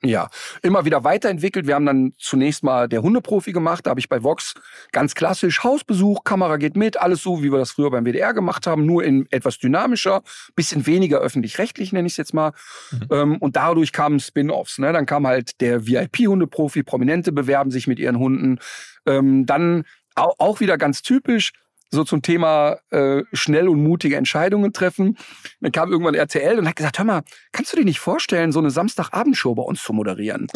Ja, 0.04 0.28
immer 0.62 0.84
wieder 0.84 1.02
weiterentwickelt. 1.02 1.66
Wir 1.66 1.74
haben 1.74 1.86
dann 1.86 2.12
zunächst 2.18 2.62
mal 2.62 2.88
der 2.88 3.02
Hundeprofi 3.02 3.50
gemacht. 3.50 3.84
Da 3.84 3.90
habe 3.90 3.98
ich 3.98 4.08
bei 4.08 4.22
Vox 4.22 4.54
ganz 4.92 5.16
klassisch 5.16 5.64
Hausbesuch, 5.64 6.22
Kamera 6.22 6.56
geht 6.56 6.76
mit, 6.76 7.00
alles 7.00 7.22
so, 7.22 7.42
wie 7.42 7.50
wir 7.50 7.58
das 7.58 7.72
früher 7.72 7.90
beim 7.90 8.04
WDR 8.04 8.32
gemacht 8.32 8.68
haben, 8.68 8.86
nur 8.86 9.02
in 9.02 9.26
etwas 9.30 9.58
dynamischer, 9.58 10.22
bisschen 10.54 10.86
weniger 10.86 11.18
öffentlich-rechtlich, 11.18 11.92
nenne 11.92 12.06
ich 12.06 12.12
es 12.12 12.16
jetzt 12.16 12.32
mal. 12.32 12.52
Mhm. 12.92 13.06
Ähm, 13.10 13.36
und 13.38 13.56
dadurch 13.56 13.92
kamen 13.92 14.20
Spin-offs. 14.20 14.78
Ne? 14.78 14.92
Dann 14.92 15.04
kam 15.04 15.26
halt 15.26 15.60
der 15.60 15.86
VIP-Hundeprofi, 15.86 16.84
Prominente 16.84 17.32
bewerben 17.32 17.72
sich 17.72 17.88
mit 17.88 17.98
ihren 17.98 18.18
Hunden. 18.18 18.60
Ähm, 19.04 19.46
dann 19.46 19.84
auch 20.14 20.60
wieder 20.60 20.78
ganz 20.78 21.02
typisch, 21.02 21.52
so 21.90 22.04
zum 22.04 22.22
Thema 22.22 22.78
äh, 22.90 23.22
schnell 23.32 23.68
und 23.68 23.82
mutige 23.82 24.16
Entscheidungen 24.16 24.72
treffen. 24.72 25.16
Dann 25.60 25.72
kam 25.72 25.90
irgendwann 25.90 26.14
RTL 26.14 26.58
und 26.58 26.68
hat 26.68 26.76
gesagt, 26.76 26.98
hör 26.98 27.04
mal, 27.04 27.22
kannst 27.52 27.72
du 27.72 27.76
dir 27.76 27.84
nicht 27.84 28.00
vorstellen, 28.00 28.52
so 28.52 28.58
eine 28.58 28.70
Samstagabendshow 28.70 29.54
bei 29.54 29.62
uns 29.62 29.82
zu 29.82 29.92
moderieren? 29.92 30.48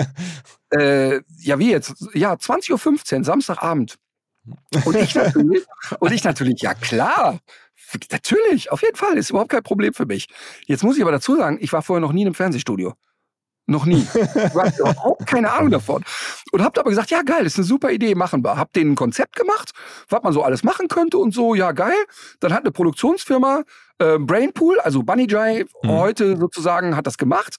äh, 0.70 1.20
ja, 1.38 1.58
wie 1.58 1.70
jetzt? 1.70 1.94
Ja, 2.14 2.34
20.15 2.34 3.18
Uhr, 3.18 3.24
Samstagabend. 3.24 3.98
Und 4.84 4.96
ich 4.96 5.14
natürlich, 5.14 5.64
und 6.00 6.12
ich 6.12 6.24
natürlich, 6.24 6.62
ja 6.62 6.74
klar, 6.74 7.40
natürlich, 8.10 8.70
auf 8.70 8.82
jeden 8.82 8.96
Fall, 8.96 9.16
ist 9.16 9.30
überhaupt 9.30 9.50
kein 9.50 9.62
Problem 9.62 9.94
für 9.94 10.06
mich. 10.06 10.28
Jetzt 10.66 10.82
muss 10.82 10.96
ich 10.96 11.02
aber 11.02 11.12
dazu 11.12 11.36
sagen, 11.36 11.58
ich 11.60 11.72
war 11.72 11.82
vorher 11.82 12.00
noch 12.00 12.12
nie 12.12 12.22
in 12.22 12.28
einem 12.28 12.34
Fernsehstudio. 12.34 12.94
Noch 13.70 13.86
nie. 13.86 14.04
Ich 14.14 14.54
hatte 14.54 14.80
überhaupt 14.80 15.26
keine 15.28 15.52
Ahnung 15.52 15.70
davon. 15.70 16.02
Und 16.50 16.60
habt 16.60 16.76
aber 16.76 16.90
gesagt, 16.90 17.12
ja 17.12 17.22
geil, 17.22 17.44
das 17.44 17.52
ist 17.52 17.58
eine 17.60 17.66
super 17.66 17.92
Idee, 17.92 18.16
machen 18.16 18.42
wir. 18.42 18.56
Habt 18.56 18.74
denen 18.74 18.92
ein 18.92 18.96
Konzept 18.96 19.36
gemacht, 19.36 19.70
was 20.08 20.24
man 20.24 20.32
so 20.32 20.42
alles 20.42 20.64
machen 20.64 20.88
könnte 20.88 21.18
und 21.18 21.32
so, 21.32 21.54
ja 21.54 21.70
geil. 21.70 21.94
Dann 22.40 22.52
hat 22.52 22.62
eine 22.62 22.72
Produktionsfirma, 22.72 23.62
äh, 24.00 24.18
Brainpool, 24.18 24.80
also 24.80 25.04
Bunny 25.04 25.28
Jai, 25.30 25.66
mhm. 25.84 25.88
heute 25.88 26.36
sozusagen 26.36 26.96
hat 26.96 27.06
das 27.06 27.16
gemacht. 27.16 27.58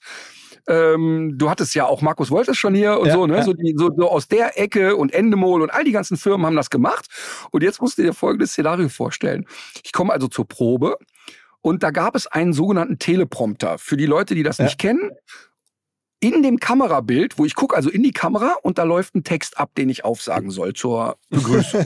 Ähm, 0.68 1.32
du 1.38 1.48
hattest 1.48 1.74
ja 1.74 1.86
auch 1.86 2.02
Markus 2.02 2.30
Wolters 2.30 2.58
schon 2.58 2.74
hier 2.74 3.00
und 3.00 3.06
ja, 3.06 3.14
so, 3.14 3.26
ne? 3.26 3.38
Ja. 3.38 3.42
So, 3.42 3.54
die, 3.54 3.74
so, 3.78 3.90
so, 3.96 4.10
aus 4.10 4.28
der 4.28 4.60
Ecke 4.60 4.96
und 4.96 5.14
Endemol 5.14 5.62
und 5.62 5.70
all 5.70 5.84
die 5.84 5.92
ganzen 5.92 6.18
Firmen 6.18 6.44
haben 6.44 6.56
das 6.56 6.68
gemacht. 6.68 7.06
Und 7.52 7.62
jetzt 7.62 7.80
musst 7.80 7.96
du 7.96 8.02
dir 8.02 8.12
folgendes 8.12 8.50
Szenario 8.50 8.90
vorstellen. 8.90 9.46
Ich 9.82 9.92
komme 9.92 10.12
also 10.12 10.28
zur 10.28 10.46
Probe 10.46 10.98
und 11.62 11.82
da 11.82 11.90
gab 11.90 12.14
es 12.16 12.26
einen 12.26 12.52
sogenannten 12.52 12.98
Teleprompter. 12.98 13.78
Für 13.78 13.96
die 13.96 14.04
Leute, 14.04 14.34
die 14.34 14.42
das 14.42 14.58
ja. 14.58 14.64
nicht 14.64 14.78
kennen, 14.78 15.10
in 16.22 16.44
dem 16.44 16.60
Kamerabild, 16.60 17.36
wo 17.36 17.44
ich 17.44 17.56
gucke 17.56 17.74
also 17.74 17.90
in 17.90 18.04
die 18.04 18.12
Kamera 18.12 18.54
und 18.62 18.78
da 18.78 18.84
läuft 18.84 19.16
ein 19.16 19.24
Text 19.24 19.58
ab, 19.58 19.74
den 19.76 19.88
ich 19.88 20.04
aufsagen 20.04 20.52
soll 20.52 20.72
zur 20.72 21.18
Begrüßung. 21.30 21.84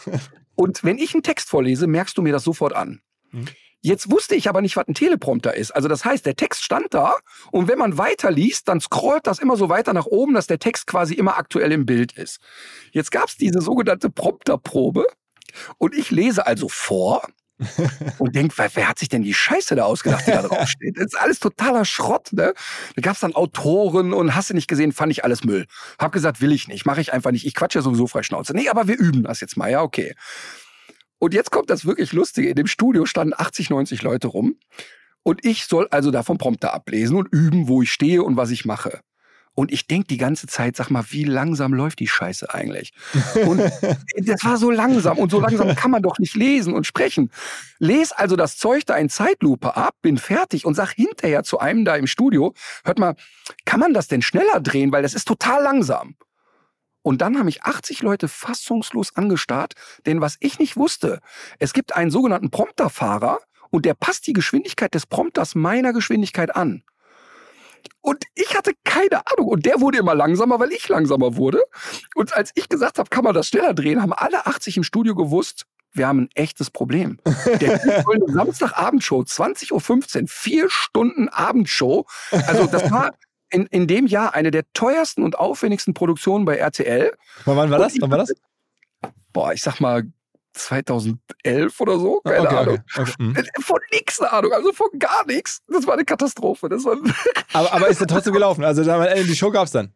und 0.56 0.82
wenn 0.82 0.98
ich 0.98 1.14
einen 1.14 1.22
Text 1.22 1.48
vorlese, 1.48 1.86
merkst 1.86 2.18
du 2.18 2.22
mir 2.22 2.32
das 2.32 2.42
sofort 2.42 2.74
an. 2.74 3.00
Mhm. 3.30 3.46
Jetzt 3.80 4.10
wusste 4.10 4.34
ich 4.34 4.48
aber 4.48 4.62
nicht, 4.62 4.74
was 4.76 4.88
ein 4.88 4.94
Teleprompter 4.94 5.54
ist. 5.54 5.70
Also 5.70 5.86
das 5.86 6.04
heißt, 6.04 6.26
der 6.26 6.34
Text 6.34 6.64
stand 6.64 6.92
da 6.92 7.14
und 7.52 7.68
wenn 7.68 7.78
man 7.78 7.96
weiterliest, 7.96 8.66
dann 8.66 8.80
scrollt 8.80 9.28
das 9.28 9.38
immer 9.38 9.56
so 9.56 9.68
weiter 9.68 9.92
nach 9.92 10.06
oben, 10.06 10.34
dass 10.34 10.48
der 10.48 10.58
Text 10.58 10.88
quasi 10.88 11.14
immer 11.14 11.38
aktuell 11.38 11.70
im 11.70 11.86
Bild 11.86 12.10
ist. 12.10 12.40
Jetzt 12.90 13.12
gab 13.12 13.28
es 13.28 13.36
diese 13.36 13.60
sogenannte 13.60 14.10
Prompterprobe 14.10 15.06
und 15.78 15.94
ich 15.94 16.10
lese 16.10 16.48
also 16.48 16.68
vor 16.68 17.22
und 18.18 18.34
denkt, 18.34 18.56
wer, 18.56 18.70
wer, 18.74 18.88
hat 18.88 18.98
sich 18.98 19.08
denn 19.08 19.22
die 19.22 19.34
Scheiße 19.34 19.74
da 19.74 19.84
ausgedacht, 19.84 20.26
die 20.26 20.30
da 20.30 20.42
drauf 20.42 20.68
steht? 20.68 20.96
Das 20.96 21.06
ist 21.06 21.18
alles 21.18 21.40
totaler 21.40 21.84
Schrott, 21.84 22.32
ne? 22.32 22.54
Da 22.94 23.02
gab 23.02 23.14
es 23.14 23.20
dann 23.20 23.34
Autoren 23.34 24.12
und 24.12 24.34
hast 24.34 24.50
du 24.50 24.54
nicht 24.54 24.68
gesehen, 24.68 24.92
fand 24.92 25.12
ich 25.12 25.24
alles 25.24 25.44
Müll. 25.44 25.66
Hab 25.98 26.12
gesagt, 26.12 26.40
will 26.40 26.52
ich 26.52 26.68
nicht, 26.68 26.86
mache 26.86 27.00
ich 27.00 27.12
einfach 27.12 27.32
nicht. 27.32 27.46
Ich 27.46 27.54
quatsche 27.54 27.80
ja 27.80 27.82
sowieso 27.82 28.06
frei 28.06 28.22
Schnauze. 28.22 28.54
Nee, 28.54 28.68
aber 28.68 28.88
wir 28.88 28.96
üben 28.96 29.24
das 29.24 29.40
jetzt 29.40 29.56
mal, 29.56 29.70
ja, 29.70 29.82
okay. 29.82 30.14
Und 31.18 31.34
jetzt 31.34 31.50
kommt 31.50 31.70
das 31.70 31.84
wirklich 31.84 32.12
Lustige. 32.12 32.48
In 32.48 32.54
dem 32.54 32.66
Studio 32.66 33.04
standen 33.04 33.34
80, 33.36 33.70
90 33.70 34.02
Leute 34.02 34.28
rum. 34.28 34.56
Und 35.24 35.44
ich 35.44 35.66
soll 35.66 35.88
also 35.90 36.10
davon 36.10 36.38
Prompter 36.38 36.72
ablesen 36.72 37.16
und 37.16 37.28
üben, 37.32 37.68
wo 37.68 37.82
ich 37.82 37.92
stehe 37.92 38.22
und 38.22 38.36
was 38.36 38.50
ich 38.50 38.64
mache. 38.64 39.00
Und 39.58 39.72
ich 39.72 39.88
denke 39.88 40.06
die 40.06 40.18
ganze 40.18 40.46
Zeit, 40.46 40.76
sag 40.76 40.88
mal, 40.88 41.04
wie 41.08 41.24
langsam 41.24 41.74
läuft 41.74 41.98
die 41.98 42.06
Scheiße 42.06 42.54
eigentlich? 42.54 42.92
Und 43.44 43.58
das 43.58 44.44
war 44.44 44.56
so 44.56 44.70
langsam 44.70 45.18
und 45.18 45.32
so 45.32 45.40
langsam 45.40 45.74
kann 45.74 45.90
man 45.90 46.00
doch 46.00 46.20
nicht 46.20 46.36
lesen 46.36 46.74
und 46.74 46.86
sprechen. 46.86 47.32
Les 47.80 48.12
also 48.12 48.36
das 48.36 48.56
Zeug 48.56 48.86
da 48.86 48.94
in 48.94 49.08
Zeitlupe 49.08 49.76
ab, 49.76 49.96
bin 50.00 50.16
fertig 50.16 50.64
und 50.64 50.74
sag 50.74 50.92
hinterher 50.92 51.42
zu 51.42 51.58
einem 51.58 51.84
da 51.84 51.96
im 51.96 52.06
Studio, 52.06 52.54
hört 52.84 53.00
mal, 53.00 53.16
kann 53.64 53.80
man 53.80 53.94
das 53.94 54.06
denn 54.06 54.22
schneller 54.22 54.60
drehen, 54.60 54.92
weil 54.92 55.02
das 55.02 55.14
ist 55.14 55.26
total 55.26 55.60
langsam. 55.60 56.14
Und 57.02 57.20
dann 57.20 57.36
haben 57.36 57.46
mich 57.46 57.64
80 57.64 58.02
Leute 58.02 58.28
fassungslos 58.28 59.16
angestarrt, 59.16 59.72
denn 60.06 60.20
was 60.20 60.36
ich 60.38 60.60
nicht 60.60 60.76
wusste, 60.76 61.18
es 61.58 61.72
gibt 61.72 61.96
einen 61.96 62.12
sogenannten 62.12 62.50
Prompterfahrer 62.50 63.40
und 63.70 63.86
der 63.86 63.94
passt 63.94 64.28
die 64.28 64.34
Geschwindigkeit 64.34 64.94
des 64.94 65.06
Prompters 65.06 65.56
meiner 65.56 65.92
Geschwindigkeit 65.92 66.54
an. 66.54 66.84
Und 68.00 68.24
ich 68.34 68.56
hatte 68.56 68.72
keine 68.84 69.26
Ahnung. 69.26 69.48
Und 69.48 69.66
der 69.66 69.80
wurde 69.80 69.98
immer 69.98 70.14
langsamer, 70.14 70.58
weil 70.60 70.72
ich 70.72 70.88
langsamer 70.88 71.36
wurde. 71.36 71.62
Und 72.14 72.34
als 72.34 72.52
ich 72.54 72.68
gesagt 72.68 72.98
habe, 72.98 73.10
kann 73.10 73.24
man 73.24 73.34
das 73.34 73.48
schneller 73.48 73.74
drehen, 73.74 74.00
haben 74.02 74.12
alle 74.12 74.46
80 74.46 74.78
im 74.78 74.82
Studio 74.82 75.14
gewusst, 75.14 75.66
wir 75.92 76.06
haben 76.06 76.20
ein 76.20 76.28
echtes 76.34 76.70
Problem. 76.70 77.18
Der 77.60 77.80
eine 77.82 78.24
Samstagabendshow, 78.32 79.20
20.15 79.20 80.22
Uhr, 80.22 80.28
vier 80.28 80.70
Stunden 80.70 81.28
Abendshow. 81.28 82.06
Also 82.30 82.66
das 82.66 82.90
war 82.90 83.12
in, 83.50 83.66
in 83.66 83.86
dem 83.86 84.06
Jahr 84.06 84.34
eine 84.34 84.50
der 84.50 84.64
teuersten 84.74 85.22
und 85.22 85.38
aufwendigsten 85.38 85.94
Produktionen 85.94 86.44
bei 86.44 86.56
RTL. 86.56 87.12
Wann 87.44 87.70
war 87.70 87.78
das? 87.78 87.94
Wann 88.00 88.10
war 88.10 88.18
das? 88.18 88.32
Boah, 89.32 89.52
ich 89.52 89.62
sag 89.62 89.80
mal 89.80 90.04
2011 90.58 91.80
oder 91.80 91.98
so. 91.98 92.20
Keine 92.24 92.40
okay, 92.40 92.56
Ahnung. 92.56 92.78
Okay, 92.94 93.00
okay. 93.02 93.12
Mhm. 93.18 93.36
Von 93.60 93.80
nix 93.92 94.20
eine 94.20 94.32
Ahnung, 94.32 94.52
also 94.52 94.72
von 94.72 94.88
gar 94.98 95.26
nichts. 95.26 95.62
Das 95.68 95.86
war 95.86 95.94
eine 95.94 96.04
Katastrophe. 96.04 96.68
Das 96.68 96.84
war 96.84 96.96
aber, 97.52 97.72
aber 97.72 97.88
ist 97.88 98.00
ja 98.00 98.06
trotzdem 98.06 98.32
gelaufen. 98.32 98.64
Also 98.64 98.82
die 98.82 99.36
Show 99.36 99.50
gab 99.50 99.66
es 99.66 99.72
dann. 99.72 99.92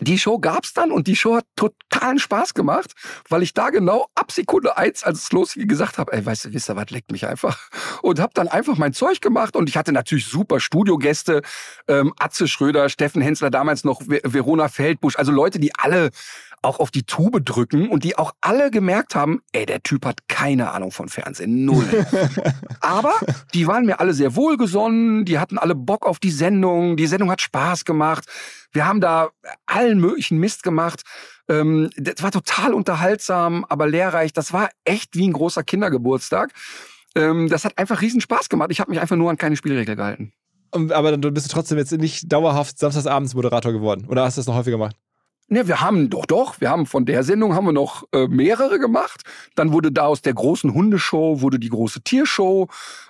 Die 0.00 0.18
Show 0.18 0.40
gab 0.40 0.64
es 0.64 0.72
dann 0.72 0.90
und 0.90 1.06
die 1.06 1.14
Show 1.14 1.36
hat 1.36 1.46
totalen 1.54 2.18
Spaß 2.18 2.54
gemacht, 2.54 2.94
weil 3.28 3.44
ich 3.44 3.54
da 3.54 3.70
genau 3.70 4.08
ab 4.16 4.32
Sekunde 4.32 4.76
eins, 4.76 5.04
als 5.04 5.22
es 5.22 5.32
losging, 5.32 5.68
gesagt 5.68 5.98
habe, 5.98 6.12
ey, 6.12 6.26
weißt 6.26 6.46
du, 6.46 6.52
wisst 6.52 6.68
ihr 6.68 6.74
was, 6.74 6.90
leckt 6.90 7.12
mich 7.12 7.28
einfach. 7.28 7.70
Und 8.02 8.18
habe 8.18 8.32
dann 8.34 8.48
einfach 8.48 8.76
mein 8.76 8.92
Zeug 8.92 9.20
gemacht 9.20 9.54
und 9.54 9.68
ich 9.68 9.76
hatte 9.76 9.92
natürlich 9.92 10.26
super 10.26 10.58
Studiogäste, 10.58 11.42
ähm, 11.86 12.12
Atze 12.18 12.48
Schröder, 12.48 12.88
Steffen 12.88 13.22
Hensler, 13.22 13.50
damals 13.50 13.84
noch 13.84 14.02
Verona 14.04 14.66
Feldbusch, 14.66 15.16
also 15.16 15.30
Leute, 15.30 15.60
die 15.60 15.72
alle 15.76 16.10
auch 16.64 16.80
auf 16.80 16.90
die 16.90 17.04
Tube 17.04 17.44
drücken 17.44 17.88
und 17.88 18.04
die 18.04 18.16
auch 18.16 18.32
alle 18.40 18.70
gemerkt 18.70 19.14
haben, 19.14 19.42
ey, 19.52 19.66
der 19.66 19.82
Typ 19.82 20.06
hat 20.06 20.28
keine 20.28 20.72
Ahnung 20.72 20.90
von 20.90 21.08
Fernsehen, 21.08 21.64
null. 21.64 22.06
Aber 22.80 23.14
die 23.52 23.66
waren 23.66 23.86
mir 23.86 24.00
alle 24.00 24.14
sehr 24.14 24.36
wohlgesonnen, 24.36 25.24
die 25.24 25.38
hatten 25.38 25.58
alle 25.58 25.74
Bock 25.74 26.06
auf 26.06 26.18
die 26.18 26.30
Sendung, 26.30 26.96
die 26.96 27.06
Sendung 27.06 27.30
hat 27.30 27.40
Spaß 27.40 27.84
gemacht. 27.84 28.24
Wir 28.72 28.86
haben 28.86 29.00
da 29.00 29.30
allen 29.66 30.00
möglichen 30.00 30.38
Mist 30.38 30.62
gemacht. 30.62 31.02
Ähm, 31.48 31.90
das 31.96 32.22
war 32.22 32.30
total 32.30 32.74
unterhaltsam, 32.74 33.64
aber 33.68 33.86
lehrreich. 33.86 34.32
Das 34.32 34.52
war 34.52 34.70
echt 34.84 35.16
wie 35.16 35.28
ein 35.28 35.32
großer 35.32 35.62
Kindergeburtstag. 35.62 36.52
Ähm, 37.14 37.48
das 37.48 37.64
hat 37.64 37.78
einfach 37.78 38.00
riesen 38.00 38.20
Spaß 38.20 38.48
gemacht. 38.48 38.70
Ich 38.72 38.80
habe 38.80 38.90
mich 38.90 39.00
einfach 39.00 39.16
nur 39.16 39.30
an 39.30 39.36
keine 39.36 39.56
Spielregel 39.56 39.96
gehalten. 39.96 40.32
Aber 40.72 41.16
dann 41.16 41.34
bist 41.34 41.46
du 41.46 41.52
trotzdem 41.52 41.78
jetzt 41.78 41.92
nicht 41.92 42.32
dauerhaft 42.32 42.78
samstagsabends 42.78 43.34
Moderator 43.34 43.72
geworden. 43.72 44.06
Oder 44.08 44.24
hast 44.24 44.36
du 44.36 44.40
das 44.40 44.46
noch 44.48 44.56
häufiger 44.56 44.76
gemacht? 44.76 44.96
Ne, 45.48 45.68
wir 45.68 45.80
haben 45.82 46.08
doch, 46.08 46.24
doch, 46.24 46.60
wir 46.60 46.70
haben 46.70 46.86
von 46.86 47.04
der 47.04 47.22
Sendung 47.22 47.54
haben 47.54 47.66
wir 47.66 47.72
noch 47.72 48.04
äh, 48.12 48.26
mehrere 48.28 48.78
gemacht. 48.78 49.22
Dann 49.54 49.72
wurde 49.72 49.92
da 49.92 50.06
aus 50.06 50.22
der 50.22 50.32
großen 50.32 50.72
Hundeshow 50.72 51.42
wurde 51.42 51.58
die 51.58 51.68
große 51.68 52.02
Tiershow 52.02 52.68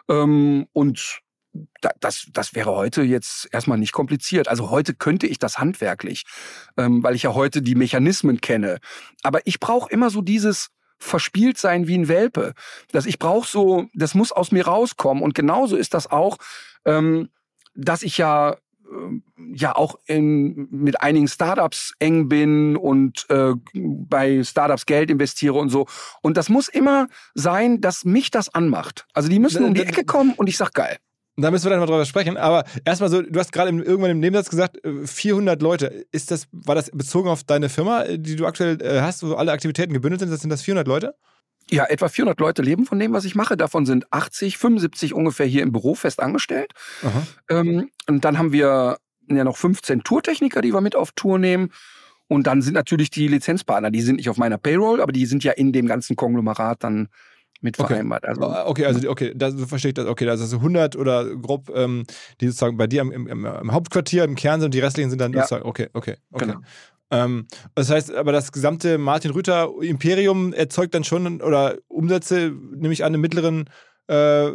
ähm, 0.09 0.66
und 0.72 1.20
da, 1.80 1.91
das, 2.01 2.26
das 2.32 2.55
wäre 2.55 2.72
heute 2.72 3.03
jetzt 3.03 3.49
erstmal 3.53 3.78
nicht 3.78 3.93
kompliziert. 3.93 4.49
Also 4.49 4.70
heute 4.70 4.95
könnte 4.95 5.26
ich 5.26 5.39
das 5.39 5.59
handwerklich, 5.59 6.24
ähm, 6.76 7.03
weil 7.03 7.14
ich 7.14 7.22
ja 7.22 7.35
heute 7.35 7.62
die 7.62 7.76
Mechanismen 7.76 8.41
kenne. 8.41 8.78
Aber 9.22 9.47
ich 9.47 9.61
brauche 9.61 9.91
immer 9.91 10.11
so 10.11 10.20
dieses 10.20 10.70
verspielt 10.99 11.59
sein 11.59 11.87
wie 11.87 11.99
ein 11.99 12.09
Welpe. 12.09 12.55
Das 12.91 13.07
ich 13.07 13.18
brauche 13.18 13.49
so, 13.49 13.87
das 13.95 14.14
muss 14.14 14.32
aus 14.32 14.53
mir 14.53 14.66
rauskommen. 14.66 15.22
Und 15.22 15.35
genauso 15.35 15.76
ist 15.76 15.95
das 15.95 16.11
auch, 16.11 16.39
ähm, 16.85 17.28
dass 17.74 18.03
ich 18.03 18.18
ja 18.18 18.57
ja 19.55 19.76
auch 19.76 19.99
in, 20.07 20.68
mit 20.70 21.01
einigen 21.01 21.28
Startups 21.28 21.95
eng 21.99 22.28
bin 22.28 22.76
und 22.76 23.26
äh, 23.30 23.53
bei 23.74 24.42
Startups 24.42 24.86
Geld 24.86 25.11
investiere 25.11 25.55
und 25.55 25.70
so. 25.70 25.86
Und 26.22 26.36
das 26.36 26.49
muss 26.49 26.68
immer 26.68 27.09
sein, 27.34 27.80
dass 27.80 28.05
mich 28.05 28.30
das 28.30 28.55
anmacht. 28.55 29.07
Also 29.12 29.28
die 29.28 29.38
müssen 29.38 29.64
um 29.64 29.74
die 29.74 29.82
Ecke 29.82 30.05
kommen 30.05 30.34
und 30.34 30.49
ich 30.49 30.57
sag 30.57 30.74
geil. 30.74 30.97
Da 31.36 31.51
müssen 31.51 31.64
wir 31.64 31.70
dann 31.70 31.80
mal 31.80 31.86
drüber 31.86 32.05
sprechen. 32.05 32.36
Aber 32.36 32.64
erstmal 32.84 33.11
so, 33.11 33.20
du 33.22 33.38
hast 33.40 33.53
gerade 33.53 33.70
irgendwann 33.70 34.11
im 34.11 34.20
Nebensatz 34.20 34.51
gesagt, 34.51 34.78
400 35.05 35.61
äh, 35.61 35.64
Leute. 35.64 36.07
Ist 36.12 36.30
das, 36.30 36.47
war 36.53 36.76
das 36.76 36.90
bezogen 36.92 37.28
auf 37.28 37.42
deine 37.42 37.68
Firma, 37.68 38.05
die 38.05 38.36
du 38.36 38.47
aktuell 38.47 38.80
äh, 38.80 39.01
hast, 39.01 39.24
wo 39.24 39.34
alle 39.34 39.51
Aktivitäten 39.51 39.92
gebündelt 39.92 40.20
sind? 40.20 40.30
Sind 40.38 40.51
das 40.51 40.62
400 40.62 40.86
Leute? 40.86 41.14
Ja, 41.70 41.84
etwa 41.86 42.08
400 42.08 42.38
Leute 42.40 42.62
leben 42.62 42.84
von 42.84 42.98
dem, 42.98 43.12
was 43.12 43.24
ich 43.24 43.34
mache. 43.34 43.56
Davon 43.56 43.86
sind 43.86 44.12
80, 44.12 44.58
75 44.58 45.14
ungefähr 45.14 45.46
hier 45.46 45.62
im 45.62 45.72
Büro 45.72 45.94
fest 45.94 46.20
angestellt. 46.20 46.72
Ähm, 47.48 47.90
und 48.06 48.24
dann 48.24 48.38
haben 48.38 48.52
wir 48.52 48.98
ja 49.28 49.44
noch 49.44 49.56
15 49.56 50.04
Tourtechniker, 50.04 50.60
die 50.60 50.72
wir 50.72 50.80
mit 50.80 50.94
auf 50.94 51.12
Tour 51.12 51.38
nehmen. 51.38 51.70
Und 52.26 52.46
dann 52.46 52.62
sind 52.62 52.74
natürlich 52.74 53.10
die 53.10 53.28
Lizenzpartner, 53.28 53.90
die 53.90 54.00
sind 54.00 54.16
nicht 54.16 54.28
auf 54.28 54.36
meiner 54.36 54.58
Payroll, 54.58 55.00
aber 55.00 55.12
die 55.12 55.26
sind 55.26 55.44
ja 55.44 55.52
in 55.52 55.72
dem 55.72 55.86
ganzen 55.86 56.16
Konglomerat 56.16 56.82
dann 56.82 57.08
mit 57.60 57.78
okay. 57.78 57.94
vereinbart. 57.94 58.26
Also, 58.26 58.42
ah, 58.42 58.66
okay, 58.66 58.84
also 58.84 59.08
okay, 59.08 59.32
das 59.34 59.54
verstehe 59.66 59.90
ich 59.90 59.94
das. 59.94 60.06
Okay, 60.06 60.26
das 60.26 60.40
ist 60.40 60.52
100 60.52 60.96
oder 60.96 61.34
grob, 61.36 61.70
ähm, 61.74 62.04
die 62.40 62.46
sozusagen 62.46 62.76
bei 62.76 62.86
dir 62.86 63.00
im, 63.00 63.10
im, 63.10 63.44
im, 63.44 63.72
Hauptquartier, 63.72 64.24
im 64.24 64.34
Kern 64.34 64.60
sind 64.60 64.66
und 64.66 64.74
die 64.74 64.80
restlichen 64.80 65.10
sind 65.10 65.20
dann 65.20 65.32
ja. 65.32 65.40
sozusagen, 65.40 65.66
okay, 65.66 65.88
okay, 65.94 66.16
okay. 66.30 66.46
Genau. 66.46 66.60
Ähm, 67.11 67.46
das 67.74 67.90
heißt, 67.90 68.14
aber 68.14 68.32
das 68.32 68.52
gesamte 68.52 68.98
Martin 68.98 69.30
Rüther 69.30 69.70
Imperium 69.80 70.52
erzeugt 70.52 70.94
dann 70.94 71.05
schon 71.05 71.40
oder 71.40 71.78
Umsätze, 71.88 72.52
nehme 72.72 72.92
ich 72.92 73.05
an, 73.05 73.14
im 73.14 73.20
mittleren 73.20 73.68
äh, 74.09 74.50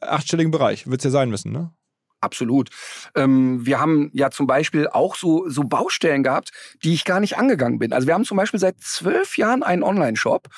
achtstelligen 0.00 0.50
Bereich. 0.50 0.88
Wird 0.88 1.00
es 1.00 1.04
ja 1.04 1.10
sein 1.10 1.30
müssen, 1.30 1.52
ne? 1.52 1.72
Absolut. 2.20 2.70
Ähm, 3.14 3.64
wir 3.64 3.78
haben 3.78 4.10
ja 4.12 4.30
zum 4.30 4.48
Beispiel 4.48 4.88
auch 4.88 5.14
so, 5.14 5.48
so 5.48 5.62
Baustellen 5.62 6.24
gehabt, 6.24 6.50
die 6.82 6.92
ich 6.92 7.04
gar 7.04 7.20
nicht 7.20 7.38
angegangen 7.38 7.78
bin. 7.78 7.92
Also 7.92 8.08
wir 8.08 8.14
haben 8.14 8.24
zum 8.24 8.36
Beispiel 8.36 8.58
seit 8.58 8.80
zwölf 8.80 9.38
Jahren 9.38 9.62
einen 9.62 9.84
Online-Shop. 9.84 10.48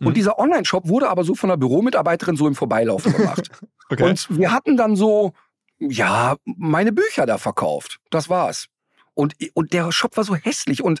Und 0.00 0.08
mhm. 0.08 0.14
dieser 0.14 0.38
Online-Shop 0.38 0.88
wurde 0.88 1.10
aber 1.10 1.24
so 1.24 1.34
von 1.34 1.50
einer 1.50 1.58
Büromitarbeiterin 1.58 2.36
so 2.36 2.48
im 2.48 2.54
Vorbeilaufen 2.54 3.12
gemacht. 3.12 3.50
okay. 3.90 4.04
Und 4.04 4.26
wir 4.30 4.52
hatten 4.52 4.78
dann 4.78 4.96
so, 4.96 5.32
ja, 5.78 6.36
meine 6.44 6.92
Bücher 6.92 7.26
da 7.26 7.36
verkauft. 7.36 7.98
Das 8.08 8.30
war's. 8.30 8.68
Und, 9.14 9.34
und 9.54 9.72
der 9.72 9.90
Shop 9.92 10.16
war 10.16 10.24
so 10.24 10.34
hässlich 10.34 10.82
und 10.82 11.00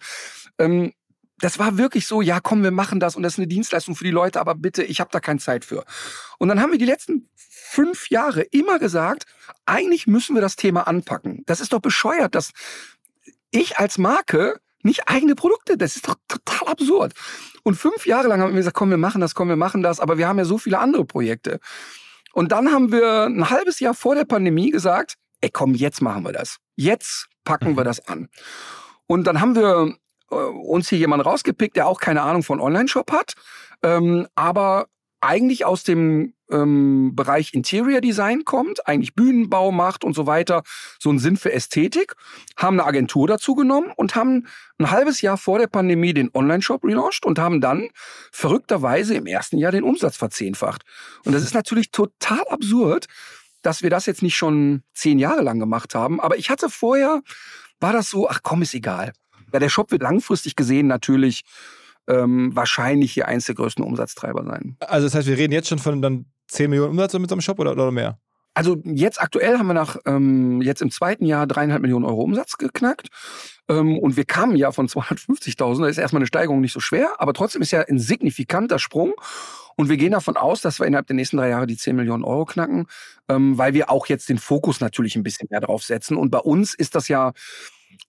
ähm, 0.58 0.92
das 1.38 1.58
war 1.58 1.76
wirklich 1.76 2.06
so, 2.06 2.22
ja, 2.22 2.40
komm, 2.40 2.62
wir 2.62 2.70
machen 2.70 3.00
das 3.00 3.16
und 3.16 3.22
das 3.22 3.34
ist 3.34 3.38
eine 3.38 3.48
Dienstleistung 3.48 3.96
für 3.96 4.04
die 4.04 4.10
Leute, 4.10 4.40
aber 4.40 4.54
bitte, 4.54 4.84
ich 4.84 5.00
habe 5.00 5.10
da 5.10 5.18
keine 5.18 5.40
Zeit 5.40 5.64
für. 5.64 5.84
Und 6.38 6.48
dann 6.48 6.60
haben 6.60 6.70
wir 6.70 6.78
die 6.78 6.84
letzten 6.84 7.28
fünf 7.36 8.10
Jahre 8.10 8.42
immer 8.42 8.78
gesagt, 8.78 9.24
eigentlich 9.66 10.06
müssen 10.06 10.34
wir 10.34 10.42
das 10.42 10.56
Thema 10.56 10.86
anpacken. 10.86 11.42
Das 11.46 11.60
ist 11.60 11.72
doch 11.72 11.80
bescheuert, 11.80 12.34
dass 12.34 12.52
ich 13.50 13.78
als 13.78 13.98
Marke 13.98 14.60
nicht 14.82 15.08
eigene 15.08 15.34
Produkte, 15.34 15.76
das 15.76 15.96
ist 15.96 16.08
doch 16.08 16.16
total 16.28 16.68
absurd. 16.68 17.12
Und 17.62 17.76
fünf 17.76 18.06
Jahre 18.06 18.28
lang 18.28 18.40
haben 18.40 18.52
wir 18.52 18.58
gesagt, 18.58 18.76
komm, 18.76 18.90
wir 18.90 18.96
machen 18.96 19.20
das, 19.20 19.34
komm, 19.34 19.48
wir 19.48 19.56
machen 19.56 19.82
das, 19.82 20.00
aber 20.00 20.18
wir 20.18 20.28
haben 20.28 20.38
ja 20.38 20.44
so 20.44 20.58
viele 20.58 20.78
andere 20.78 21.04
Projekte. 21.04 21.60
Und 22.32 22.52
dann 22.52 22.72
haben 22.72 22.92
wir 22.92 23.24
ein 23.24 23.50
halbes 23.50 23.80
Jahr 23.80 23.94
vor 23.94 24.14
der 24.14 24.24
Pandemie 24.24 24.70
gesagt, 24.70 25.16
ey, 25.40 25.50
komm, 25.50 25.74
jetzt 25.74 26.02
machen 26.02 26.24
wir 26.24 26.32
das. 26.32 26.58
Jetzt 26.76 27.28
packen 27.44 27.76
wir 27.76 27.82
mhm. 27.82 27.86
das 27.88 28.06
an. 28.08 28.28
Und 29.06 29.26
dann 29.26 29.40
haben 29.40 29.54
wir 29.54 29.94
äh, 30.30 30.34
uns 30.34 30.88
hier 30.88 30.98
jemanden 30.98 31.26
rausgepickt, 31.26 31.76
der 31.76 31.86
auch 31.86 32.00
keine 32.00 32.22
Ahnung 32.22 32.42
von 32.42 32.60
Online-Shop 32.60 33.12
hat, 33.12 33.34
ähm, 33.82 34.26
aber 34.34 34.86
eigentlich 35.22 35.64
aus 35.64 35.84
dem 35.84 36.34
ähm, 36.50 37.14
Bereich 37.14 37.54
Interior 37.54 38.00
Design 38.00 38.44
kommt, 38.44 38.86
eigentlich 38.86 39.14
Bühnenbau 39.14 39.70
macht 39.70 40.04
und 40.04 40.14
so 40.14 40.26
weiter, 40.26 40.62
so 40.98 41.10
einen 41.10 41.20
Sinn 41.20 41.36
für 41.36 41.52
Ästhetik, 41.52 42.14
haben 42.56 42.80
eine 42.80 42.88
Agentur 42.88 43.28
dazu 43.28 43.54
genommen 43.54 43.92
und 43.96 44.16
haben 44.16 44.48
ein 44.78 44.90
halbes 44.90 45.22
Jahr 45.22 45.38
vor 45.38 45.58
der 45.60 45.68
Pandemie 45.68 46.12
den 46.12 46.30
Online-Shop 46.34 46.84
relaunched 46.84 47.24
und 47.24 47.38
haben 47.38 47.60
dann 47.60 47.88
verrückterweise 48.32 49.14
im 49.14 49.26
ersten 49.26 49.58
Jahr 49.58 49.72
den 49.72 49.84
Umsatz 49.84 50.16
verzehnfacht. 50.16 50.82
Und 51.24 51.32
das 51.32 51.44
ist 51.44 51.54
natürlich 51.54 51.92
total 51.92 52.42
absurd, 52.48 53.06
dass 53.62 53.82
wir 53.82 53.90
das 53.90 54.06
jetzt 54.06 54.22
nicht 54.22 54.36
schon 54.36 54.82
zehn 54.92 55.18
Jahre 55.18 55.42
lang 55.42 55.58
gemacht 55.58 55.94
haben. 55.94 56.20
Aber 56.20 56.36
ich 56.36 56.50
hatte 56.50 56.68
vorher, 56.68 57.22
war 57.80 57.92
das 57.92 58.10
so, 58.10 58.28
ach 58.28 58.40
komm, 58.42 58.62
ist 58.62 58.74
egal. 58.74 59.12
Ja, 59.52 59.58
der 59.58 59.68
Shop 59.68 59.90
wird 59.90 60.02
langfristig 60.02 60.56
gesehen 60.56 60.86
natürlich 60.86 61.44
ähm, 62.08 62.54
wahrscheinlich 62.54 63.12
hier 63.12 63.28
eins 63.28 63.46
der 63.46 63.54
größten 63.54 63.84
Umsatztreiber 63.84 64.44
sein. 64.44 64.76
Also 64.80 65.06
das 65.06 65.14
heißt, 65.14 65.28
wir 65.28 65.36
reden 65.36 65.52
jetzt 65.52 65.68
schon 65.68 65.78
von 65.78 66.02
dann 66.02 66.26
10 66.48 66.70
Millionen 66.70 66.90
Umsatz 66.90 67.14
mit 67.14 67.28
so 67.28 67.34
einem 67.34 67.42
Shop 67.42 67.58
oder, 67.58 67.72
oder 67.72 67.90
mehr? 67.90 68.18
Also 68.54 68.76
jetzt 68.84 69.20
aktuell 69.20 69.58
haben 69.58 69.66
wir 69.66 69.74
nach 69.74 69.96
ähm, 70.04 70.60
jetzt 70.60 70.82
im 70.82 70.90
zweiten 70.90 71.24
Jahr 71.24 71.46
dreieinhalb 71.46 71.80
Millionen 71.80 72.04
Euro 72.04 72.22
Umsatz 72.22 72.58
geknackt. 72.58 73.08
Ähm, 73.72 73.98
und 73.98 74.16
wir 74.16 74.24
kamen 74.24 74.56
ja 74.56 74.72
von 74.72 74.88
250.000. 74.88 75.80
Da 75.80 75.88
ist 75.88 75.98
erstmal 75.98 76.20
eine 76.20 76.26
Steigerung 76.26 76.60
nicht 76.60 76.72
so 76.72 76.80
schwer, 76.80 77.14
aber 77.18 77.32
trotzdem 77.32 77.62
ist 77.62 77.70
ja 77.70 77.80
ein 77.80 77.98
signifikanter 77.98 78.78
Sprung. 78.78 79.14
Und 79.76 79.88
wir 79.88 79.96
gehen 79.96 80.12
davon 80.12 80.36
aus, 80.36 80.60
dass 80.60 80.78
wir 80.78 80.86
innerhalb 80.86 81.06
der 81.06 81.16
nächsten 81.16 81.38
drei 81.38 81.48
Jahre 81.48 81.66
die 81.66 81.76
10 81.76 81.96
Millionen 81.96 82.24
Euro 82.24 82.44
knacken, 82.44 82.86
ähm, 83.28 83.56
weil 83.56 83.72
wir 83.72 83.90
auch 83.90 84.06
jetzt 84.06 84.28
den 84.28 84.38
Fokus 84.38 84.80
natürlich 84.80 85.16
ein 85.16 85.22
bisschen 85.22 85.48
mehr 85.50 85.60
drauf 85.60 85.82
setzen. 85.82 86.16
Und 86.16 86.30
bei 86.30 86.38
uns 86.38 86.74
ist 86.74 86.94
das 86.94 87.08
ja 87.08 87.32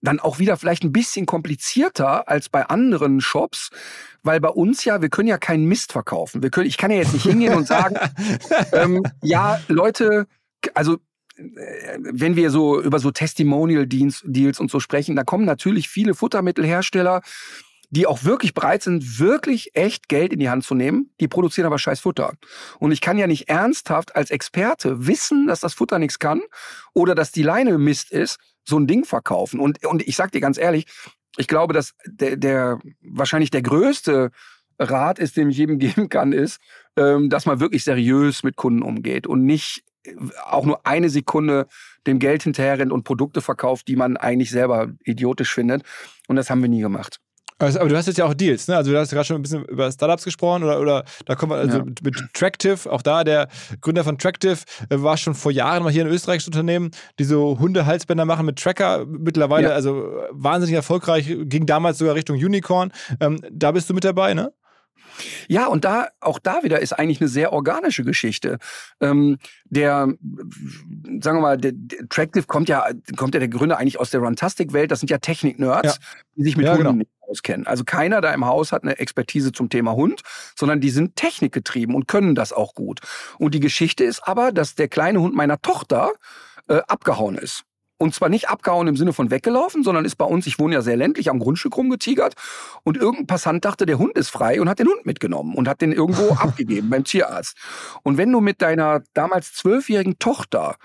dann 0.02 0.20
auch 0.20 0.38
wieder 0.38 0.56
vielleicht 0.56 0.84
ein 0.84 0.92
bisschen 0.92 1.26
komplizierter 1.26 2.28
als 2.28 2.48
bei 2.48 2.66
anderen 2.66 3.20
Shops, 3.20 3.70
weil 4.22 4.40
bei 4.40 4.48
uns 4.48 4.84
ja, 4.84 5.00
wir 5.00 5.08
können 5.08 5.28
ja 5.28 5.38
keinen 5.38 5.64
Mist 5.64 5.92
verkaufen. 5.92 6.42
Wir 6.42 6.50
können, 6.50 6.66
ich 6.66 6.76
kann 6.76 6.90
ja 6.90 6.98
jetzt 6.98 7.14
nicht 7.14 7.24
hingehen 7.24 7.54
und 7.54 7.66
sagen, 7.66 7.96
ähm, 8.72 9.02
ja, 9.22 9.60
Leute, 9.68 10.26
also 10.74 10.98
wenn 11.36 12.36
wir 12.36 12.50
so 12.50 12.80
über 12.80 12.98
so 12.98 13.10
Testimonial-Deals 13.10 14.60
und 14.60 14.70
so 14.70 14.80
sprechen, 14.80 15.16
da 15.16 15.24
kommen 15.24 15.44
natürlich 15.44 15.88
viele 15.88 16.14
Futtermittelhersteller, 16.14 17.22
die 17.90 18.06
auch 18.06 18.24
wirklich 18.24 18.54
bereit 18.54 18.82
sind, 18.82 19.18
wirklich 19.18 19.70
echt 19.74 20.08
Geld 20.08 20.32
in 20.32 20.40
die 20.40 20.48
Hand 20.48 20.64
zu 20.64 20.74
nehmen. 20.74 21.10
Die 21.20 21.28
produzieren 21.28 21.66
aber 21.66 21.78
scheiß 21.78 22.00
Futter. 22.00 22.34
Und 22.78 22.92
ich 22.92 23.00
kann 23.00 23.18
ja 23.18 23.26
nicht 23.26 23.48
ernsthaft 23.48 24.16
als 24.16 24.30
Experte 24.30 25.06
wissen, 25.06 25.46
dass 25.46 25.60
das 25.60 25.74
Futter 25.74 25.98
nichts 25.98 26.18
kann 26.18 26.42
oder 26.92 27.14
dass 27.14 27.30
die 27.30 27.42
Leine 27.42 27.78
Mist 27.78 28.10
ist, 28.10 28.38
so 28.64 28.78
ein 28.78 28.86
Ding 28.86 29.04
verkaufen. 29.04 29.60
Und, 29.60 29.84
und 29.86 30.02
ich 30.02 30.16
sag 30.16 30.32
dir 30.32 30.40
ganz 30.40 30.58
ehrlich, 30.58 30.86
ich 31.36 31.46
glaube, 31.46 31.74
dass 31.74 31.94
der, 32.06 32.36
der 32.36 32.78
wahrscheinlich 33.00 33.50
der 33.50 33.62
größte 33.62 34.30
Rat 34.78 35.18
ist, 35.18 35.36
den 35.36 35.50
ich 35.50 35.58
jedem 35.58 35.78
geben 35.78 36.08
kann, 36.08 36.32
ist, 36.32 36.60
ähm, 36.96 37.30
dass 37.30 37.46
man 37.46 37.60
wirklich 37.60 37.84
seriös 37.84 38.42
mit 38.42 38.56
Kunden 38.56 38.82
umgeht 38.82 39.26
und 39.26 39.44
nicht 39.44 39.84
auch 40.44 40.64
nur 40.64 40.86
eine 40.86 41.08
Sekunde 41.10 41.66
dem 42.06 42.18
Geld 42.18 42.42
hinterher 42.42 42.78
rennt 42.78 42.92
und 42.92 43.04
Produkte 43.04 43.40
verkauft, 43.40 43.88
die 43.88 43.96
man 43.96 44.16
eigentlich 44.16 44.50
selber 44.50 44.88
idiotisch 45.04 45.52
findet. 45.52 45.82
Und 46.28 46.36
das 46.36 46.50
haben 46.50 46.62
wir 46.62 46.68
nie 46.68 46.80
gemacht. 46.80 47.20
Also, 47.58 47.78
aber 47.78 47.88
du 47.88 47.96
hast 47.96 48.06
jetzt 48.06 48.16
ja 48.18 48.24
auch 48.24 48.34
Deals, 48.34 48.66
ne? 48.66 48.76
Also 48.76 48.90
du 48.90 48.98
hast 48.98 49.10
gerade 49.10 49.24
schon 49.24 49.36
ein 49.36 49.42
bisschen 49.42 49.64
über 49.66 49.90
Startups 49.90 50.24
gesprochen 50.24 50.64
oder, 50.64 50.80
oder 50.80 51.04
da 51.24 51.36
kommen 51.36 51.52
wir 51.52 51.56
also 51.56 51.78
ja. 51.78 51.84
mit, 51.84 52.16
Tractive, 52.34 52.90
auch 52.90 53.00
da 53.00 53.22
der 53.22 53.48
Gründer 53.80 54.02
von 54.02 54.18
Tractive 54.18 54.58
äh, 54.90 55.00
war 55.00 55.16
schon 55.16 55.34
vor 55.34 55.52
Jahren 55.52 55.84
mal 55.84 55.92
hier 55.92 56.04
ein 56.04 56.10
österreichisches 56.10 56.48
Unternehmen, 56.48 56.90
die 57.20 57.24
so 57.24 57.58
Hundehalsbänder 57.60 58.24
machen 58.24 58.44
mit 58.44 58.58
Tracker, 58.58 59.06
mittlerweile 59.06 59.68
ja. 59.68 59.74
also 59.74 60.10
wahnsinnig 60.32 60.74
erfolgreich, 60.74 61.32
ging 61.42 61.64
damals 61.64 61.98
sogar 61.98 62.16
Richtung 62.16 62.36
Unicorn. 62.36 62.92
Ähm, 63.20 63.40
da 63.52 63.70
bist 63.70 63.88
du 63.88 63.94
mit 63.94 64.04
dabei, 64.04 64.34
ne? 64.34 64.52
Ja, 65.48 65.66
und 65.66 65.84
da, 65.84 66.08
auch 66.20 66.38
da 66.38 66.62
wieder 66.62 66.80
ist 66.80 66.92
eigentlich 66.92 67.20
eine 67.20 67.28
sehr 67.28 67.52
organische 67.52 68.04
Geschichte. 68.04 68.58
Ähm, 69.00 69.38
der, 69.64 70.08
sagen 71.20 71.38
wir 71.38 71.40
mal, 71.40 71.58
der, 71.58 71.72
der 71.74 72.08
Tractive 72.08 72.46
kommt 72.46 72.68
ja, 72.68 72.86
kommt 73.16 73.34
ja 73.34 73.40
der 73.40 73.48
Gründer 73.48 73.78
eigentlich 73.78 73.98
aus 73.98 74.10
der 74.10 74.20
Runtastic-Welt. 74.20 74.90
Das 74.90 75.00
sind 75.00 75.10
ja 75.10 75.18
Technik-Nerds, 75.18 75.96
ja. 75.96 76.06
die 76.36 76.44
sich 76.44 76.56
mit 76.56 76.66
ja, 76.66 76.76
Hunden 76.76 76.98
genau. 77.00 77.10
auskennen. 77.20 77.66
Also 77.66 77.84
keiner 77.84 78.20
da 78.20 78.32
im 78.32 78.44
Haus 78.44 78.72
hat 78.72 78.82
eine 78.82 78.98
Expertise 78.98 79.52
zum 79.52 79.68
Thema 79.68 79.92
Hund, 79.92 80.22
sondern 80.56 80.80
die 80.80 80.90
sind 80.90 81.16
technikgetrieben 81.16 81.94
und 81.94 82.08
können 82.08 82.34
das 82.34 82.52
auch 82.52 82.74
gut. 82.74 83.00
Und 83.38 83.54
die 83.54 83.60
Geschichte 83.60 84.04
ist 84.04 84.26
aber, 84.26 84.52
dass 84.52 84.74
der 84.74 84.88
kleine 84.88 85.20
Hund 85.20 85.34
meiner 85.34 85.60
Tochter 85.60 86.12
äh, 86.68 86.80
abgehauen 86.88 87.36
ist. 87.36 87.64
Und 88.04 88.14
zwar 88.14 88.28
nicht 88.28 88.50
abgehauen 88.50 88.86
im 88.86 88.96
Sinne 88.96 89.14
von 89.14 89.30
weggelaufen, 89.30 89.82
sondern 89.82 90.04
ist 90.04 90.16
bei 90.16 90.26
uns, 90.26 90.46
ich 90.46 90.58
wohne 90.58 90.74
ja 90.74 90.82
sehr 90.82 90.94
ländlich, 90.94 91.30
am 91.30 91.38
Grundstück 91.38 91.74
rumgetigert. 91.74 92.34
Und 92.82 92.98
irgendein 92.98 93.26
Passant 93.26 93.64
dachte, 93.64 93.86
der 93.86 93.96
Hund 93.96 94.18
ist 94.18 94.28
frei 94.28 94.60
und 94.60 94.68
hat 94.68 94.78
den 94.78 94.88
Hund 94.88 95.06
mitgenommen 95.06 95.54
und 95.54 95.66
hat 95.66 95.80
den 95.80 95.90
irgendwo 95.90 96.34
abgegeben 96.38 96.90
beim 96.90 97.04
Tierarzt. 97.04 97.56
Und 98.02 98.18
wenn 98.18 98.30
du 98.30 98.42
mit 98.42 98.60
deiner 98.60 99.02
damals 99.14 99.54
zwölfjährigen 99.54 100.18
Tochter 100.18 100.76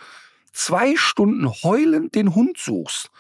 zwei 0.53 0.95
Stunden 0.95 1.45
heulend 1.61 2.15
den 2.15 2.35
Hund 2.35 2.57
suchst, 2.57 3.11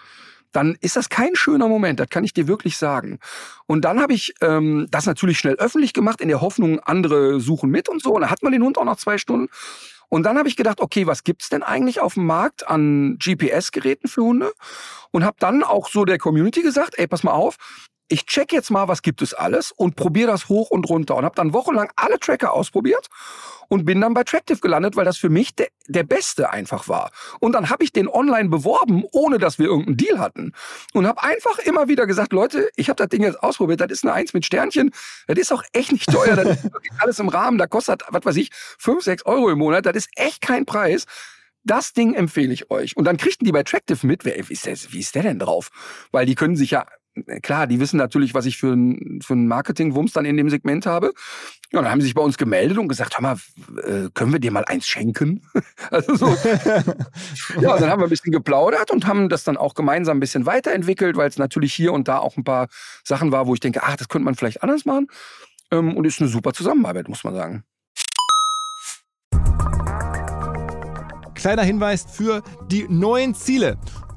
dann 0.53 0.77
ist 0.79 0.95
das 0.95 1.09
kein 1.09 1.35
schöner 1.35 1.67
Moment, 1.67 1.99
das 1.99 2.07
kann 2.07 2.23
ich 2.23 2.33
dir 2.33 2.47
wirklich 2.47 2.77
sagen. 2.77 3.19
Und 3.65 3.83
dann 3.83 4.01
habe 4.01 4.13
ich 4.13 4.33
ähm, 4.39 4.87
das 4.89 5.07
natürlich 5.07 5.39
schnell 5.39 5.55
öffentlich 5.55 5.91
gemacht, 5.91 6.21
in 6.21 6.29
der 6.29 6.39
Hoffnung, 6.39 6.79
andere 6.79 7.41
suchen 7.41 7.69
mit 7.69 7.89
und 7.89 8.01
so. 8.01 8.13
Und 8.13 8.21
dann 8.21 8.31
hat 8.31 8.43
man 8.43 8.53
den 8.53 8.63
Hund 8.63 8.77
auch 8.77 8.85
noch 8.85 8.95
zwei 8.95 9.17
Stunden. 9.17 9.49
Und 10.09 10.23
dann 10.23 10.37
habe 10.37 10.49
ich 10.49 10.55
gedacht, 10.55 10.81
okay, 10.81 11.07
was 11.07 11.23
gibt's 11.23 11.49
denn 11.49 11.63
eigentlich 11.63 11.99
auf 11.99 12.15
dem 12.15 12.25
Markt 12.25 12.67
an 12.67 13.17
GPS-Geräten 13.19 14.07
für 14.09 14.23
Hunde? 14.23 14.51
Und 15.11 15.23
habe 15.23 15.37
dann 15.39 15.63
auch 15.63 15.89
so 15.89 16.05
der 16.05 16.17
Community 16.17 16.61
gesagt, 16.61 16.95
ey, 16.97 17.07
pass 17.07 17.23
mal 17.23 17.31
auf, 17.31 17.55
ich 18.09 18.25
check 18.25 18.51
jetzt 18.51 18.71
mal, 18.71 18.87
was 18.87 19.01
gibt 19.01 19.21
es 19.21 19.33
alles 19.33 19.71
und 19.71 19.95
probiere 19.95 20.31
das 20.31 20.49
hoch 20.49 20.71
und 20.71 20.89
runter 20.89 21.15
und 21.15 21.25
habe 21.25 21.35
dann 21.35 21.53
wochenlang 21.53 21.91
alle 21.95 22.19
Tracker 22.19 22.53
ausprobiert 22.53 23.07
und 23.69 23.85
bin 23.85 24.01
dann 24.01 24.15
bei 24.15 24.23
Tractive 24.23 24.59
gelandet, 24.59 24.95
weil 24.95 25.05
das 25.05 25.17
für 25.17 25.29
mich 25.29 25.55
der, 25.55 25.67
der 25.87 26.03
beste 26.03 26.49
einfach 26.49 26.87
war. 26.87 27.11
Und 27.39 27.53
dann 27.53 27.69
habe 27.69 27.83
ich 27.83 27.93
den 27.93 28.07
online 28.07 28.49
beworben, 28.49 29.03
ohne 29.11 29.37
dass 29.37 29.59
wir 29.59 29.67
irgendeinen 29.67 29.97
Deal 29.97 30.19
hatten 30.19 30.53
und 30.93 31.07
habe 31.07 31.21
einfach 31.23 31.59
immer 31.59 31.87
wieder 31.87 32.07
gesagt, 32.07 32.33
Leute, 32.33 32.69
ich 32.75 32.89
habe 32.89 32.97
das 32.97 33.09
Ding 33.09 33.23
jetzt 33.23 33.41
ausprobiert, 33.41 33.79
das 33.79 33.91
ist 33.91 34.03
eine 34.03 34.13
Eins 34.13 34.33
mit 34.33 34.43
Sternchen, 34.43 34.91
das 35.27 35.37
ist 35.37 35.53
auch 35.53 35.63
echt 35.71 35.91
nicht 35.91 36.11
teuer, 36.11 36.35
das 36.35 36.57
ist 36.57 36.63
wirklich 36.63 36.91
alles 36.99 37.19
im 37.19 37.29
Rahmen, 37.29 37.59
da 37.59 37.67
kostet, 37.67 38.03
was 38.09 38.25
weiß 38.25 38.35
ich, 38.37 38.49
fünf, 38.53 39.03
sechs 39.03 39.25
Euro 39.25 39.49
im 39.49 39.59
Monat, 39.59 39.85
das 39.85 39.95
ist 39.95 40.09
echt 40.15 40.41
kein 40.41 40.65
Preis. 40.65 41.05
Das 41.65 41.93
Ding 41.93 42.15
empfehle 42.15 42.53
ich 42.53 42.71
euch. 42.71 42.95
Und 42.95 43.03
dann 43.03 43.17
kriegten 43.17 43.45
die 43.45 43.51
bei 43.51 43.63
Tractive 43.63 44.07
mit, 44.07 44.23
wer, 44.23 44.35
wie, 44.49 44.53
ist 44.53 44.65
der, 44.65 44.77
wie 44.89 44.99
ist 44.99 45.13
der 45.13 45.23
denn 45.23 45.39
drauf? 45.39 45.69
Weil 46.11 46.25
die 46.25 46.33
können 46.33 46.55
sich 46.55 46.71
ja 46.71 46.85
klar, 47.41 47.67
die 47.67 47.79
wissen 47.79 47.97
natürlich, 47.97 48.33
was 48.33 48.45
ich 48.45 48.57
für 48.57 48.73
ein, 48.73 49.19
für 49.21 49.33
ein 49.33 49.47
Marketing-Wumms 49.47 50.13
dann 50.13 50.25
in 50.25 50.37
dem 50.37 50.49
Segment 50.49 50.85
habe. 50.85 51.13
Ja, 51.71 51.81
dann 51.81 51.91
haben 51.91 52.01
sie 52.01 52.07
sich 52.07 52.15
bei 52.15 52.21
uns 52.21 52.37
gemeldet 52.37 52.77
und 52.77 52.87
gesagt, 52.87 53.17
hör 53.17 53.21
mal, 53.21 53.37
äh, 53.83 54.09
können 54.13 54.31
wir 54.31 54.39
dir 54.39 54.51
mal 54.51 54.65
eins 54.65 54.87
schenken? 54.87 55.41
also 55.91 56.15
so. 56.15 56.27
ja, 57.61 57.77
dann 57.77 57.89
haben 57.89 58.01
wir 58.01 58.07
ein 58.07 58.09
bisschen 58.09 58.31
geplaudert 58.31 58.91
und 58.91 59.07
haben 59.07 59.29
das 59.29 59.43
dann 59.43 59.57
auch 59.57 59.75
gemeinsam 59.75 60.17
ein 60.17 60.19
bisschen 60.19 60.45
weiterentwickelt, 60.45 61.15
weil 61.17 61.29
es 61.29 61.37
natürlich 61.37 61.73
hier 61.73 61.93
und 61.93 62.07
da 62.07 62.19
auch 62.19 62.37
ein 62.37 62.43
paar 62.43 62.67
Sachen 63.03 63.31
war, 63.31 63.47
wo 63.47 63.53
ich 63.53 63.59
denke, 63.59 63.81
ach, 63.83 63.95
das 63.95 64.09
könnte 64.09 64.25
man 64.25 64.35
vielleicht 64.35 64.63
anders 64.63 64.85
machen. 64.85 65.07
Ähm, 65.71 65.95
und 65.95 66.05
ist 66.05 66.19
eine 66.19 66.29
super 66.29 66.53
Zusammenarbeit, 66.53 67.07
muss 67.07 67.23
man 67.23 67.35
sagen. 67.35 67.63
Kleiner 71.35 71.63
Hinweis 71.63 72.05
für 72.11 72.43
die 72.69 72.85
neuen 72.89 73.33
Ziele. 73.33 73.77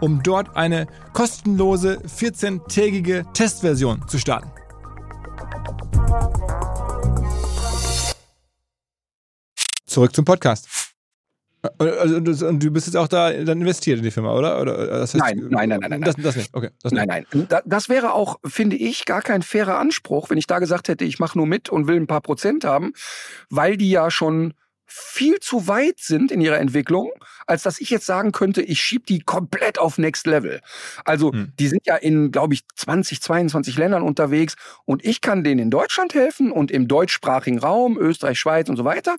um 0.00 0.22
dort 0.22 0.56
eine 0.56 0.86
kostenlose 1.12 1.98
14-tägige 2.06 3.24
Testversion 3.32 4.06
zu 4.08 4.18
starten. 4.18 4.50
Zurück 9.86 10.14
zum 10.14 10.24
Podcast. 10.24 10.68
Also, 11.78 12.16
und 12.16 12.62
du 12.62 12.70
bist 12.70 12.86
jetzt 12.86 12.96
auch 12.96 13.08
da 13.08 13.32
dann 13.32 13.60
investiert 13.60 13.98
in 13.98 14.04
die 14.04 14.10
Firma, 14.10 14.34
oder? 14.34 14.60
oder 14.60 14.78
äh, 14.78 14.86
das 14.88 15.14
heißt, 15.14 15.24
nein, 15.24 15.46
nein, 15.48 15.68
nein, 15.68 15.80
nein, 15.80 15.90
nein. 15.90 16.00
Das, 16.02 16.16
das 16.16 16.36
nicht. 16.36 16.50
Okay, 16.52 16.70
das 16.82 16.92
nein, 16.92 17.08
nein. 17.08 17.26
Das 17.64 17.88
wäre 17.88 18.12
auch, 18.12 18.38
finde 18.44 18.76
ich, 18.76 19.06
gar 19.06 19.22
kein 19.22 19.42
fairer 19.42 19.78
Anspruch, 19.78 20.30
wenn 20.30 20.36
ich 20.36 20.46
da 20.46 20.58
gesagt 20.58 20.88
hätte, 20.88 21.04
ich 21.04 21.18
mache 21.18 21.38
nur 21.38 21.46
mit 21.46 21.70
und 21.70 21.86
will 21.86 21.96
ein 21.96 22.06
paar 22.06 22.20
Prozent 22.20 22.64
haben, 22.64 22.92
weil 23.48 23.76
die 23.76 23.90
ja 23.90 24.10
schon 24.10 24.54
viel 24.96 25.40
zu 25.40 25.66
weit 25.66 25.98
sind 25.98 26.30
in 26.30 26.40
ihrer 26.40 26.60
Entwicklung, 26.60 27.10
als 27.48 27.64
dass 27.64 27.80
ich 27.80 27.90
jetzt 27.90 28.06
sagen 28.06 28.30
könnte, 28.30 28.62
ich 28.62 28.80
schiebe 28.80 29.04
die 29.06 29.18
komplett 29.18 29.76
auf 29.78 29.98
Next 29.98 30.24
Level. 30.24 30.60
Also 31.04 31.32
hm. 31.32 31.52
die 31.58 31.66
sind 31.66 31.84
ja 31.86 31.96
in, 31.96 32.30
glaube 32.30 32.54
ich, 32.54 32.62
20, 32.76 33.20
22 33.20 33.76
Ländern 33.76 34.02
unterwegs 34.02 34.54
und 34.84 35.04
ich 35.04 35.20
kann 35.20 35.42
denen 35.42 35.58
in 35.58 35.70
Deutschland 35.70 36.14
helfen 36.14 36.52
und 36.52 36.70
im 36.70 36.86
deutschsprachigen 36.86 37.58
Raum, 37.58 37.98
Österreich, 37.98 38.38
Schweiz 38.38 38.68
und 38.68 38.76
so 38.76 38.84
weiter. 38.84 39.16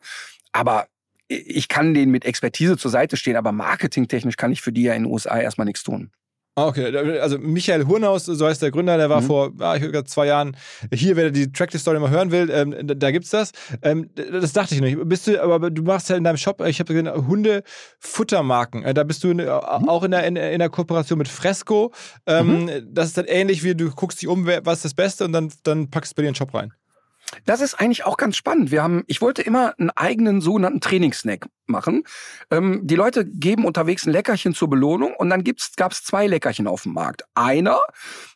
Aber 0.53 0.87
ich 1.27 1.67
kann 1.67 1.93
denen 1.93 2.11
mit 2.11 2.23
Expertise 2.23 2.77
zur 2.77 2.91
Seite 2.91 3.17
stehen, 3.17 3.35
aber 3.35 3.51
marketingtechnisch 3.51 4.37
kann 4.37 4.53
ich 4.53 4.61
für 4.61 4.71
die 4.71 4.83
ja 4.83 4.93
in 4.93 5.03
den 5.03 5.11
USA 5.11 5.39
erstmal 5.39 5.65
nichts 5.65 5.83
tun. 5.83 6.11
Ah, 6.57 6.67
okay. 6.67 6.95
Also 7.19 7.37
Michael 7.37 7.85
Hurnaus, 7.85 8.25
so 8.25 8.47
heißt 8.47 8.61
der 8.61 8.71
Gründer, 8.71 8.97
der 8.97 9.09
war 9.09 9.19
mhm. 9.19 9.25
vor 9.25 9.51
ah, 9.59 9.75
ich 9.75 9.81
glaube, 9.81 10.05
zwei 10.05 10.27
Jahren 10.27 10.55
hier, 10.93 11.17
wer 11.17 11.29
die 11.29 11.51
Tracklist-Story 11.51 11.99
mal 11.99 12.09
hören 12.09 12.31
will, 12.31 12.49
ähm, 12.49 12.73
da, 12.97 13.11
gibt's 13.11 13.29
das. 13.29 13.51
Ähm, 13.81 14.09
das 14.15 14.53
dachte 14.53 14.73
ich 14.73 14.79
nicht. 14.79 14.97
Bist 15.03 15.27
du, 15.27 15.43
aber 15.43 15.69
du 15.69 15.81
machst 15.81 16.09
ja 16.09 16.15
in 16.15 16.23
deinem 16.23 16.37
Shop, 16.37 16.61
ich 16.65 16.79
habe 16.79 16.93
gesehen, 16.93 17.27
Hunde-Futtermarken. 17.27 18.83
Äh, 18.83 18.93
da 18.93 19.03
bist 19.03 19.21
du 19.25 19.31
in, 19.31 19.37
mhm. 19.37 19.49
auch 19.49 20.03
in 20.03 20.11
der, 20.11 20.25
in, 20.25 20.37
in, 20.37 20.59
der 20.59 20.69
Kooperation 20.69 21.17
mit 21.17 21.27
Fresco. 21.27 21.91
Ähm, 22.25 22.63
mhm. 22.63 22.87
Das 22.89 23.07
ist 23.07 23.17
dann 23.17 23.25
ähnlich 23.25 23.65
wie 23.65 23.75
du 23.75 23.91
guckst 23.91 24.21
dich 24.21 24.29
um, 24.29 24.47
was 24.47 24.77
ist 24.77 24.85
das 24.85 24.93
Beste 24.93 25.25
und 25.25 25.33
dann, 25.33 25.51
dann 25.63 25.89
packst 25.89 26.11
du 26.11 26.13
es 26.13 26.15
bei 26.15 26.21
dir 26.21 26.29
in 26.29 26.33
den 26.33 26.37
Shop 26.37 26.53
rein. 26.53 26.71
Das 27.45 27.61
ist 27.61 27.75
eigentlich 27.75 28.05
auch 28.05 28.17
ganz 28.17 28.37
spannend. 28.37 28.71
Wir 28.71 28.81
haben, 28.81 29.03
ich 29.07 29.21
wollte 29.21 29.41
immer 29.41 29.73
einen 29.77 29.89
eigenen 29.89 30.41
sogenannten 30.41 30.81
Trainingssnack 30.81 31.47
machen. 31.67 32.03
Ähm, 32.51 32.81
die 32.83 32.95
Leute 32.95 33.25
geben 33.25 33.65
unterwegs 33.65 34.05
ein 34.05 34.11
Leckerchen 34.11 34.53
zur 34.53 34.69
Belohnung 34.69 35.13
und 35.15 35.29
dann 35.29 35.43
gab 35.75 35.91
es 35.91 36.03
zwei 36.03 36.27
Leckerchen 36.27 36.67
auf 36.67 36.83
dem 36.83 36.93
Markt. 36.93 37.23
Einer, 37.33 37.79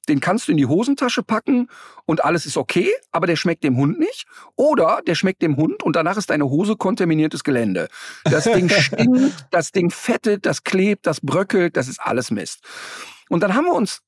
den 0.08 0.20
kannst 0.20 0.48
du 0.48 0.52
in 0.52 0.58
die 0.58 0.66
Hosentasche 0.66 1.24
packen 1.24 1.70
und 2.06 2.24
alles 2.24 2.46
ist 2.46 2.58
okay, 2.58 2.90
aber 3.12 3.28
der 3.28 3.36
schmeckt 3.36 3.64
dem 3.64 3.78
Hund 3.78 4.00
nicht. 4.00 4.26
Oder 4.56 5.02
der 5.06 5.16
schmeckt 5.16 5.42
dem 5.42 5.56
Hund 5.58 5.84
und 5.84 5.96
danach 5.96 6.18
ist 6.18 6.30
deine 6.30 6.46
Hose 6.46 6.76
kontaminiertes 6.76 7.44
Gelände. 7.44 7.88
Das 8.24 8.46
Ding 8.46 8.70
stinkt, 8.80 9.48
das 9.52 9.72
Ding 9.72 9.92
fettet, 9.92 10.46
das 10.46 10.64
klebt, 10.64 11.08
das 11.08 11.22
bröckelt, 11.22 11.78
das 11.78 11.88
ist 11.88 12.00
alles 12.02 12.32
Mist. 12.32 12.62
Und 13.30 13.44
dann 13.44 13.54
haben 13.54 13.66
wir 13.66 13.74
uns 13.74 14.02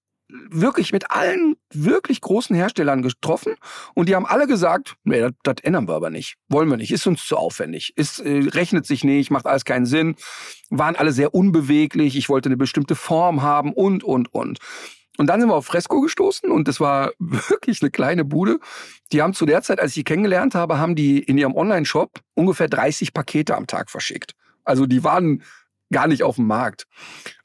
wirklich 0.50 0.92
mit 0.92 1.12
allen 1.12 1.56
wirklich 1.74 2.22
großen 2.22 2.56
Herstellern 2.56 3.02
getroffen 3.02 3.56
und 3.94 4.10
die 4.10 4.16
haben 4.16 4.26
alle 4.26 4.48
gesagt, 4.48 4.96
nee, 5.04 5.28
das, 5.44 5.56
ändern 5.64 5.88
wir 5.88 5.96
aber 5.96 6.10
nicht. 6.10 6.36
Wollen 6.50 6.70
wir 6.70 6.78
nicht, 6.78 6.92
ist 6.92 7.08
uns 7.08 7.26
zu 7.26 7.38
aufwendig, 7.38 7.94
ist, 7.96 8.20
äh, 8.20 8.50
rechnet 8.50 8.86
sich 8.86 9.04
nicht, 9.04 9.32
macht 9.32 9.46
alles 9.46 9.66
keinen 9.66 9.86
Sinn. 9.86 10.16
Waren 10.70 10.96
alle 10.96 11.12
sehr 11.12 11.34
unbeweglich, 11.34 12.16
ich 12.16 12.30
wollte 12.30 12.50
eine 12.50 12.58
bestimmte 12.58 12.96
Form 12.96 13.42
haben 13.42 13.74
und, 13.74 14.04
und, 14.04 14.34
und. 14.34 14.60
Und 15.18 15.28
dann 15.28 15.40
sind 15.40 15.50
wir 15.50 15.56
auf 15.56 15.66
Fresco 15.66 16.02
gestoßen 16.02 16.50
und 16.50 16.68
das 16.68 16.80
war 16.80 17.12
wirklich 17.20 17.82
eine 17.82 17.92
kleine 17.92 18.26
Bude. 18.26 18.60
Die 19.12 19.22
haben 19.22 19.34
zu 19.34 19.46
der 19.46 19.62
Zeit, 19.62 19.80
als 19.80 19.92
ich 19.92 19.96
die 19.96 20.04
kennengelernt 20.04 20.56
habe, 20.56 20.78
haben 20.78 20.96
die 20.96 21.20
in 21.20 21.38
ihrem 21.38 21.56
Online-Shop 21.56 22.20
ungefähr 22.34 22.70
30 22.70 23.14
Pakete 23.14 23.56
am 23.56 23.68
Tag 23.68 23.92
verschickt. 23.92 24.34
Also 24.64 24.86
die 24.86 25.04
waren 25.04 25.44
gar 25.92 26.08
nicht 26.08 26.24
auf 26.24 26.38
dem 26.38 26.48
Markt. 26.48 26.88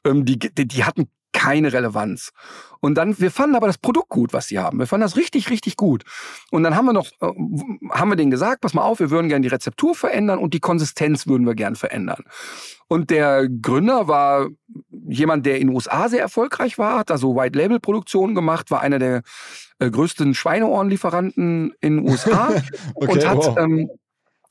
Ähm, 0.05 0.25
die, 0.25 0.39
die, 0.39 0.67
die 0.67 0.83
hatten 0.85 1.09
keine 1.37 1.71
Relevanz. 1.71 2.31
Und 2.79 2.95
dann, 2.95 3.19
wir 3.19 3.31
fanden 3.31 3.55
aber 3.55 3.67
das 3.67 3.77
Produkt 3.77 4.09
gut, 4.09 4.33
was 4.33 4.47
sie 4.47 4.57
haben. 4.57 4.79
Wir 4.79 4.87
fanden 4.87 5.03
das 5.03 5.15
richtig, 5.15 5.49
richtig 5.51 5.77
gut. 5.77 6.03
Und 6.49 6.63
dann 6.63 6.75
haben 6.75 6.85
wir 6.85 6.93
noch, 6.93 7.07
äh, 7.21 7.31
haben 7.91 8.09
wir 8.09 8.15
denen 8.15 8.31
gesagt, 8.31 8.61
pass 8.61 8.73
mal 8.73 8.81
auf, 8.81 8.99
wir 8.99 9.11
würden 9.11 9.29
gerne 9.29 9.43
die 9.43 9.53
Rezeptur 9.53 9.93
verändern 9.93 10.39
und 10.39 10.53
die 10.53 10.59
Konsistenz 10.59 11.27
würden 11.27 11.45
wir 11.45 11.53
gern 11.53 11.75
verändern. 11.75 12.23
Und 12.87 13.11
der 13.11 13.47
Gründer 13.49 14.07
war 14.07 14.47
jemand, 15.07 15.45
der 15.45 15.59
in 15.59 15.67
den 15.67 15.75
USA 15.75 16.09
sehr 16.09 16.21
erfolgreich 16.21 16.77
war, 16.79 16.99
hat 16.99 17.11
also 17.11 17.35
White 17.35 17.57
Label 17.57 17.79
Produktion 17.79 18.33
gemacht, 18.33 18.71
war 18.71 18.81
einer 18.81 18.99
der 18.99 19.21
äh, 19.79 19.91
größten 19.91 20.33
Schweineohrenlieferanten 20.33 21.73
in 21.81 21.97
den 21.97 22.09
USA 22.09 22.49
okay, 22.95 23.11
und 23.11 23.27
hat, 23.27 23.37
wow. 23.37 23.57
ähm, 23.59 23.89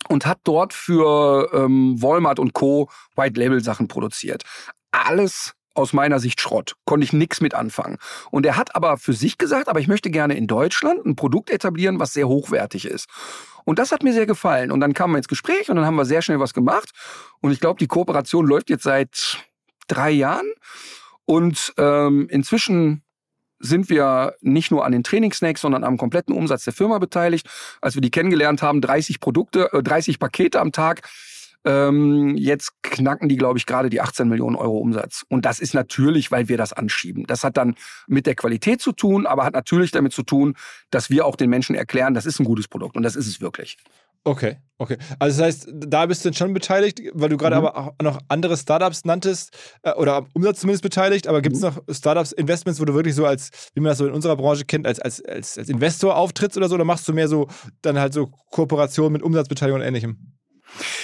und 0.08 0.24
hat 0.24 0.38
dort 0.44 0.72
für 0.72 1.50
ähm, 1.52 2.00
Walmart 2.00 2.38
und 2.38 2.52
Co. 2.52 2.88
White 3.16 3.40
Label 3.40 3.62
Sachen 3.62 3.88
produziert. 3.88 4.44
Alles 4.92 5.55
aus 5.76 5.92
meiner 5.92 6.18
Sicht 6.18 6.40
Schrott. 6.40 6.76
Konnte 6.84 7.04
ich 7.04 7.12
nichts 7.12 7.40
mit 7.40 7.54
anfangen. 7.54 7.98
Und 8.30 8.46
er 8.46 8.56
hat 8.56 8.74
aber 8.74 8.96
für 8.98 9.12
sich 9.12 9.38
gesagt, 9.38 9.68
aber 9.68 9.80
ich 9.80 9.88
möchte 9.88 10.10
gerne 10.10 10.36
in 10.36 10.46
Deutschland 10.46 11.04
ein 11.04 11.16
Produkt 11.16 11.50
etablieren, 11.50 12.00
was 12.00 12.12
sehr 12.12 12.28
hochwertig 12.28 12.86
ist. 12.86 13.08
Und 13.64 13.78
das 13.78 13.92
hat 13.92 14.02
mir 14.02 14.12
sehr 14.12 14.26
gefallen. 14.26 14.70
Und 14.70 14.80
dann 14.80 14.94
kamen 14.94 15.14
wir 15.14 15.18
ins 15.18 15.28
Gespräch 15.28 15.68
und 15.68 15.76
dann 15.76 15.84
haben 15.84 15.96
wir 15.96 16.04
sehr 16.04 16.22
schnell 16.22 16.40
was 16.40 16.54
gemacht. 16.54 16.90
Und 17.40 17.50
ich 17.50 17.60
glaube, 17.60 17.78
die 17.78 17.88
Kooperation 17.88 18.46
läuft 18.46 18.70
jetzt 18.70 18.84
seit 18.84 19.44
drei 19.88 20.10
Jahren. 20.10 20.52
Und 21.24 21.74
ähm, 21.76 22.28
inzwischen 22.30 23.02
sind 23.58 23.88
wir 23.88 24.34
nicht 24.40 24.70
nur 24.70 24.84
an 24.84 24.92
den 24.92 25.02
Trainingsnacks, 25.02 25.60
sondern 25.60 25.84
am 25.84 25.96
kompletten 25.96 26.34
Umsatz 26.34 26.64
der 26.64 26.72
Firma 26.72 26.98
beteiligt. 26.98 27.48
Als 27.80 27.94
wir 27.94 28.02
die 28.02 28.10
kennengelernt 28.10 28.62
haben, 28.62 28.80
30 28.80 29.20
Produkte, 29.20 29.72
äh, 29.72 29.82
30 29.82 30.18
Pakete 30.18 30.60
am 30.60 30.72
Tag 30.72 31.08
ähm, 31.66 32.36
jetzt 32.36 32.70
knacken 32.82 33.28
die, 33.28 33.36
glaube 33.36 33.58
ich, 33.58 33.66
gerade 33.66 33.90
die 33.90 34.00
18 34.00 34.28
Millionen 34.28 34.54
Euro 34.56 34.78
Umsatz. 34.78 35.24
Und 35.28 35.44
das 35.44 35.58
ist 35.58 35.74
natürlich, 35.74 36.30
weil 36.30 36.48
wir 36.48 36.56
das 36.56 36.72
anschieben. 36.72 37.26
Das 37.26 37.42
hat 37.42 37.56
dann 37.56 37.74
mit 38.06 38.26
der 38.26 38.36
Qualität 38.36 38.80
zu 38.80 38.92
tun, 38.92 39.26
aber 39.26 39.44
hat 39.44 39.54
natürlich 39.54 39.90
damit 39.90 40.12
zu 40.12 40.22
tun, 40.22 40.54
dass 40.90 41.10
wir 41.10 41.26
auch 41.26 41.34
den 41.34 41.50
Menschen 41.50 41.74
erklären, 41.74 42.14
das 42.14 42.24
ist 42.24 42.38
ein 42.38 42.44
gutes 42.44 42.68
Produkt. 42.68 42.96
Und 42.96 43.02
das 43.02 43.16
ist 43.16 43.26
es 43.26 43.40
wirklich. 43.40 43.76
Okay, 44.22 44.56
okay. 44.78 44.96
Also 45.20 45.38
das 45.38 45.46
heißt, 45.46 45.68
da 45.72 46.06
bist 46.06 46.24
du 46.24 46.32
schon 46.32 46.52
beteiligt, 46.52 47.00
weil 47.14 47.28
du 47.28 47.36
gerade 47.36 47.56
mhm. 47.56 47.66
aber 47.66 47.76
auch 47.76 47.94
noch 48.02 48.20
andere 48.28 48.56
Startups 48.56 49.04
nanntest 49.04 49.56
äh, 49.82 49.92
oder 49.92 50.16
am 50.16 50.26
Umsatz 50.34 50.60
zumindest 50.60 50.82
beteiligt, 50.82 51.28
aber 51.28 51.42
gibt 51.42 51.54
es 51.54 51.62
mhm. 51.62 51.68
noch 51.68 51.94
Startups, 51.94 52.32
Investments, 52.32 52.80
wo 52.80 52.84
du 52.84 52.94
wirklich 52.94 53.14
so 53.14 53.24
als, 53.24 53.50
wie 53.74 53.80
man 53.80 53.90
das 53.90 53.98
so 53.98 54.06
in 54.06 54.12
unserer 54.12 54.36
Branche 54.36 54.64
kennt, 54.64 54.84
als, 54.84 54.98
als, 54.98 55.24
als, 55.24 55.58
als 55.58 55.68
Investor 55.68 56.16
auftrittst 56.16 56.56
oder 56.56 56.68
so, 56.68 56.74
oder 56.74 56.84
machst 56.84 57.06
du 57.06 57.12
mehr 57.12 57.28
so 57.28 57.46
dann 57.82 58.00
halt 58.00 58.14
so 58.14 58.26
Kooperation 58.50 59.12
mit 59.12 59.22
Umsatzbeteiligung 59.22 59.80
und 59.80 59.86
ähnlichem? 59.86 60.35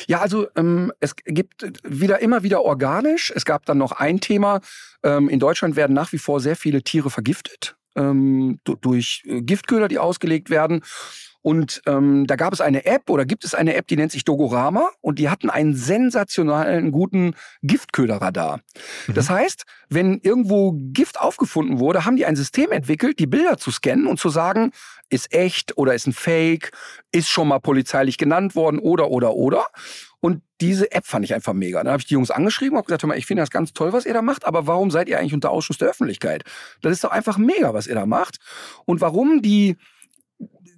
Ja, 0.07 0.21
also 0.21 0.49
ähm, 0.57 0.93
es 1.01 1.17
gibt 1.17 1.67
wieder 1.85 2.21
immer 2.21 2.43
wieder 2.43 2.63
organisch. 2.63 3.33
Es 3.35 3.45
gab 3.45 3.67
dann 3.67 3.79
noch 3.79 3.93
ein 3.93 4.21
Thema. 4.21 4.61
Ähm, 5.03 5.29
in 5.29 5.39
Deutschland 5.39 5.77
werden 5.77 5.95
nach 5.95 6.13
wie 6.13 6.19
vor 6.19 6.41
sehr 6.41 6.57
viele 6.57 6.83
Tiere 6.83 7.11
vergiftet 7.11 7.77
ähm, 7.97 8.61
durch 8.65 9.23
äh, 9.27 9.43
Giftköder, 9.43 9.89
die 9.89 9.99
ausgelegt 9.99 10.51
werden. 10.51 10.83
Und 11.43 11.83
ähm, 11.87 12.27
da 12.27 12.37
gab 12.37 12.53
es 12.53 12.61
eine 12.61 12.87
App 12.87 13.11
oder 13.11 13.25
gibt 13.25 13.45
es 13.45 13.55
eine 13.55 13.75
App, 13.75 13.89
die 13.89 13.97
nennt 13.97 14.13
sich 14.13 14.25
Dogorama 14.25 14.89
und 15.01 15.19
die 15.19 15.29
hatten 15.29 15.51
einen 15.51 15.75
sensationalen 15.75 16.93
guten 16.93 17.35
Giftköderradar. 17.63 18.61
Mhm. 19.09 19.15
Das 19.15 19.29
heißt, 19.29 19.65
wenn 19.89 20.19
irgendwo 20.23 20.73
Gift 20.93 21.21
aufgefunden 21.21 21.81
wurde, 21.81 22.05
haben 22.05 22.17
die 22.17 22.27
ein 22.27 22.37
System 22.37 22.71
entwickelt, 22.71 23.19
die 23.19 23.27
Bilder 23.27 23.59
zu 23.59 23.71
scannen 23.73 24.07
und 24.07 24.21
zu 24.21 24.29
sagen, 24.29 24.71
ist 25.11 25.35
echt 25.35 25.77
oder 25.77 25.95
ist 25.95 26.07
ein 26.07 26.13
Fake, 26.13 26.71
ist 27.11 27.29
schon 27.29 27.49
mal 27.49 27.59
polizeilich 27.59 28.19
genannt 28.19 28.55
worden 28.55 28.79
oder 28.79 29.11
oder 29.11 29.35
oder. 29.35 29.67
Und 30.21 30.43
diese 30.61 30.93
App 30.93 31.07
fand 31.07 31.25
ich 31.25 31.35
einfach 31.35 31.53
mega. 31.53 31.83
Dann 31.83 31.93
habe 31.93 32.01
ich 32.01 32.07
die 32.07 32.15
Jungs 32.15 32.31
angeschrieben 32.31 32.79
und 32.79 32.87
gesagt, 32.87 33.03
hör 33.03 33.09
mal, 33.09 33.19
ich 33.19 33.27
finde 33.27 33.43
das 33.43 33.51
ganz 33.51 33.73
toll, 33.73 33.93
was 33.93 34.07
ihr 34.07 34.15
da 34.15 34.23
macht, 34.23 34.45
aber 34.45 34.69
warum 34.69 34.93
seid 34.93 35.09
ihr 35.09 35.19
eigentlich 35.19 35.35
unter 35.35 35.51
Ausschuss 35.51 35.79
der 35.79 35.89
Öffentlichkeit? 35.89 36.45
Das 36.81 36.93
ist 36.93 37.03
doch 37.03 37.11
einfach 37.11 37.37
mega, 37.37 37.75
was 37.75 37.89
ihr 37.89 37.97
da 37.97 38.07
macht. 38.07 38.39
Und 38.87 39.01
warum 39.01 39.43
die 39.43 39.77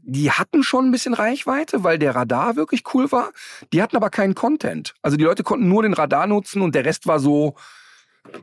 die 0.06 0.30
hatten 0.30 0.62
schon 0.62 0.86
ein 0.86 0.90
bisschen 0.90 1.14
Reichweite, 1.14 1.82
weil 1.82 1.98
der 1.98 2.14
Radar 2.14 2.56
wirklich 2.56 2.82
cool 2.94 3.10
war. 3.10 3.30
Die 3.72 3.82
hatten 3.82 3.96
aber 3.96 4.10
keinen 4.10 4.34
Content. 4.34 4.94
Also 5.02 5.16
die 5.16 5.24
Leute 5.24 5.42
konnten 5.42 5.68
nur 5.68 5.82
den 5.82 5.94
Radar 5.94 6.26
nutzen 6.26 6.62
und 6.62 6.74
der 6.74 6.84
Rest 6.84 7.06
war 7.06 7.18
so, 7.18 7.54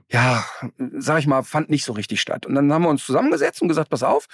ja, 0.09 0.43
sag 0.97 1.19
ich 1.19 1.27
mal, 1.27 1.43
fand 1.43 1.69
nicht 1.69 1.85
so 1.85 1.93
richtig 1.93 2.21
statt. 2.21 2.45
Und 2.45 2.55
dann 2.55 2.71
haben 2.73 2.83
wir 2.83 2.89
uns 2.89 3.05
zusammengesetzt 3.05 3.61
und 3.61 3.67
gesagt, 3.67 3.89
pass 3.89 4.03
auf, 4.03 4.27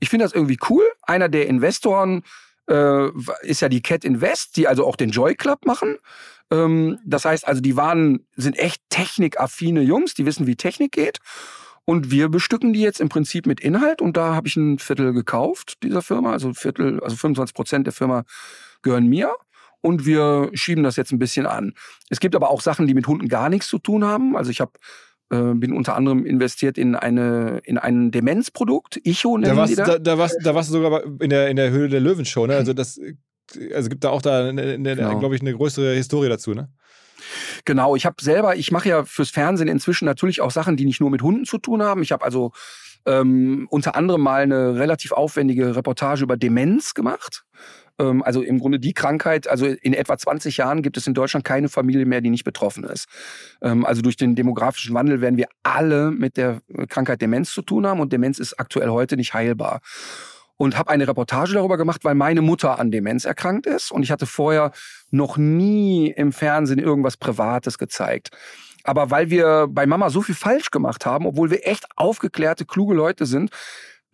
ich 0.00 0.10
finde 0.10 0.24
das 0.24 0.32
irgendwie 0.32 0.58
cool. 0.68 0.84
Einer 1.02 1.28
der 1.28 1.46
Investoren 1.46 2.22
äh, 2.68 3.08
ist 3.42 3.60
ja 3.60 3.68
die 3.68 3.82
Cat 3.82 4.04
Invest, 4.04 4.56
die 4.56 4.66
also 4.68 4.86
auch 4.86 4.96
den 4.96 5.10
Joy 5.10 5.34
Club 5.34 5.66
machen. 5.66 5.98
Ähm, 6.50 6.98
das 7.04 7.24
heißt 7.24 7.46
also, 7.46 7.60
die 7.60 7.76
waren, 7.76 8.26
sind 8.36 8.58
echt 8.58 8.82
technikaffine 8.90 9.82
Jungs, 9.82 10.14
die 10.14 10.26
wissen, 10.26 10.46
wie 10.46 10.56
Technik 10.56 10.92
geht. 10.92 11.20
Und 11.86 12.10
wir 12.10 12.28
bestücken 12.28 12.72
die 12.72 12.80
jetzt 12.80 13.00
im 13.00 13.08
Prinzip 13.08 13.46
mit 13.46 13.60
Inhalt 13.60 14.00
und 14.00 14.16
da 14.16 14.34
habe 14.34 14.48
ich 14.48 14.56
ein 14.56 14.78
Viertel 14.78 15.12
gekauft 15.12 15.82
dieser 15.82 16.00
Firma, 16.00 16.32
also 16.32 16.54
Viertel, 16.54 17.00
also 17.00 17.16
25 17.16 17.54
Prozent 17.54 17.86
der 17.86 17.92
Firma 17.92 18.24
gehören 18.82 19.06
mir 19.06 19.34
und 19.82 20.06
wir 20.06 20.50
schieben 20.54 20.82
das 20.82 20.96
jetzt 20.96 21.12
ein 21.12 21.18
bisschen 21.18 21.46
an. 21.46 21.74
Es 22.08 22.20
gibt 22.20 22.34
aber 22.34 22.50
auch 22.50 22.62
Sachen, 22.62 22.86
die 22.86 22.94
mit 22.94 23.06
Hunden 23.06 23.28
gar 23.28 23.50
nichts 23.50 23.68
zu 23.68 23.78
tun 23.78 24.02
haben. 24.02 24.34
Also 24.34 24.50
ich 24.50 24.60
habe 24.60 24.72
äh, 25.30 25.54
bin 25.54 25.72
unter 25.72 25.94
anderem 25.94 26.24
investiert 26.24 26.78
in 26.78 26.94
eine 26.94 27.60
in 27.64 27.76
ein 27.76 28.10
Demenzprodukt, 28.10 28.98
Icho 29.04 29.36
nennen 29.36 29.54
da 29.54 29.60
warst, 29.60 29.72
die 29.72 29.76
da. 29.76 29.84
Da, 29.84 29.98
da, 29.98 30.18
warst, 30.18 30.38
da 30.42 30.54
warst 30.54 30.70
du 30.70 30.74
sogar 30.74 31.02
in 31.20 31.28
der 31.28 31.48
in 31.48 31.56
der 31.56 31.70
Höhle 31.70 31.90
der 31.90 32.00
Löwen 32.00 32.24
Show, 32.24 32.46
ne? 32.46 32.56
Also 32.56 32.72
das 32.72 32.98
also 33.74 33.88
gibt 33.90 34.04
da 34.04 34.10
auch 34.10 34.22
da 34.22 34.50
genau. 34.52 35.18
glaube 35.18 35.34
ich 35.34 35.42
eine 35.42 35.54
größere 35.54 35.94
Historie 35.94 36.28
dazu, 36.28 36.54
ne? 36.54 36.70
Genau, 37.64 37.96
ich 37.96 38.06
habe 38.06 38.16
selber, 38.20 38.56
ich 38.56 38.70
mache 38.70 38.88
ja 38.88 39.04
fürs 39.04 39.30
Fernsehen 39.30 39.68
inzwischen 39.68 40.04
natürlich 40.04 40.40
auch 40.40 40.50
Sachen, 40.50 40.76
die 40.76 40.84
nicht 40.84 41.00
nur 41.00 41.10
mit 41.10 41.22
Hunden 41.22 41.44
zu 41.44 41.58
tun 41.58 41.82
haben. 41.82 42.02
Ich 42.02 42.12
habe 42.12 42.24
also 42.24 42.52
ähm, 43.06 43.66
unter 43.70 43.96
anderem 43.96 44.22
mal 44.22 44.42
eine 44.42 44.76
relativ 44.76 45.12
aufwendige 45.12 45.76
Reportage 45.76 46.24
über 46.24 46.36
Demenz 46.36 46.94
gemacht. 46.94 47.44
Ähm, 47.98 48.22
also 48.22 48.42
im 48.42 48.58
Grunde 48.58 48.80
die 48.80 48.92
Krankheit, 48.92 49.46
also 49.48 49.66
in 49.66 49.94
etwa 49.94 50.16
20 50.16 50.56
Jahren 50.56 50.82
gibt 50.82 50.96
es 50.96 51.06
in 51.06 51.14
Deutschland 51.14 51.44
keine 51.44 51.68
Familie 51.68 52.06
mehr, 52.06 52.20
die 52.20 52.30
nicht 52.30 52.44
betroffen 52.44 52.84
ist. 52.84 53.06
Ähm, 53.62 53.84
also 53.84 54.02
durch 54.02 54.16
den 54.16 54.34
demografischen 54.34 54.94
Wandel 54.94 55.20
werden 55.20 55.36
wir 55.36 55.48
alle 55.62 56.10
mit 56.10 56.36
der 56.36 56.60
Krankheit 56.88 57.20
Demenz 57.20 57.52
zu 57.52 57.62
tun 57.62 57.86
haben 57.86 58.00
und 58.00 58.12
Demenz 58.12 58.38
ist 58.38 58.58
aktuell 58.58 58.88
heute 58.88 59.16
nicht 59.16 59.34
heilbar 59.34 59.80
und 60.56 60.78
habe 60.78 60.90
eine 60.90 61.08
Reportage 61.08 61.54
darüber 61.54 61.76
gemacht, 61.76 62.04
weil 62.04 62.14
meine 62.14 62.42
Mutter 62.42 62.78
an 62.78 62.90
Demenz 62.90 63.24
erkrankt 63.24 63.66
ist 63.66 63.90
und 63.90 64.02
ich 64.02 64.10
hatte 64.10 64.26
vorher 64.26 64.72
noch 65.10 65.36
nie 65.36 66.10
im 66.10 66.32
Fernsehen 66.32 66.78
irgendwas 66.78 67.16
Privates 67.16 67.78
gezeigt. 67.78 68.30
Aber 68.84 69.10
weil 69.10 69.30
wir 69.30 69.66
bei 69.68 69.86
Mama 69.86 70.10
so 70.10 70.20
viel 70.20 70.34
falsch 70.34 70.70
gemacht 70.70 71.06
haben, 71.06 71.26
obwohl 71.26 71.50
wir 71.50 71.66
echt 71.66 71.86
aufgeklärte, 71.96 72.66
kluge 72.66 72.94
Leute 72.94 73.26
sind, 73.26 73.50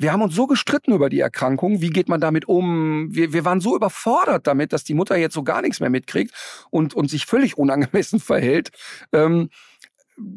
wir 0.01 0.13
haben 0.13 0.23
uns 0.23 0.35
so 0.35 0.47
gestritten 0.47 0.95
über 0.95 1.11
die 1.11 1.21
Erkrankung. 1.21 1.83
Wie 1.83 1.91
geht 1.91 2.09
man 2.09 2.23
damit 2.23 2.49
um? 2.49 3.15
Wir, 3.15 3.35
wir 3.35 3.45
waren 3.45 3.61
so 3.61 3.77
überfordert 3.77 4.47
damit, 4.47 4.73
dass 4.73 4.83
die 4.83 4.95
Mutter 4.95 5.15
jetzt 5.17 5.35
so 5.35 5.43
gar 5.43 5.61
nichts 5.61 5.79
mehr 5.79 5.91
mitkriegt 5.91 6.35
und, 6.71 6.95
und 6.95 7.11
sich 7.11 7.27
völlig 7.27 7.59
unangemessen 7.59 8.19
verhält. 8.21 8.71
Ähm, 9.13 9.51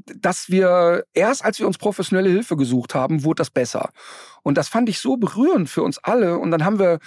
dass 0.06 0.50
wir 0.50 1.06
erst 1.14 1.44
als 1.44 1.60
wir 1.60 1.68
uns 1.68 1.78
professionelle 1.78 2.30
Hilfe 2.30 2.56
gesucht 2.56 2.96
haben, 2.96 3.24
wurde 3.24 3.42
das 3.42 3.50
besser. 3.50 3.90
Und 4.42 4.58
das 4.58 4.70
fand 4.70 4.90
ich 4.90 5.00
so 5.00 5.18
berührend 5.18 5.70
für 5.70 5.84
uns 5.84 5.98
alle. 6.00 6.38
Und 6.38 6.52
dann 6.52 6.64
haben 6.64 6.80
wir, 6.80 7.00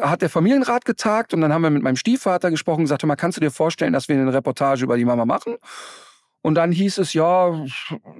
hat 0.00 0.22
der 0.22 0.30
Familienrat 0.30 0.84
getagt 0.84 1.34
und 1.34 1.40
dann 1.40 1.52
haben 1.52 1.62
wir 1.62 1.70
mit 1.70 1.82
meinem 1.82 1.96
Stiefvater 1.96 2.50
gesprochen 2.50 2.80
und 2.80 2.84
gesagt, 2.84 3.04
mal, 3.04 3.16
kannst 3.16 3.36
du 3.36 3.40
dir 3.40 3.50
vorstellen, 3.50 3.92
dass 3.92 4.08
wir 4.08 4.16
eine 4.16 4.32
Reportage 4.32 4.84
über 4.84 4.96
die 4.96 5.04
Mama 5.04 5.24
machen? 5.24 5.56
Und 6.42 6.54
dann 6.54 6.72
hieß 6.72 6.98
es, 6.98 7.14
ja, 7.14 7.64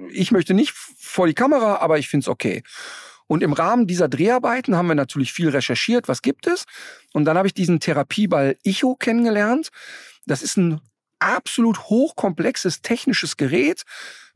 ich 0.09 0.31
möchte 0.31 0.53
nicht 0.53 0.73
vor 0.73 1.27
die 1.27 1.33
Kamera, 1.33 1.77
aber 1.77 1.99
ich 1.99 2.09
finde 2.09 2.25
es 2.25 2.27
okay. 2.27 2.63
Und 3.27 3.43
im 3.43 3.53
Rahmen 3.53 3.85
dieser 3.85 4.09
Dreharbeiten 4.09 4.75
haben 4.75 4.87
wir 4.87 4.95
natürlich 4.95 5.33
viel 5.33 5.49
recherchiert, 5.49 6.07
was 6.07 6.21
gibt 6.21 6.47
es. 6.47 6.65
Und 7.13 7.25
dann 7.25 7.37
habe 7.37 7.47
ich 7.47 7.53
diesen 7.53 7.79
Therapieball 7.79 8.57
Icho 8.63 8.95
kennengelernt. 8.95 9.69
Das 10.25 10.41
ist 10.41 10.57
ein 10.57 10.81
absolut 11.19 11.85
hochkomplexes 11.85 12.81
technisches 12.81 13.37
Gerät, 13.37 13.83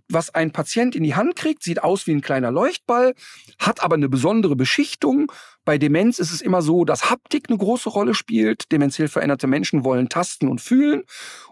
was 0.10 0.34
ein 0.36 0.52
Patient 0.52 0.96
in 0.96 1.04
die 1.04 1.16
Hand 1.16 1.36
kriegt, 1.36 1.64
sieht 1.64 1.84
aus 1.84 2.08
wie 2.08 2.12
ein 2.12 2.22
kleiner 2.22 2.52
Leuchtball, 2.52 3.14
hat 3.60 3.84
aber 3.84 3.96
eine 3.96 4.10
besondere 4.10 4.56
Beschichtung. 4.56 5.32
Bei 5.66 5.78
Demenz 5.78 6.20
ist 6.20 6.32
es 6.32 6.42
immer 6.42 6.62
so, 6.62 6.86
dass 6.86 7.10
Haptik 7.10 7.50
eine 7.50 7.58
große 7.58 7.90
Rolle 7.90 8.14
spielt. 8.14 8.72
Demenziell 8.72 9.08
veränderte 9.08 9.48
Menschen 9.48 9.84
wollen 9.84 10.10
tasten 10.10 10.48
und 10.48 10.62
fühlen 10.62 11.04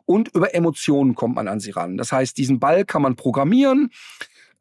und 0.05 0.29
über 0.35 0.53
Emotionen 0.53 1.15
kommt 1.15 1.35
man 1.35 1.47
an 1.47 1.59
sie 1.59 1.71
ran. 1.71 1.97
Das 1.97 2.11
heißt, 2.11 2.37
diesen 2.37 2.59
Ball 2.59 2.85
kann 2.85 3.01
man 3.01 3.15
programmieren 3.15 3.89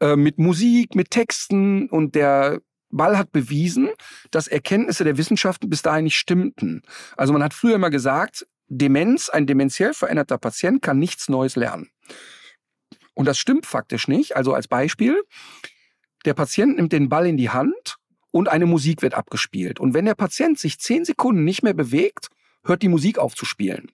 äh, 0.01 0.17
mit 0.17 0.39
Musik, 0.39 0.95
mit 0.95 1.11
Texten 1.11 1.89
und 1.89 2.15
der 2.15 2.61
Ball 2.91 3.19
hat 3.19 3.33
bewiesen, 3.33 3.91
dass 4.31 4.49
Erkenntnisse 4.49 5.05
der 5.05 5.17
Wissenschaften 5.17 5.71
bis 5.71 5.83
dahin 5.83 6.05
nicht 6.05 6.17
stimmten. 6.17 6.83
Also 7.17 7.33
man 7.33 7.43
hat 7.43 7.55
früher 7.55 7.77
immer 7.77 7.91
gesagt, 7.91 8.47
Demenz, 8.73 9.29
ein 9.29 9.47
dementiell 9.47 9.95
veränderter 9.95 10.39
Patient 10.39 10.81
kann 10.81 10.99
nichts 10.99 11.29
Neues 11.29 11.57
lernen. 11.57 11.91
Und 13.15 13.27
das 13.27 13.37
stimmt 13.37 13.67
faktisch 13.67 14.07
nicht. 14.07 14.37
Also 14.37 14.55
als 14.55 14.69
Beispiel, 14.69 15.21
der 16.25 16.35
Patient 16.35 16.77
nimmt 16.77 16.93
den 16.93 17.09
Ball 17.09 17.27
in 17.27 17.37
die 17.37 17.51
Hand 17.51 17.97
und 18.31 18.49
eine 18.49 18.67
Musik 18.67 19.03
wird 19.03 19.15
abgespielt. 19.15 19.81
Und 19.81 19.93
wenn 19.93 20.05
der 20.05 20.15
Patient 20.15 20.57
sich 20.57 20.79
zehn 20.79 21.05
Sekunden 21.05 21.45
nicht 21.45 21.65
mehr 21.65 21.75
bewegt, 21.75 22.29
hört 22.65 22.83
die 22.83 22.89
Musik 22.89 23.19
auf 23.19 23.35
zu 23.35 23.45
spielen. 23.45 23.91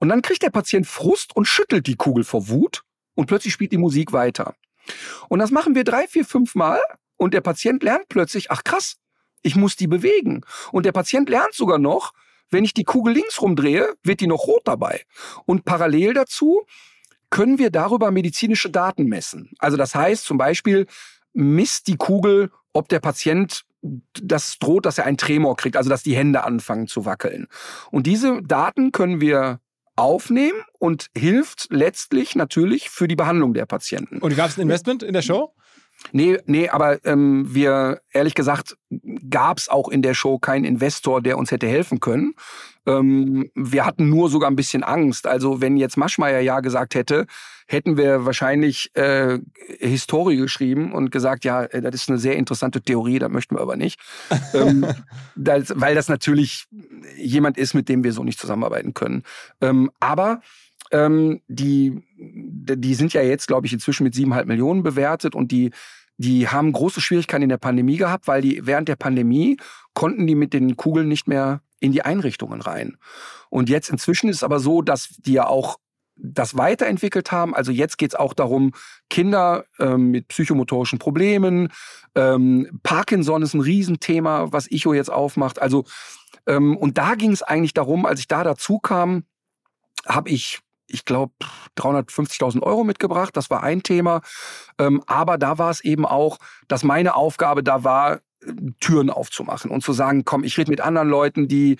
Und 0.00 0.08
dann 0.08 0.22
kriegt 0.22 0.42
der 0.42 0.50
Patient 0.50 0.86
Frust 0.86 1.36
und 1.36 1.46
schüttelt 1.46 1.86
die 1.86 1.96
Kugel 1.96 2.24
vor 2.24 2.48
Wut 2.48 2.82
und 3.14 3.26
plötzlich 3.26 3.52
spielt 3.52 3.70
die 3.70 3.78
Musik 3.78 4.12
weiter. 4.12 4.56
Und 5.28 5.38
das 5.38 5.52
machen 5.52 5.76
wir 5.76 5.84
drei, 5.84 6.08
vier, 6.08 6.24
fünf 6.24 6.56
Mal 6.56 6.80
und 7.16 7.32
der 7.32 7.42
Patient 7.42 7.82
lernt 7.84 8.08
plötzlich, 8.08 8.50
ach 8.50 8.64
krass, 8.64 8.96
ich 9.42 9.54
muss 9.54 9.76
die 9.76 9.86
bewegen. 9.86 10.44
Und 10.72 10.84
der 10.84 10.92
Patient 10.92 11.28
lernt 11.28 11.54
sogar 11.54 11.78
noch, 11.78 12.12
wenn 12.50 12.64
ich 12.64 12.74
die 12.74 12.84
Kugel 12.84 13.14
links 13.14 13.40
rumdrehe, 13.40 13.94
wird 14.02 14.20
die 14.20 14.26
noch 14.26 14.46
rot 14.46 14.62
dabei. 14.64 15.02
Und 15.46 15.64
parallel 15.64 16.14
dazu 16.14 16.62
können 17.30 17.58
wir 17.58 17.70
darüber 17.70 18.10
medizinische 18.10 18.70
Daten 18.70 19.04
messen. 19.04 19.50
Also 19.58 19.76
das 19.76 19.94
heißt 19.94 20.24
zum 20.24 20.38
Beispiel, 20.38 20.86
misst 21.32 21.88
die 21.88 21.96
Kugel, 21.96 22.50
ob 22.72 22.88
der 22.88 23.00
Patient 23.00 23.64
das 23.82 24.58
droht, 24.58 24.86
dass 24.86 24.98
er 24.98 25.06
einen 25.06 25.18
Tremor 25.18 25.56
kriegt, 25.56 25.76
also 25.76 25.88
dass 25.88 26.02
die 26.02 26.16
Hände 26.16 26.44
anfangen 26.44 26.88
zu 26.88 27.04
wackeln. 27.04 27.46
Und 27.90 28.06
diese 28.06 28.42
Daten 28.42 28.92
können 28.92 29.20
wir 29.20 29.60
aufnehmen 29.94 30.62
und 30.78 31.08
hilft 31.16 31.68
letztlich 31.70 32.34
natürlich 32.34 32.88
für 32.88 33.08
die 33.08 33.16
Behandlung 33.16 33.54
der 33.54 33.66
Patienten. 33.66 34.18
Und 34.18 34.36
gab 34.36 34.48
es 34.48 34.56
ein 34.56 34.62
Investment 34.62 35.02
in 35.02 35.12
der 35.12 35.22
Show? 35.22 35.54
Nee, 36.12 36.38
nee, 36.46 36.68
aber 36.68 37.04
ähm, 37.04 37.52
wir, 37.52 38.00
ehrlich 38.12 38.34
gesagt, 38.34 38.76
gab 39.30 39.58
es 39.58 39.68
auch 39.68 39.88
in 39.88 40.02
der 40.02 40.14
Show 40.14 40.38
keinen 40.38 40.64
Investor, 40.64 41.20
der 41.20 41.38
uns 41.38 41.50
hätte 41.50 41.66
helfen 41.66 42.00
können. 42.00 42.34
Ähm, 42.86 43.50
wir 43.54 43.84
hatten 43.84 44.08
nur 44.08 44.30
sogar 44.30 44.50
ein 44.50 44.56
bisschen 44.56 44.82
Angst. 44.82 45.26
Also 45.26 45.60
wenn 45.60 45.76
jetzt 45.76 45.96
Maschmeyer 45.96 46.40
ja 46.40 46.60
gesagt 46.60 46.94
hätte, 46.94 47.26
hätten 47.66 47.98
wir 47.98 48.24
wahrscheinlich 48.24 48.90
äh, 48.96 49.38
Historie 49.78 50.36
geschrieben 50.36 50.92
und 50.92 51.10
gesagt, 51.10 51.44
ja, 51.44 51.64
äh, 51.64 51.82
das 51.82 51.96
ist 51.96 52.08
eine 52.08 52.18
sehr 52.18 52.36
interessante 52.36 52.80
Theorie, 52.80 53.18
da 53.18 53.28
möchten 53.28 53.56
wir 53.56 53.60
aber 53.60 53.76
nicht. 53.76 54.00
ähm, 54.54 54.86
das, 55.36 55.72
weil 55.76 55.94
das 55.94 56.08
natürlich 56.08 56.66
jemand 57.16 57.58
ist, 57.58 57.74
mit 57.74 57.90
dem 57.90 58.04
wir 58.04 58.12
so 58.12 58.24
nicht 58.24 58.40
zusammenarbeiten 58.40 58.94
können. 58.94 59.22
Ähm, 59.60 59.90
aber 60.00 60.40
ähm, 60.92 61.40
die, 61.48 62.02
die 62.16 62.94
sind 62.94 63.12
ja 63.12 63.22
jetzt, 63.22 63.46
glaube 63.46 63.66
ich, 63.66 63.72
inzwischen 63.72 64.04
mit 64.04 64.14
siebeneinhalb 64.14 64.46
Millionen 64.46 64.82
bewertet 64.82 65.34
und 65.34 65.52
die, 65.52 65.70
die 66.16 66.48
haben 66.48 66.72
große 66.72 67.00
Schwierigkeiten 67.00 67.42
in 67.42 67.48
der 67.48 67.58
Pandemie 67.58 67.96
gehabt, 67.96 68.26
weil 68.26 68.42
die 68.42 68.66
während 68.66 68.88
der 68.88 68.96
Pandemie 68.96 69.56
konnten 69.94 70.26
die 70.26 70.34
mit 70.34 70.52
den 70.52 70.76
Kugeln 70.76 71.08
nicht 71.08 71.28
mehr 71.28 71.62
in 71.80 71.92
die 71.92 72.02
Einrichtungen 72.02 72.60
rein. 72.60 72.96
Und 73.50 73.68
jetzt 73.68 73.88
inzwischen 73.88 74.28
ist 74.28 74.36
es 74.36 74.42
aber 74.42 74.60
so, 74.60 74.82
dass 74.82 75.08
die 75.18 75.34
ja 75.34 75.46
auch 75.46 75.78
das 76.20 76.56
weiterentwickelt 76.56 77.30
haben. 77.30 77.54
Also 77.54 77.70
jetzt 77.70 77.96
geht 77.96 78.10
es 78.10 78.18
auch 78.18 78.34
darum, 78.34 78.72
Kinder 79.08 79.64
ähm, 79.78 80.10
mit 80.10 80.28
psychomotorischen 80.28 80.98
Problemen, 80.98 81.68
ähm, 82.14 82.80
Parkinson 82.82 83.42
ist 83.42 83.54
ein 83.54 83.60
Riesenthema, 83.60 84.48
was 84.50 84.70
Icho 84.70 84.92
jetzt 84.92 85.10
aufmacht. 85.10 85.62
Also 85.62 85.84
ähm, 86.46 86.76
und 86.76 86.98
da 86.98 87.14
ging 87.14 87.30
es 87.30 87.42
eigentlich 87.42 87.74
darum, 87.74 88.06
als 88.06 88.20
ich 88.20 88.26
da 88.26 88.42
dazu 88.42 88.78
kam, 88.78 89.24
habe 90.06 90.30
ich 90.30 90.60
ich 90.88 91.04
glaube, 91.04 91.32
350.000 91.76 92.62
Euro 92.62 92.84
mitgebracht. 92.84 93.36
Das 93.36 93.50
war 93.50 93.62
ein 93.62 93.82
Thema. 93.82 94.22
Ähm, 94.78 95.02
aber 95.06 95.38
da 95.38 95.58
war 95.58 95.70
es 95.70 95.82
eben 95.82 96.06
auch, 96.06 96.38
dass 96.66 96.82
meine 96.82 97.14
Aufgabe 97.14 97.62
da 97.62 97.84
war, 97.84 98.20
Türen 98.80 99.10
aufzumachen 99.10 99.70
und 99.70 99.82
zu 99.82 99.92
sagen, 99.92 100.24
komm, 100.24 100.44
ich 100.44 100.56
rede 100.58 100.70
mit 100.70 100.80
anderen 100.80 101.08
Leuten, 101.08 101.48
die 101.48 101.76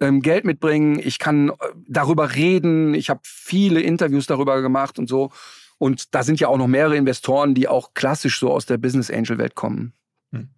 ähm, 0.00 0.20
Geld 0.20 0.44
mitbringen. 0.44 0.98
Ich 0.98 1.18
kann 1.18 1.50
äh, 1.50 1.54
darüber 1.88 2.34
reden. 2.34 2.94
Ich 2.94 3.10
habe 3.10 3.20
viele 3.24 3.80
Interviews 3.80 4.26
darüber 4.26 4.60
gemacht 4.62 4.98
und 4.98 5.08
so. 5.08 5.30
Und 5.78 6.14
da 6.14 6.22
sind 6.22 6.38
ja 6.38 6.48
auch 6.48 6.58
noch 6.58 6.68
mehrere 6.68 6.96
Investoren, 6.96 7.54
die 7.54 7.66
auch 7.66 7.94
klassisch 7.94 8.38
so 8.38 8.52
aus 8.52 8.66
der 8.66 8.78
Business 8.78 9.10
Angel 9.10 9.38
Welt 9.38 9.54
kommen. 9.54 9.94
Hm. 10.32 10.48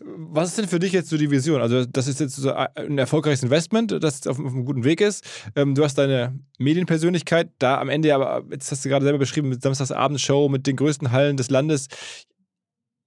Was 0.00 0.50
ist 0.50 0.58
denn 0.58 0.68
für 0.68 0.78
dich 0.78 0.92
jetzt 0.92 1.10
so 1.10 1.16
die 1.16 1.30
Vision? 1.30 1.60
Also, 1.60 1.84
das 1.84 2.06
ist 2.06 2.20
jetzt 2.20 2.36
so 2.36 2.52
ein 2.52 2.98
erfolgreiches 2.98 3.42
Investment, 3.42 3.90
das 4.02 4.26
auf, 4.26 4.38
einem 4.38 4.64
guten 4.64 4.84
Weg 4.84 5.00
ist. 5.00 5.24
Ähm, 5.56 5.74
du 5.74 5.82
hast 5.82 5.96
deine 5.96 6.38
Medienpersönlichkeit, 6.58 7.50
da 7.58 7.80
am 7.80 7.88
Ende 7.88 8.14
aber, 8.14 8.44
jetzt 8.50 8.70
hast 8.70 8.84
du 8.84 8.88
gerade 8.88 9.04
selber 9.04 9.18
beschrieben, 9.18 9.48
mit 9.48 9.62
Samstagsabendshow, 9.62 10.48
mit 10.48 10.66
den 10.66 10.76
größten 10.76 11.10
Hallen 11.10 11.36
des 11.36 11.50
Landes, 11.50 11.88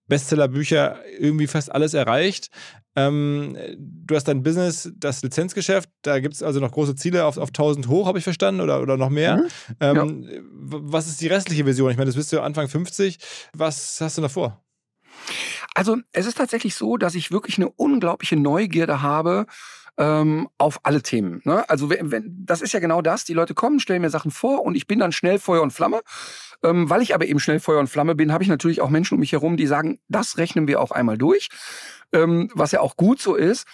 Bestsellerbücher, 0.07 0.99
irgendwie 1.17 1.47
fast 1.47 1.71
alles 1.71 1.93
erreicht. 1.93 2.49
Ähm, 2.95 3.57
du 3.77 4.15
hast 4.15 4.27
dein 4.27 4.43
Business, 4.43 4.91
das 4.97 5.21
Lizenzgeschäft, 5.21 5.89
da 6.01 6.19
gibt 6.19 6.33
es 6.33 6.43
also 6.43 6.59
noch 6.59 6.71
große 6.71 6.95
Ziele 6.95 7.25
auf, 7.25 7.37
auf 7.37 7.49
1000 7.49 7.87
hoch, 7.87 8.07
habe 8.07 8.17
ich 8.17 8.23
verstanden, 8.23 8.59
oder, 8.61 8.81
oder 8.81 8.97
noch 8.97 9.09
mehr. 9.09 9.37
Mhm. 9.37 9.47
Ähm, 9.79 10.23
ja. 10.23 10.39
Was 10.41 11.07
ist 11.07 11.21
die 11.21 11.27
restliche 11.27 11.65
Vision? 11.65 11.91
Ich 11.91 11.97
meine, 11.97 12.07
das 12.07 12.15
bist 12.15 12.33
du 12.33 12.41
Anfang 12.41 12.67
50. 12.67 13.17
Was 13.53 14.01
hast 14.01 14.17
du 14.17 14.21
noch 14.21 14.31
vor? 14.31 14.61
Also 15.77 15.97
es 16.11 16.25
ist 16.25 16.39
tatsächlich 16.39 16.73
so, 16.73 16.97
dass 16.97 17.13
ich 17.13 17.29
wirklich 17.29 17.59
eine 17.59 17.69
unglaubliche 17.69 18.35
Neugierde 18.35 19.03
habe, 19.03 19.45
ähm, 19.99 20.49
auf 20.57 20.79
alle 20.81 21.03
Themen. 21.03 21.41
Ne? 21.43 21.69
Also 21.69 21.91
wenn, 21.91 22.09
wenn, 22.09 22.45
das 22.47 22.63
ist 22.63 22.73
ja 22.73 22.79
genau 22.79 23.03
das. 23.03 23.25
Die 23.25 23.35
Leute 23.35 23.53
kommen, 23.53 23.79
stellen 23.79 24.01
mir 24.01 24.09
Sachen 24.09 24.31
vor 24.31 24.63
und 24.63 24.73
ich 24.73 24.87
bin 24.87 24.97
dann 24.97 25.11
schnell 25.11 25.37
Feuer 25.37 25.61
und 25.61 25.69
Flamme. 25.69 26.01
Ähm, 26.63 26.89
weil 26.89 27.03
ich 27.03 27.13
aber 27.13 27.27
eben 27.27 27.39
schnell 27.39 27.59
Feuer 27.59 27.79
und 27.79 27.91
Flamme 27.91 28.15
bin, 28.15 28.33
habe 28.33 28.43
ich 28.43 28.49
natürlich 28.49 28.81
auch 28.81 28.89
Menschen 28.89 29.13
um 29.13 29.19
mich 29.19 29.33
herum, 29.33 29.55
die 29.55 29.67
sagen, 29.67 29.99
das 30.07 30.39
rechnen 30.39 30.67
wir 30.67 30.81
auch 30.81 30.89
einmal 30.89 31.19
durch, 31.19 31.49
ähm, 32.11 32.49
was 32.55 32.71
ja 32.71 32.79
auch 32.79 32.97
gut 32.97 33.21
so 33.21 33.35
ist. 33.35 33.67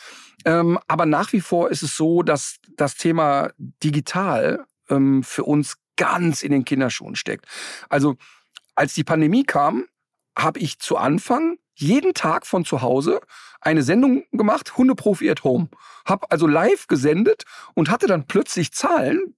Ähm, 0.44 0.80
aber 0.90 1.06
nach 1.06 1.32
wie 1.32 1.40
vor 1.40 1.72
ist 1.72 1.84
es 1.84 1.96
so, 1.96 2.22
dass 2.22 2.58
das 2.76 2.96
Thema 2.96 3.52
digital 3.58 4.66
ähm, 4.90 5.24
für 5.24 5.46
uns 5.46 5.78
ganz 5.96 6.44
in 6.44 6.52
den 6.52 6.66
Kinderschuhen 6.66 7.16
steckt. 7.16 7.46
Also 7.88 8.18
als 8.76 8.94
die 8.94 9.06
Pandemie 9.06 9.46
kam, 9.46 9.86
habe 10.38 10.60
ich 10.60 10.80
zu 10.80 10.98
Anfang 10.98 11.60
jeden 11.76 12.14
Tag 12.14 12.46
von 12.46 12.66
zu 12.66 12.82
Hause 12.82 13.22
eine 13.62 13.84
Sendung 13.84 14.26
gemacht, 14.32 14.78
Hundeprofi 14.78 15.30
at 15.30 15.44
Home. 15.44 15.70
Hab 16.06 16.32
also 16.32 16.48
live 16.48 16.88
gesendet 16.88 17.44
und 17.74 17.90
hatte 17.90 18.08
dann 18.08 18.28
plötzlich 18.28 18.74
Zahlen, 18.74 19.36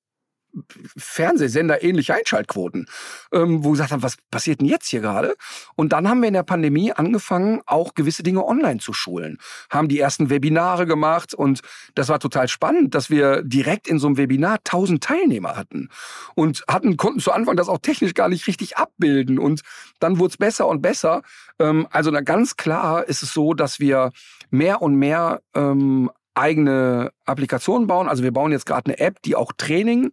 Fernsehsender 0.97 1.83
ähnliche 1.83 2.13
Einschaltquoten, 2.13 2.87
ähm, 3.33 3.63
wo 3.63 3.69
wir 3.69 3.73
gesagt 3.73 3.91
haben, 3.91 4.03
was 4.03 4.17
passiert 4.31 4.61
denn 4.61 4.67
jetzt 4.67 4.87
hier 4.87 5.01
gerade? 5.01 5.35
Und 5.75 5.93
dann 5.93 6.07
haben 6.07 6.21
wir 6.21 6.27
in 6.27 6.33
der 6.33 6.43
Pandemie 6.43 6.91
angefangen, 6.91 7.61
auch 7.65 7.93
gewisse 7.93 8.23
Dinge 8.23 8.45
online 8.45 8.79
zu 8.79 8.93
schulen, 8.93 9.37
haben 9.69 9.87
die 9.87 9.99
ersten 9.99 10.29
Webinare 10.29 10.85
gemacht 10.85 11.33
und 11.33 11.61
das 11.95 12.09
war 12.09 12.19
total 12.19 12.47
spannend, 12.47 12.95
dass 12.95 13.09
wir 13.09 13.41
direkt 13.43 13.87
in 13.87 13.99
so 13.99 14.07
einem 14.07 14.17
Webinar 14.17 14.57
1000 14.57 15.03
Teilnehmer 15.03 15.55
hatten 15.55 15.89
und 16.35 16.63
hatten 16.67 16.97
konnten 16.97 17.19
zu 17.19 17.31
Anfang 17.31 17.55
das 17.55 17.69
auch 17.69 17.79
technisch 17.79 18.13
gar 18.13 18.29
nicht 18.29 18.47
richtig 18.47 18.77
abbilden 18.77 19.39
und 19.39 19.61
dann 19.99 20.19
wurde 20.19 20.31
es 20.31 20.37
besser 20.37 20.67
und 20.67 20.81
besser. 20.81 21.21
Ähm, 21.59 21.87
also 21.91 22.11
ganz 22.11 22.55
klar 22.55 23.07
ist 23.07 23.23
es 23.23 23.33
so, 23.33 23.53
dass 23.53 23.79
wir 23.79 24.11
mehr 24.49 24.81
und 24.81 24.95
mehr 24.95 25.41
ähm, 25.53 26.09
eigene 26.35 27.11
Applikationen 27.25 27.87
bauen. 27.87 28.09
Also 28.09 28.23
wir 28.23 28.31
bauen 28.31 28.51
jetzt 28.51 28.65
gerade 28.65 28.85
eine 28.91 28.99
App, 28.99 29.21
die 29.23 29.35
auch 29.35 29.51
Training 29.57 30.11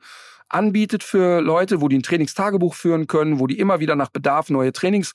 anbietet 0.53 1.03
für 1.03 1.41
Leute, 1.41 1.81
wo 1.81 1.89
die 1.89 1.99
ein 1.99 2.03
Trainingstagebuch 2.03 2.75
führen 2.75 3.07
können, 3.07 3.39
wo 3.39 3.47
die 3.47 3.59
immer 3.59 3.81
wieder 3.81 3.97
nach 3.97 4.11
Bedarf 4.11 4.51
neue 4.51 4.73
Trainings 4.73 5.13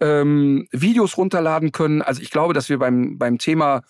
ähm, 0.00 0.66
Videos 0.72 1.16
runterladen 1.16 1.72
können. 1.72 2.02
Also 2.02 2.20
ich 2.22 2.30
glaube, 2.30 2.54
dass 2.54 2.68
wir 2.68 2.78
beim, 2.78 3.18
beim 3.18 3.38
Thema 3.38 3.82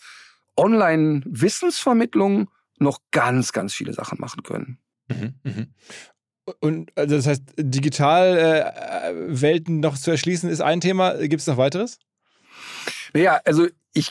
Online-Wissensvermittlung 0.57 2.49
noch 2.79 3.01
ganz, 3.11 3.53
ganz 3.53 3.75
viele 3.75 3.93
Sachen 3.95 4.21
machen 4.21 4.43
können. 4.43 4.79
Mhm, 5.09 5.35
mh. 5.43 5.67
Und 6.61 6.91
also 6.97 7.17
das 7.17 7.27
heißt, 7.27 7.43
Digitalwelten 7.57 9.77
äh, 9.77 9.81
noch 9.81 9.97
zu 9.97 10.11
erschließen 10.11 10.51
ist 10.51 10.61
ein 10.61 10.81
Thema. 10.81 11.15
Gibt 11.29 11.41
es 11.41 11.47
noch 11.47 11.57
weiteres? 11.57 12.01
Naja, 13.15 13.41
also 13.45 13.69
ich, 13.95 14.11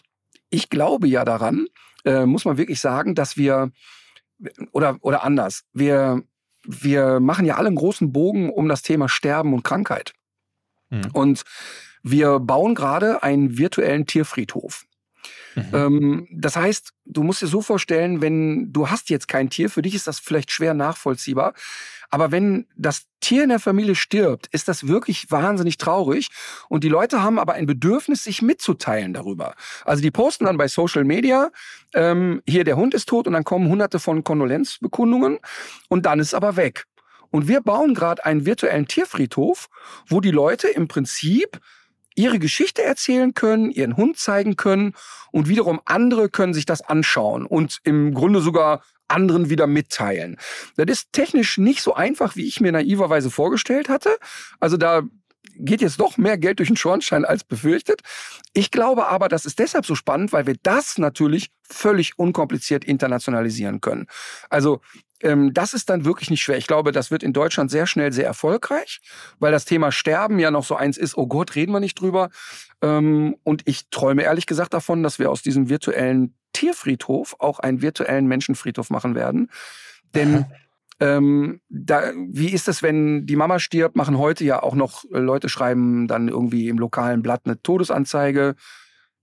ich 0.50 0.70
glaube 0.70 1.08
ja 1.08 1.26
daran, 1.26 1.68
äh, 2.06 2.26
muss 2.26 2.46
man 2.46 2.58
wirklich 2.58 2.80
sagen, 2.80 3.16
dass 3.16 3.36
wir, 3.36 3.74
oder, 4.72 4.98
oder 5.02 5.26
anders, 5.26 5.66
wir, 5.74 6.24
wir 6.66 7.20
machen 7.20 7.46
ja 7.46 7.56
alle 7.56 7.68
einen 7.68 7.76
großen 7.76 8.12
Bogen 8.12 8.50
um 8.50 8.68
das 8.68 8.82
Thema 8.82 9.10
Sterben 9.10 9.54
und 9.54 9.64
Krankheit. 9.64 10.14
Mhm. 10.90 11.10
Und 11.14 11.44
wir 12.04 12.40
bauen 12.40 12.76
gerade 12.76 13.24
einen 13.24 13.58
virtuellen 13.58 14.06
Tierfriedhof. 14.06 14.86
Mhm. 15.56 15.70
Ähm, 15.74 16.28
das 16.32 16.56
heißt, 16.56 16.94
du 17.06 17.24
musst 17.24 17.42
dir 17.42 17.48
so 17.48 17.62
vorstellen, 17.62 18.22
wenn 18.22 18.72
du 18.72 18.90
hast 18.90 19.10
jetzt 19.10 19.28
kein 19.28 19.50
Tier, 19.50 19.70
für 19.70 19.82
dich 19.82 19.96
ist 19.96 20.08
das 20.08 20.20
vielleicht 20.20 20.52
schwer 20.52 20.74
nachvollziehbar, 20.74 21.54
aber 22.12 22.32
wenn 22.32 22.68
das 22.76 23.06
Tier 23.22 23.44
in 23.44 23.50
der 23.50 23.60
Familie 23.60 23.96
stirbt, 23.96 24.48
ist 24.52 24.68
das 24.68 24.88
wirklich 24.88 25.32
wahnsinnig 25.32 25.78
traurig. 25.78 26.28
Und 26.68 26.84
die 26.84 26.90
Leute 26.90 27.24
haben 27.24 27.40
aber 27.40 27.54
ein 27.54 27.66
Bedürfnis, 27.66 28.26
sich 28.26 28.42
mitzuteilen 28.42 29.14
darüber. 29.14 29.56
Also 29.86 30.02
die 30.02 30.12
posten 30.12 30.46
dann 30.46 30.58
bei 30.58 30.68
Social 30.68 31.06
Media, 31.06 31.52
ähm, 31.94 32.42
hier 32.46 32.66
der 32.66 32.76
Hund 32.76 32.94
ist 32.94 33.08
tot 33.08 33.28
und 33.28 33.34
dann 33.34 33.46
kommen 33.46 33.70
hunderte 33.70 34.00
von 34.00 34.24
Kondolenzbekundungen 34.24 35.40
und 35.88 36.06
dann 36.06 36.20
ist 36.20 36.34
aber 36.34 36.58
weg. 36.58 36.86
Und 37.30 37.48
wir 37.48 37.62
bauen 37.62 37.94
gerade 37.94 38.26
einen 38.26 38.46
virtuellen 38.46 38.88
Tierfriedhof, 38.88 39.70
wo 40.08 40.20
die 40.20 40.32
Leute 40.32 40.68
im 40.68 40.90
Prinzip 40.90 41.62
ihre 42.16 42.40
Geschichte 42.40 42.84
erzählen 42.84 43.34
können, 43.34 43.72
ihren 43.72 43.98
Hund 43.98 44.18
zeigen 44.18 44.56
können 44.56 44.94
und 45.32 45.48
wiederum 45.48 45.82
andere 45.86 46.30
können 46.30 46.54
sich 46.54 46.66
das 46.66 46.82
anschauen 46.82 47.46
und 47.46 47.80
im 47.84 48.14
Grunde 48.14 48.42
sogar 48.42 48.84
anderen 49.08 49.50
wieder 49.50 49.68
mitteilen. 49.68 50.38
Das 50.78 50.86
ist 50.90 51.14
technisch 51.14 51.58
nicht 51.58 51.82
so 51.82 51.94
einfach, 51.94 52.36
wie 52.36 52.48
ich 52.48 52.62
mir 52.62 52.72
naiverweise 52.72 53.30
vorgestellt 53.30 53.90
hatte. 53.90 54.18
Also 54.60 54.78
da 54.78 55.04
geht 55.56 55.82
jetzt 55.82 56.00
doch 56.00 56.18
mehr 56.18 56.38
Geld 56.38 56.60
durch 56.60 56.70
den 56.70 56.78
Schornstein 56.78 57.26
als 57.26 57.44
befürchtet. 57.44 58.02
Ich 58.54 58.72
glaube 58.72 59.08
aber, 59.08 59.28
das 59.28 59.46
ist 59.46 59.60
deshalb 59.60 59.86
so 59.86 59.96
spannend, 59.96 60.32
weil 60.34 60.48
wir 60.48 60.56
das 60.64 60.98
natürlich 60.98 61.52
völlig 61.62 62.18
unkompliziert 62.18 62.86
internationalisieren 62.86 63.82
können. 63.82 64.08
Also 64.50 64.82
ähm, 65.24 65.54
das 65.54 65.74
ist 65.74 65.90
dann 65.90 66.06
wirklich 66.06 66.30
nicht 66.30 66.42
schwer. 66.42 66.58
Ich 66.58 66.68
glaube, 66.68 66.92
das 66.92 67.12
wird 67.12 67.24
in 67.24 67.34
Deutschland 67.34 67.72
sehr 67.72 67.88
schnell 67.88 68.12
sehr 68.12 68.26
erfolgreich, 68.26 69.00
weil 69.40 69.52
das 69.52 69.66
Thema 69.66 69.92
Sterben 69.92 70.40
ja 70.40 70.52
noch 70.52 70.66
so 70.66 70.76
eins 70.76 70.98
ist, 70.98 71.18
oh 71.18 71.28
Gott, 71.28 71.56
reden 71.56 71.72
wir 71.72 71.80
nicht 71.80 72.00
drüber. 72.00 72.30
Ähm, 72.82 73.36
und 73.44 73.64
ich 73.66 73.90
träume 73.90 74.24
ehrlich 74.24 74.46
gesagt 74.46 74.74
davon, 74.74 75.04
dass 75.04 75.20
wir 75.20 75.30
aus 75.30 75.42
diesem 75.42 75.70
virtuellen 75.70 76.36
Tierfriedhof 76.54 77.36
auch 77.40 77.60
einen 77.60 77.82
virtuellen 77.82 78.28
Menschenfriedhof 78.28 78.90
machen 78.90 79.16
werden. 79.16 79.50
Denn 80.14 80.46
ähm, 81.00 81.62
da, 81.70 82.12
wie 82.16 82.50
ist 82.50 82.68
es, 82.68 82.84
wenn 82.84 83.26
die 83.26 83.36
Mama 83.36 83.60
stirbt, 83.60 83.96
machen 83.96 84.20
heute 84.20 84.44
ja 84.44 84.62
auch 84.62 84.76
noch 84.76 85.04
äh, 85.12 85.18
Leute 85.18 85.50
schreiben 85.50 86.08
dann 86.08 86.28
irgendwie 86.28 86.68
im 86.70 86.78
lokalen 86.78 87.24
Blatt 87.24 87.42
eine 87.46 87.62
Todesanzeige. 87.62 88.56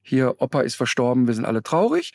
Hier, 0.03 0.37
Opa 0.39 0.63
ist 0.63 0.75
verstorben, 0.75 1.29
wir 1.29 1.35
sind 1.35 1.45
alle 1.45 1.63
traurig. 1.63 2.13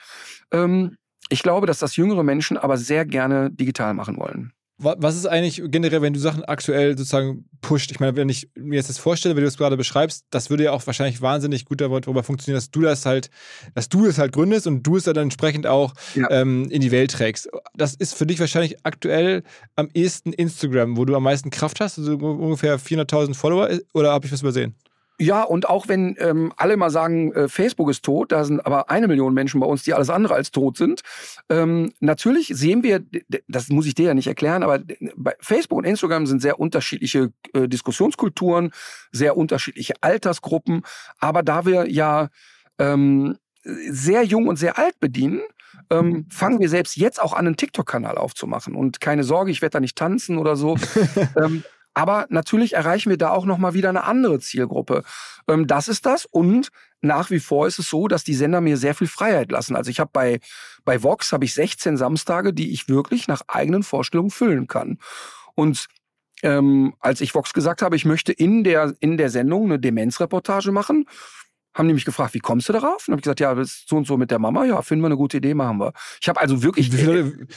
Ähm, 0.51 0.97
ich 1.34 1.41
glaube, 1.41 1.65
dass 1.65 1.80
das 1.80 1.95
jüngere 1.95 2.23
Menschen 2.23 2.57
aber 2.57 2.77
sehr 2.77 3.05
gerne 3.05 3.49
digital 3.49 3.95
machen 3.95 4.18
wollen. 4.18 4.53
Was 4.77 5.15
ist 5.15 5.27
eigentlich 5.27 5.61
generell, 5.65 6.01
wenn 6.01 6.14
du 6.14 6.19
Sachen 6.19 6.43
aktuell 6.43 6.97
sozusagen 6.97 7.45
pusht? 7.61 7.91
Ich 7.91 7.99
meine, 7.99 8.15
wenn 8.15 8.27
ich 8.27 8.49
mir 8.55 8.76
jetzt 8.76 8.89
das 8.89 8.97
vorstelle, 8.97 9.35
wie 9.35 9.41
du 9.41 9.47
es 9.47 9.57
gerade 9.57 9.77
beschreibst, 9.77 10.26
das 10.30 10.49
würde 10.49 10.65
ja 10.65 10.72
auch 10.72 10.85
wahrscheinlich 10.85 11.22
wahnsinnig 11.22 11.65
gut 11.65 11.80
darüber 11.80 12.23
funktionieren, 12.23 12.57
dass 12.57 12.69
du 12.69 12.81
das 12.81 13.05
halt, 13.05 13.30
dass 13.76 13.88
du 13.88 14.05
es 14.05 14.18
halt 14.18 14.31
gründest 14.34 14.68
und 14.68 14.84
du 14.84 14.97
es 14.97 15.05
dann 15.05 15.15
entsprechend 15.15 15.68
auch 15.68 15.93
ja. 16.15 16.30
ähm, 16.31 16.69
in 16.69 16.81
die 16.81 16.91
Welt 16.91 17.11
trägst. 17.11 17.49
Das 17.76 17.95
ist 17.95 18.15
für 18.15 18.26
dich 18.26 18.39
wahrscheinlich 18.39 18.84
aktuell 18.84 19.43
am 19.76 19.89
ehesten 19.93 20.34
Instagram, 20.34 20.97
wo 20.97 21.05
du 21.05 21.15
am 21.15 21.23
meisten 21.23 21.49
Kraft 21.49 21.80
hast, 21.80 21.97
also 21.97 22.18
ungefähr 22.18 22.80
400.000 22.80 23.35
Follower, 23.35 23.69
oder 23.93 24.11
habe 24.11 24.26
ich 24.26 24.31
was 24.31 24.41
übersehen? 24.41 24.76
Ja, 25.19 25.44
und 25.44 25.69
auch 25.69 25.88
wenn 25.88 26.15
ähm, 26.19 26.52
alle 26.57 26.76
mal 26.76 26.90
sagen, 26.90 27.31
äh, 27.34 27.48
Facebook 27.48 27.90
ist 27.90 28.03
tot, 28.03 28.31
da 28.31 28.44
sind 28.44 28.65
aber 28.65 28.90
eine 28.90 29.07
Million 29.07 29.34
Menschen 29.34 29.60
bei 29.60 29.68
uns, 29.68 29.84
die 29.84 29.94
alles 29.94 30.10
andere 30.10 30.34
als 30.34 30.52
tot 30.52 30.76
sind. 30.76 31.02
Ähm, 31.49 31.94
natürlich 31.99 32.48
sehen 32.48 32.81
wir, 32.81 33.03
das 33.48 33.69
muss 33.69 33.85
ich 33.85 33.94
dir 33.94 34.07
ja 34.07 34.14
nicht 34.15 34.27
erklären, 34.27 34.64
aber 34.64 34.80
bei 35.15 35.35
Facebook 35.40 35.77
und 35.77 35.85
Instagram 35.85 36.26
sind 36.26 36.41
sehr 36.41 36.60
unterschiedliche 36.60 37.31
äh, 37.53 37.68
Diskussionskulturen, 37.68 38.72
sehr 39.11 39.38
unterschiedliche 39.38 39.94
Altersgruppen. 40.02 40.81
Aber 41.19 41.44
da 41.44 41.65
wir 41.65 41.90
ja 41.90 42.30
ähm, 42.80 43.38
sehr 43.64 44.23
jung 44.23 44.48
und 44.48 44.57
sehr 44.57 44.80
alt 44.80 44.99
bedienen, 44.99 45.41
ähm, 45.90 46.26
fangen 46.30 46.60
wir 46.60 46.69
selbst 46.69 46.98
jetzt 46.98 47.22
auch 47.22 47.34
an, 47.34 47.45
einen 47.45 47.57
TikTok-Kanal 47.57 48.18
aufzumachen. 48.18 48.76
Und 48.76 48.99
keine 48.99 49.23
Sorge, 49.23 49.52
ich 49.52 49.61
werde 49.61 49.73
da 49.73 49.80
nicht 49.80 49.98
tanzen 49.98 50.38
oder 50.38 50.56
so. 50.56 50.76
ähm, 51.38 51.64
aber 51.94 52.26
natürlich 52.30 52.74
erreichen 52.74 53.10
wir 53.10 53.18
da 53.18 53.30
auch 53.30 53.45
nochmal 53.45 53.74
wieder 53.74 53.90
eine 53.90 54.03
andere 54.03 54.40
Zielgruppe. 54.40 55.03
Ähm, 55.48 55.68
das 55.68 55.88
ist 55.88 56.06
das. 56.06 56.26
Und 56.26 56.70
nach 57.02 57.30
wie 57.30 57.40
vor 57.40 57.68
ist 57.68 57.80
es 57.80 57.90
so, 57.90 58.07
dass 58.07 58.24
die 58.24 58.34
Sender 58.34 58.61
mir 58.61 58.78
sehr 58.78 58.95
viel 58.95 59.07
Freiheit 59.07 59.52
lassen. 59.52 59.76
Also 59.76 59.91
ich 59.91 59.99
habe 59.99 60.10
bei, 60.11 60.40
bei 60.86 61.03
Vox 61.03 61.32
habe 61.32 61.45
ich 61.45 61.53
16 61.53 61.98
Samstage, 61.98 62.53
die 62.53 62.72
ich 62.72 62.90
wirklich 62.90 63.28
nach 63.28 63.41
eigenen 63.48 63.84
Vorstellungen 63.84 64.32
füllen 64.32 64.68
kann. 64.68 64.99
Und 65.56 65.88
ähm, 66.41 66.95
als 66.99 67.22
ich 67.22 67.36
Vox 67.36 67.53
gesagt 67.53 67.82
habe, 67.82 67.95
ich 67.95 68.06
möchte 68.06 68.32
in 68.32 68.64
der, 68.64 68.95
in 68.99 69.18
der 69.18 69.30
Sendung 69.30 69.65
eine 69.65 69.80
Demenzreportage 69.80 70.72
machen, 70.72 71.06
haben 71.74 71.88
die 71.88 71.94
mich 71.94 72.06
gefragt, 72.06 72.34
wie 72.34 72.40
kommst 72.40 72.70
du 72.70 72.74
darauf? 72.74 73.07
Und 73.07 73.14
habe 73.14 73.20
ich 73.20 73.24
gesagt, 73.24 73.40
ja, 73.40 73.53
das 73.56 73.70
ist 73.70 73.90
so 73.90 73.98
und 73.98 74.06
so 74.06 74.18
mit 74.18 74.30
der 74.30 74.40
Mama. 74.40 74.65
Ja, 74.65 74.82
finden 74.82 75.03
wir 75.03 75.07
eine 75.07 75.18
gute 75.18 75.38
Idee, 75.38 75.53
machen 75.53 75.80
wir. 75.80 75.94
Ich 76.22 76.30
habe 76.30 76.40
also 76.40 76.61
wirklich. 76.61 76.91
Wie 76.91 76.98
viele, 76.98 77.26
viele 77.26 77.48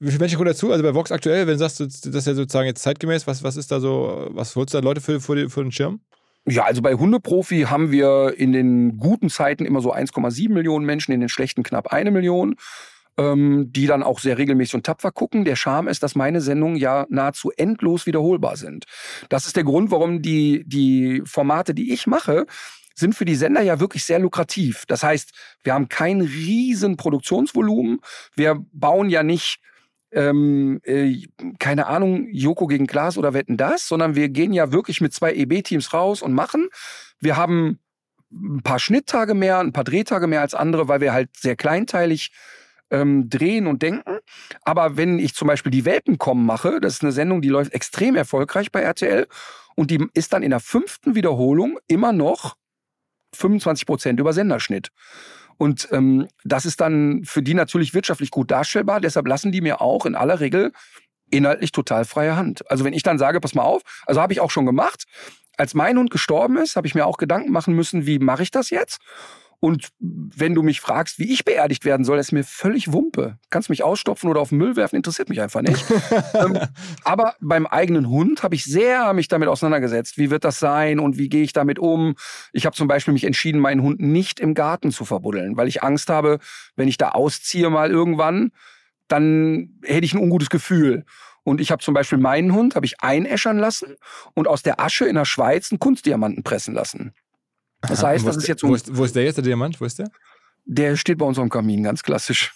Menschen 0.00 0.36
kommen 0.36 0.48
dazu? 0.48 0.70
Also 0.70 0.82
bei 0.82 0.94
Vox 0.94 1.10
aktuell, 1.10 1.46
wenn 1.46 1.54
du 1.54 1.58
sagst, 1.58 1.80
das 1.80 2.04
ist 2.04 2.26
ja 2.26 2.34
sozusagen 2.34 2.66
jetzt 2.66 2.82
zeitgemäß, 2.82 3.26
was, 3.26 3.42
was 3.42 3.56
ist 3.56 3.72
da 3.72 3.80
so, 3.80 4.28
was 4.30 4.54
holst 4.54 4.74
du 4.74 4.78
da 4.78 4.84
Leute 4.84 5.00
für, 5.00 5.20
für, 5.20 5.50
für 5.50 5.62
den 5.62 5.72
Schirm? 5.72 6.00
Ja, 6.46 6.64
also 6.64 6.80
bei 6.80 6.94
Hundeprofi 6.94 7.62
haben 7.62 7.90
wir 7.90 8.34
in 8.36 8.52
den 8.52 8.96
guten 8.96 9.28
Zeiten 9.28 9.66
immer 9.66 9.80
so 9.80 9.92
1,7 9.92 10.50
Millionen 10.50 10.86
Menschen, 10.86 11.12
in 11.12 11.20
den 11.20 11.28
schlechten 11.28 11.62
knapp 11.62 11.88
eine 11.92 12.10
Million, 12.10 12.54
ähm, 13.18 13.70
die 13.70 13.86
dann 13.86 14.02
auch 14.02 14.18
sehr 14.20 14.38
regelmäßig 14.38 14.76
und 14.76 14.86
tapfer 14.86 15.10
gucken. 15.10 15.44
Der 15.44 15.56
Charme 15.56 15.88
ist, 15.88 16.02
dass 16.02 16.14
meine 16.14 16.40
Sendungen 16.40 16.76
ja 16.76 17.06
nahezu 17.10 17.50
endlos 17.56 18.06
wiederholbar 18.06 18.56
sind. 18.56 18.86
Das 19.28 19.46
ist 19.46 19.56
der 19.56 19.64
Grund, 19.64 19.90
warum 19.90 20.22
die, 20.22 20.64
die 20.66 21.22
Formate, 21.26 21.74
die 21.74 21.92
ich 21.92 22.06
mache, 22.06 22.46
sind 22.94 23.14
für 23.14 23.24
die 23.24 23.36
Sender 23.36 23.60
ja 23.60 23.78
wirklich 23.78 24.04
sehr 24.04 24.18
lukrativ. 24.18 24.84
Das 24.86 25.02
heißt, 25.02 25.32
wir 25.64 25.74
haben 25.74 25.88
kein 25.88 26.20
riesen 26.20 26.96
Produktionsvolumen. 26.96 28.00
Wir 28.34 28.64
bauen 28.72 29.10
ja 29.10 29.22
nicht 29.22 29.60
ähm, 30.12 30.80
äh, 30.84 31.26
keine 31.58 31.86
Ahnung, 31.86 32.28
Joko 32.30 32.66
gegen 32.66 32.86
Glas 32.86 33.18
oder 33.18 33.34
wetten 33.34 33.56
das, 33.56 33.86
sondern 33.86 34.14
wir 34.14 34.28
gehen 34.28 34.52
ja 34.52 34.72
wirklich 34.72 35.00
mit 35.00 35.12
zwei 35.12 35.34
EB-Teams 35.34 35.92
raus 35.92 36.22
und 36.22 36.32
machen. 36.32 36.68
Wir 37.20 37.36
haben 37.36 37.78
ein 38.32 38.62
paar 38.62 38.78
Schnitttage 38.78 39.34
mehr, 39.34 39.58
ein 39.58 39.72
paar 39.72 39.84
Drehtage 39.84 40.26
mehr 40.26 40.40
als 40.40 40.54
andere, 40.54 40.88
weil 40.88 41.00
wir 41.00 41.12
halt 41.12 41.30
sehr 41.36 41.56
kleinteilig 41.56 42.30
ähm, 42.90 43.28
drehen 43.28 43.66
und 43.66 43.82
denken. 43.82 44.18
Aber 44.62 44.96
wenn 44.96 45.18
ich 45.18 45.34
zum 45.34 45.48
Beispiel 45.48 45.72
die 45.72 45.84
Welpen 45.84 46.18
kommen 46.18 46.46
mache, 46.46 46.80
das 46.80 46.94
ist 46.94 47.02
eine 47.02 47.12
Sendung, 47.12 47.42
die 47.42 47.48
läuft 47.48 47.72
extrem 47.74 48.16
erfolgreich 48.16 48.72
bei 48.72 48.80
RTL 48.80 49.26
und 49.76 49.90
die 49.90 50.06
ist 50.14 50.32
dann 50.32 50.42
in 50.42 50.50
der 50.50 50.60
fünften 50.60 51.14
Wiederholung 51.14 51.78
immer 51.86 52.12
noch 52.12 52.56
25 53.34 53.86
Prozent 53.86 54.20
über 54.20 54.32
Senderschnitt. 54.32 54.90
Und 55.56 55.88
ähm, 55.90 56.28
das 56.44 56.64
ist 56.64 56.80
dann 56.80 57.24
für 57.24 57.42
die 57.42 57.54
natürlich 57.54 57.92
wirtschaftlich 57.92 58.30
gut 58.30 58.50
darstellbar. 58.50 59.00
Deshalb 59.00 59.26
lassen 59.26 59.52
die 59.52 59.60
mir 59.60 59.80
auch 59.80 60.06
in 60.06 60.14
aller 60.14 60.40
Regel 60.40 60.72
inhaltlich 61.30 61.72
total 61.72 62.04
freie 62.04 62.36
Hand. 62.36 62.68
Also 62.70 62.84
wenn 62.84 62.92
ich 62.92 63.02
dann 63.02 63.18
sage, 63.18 63.40
pass 63.40 63.54
mal 63.54 63.62
auf, 63.62 63.82
also 64.06 64.20
habe 64.20 64.32
ich 64.32 64.40
auch 64.40 64.50
schon 64.50 64.66
gemacht. 64.66 65.04
Als 65.56 65.74
mein 65.74 65.98
Hund 65.98 66.10
gestorben 66.10 66.56
ist, 66.56 66.76
habe 66.76 66.86
ich 66.86 66.94
mir 66.94 67.04
auch 67.06 67.16
Gedanken 67.16 67.50
machen 67.50 67.74
müssen, 67.74 68.06
wie 68.06 68.20
mache 68.20 68.44
ich 68.44 68.50
das 68.50 68.70
jetzt? 68.70 69.00
Und 69.60 69.88
wenn 69.98 70.54
du 70.54 70.62
mich 70.62 70.80
fragst, 70.80 71.18
wie 71.18 71.32
ich 71.32 71.44
beerdigt 71.44 71.84
werden 71.84 72.04
soll, 72.04 72.18
ist 72.18 72.30
mir 72.30 72.44
völlig 72.44 72.92
Wumpe. 72.92 73.38
Kannst 73.50 73.70
mich 73.70 73.82
ausstopfen 73.82 74.30
oder 74.30 74.40
auf 74.40 74.50
den 74.50 74.58
Müll 74.58 74.76
werfen, 74.76 74.94
interessiert 74.94 75.28
mich 75.28 75.40
einfach 75.40 75.62
nicht. 75.62 75.84
ähm, 76.34 76.58
aber 77.02 77.34
beim 77.40 77.66
eigenen 77.66 78.08
Hund 78.08 78.44
habe 78.44 78.54
ich 78.54 78.64
sehr 78.64 79.12
mich 79.14 79.26
damit 79.26 79.48
auseinandergesetzt. 79.48 80.16
Wie 80.16 80.30
wird 80.30 80.44
das 80.44 80.60
sein 80.60 81.00
und 81.00 81.18
wie 81.18 81.28
gehe 81.28 81.42
ich 81.42 81.52
damit 81.52 81.80
um? 81.80 82.14
Ich 82.52 82.66
habe 82.66 82.76
zum 82.76 82.86
Beispiel 82.86 83.12
mich 83.12 83.24
entschieden, 83.24 83.60
meinen 83.60 83.82
Hund 83.82 84.00
nicht 84.00 84.38
im 84.38 84.54
Garten 84.54 84.92
zu 84.92 85.04
verbuddeln, 85.04 85.56
weil 85.56 85.66
ich 85.66 85.82
Angst 85.82 86.08
habe, 86.08 86.38
wenn 86.76 86.86
ich 86.86 86.96
da 86.96 87.10
ausziehe 87.10 87.68
mal 87.68 87.90
irgendwann, 87.90 88.52
dann 89.08 89.80
hätte 89.82 90.04
ich 90.04 90.14
ein 90.14 90.20
ungutes 90.20 90.50
Gefühl. 90.50 91.04
Und 91.42 91.60
ich 91.60 91.72
habe 91.72 91.82
zum 91.82 91.94
Beispiel 91.94 92.18
meinen 92.18 92.54
Hund, 92.54 92.76
habe 92.76 92.86
ich 92.86 93.00
einäschern 93.00 93.58
lassen 93.58 93.96
und 94.34 94.46
aus 94.46 94.62
der 94.62 94.78
Asche 94.80 95.06
in 95.06 95.16
der 95.16 95.24
Schweiz 95.24 95.72
einen 95.72 95.80
Kunstdiamanten 95.80 96.44
pressen 96.44 96.74
lassen. 96.74 97.14
Das 97.82 98.02
heißt, 98.02 98.26
das 98.26 98.36
ist 98.36 98.48
jetzt 98.48 98.60
so. 98.60 98.68
Wo 98.68 98.74
ist, 98.74 98.96
wo 98.96 99.04
ist 99.04 99.14
der 99.14 99.24
jetzt, 99.24 99.36
der 99.36 99.44
Diamant? 99.44 99.80
Wo 99.80 99.84
ist 99.84 99.98
der? 99.98 100.10
Der 100.64 100.96
steht 100.96 101.18
bei 101.18 101.26
uns 101.26 101.38
am 101.38 101.48
Kamin, 101.48 101.82
ganz 101.82 102.02
klassisch. 102.02 102.52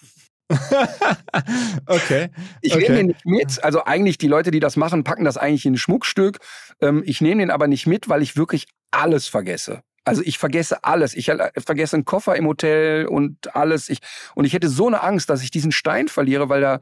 okay. 1.87 2.29
Ich 2.61 2.75
okay. 2.75 2.83
nehme 2.83 2.95
den 2.95 3.07
nicht 3.07 3.25
mit. 3.25 3.63
Also 3.63 3.85
eigentlich 3.85 4.17
die 4.17 4.27
Leute, 4.27 4.51
die 4.51 4.59
das 4.59 4.75
machen, 4.75 5.03
packen 5.03 5.23
das 5.23 5.37
eigentlich 5.37 5.65
in 5.65 5.73
ein 5.73 5.77
Schmuckstück. 5.77 6.39
Ähm, 6.81 7.01
ich 7.05 7.21
nehme 7.21 7.41
den 7.41 7.51
aber 7.51 7.67
nicht 7.67 7.87
mit, 7.87 8.09
weil 8.09 8.21
ich 8.21 8.35
wirklich 8.35 8.67
alles 8.91 9.27
vergesse. 9.27 9.81
Also 10.05 10.21
ich 10.23 10.37
vergesse 10.37 10.83
alles. 10.83 11.15
Ich 11.15 11.25
vergesse 11.25 11.95
einen 11.95 12.05
Koffer 12.05 12.35
im 12.35 12.45
Hotel 12.45 13.05
und 13.07 13.55
alles. 13.55 13.89
Ich, 13.89 13.99
und 14.35 14.45
ich 14.45 14.53
hätte 14.53 14.67
so 14.67 14.87
eine 14.87 15.01
Angst, 15.01 15.29
dass 15.29 15.41
ich 15.41 15.49
diesen 15.49 15.71
Stein 15.71 16.09
verliere, 16.09 16.49
weil 16.49 16.61
da 16.61 16.79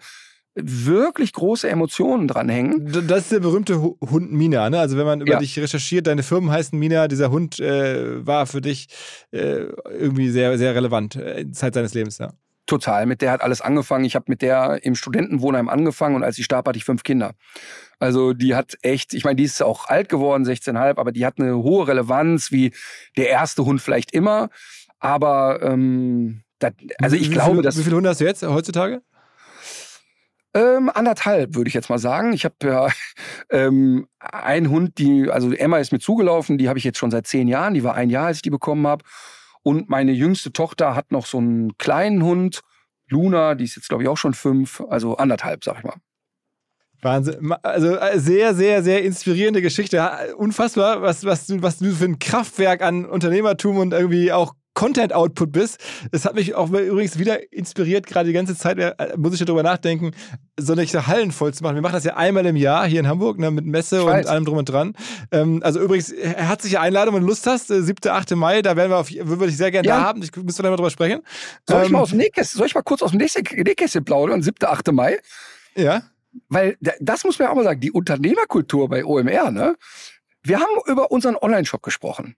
wirklich 0.55 1.33
große 1.33 1.69
Emotionen 1.69 2.27
dranhängen. 2.27 2.91
Das 3.07 3.23
ist 3.23 3.31
der 3.31 3.39
berühmte 3.39 3.81
Hund 3.81 4.31
Mina. 4.31 4.69
Ne? 4.69 4.79
Also 4.79 4.97
wenn 4.97 5.05
man 5.05 5.21
über 5.21 5.33
ja. 5.33 5.39
dich 5.39 5.57
recherchiert, 5.57 6.07
deine 6.07 6.23
Firmen 6.23 6.51
heißen 6.51 6.77
Mina, 6.77 7.07
dieser 7.07 7.31
Hund 7.31 7.59
äh, 7.59 8.25
war 8.25 8.45
für 8.45 8.61
dich 8.61 8.87
äh, 9.31 9.67
irgendwie 9.89 10.29
sehr, 10.29 10.57
sehr 10.57 10.75
relevant 10.75 11.15
äh, 11.15 11.41
in 11.41 11.53
Zeit 11.53 11.73
seines 11.73 11.93
Lebens. 11.93 12.17
Ja. 12.17 12.33
Total. 12.65 13.05
Mit 13.05 13.21
der 13.21 13.31
hat 13.31 13.41
alles 13.41 13.61
angefangen. 13.61 14.05
Ich 14.05 14.15
habe 14.15 14.25
mit 14.27 14.41
der 14.41 14.83
im 14.83 14.95
Studentenwohnheim 14.95 15.69
angefangen 15.69 16.15
und 16.15 16.23
als 16.23 16.35
sie 16.35 16.43
starb, 16.43 16.67
hatte 16.67 16.77
ich 16.77 16.85
fünf 16.85 17.03
Kinder. 17.03 17.33
Also 17.99 18.33
die 18.33 18.55
hat 18.55 18.77
echt, 18.81 19.13
ich 19.13 19.23
meine, 19.23 19.35
die 19.35 19.43
ist 19.43 19.61
auch 19.61 19.87
alt 19.87 20.09
geworden, 20.09 20.45
16,5, 20.45 20.97
aber 20.97 21.11
die 21.11 21.25
hat 21.25 21.39
eine 21.39 21.57
hohe 21.57 21.87
Relevanz, 21.87 22.51
wie 22.51 22.71
der 23.17 23.29
erste 23.29 23.65
Hund 23.65 23.81
vielleicht 23.81 24.11
immer. 24.13 24.49
Aber 24.99 25.61
ähm, 25.61 26.43
das, 26.59 26.73
also 26.99 27.15
ich 27.15 27.29
wie, 27.29 27.33
glaube, 27.33 27.51
viele, 27.51 27.61
dass. 27.63 27.77
Wie 27.77 27.83
viele 27.83 27.95
Hunde 27.95 28.09
hast 28.09 28.21
du 28.21 28.25
jetzt 28.25 28.43
heutzutage? 28.43 29.01
Ähm, 30.53 30.91
anderthalb, 30.93 31.55
würde 31.55 31.69
ich 31.69 31.73
jetzt 31.73 31.89
mal 31.89 31.99
sagen. 31.99 32.33
Ich 32.33 32.43
habe 32.43 32.55
ja 32.63 32.87
ähm, 33.49 34.07
einen 34.19 34.69
Hund, 34.69 34.97
die, 34.97 35.29
also 35.29 35.51
Emma 35.51 35.77
ist 35.77 35.91
mir 35.91 35.99
zugelaufen, 35.99 36.57
die 36.57 36.67
habe 36.67 36.77
ich 36.77 36.85
jetzt 36.85 36.97
schon 36.97 37.11
seit 37.11 37.27
zehn 37.27 37.47
Jahren, 37.47 37.73
die 37.73 37.83
war 37.83 37.95
ein 37.95 38.09
Jahr, 38.09 38.27
als 38.27 38.37
ich 38.37 38.41
die 38.41 38.49
bekommen 38.49 38.85
habe. 38.87 39.05
Und 39.63 39.89
meine 39.89 40.11
jüngste 40.11 40.51
Tochter 40.51 40.95
hat 40.95 41.11
noch 41.11 41.25
so 41.25 41.37
einen 41.37 41.77
kleinen 41.77 42.23
Hund, 42.23 42.61
Luna, 43.07 43.55
die 43.55 43.65
ist 43.65 43.75
jetzt, 43.75 43.89
glaube 43.89 44.03
ich, 44.03 44.09
auch 44.09 44.17
schon 44.17 44.33
fünf, 44.33 44.81
also 44.89 45.17
anderthalb, 45.17 45.63
sag 45.63 45.77
ich 45.79 45.83
mal. 45.83 45.95
Wahnsinn. 47.01 47.53
Also 47.63 47.97
äh, 47.97 48.19
sehr, 48.19 48.53
sehr, 48.53 48.83
sehr 48.83 49.03
inspirierende 49.03 49.61
Geschichte. 49.61 50.07
Unfassbar, 50.37 51.01
was, 51.01 51.25
was, 51.25 51.47
du, 51.47 51.61
was 51.61 51.79
du 51.79 51.91
für 51.91 52.05
ein 52.05 52.19
Kraftwerk 52.19 52.81
an 52.81 53.05
Unternehmertum 53.05 53.77
und 53.77 53.93
irgendwie 53.93 54.31
auch 54.31 54.53
Content-Output 54.73 55.51
bist. 55.51 55.79
Es 56.11 56.25
hat 56.25 56.35
mich 56.35 56.55
auch 56.55 56.69
übrigens 56.69 57.19
wieder 57.19 57.51
inspiriert, 57.51 58.07
gerade 58.07 58.27
die 58.27 58.33
ganze 58.33 58.55
Zeit, 58.55 58.79
äh, 58.79 58.93
muss 59.17 59.33
ich 59.33 59.45
darüber 59.45 59.63
nachdenken, 59.63 60.11
solche 60.57 61.07
Hallen 61.07 61.31
voll 61.31 61.53
zu 61.53 61.63
machen. 61.63 61.75
Wir 61.75 61.81
machen 61.81 61.93
das 61.93 62.03
ja 62.03 62.15
einmal 62.15 62.45
im 62.45 62.55
Jahr 62.55 62.87
hier 62.87 62.99
in 62.99 63.07
Hamburg, 63.07 63.37
ne, 63.37 63.51
mit 63.51 63.65
Messe 63.65 64.03
und 64.03 64.27
allem 64.27 64.45
drum 64.45 64.57
und 64.57 64.69
dran. 64.69 64.93
Ähm, 65.31 65.61
also 65.63 65.79
übrigens, 65.81 66.13
herzliche 66.13 66.79
Einladung, 66.79 67.15
wenn 67.15 67.21
du 67.21 67.27
Lust 67.27 67.45
hast, 67.47 67.67
7., 67.67 67.95
äh, 68.05 68.09
8. 68.09 68.31
Mai, 68.35 68.61
da 68.61 68.75
werden 68.75 68.91
wir 68.91 68.97
auf, 68.97 69.09
würde 69.11 69.47
ich 69.47 69.57
sehr 69.57 69.71
gerne 69.71 69.87
ja. 69.87 69.97
da 69.97 70.03
haben. 70.03 70.23
Ich 70.23 70.35
müsste 70.35 70.63
da 70.63 70.69
mal 70.69 70.77
drüber 70.77 70.89
sprechen. 70.89 71.21
Soll 71.67 71.79
ähm, 71.79 71.85
ich 71.85 71.91
mal 71.91 71.99
aus 71.99 72.09
dem 72.09 72.19
Nähkästchen, 72.19 72.57
soll 72.57 72.67
ich 72.67 72.75
mal 72.75 72.81
kurz 72.81 73.01
aus 73.01 73.11
dem 73.11 73.17
Nähkästchen 73.19 74.05
plaudern, 74.05 74.41
7., 74.41 74.55
8. 74.65 74.91
Mai? 74.93 75.19
Ja. 75.75 76.03
Weil 76.47 76.77
das 76.99 77.23
muss 77.23 77.39
man 77.39 77.49
auch 77.49 77.55
mal 77.55 77.63
sagen, 77.63 77.81
die 77.81 77.91
Unternehmerkultur 77.91 78.87
bei 78.87 79.03
OMR, 79.03 79.51
ne? 79.51 79.75
Wir 80.43 80.59
haben 80.59 80.71
über 80.87 81.11
unseren 81.11 81.35
Online-Shop 81.35 81.83
gesprochen. 81.83 82.35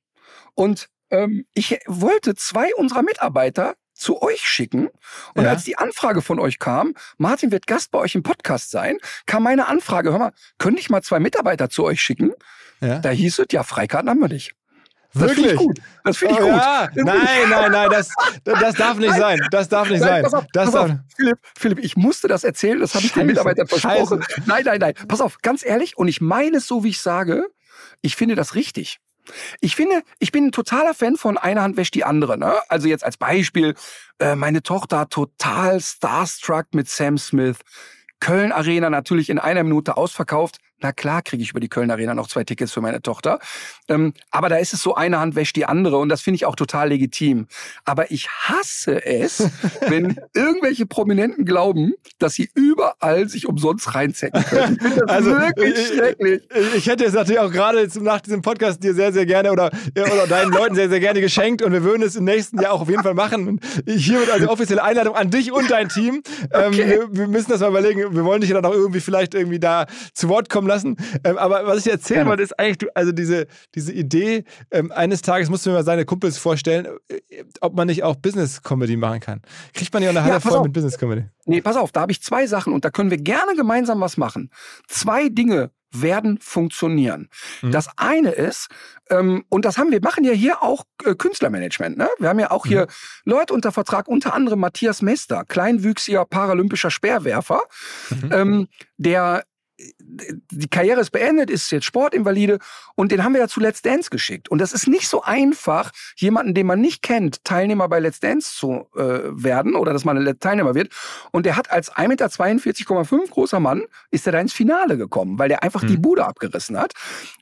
Und 0.55 0.89
ähm, 1.09 1.45
ich 1.53 1.79
wollte 1.87 2.35
zwei 2.35 2.73
unserer 2.75 3.03
Mitarbeiter 3.03 3.75
zu 3.93 4.21
euch 4.21 4.41
schicken. 4.41 4.89
Und 5.35 5.43
ja. 5.43 5.51
als 5.51 5.63
die 5.63 5.77
Anfrage 5.77 6.21
von 6.21 6.39
euch 6.39 6.59
kam, 6.59 6.93
Martin 7.17 7.51
wird 7.51 7.67
Gast 7.67 7.91
bei 7.91 7.99
euch 7.99 8.15
im 8.15 8.23
Podcast 8.23 8.71
sein, 8.71 8.97
kam 9.25 9.43
meine 9.43 9.67
Anfrage, 9.67 10.11
hör 10.11 10.19
mal, 10.19 10.33
könnte 10.57 10.81
ich 10.81 10.89
mal 10.89 11.01
zwei 11.01 11.19
Mitarbeiter 11.19 11.69
zu 11.69 11.83
euch 11.83 12.01
schicken? 12.01 12.33
Ja. 12.81 12.99
Da 12.99 13.09
hieß 13.09 13.39
es, 13.39 13.45
ja, 13.51 13.63
Freikarten 13.63 14.09
haben 14.09 14.19
wir 14.19 14.27
nicht. 14.27 14.53
Das 15.15 15.31
finde 15.33 15.51
ich 15.51 15.57
gut. 15.57 15.79
Das 16.03 16.17
finde 16.17 16.33
ich 16.33 16.39
oh, 16.39 16.45
gut. 16.45 16.55
Ja. 16.55 16.89
Nein, 16.95 17.49
nein, 17.49 17.71
nein, 17.71 17.89
das, 17.91 18.09
das 18.43 18.75
darf 18.75 18.97
nicht 18.97 19.09
nein. 19.11 19.19
sein. 19.19 19.47
Das 19.51 19.69
darf 19.69 19.89
nicht 19.89 19.99
nein, 19.99 20.09
sein. 20.09 20.23
Pass 20.23 20.33
auf, 20.33 20.45
das 20.51 20.71
pass 20.71 20.75
auf. 20.75 20.91
Philipp, 21.15 21.37
Philipp, 21.57 21.79
ich 21.79 21.95
musste 21.95 22.27
das 22.27 22.43
erzählen, 22.43 22.79
das 22.79 22.95
habe 22.95 23.05
ich 23.05 23.13
den 23.13 23.27
Mitarbeitern 23.27 23.67
versprochen. 23.67 24.23
Scheiße. 24.23 24.41
Nein, 24.47 24.63
nein, 24.65 24.79
nein. 24.79 24.93
Pass 25.07 25.21
auf, 25.21 25.37
ganz 25.41 25.63
ehrlich, 25.63 25.97
und 25.97 26.07
ich 26.07 26.19
meine 26.19 26.57
es 26.57 26.67
so, 26.67 26.83
wie 26.83 26.89
ich 26.89 27.01
sage, 27.01 27.45
ich 28.01 28.15
finde 28.15 28.35
das 28.35 28.55
richtig. 28.55 28.99
Ich 29.61 29.75
finde, 29.75 30.03
ich 30.19 30.31
bin 30.31 30.47
ein 30.47 30.51
totaler 30.51 30.93
Fan 30.93 31.15
von 31.15 31.37
einer 31.37 31.61
Hand 31.61 31.77
wäscht 31.77 31.95
die 31.95 32.03
andere. 32.03 32.37
Ne? 32.37 32.53
Also 32.69 32.87
jetzt 32.87 33.03
als 33.03 33.17
Beispiel, 33.17 33.75
äh, 34.19 34.35
meine 34.35 34.63
Tochter 34.63 35.09
total 35.09 35.79
starstruck 35.79 36.67
mit 36.73 36.89
Sam 36.89 37.17
Smith. 37.17 37.57
Köln 38.19 38.51
Arena 38.51 38.89
natürlich 38.89 39.29
in 39.29 39.39
einer 39.39 39.63
Minute 39.63 39.97
ausverkauft. 39.97 40.59
Na 40.83 40.91
klar 40.91 41.21
kriege 41.21 41.41
ich 41.41 41.51
über 41.51 41.61
die 41.61 41.69
Köln 41.69 41.89
Arena 41.89 42.13
noch 42.13 42.27
zwei 42.27 42.43
Tickets 42.43 42.73
für 42.73 42.81
meine 42.81 43.01
Tochter. 43.01 43.39
Ähm, 43.87 44.13
aber 44.31 44.49
da 44.49 44.57
ist 44.57 44.73
es 44.73 44.81
so, 44.81 44.95
eine 44.95 45.17
Hand 45.17 45.35
wäscht 45.35 45.55
die 45.55 45.65
andere 45.65 45.97
und 45.97 46.09
das 46.09 46.21
finde 46.21 46.35
ich 46.35 46.45
auch 46.45 46.57
total 46.57 46.89
legitim. 46.89 47.47
Aber 47.85 48.11
ich 48.11 48.27
hasse 48.29 49.03
es, 49.05 49.49
wenn 49.87 50.17
irgendwelche 50.33 50.85
Prominenten 50.85 51.45
glauben, 51.45 51.93
dass 52.19 52.33
sie 52.33 52.49
überall 52.53 53.29
sich 53.29 53.47
umsonst 53.47 53.95
reinzecken 53.95 54.43
können. 54.43 54.75
Ich 54.75 54.81
finde 54.81 54.99
das 55.05 55.09
also, 55.09 55.31
wirklich 55.31 55.73
ich, 55.73 55.87
schrecklich. 55.87 56.41
Ich, 56.75 56.87
hätte 56.87 57.05
es 57.05 57.13
natürlich 57.13 57.39
auch 57.39 57.51
gerade 57.51 57.87
nach 58.01 58.19
diesem 58.19 58.41
Podcast 58.41 58.83
dir 58.83 58.93
sehr, 58.93 59.13
sehr 59.13 59.25
gerne 59.25 59.53
oder, 59.53 59.71
oder 59.95 60.27
deinen 60.27 60.51
Leuten 60.51 60.75
sehr, 60.75 60.89
sehr 60.89 60.99
gerne 60.99 61.21
geschenkt 61.21 61.61
und 61.61 61.71
wir 61.71 61.83
würden 61.83 62.03
es 62.03 62.17
im 62.17 62.25
nächsten 62.25 62.61
Jahr 62.61 62.73
auch 62.73 62.81
auf 62.81 62.89
jeden 62.89 63.03
Fall 63.03 63.13
machen. 63.13 63.47
Und 63.47 63.63
hier 63.87 64.19
wird 64.19 64.31
also 64.31 64.49
offizielle 64.49 64.83
Einladung 64.83 65.15
an 65.15 65.29
dich 65.29 65.53
und 65.53 65.71
dein 65.71 65.87
Team. 65.87 66.23
Ähm, 66.53 66.73
okay. 66.73 66.89
wir, 66.89 67.07
wir, 67.09 67.27
müssen 67.29 67.51
das 67.51 67.61
mal 67.61 67.69
überlegen. 67.69 68.13
Wir 68.13 68.25
wollen 68.25 68.41
dich 68.41 68.49
ja 68.49 68.55
dann 68.59 68.65
auch 68.65 68.75
irgendwie 68.75 68.99
vielleicht 68.99 69.33
irgendwie 69.33 69.59
da 69.59 69.85
zu 70.13 70.27
Wort 70.27 70.49
kommen 70.49 70.67
lassen 70.67 70.72
lassen. 70.73 70.97
Ähm, 71.23 71.37
aber 71.37 71.65
was 71.65 71.85
ich 71.85 71.91
erzählen 71.91 72.21
ja. 72.21 72.25
wollte, 72.27 72.43
ist 72.43 72.59
eigentlich, 72.59 72.89
also 72.95 73.11
diese, 73.11 73.47
diese 73.75 73.91
Idee, 73.91 74.43
ähm, 74.71 74.91
eines 74.91 75.21
Tages 75.21 75.49
musst 75.49 75.65
du 75.65 75.69
mir 75.69 75.77
mal 75.77 75.83
seine 75.83 76.05
Kumpels 76.05 76.37
vorstellen, 76.37 76.87
äh, 77.09 77.43
ob 77.61 77.75
man 77.75 77.87
nicht 77.87 78.03
auch 78.03 78.15
Business-Comedy 78.15 78.97
machen 78.97 79.19
kann. 79.19 79.41
Kriegt 79.73 79.93
man 79.93 80.03
ja 80.03 80.09
eine 80.09 80.23
Halle 80.23 80.33
ja, 80.33 80.39
voll 80.39 80.53
auf. 80.53 80.63
mit 80.63 80.73
Business-Comedy. 80.73 81.25
Nee, 81.45 81.61
pass 81.61 81.75
auf, 81.75 81.91
da 81.91 82.01
habe 82.01 82.11
ich 82.11 82.21
zwei 82.21 82.47
Sachen 82.47 82.73
und 82.73 82.85
da 82.85 82.89
können 82.89 83.11
wir 83.11 83.17
gerne 83.17 83.55
gemeinsam 83.55 83.99
was 83.99 84.17
machen. 84.17 84.49
Zwei 84.87 85.29
Dinge 85.29 85.71
werden 85.93 86.39
funktionieren. 86.41 87.29
Mhm. 87.61 87.71
Das 87.71 87.87
eine 87.97 88.31
ist, 88.31 88.67
ähm, 89.09 89.45
und 89.49 89.65
das 89.65 89.77
haben 89.77 89.91
wir 89.91 90.01
machen 90.01 90.23
ja 90.23 90.33
hier 90.33 90.63
auch 90.63 90.83
äh, 91.05 91.15
Künstlermanagement. 91.15 91.97
Ne? 91.97 92.09
Wir 92.19 92.29
haben 92.29 92.39
ja 92.39 92.51
auch 92.51 92.65
hier 92.65 92.87
mhm. 93.25 93.31
Leute 93.31 93.53
unter 93.53 93.71
Vertrag, 93.71 94.07
unter 94.07 94.33
anderem 94.33 94.59
Matthias 94.59 95.01
Mester, 95.01 95.43
kleinwüchsiger 95.47 96.25
paralympischer 96.25 96.91
Speerwerfer, 96.91 97.61
mhm. 98.09 98.31
ähm, 98.31 98.67
der 98.97 99.43
die 99.79 100.67
Karriere 100.69 101.01
ist 101.01 101.11
beendet, 101.11 101.49
ist 101.49 101.71
jetzt 101.71 101.85
Sportinvalide 101.85 102.59
und 102.95 103.11
den 103.11 103.23
haben 103.23 103.33
wir 103.33 103.41
ja 103.41 103.47
zu 103.47 103.59
Let's 103.59 103.81
Dance 103.81 104.09
geschickt. 104.09 104.49
Und 104.49 104.59
das 104.59 104.71
ist 104.71 104.87
nicht 104.87 105.07
so 105.07 105.23
einfach, 105.23 105.91
jemanden, 106.15 106.53
den 106.53 106.67
man 106.67 106.79
nicht 106.79 107.01
kennt, 107.01 107.43
Teilnehmer 107.43 107.89
bei 107.89 107.99
Let's 107.99 108.19
Dance 108.19 108.55
zu 108.55 108.87
äh, 108.95 109.31
werden 109.31 109.75
oder 109.75 109.91
dass 109.91 110.05
man 110.05 110.17
ein 110.17 110.39
Teilnehmer 110.39 110.75
wird. 110.75 110.93
Und 111.31 111.45
der 111.45 111.55
hat 111.55 111.71
als 111.71 111.91
1,42,5 111.91 113.11
Meter 113.15 113.31
großer 113.31 113.59
Mann, 113.59 113.83
ist 114.11 114.27
er 114.27 114.33
da 114.33 114.39
ins 114.39 114.53
Finale 114.53 114.97
gekommen, 114.97 115.39
weil 115.39 115.49
der 115.49 115.63
einfach 115.63 115.81
hm. 115.81 115.89
die 115.89 115.97
Bude 115.97 116.25
abgerissen 116.25 116.77
hat. 116.77 116.93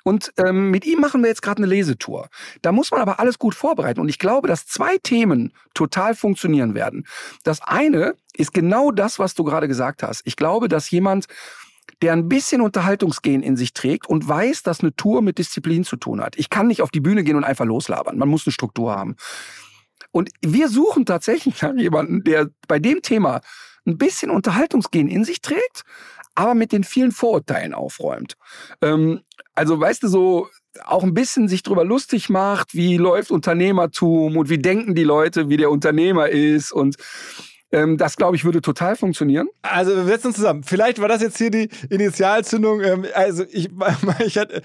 Und 0.04 0.32
ähm, 0.38 0.72
mit 0.72 0.86
ihm 0.86 1.00
machen 1.00 1.22
wir 1.22 1.30
jetzt 1.30 1.42
gerade 1.42 1.58
eine 1.58 1.68
Lesetour. 1.68 2.30
Da 2.62 2.72
muss 2.72 2.92
man 2.92 3.02
aber 3.02 3.20
alles 3.20 3.40
gut 3.40 3.56
vorbereiten. 3.56 4.00
Und 4.00 4.10
ich 4.10 4.20
glaube, 4.20 4.48
dass 4.48 4.66
zwei 4.66 4.98
Themen 4.98 5.54
total 5.74 6.16
funktionieren 6.16 6.76
werden. 6.76 7.06
Das 7.44 7.62
eine 7.62 8.16
ist 8.34 8.54
genau 8.54 8.92
das, 8.92 9.20
was 9.20 9.34
du 9.34 9.44
gerade 9.44 9.68
gesagt 9.68 10.04
hast. 10.04 10.22
Ich 10.26 10.36
glaube, 10.36 10.68
dass 10.70 10.90
jemand 10.90 11.28
der 12.02 12.14
ein 12.14 12.28
bisschen 12.30 12.62
Unterhaltungsgehen 12.62 13.44
in 13.44 13.56
sich 13.56 13.74
trägt 13.74 14.08
und 14.08 14.28
weiß, 14.28 14.64
dass 14.64 14.82
eine 14.82 14.96
Tour 14.96 15.22
mit 15.22 15.38
Disziplin 15.38 15.84
zu 15.84 15.98
tun 15.98 16.22
hat. 16.22 16.36
Ich 16.38 16.50
kann 16.50 16.68
nicht 16.68 16.82
auf 16.82 16.92
die 16.92 17.00
Bühne 17.00 17.24
gehen 17.24 17.36
und 17.36 17.44
einfach 17.44 17.66
loslabern. 17.66 18.18
Man 18.18 18.30
muss 18.30 18.46
eine 18.46 18.54
Struktur 18.54 18.96
haben. 18.96 19.16
Und 20.12 20.30
wir 20.42 20.68
suchen 20.68 21.06
tatsächlich 21.06 21.62
nach 21.62 21.76
jemanden, 21.76 22.24
der 22.24 22.50
bei 22.68 22.80
dem 22.80 23.02
Thema 23.02 23.42
ein 23.86 23.98
bisschen 23.98 24.30
Unterhaltungsgehen 24.30 25.08
in 25.08 25.24
sich 25.24 25.42
trägt, 25.42 25.84
aber 26.36 26.56
mit 26.56 26.72
den 26.72 26.84
vielen 26.84 27.12
Vorurteilen 27.12 27.74
aufräumt. 27.74 28.36
Ähm, 28.82 29.22
also 29.54 29.80
weißt 29.80 30.04
du, 30.04 30.08
so 30.08 30.50
auch 30.86 31.04
ein 31.04 31.14
bisschen 31.14 31.48
sich 31.48 31.64
drüber 31.64 31.84
lustig 31.84 32.30
macht, 32.30 32.74
wie 32.74 32.98
läuft 32.98 33.32
Unternehmertum 33.32 34.38
und 34.38 34.50
wie 34.50 34.58
denken 34.58 34.96
die 34.96 35.04
Leute, 35.04 35.50
wie 35.50 35.58
der 35.58 35.70
Unternehmer 35.70 36.30
ist 36.30 36.72
und 36.72 36.96
ähm, 37.72 37.98
das, 37.98 38.18
glaube 38.18 38.36
ich, 38.36 38.44
würde 38.44 38.62
total 38.62 38.96
funktionieren. 38.96 39.48
Also 39.62 39.96
wir 39.96 40.04
setzen 40.04 40.28
uns 40.28 40.36
zusammen. 40.36 40.64
Vielleicht 40.64 41.00
war 41.00 41.08
das 41.08 41.22
jetzt 41.22 41.38
hier 41.38 41.52
die 41.52 41.70
Initialzündung. 41.90 42.82
Ähm, 42.82 43.06
also 43.14 43.44
ich, 43.50 43.70
ich 44.26 44.38
hatte, 44.38 44.62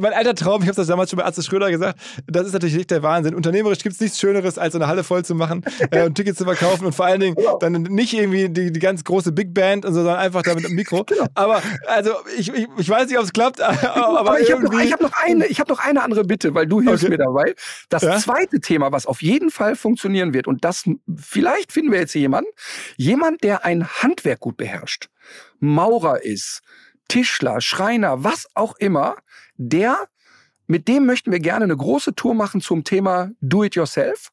mein 0.00 0.12
alter 0.12 0.34
Traum, 0.34 0.62
ich 0.62 0.68
habe 0.68 0.76
das 0.76 0.88
damals 0.88 1.10
schon 1.10 1.18
bei 1.18 1.24
Arzt 1.24 1.44
Schröder 1.44 1.70
gesagt, 1.70 1.98
das 2.26 2.46
ist 2.46 2.52
natürlich 2.52 2.76
nicht 2.76 2.90
der 2.90 3.02
Wahnsinn. 3.02 3.34
Unternehmerisch 3.34 3.78
gibt 3.78 3.94
es 3.94 4.00
nichts 4.00 4.18
Schöneres, 4.18 4.58
als 4.58 4.74
eine 4.74 4.88
Halle 4.88 5.04
voll 5.04 5.24
zu 5.24 5.34
machen 5.34 5.64
äh, 5.90 6.04
und 6.04 6.14
Tickets 6.14 6.38
zu 6.38 6.44
verkaufen 6.44 6.86
und 6.86 6.94
vor 6.94 7.06
allen 7.06 7.20
Dingen 7.20 7.36
genau. 7.36 7.58
dann 7.58 7.72
nicht 7.82 8.12
irgendwie 8.12 8.48
die, 8.48 8.72
die 8.72 8.80
ganz 8.80 9.04
große 9.04 9.32
Big 9.32 9.54
Band 9.54 9.84
und 9.84 9.94
so, 9.94 10.00
sondern 10.00 10.18
einfach 10.18 10.42
da 10.42 10.54
mit 10.54 10.64
dem 10.64 10.74
Mikro. 10.74 11.04
Genau. 11.04 11.26
Aber 11.34 11.62
also 11.86 12.10
ich, 12.36 12.52
ich, 12.52 12.66
ich 12.76 12.88
weiß 12.88 13.08
nicht, 13.08 13.18
ob 13.18 13.24
es 13.24 13.32
klappt, 13.32 13.60
aber, 13.60 14.20
aber 14.20 14.40
ich 14.40 14.50
habe 14.50 14.62
noch, 14.62 14.72
hab 14.72 15.00
noch, 15.00 15.12
eine, 15.22 15.46
ich 15.46 15.60
hab 15.60 15.68
noch 15.68 15.78
eine 15.78 16.02
andere 16.02 16.24
Bitte, 16.24 16.54
weil 16.54 16.66
du 16.66 16.80
hilfst 16.80 17.04
okay. 17.04 17.12
mir 17.12 17.18
dabei. 17.18 17.54
Das 17.88 18.02
ja? 18.02 18.18
zweite 18.18 18.60
Thema, 18.60 18.90
was 18.90 19.06
auf 19.06 19.22
jeden 19.22 19.50
Fall 19.50 19.76
funktionieren 19.76 20.34
wird 20.34 20.48
und 20.48 20.64
das 20.64 20.84
vielleicht 21.16 21.72
finden 21.72 21.92
wir 21.92 22.00
jetzt 22.00 22.12
hier 22.12 22.31
jemand, 22.32 22.46
jemand, 22.96 23.44
der 23.44 23.64
ein 23.64 23.86
Handwerk 23.86 24.40
gut 24.40 24.56
beherrscht, 24.56 25.08
Maurer 25.60 26.22
ist, 26.22 26.62
Tischler, 27.08 27.60
Schreiner, 27.60 28.24
was 28.24 28.46
auch 28.54 28.76
immer, 28.76 29.16
der 29.56 30.08
mit 30.66 30.88
dem 30.88 31.04
möchten 31.04 31.32
wir 31.32 31.40
gerne 31.40 31.64
eine 31.64 31.76
große 31.76 32.14
Tour 32.14 32.34
machen 32.34 32.62
zum 32.62 32.84
Thema 32.84 33.30
Do-it-yourself, 33.40 34.30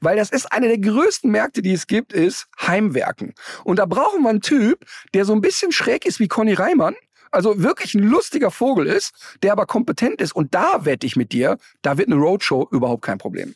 weil 0.00 0.16
das 0.16 0.30
ist 0.30 0.50
eine 0.50 0.66
der 0.66 0.78
größten 0.78 1.30
Märkte, 1.30 1.62
die 1.62 1.72
es 1.72 1.86
gibt, 1.86 2.12
ist 2.12 2.48
Heimwerken. 2.60 3.34
Und 3.62 3.78
da 3.78 3.86
brauchen 3.86 4.22
wir 4.22 4.30
einen 4.30 4.40
Typ, 4.40 4.84
der 5.14 5.24
so 5.24 5.34
ein 5.34 5.40
bisschen 5.40 5.70
schräg 5.70 6.04
ist 6.04 6.18
wie 6.18 6.26
Conny 6.26 6.54
Reimann, 6.54 6.96
also 7.30 7.62
wirklich 7.62 7.94
ein 7.94 8.02
lustiger 8.02 8.50
Vogel 8.50 8.86
ist, 8.86 9.12
der 9.42 9.52
aber 9.52 9.66
kompetent 9.66 10.20
ist. 10.20 10.34
Und 10.34 10.54
da 10.54 10.84
wette 10.84 11.06
ich 11.06 11.14
mit 11.14 11.32
dir, 11.32 11.58
da 11.82 11.98
wird 11.98 12.08
eine 12.08 12.16
Roadshow 12.16 12.66
überhaupt 12.72 13.02
kein 13.02 13.18
Problem. 13.18 13.54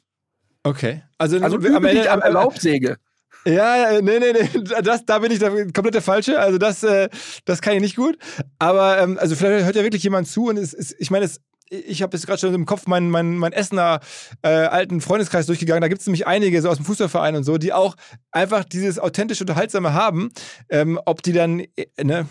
Okay. 0.62 1.02
Also, 1.18 1.38
also 1.40 1.56
am 1.56 1.84
Ende 1.84 2.10
am 2.10 2.20
Erlaubsäge. 2.20 2.98
Ja, 3.44 4.00
nee, 4.00 4.18
nee, 4.18 4.32
nee, 4.32 4.62
das, 4.82 5.04
da 5.04 5.18
bin 5.18 5.32
ich 5.32 5.40
der, 5.40 5.50
komplett 5.72 5.94
der 5.94 6.02
Falsche. 6.02 6.38
Also 6.38 6.58
das, 6.58 6.82
äh, 6.84 7.08
das 7.44 7.60
kann 7.60 7.74
ich 7.74 7.80
nicht 7.80 7.96
gut. 7.96 8.16
Aber 8.58 8.98
ähm, 9.00 9.18
also 9.18 9.34
vielleicht 9.34 9.64
hört 9.64 9.76
ja 9.76 9.82
wirklich 9.82 10.04
jemand 10.04 10.28
zu 10.28 10.48
und 10.48 10.56
es, 10.56 10.72
es, 10.72 10.94
ich 10.98 11.10
meine, 11.10 11.24
es, 11.24 11.40
ich 11.68 12.02
habe 12.02 12.16
jetzt 12.16 12.26
gerade 12.26 12.38
schon 12.38 12.54
im 12.54 12.66
Kopf 12.66 12.86
meinen, 12.86 13.10
meinen, 13.10 13.36
meinen 13.38 13.52
Essener 13.52 14.00
äh, 14.42 14.48
alten 14.48 15.00
Freundeskreis 15.00 15.46
durchgegangen. 15.46 15.80
Da 15.80 15.88
gibt 15.88 16.00
es 16.00 16.06
nämlich 16.06 16.26
einige 16.26 16.60
so 16.60 16.68
aus 16.68 16.76
dem 16.76 16.86
Fußballverein 16.86 17.34
und 17.34 17.44
so, 17.44 17.58
die 17.58 17.72
auch 17.72 17.96
einfach 18.30 18.64
dieses 18.64 18.98
authentische 18.98 19.42
Unterhaltsame 19.42 19.92
haben. 19.94 20.30
Ähm, 20.68 21.00
ob 21.04 21.22
die 21.22 21.32
dann, 21.32 21.60
äh, 21.60 21.86
ne, 22.04 22.26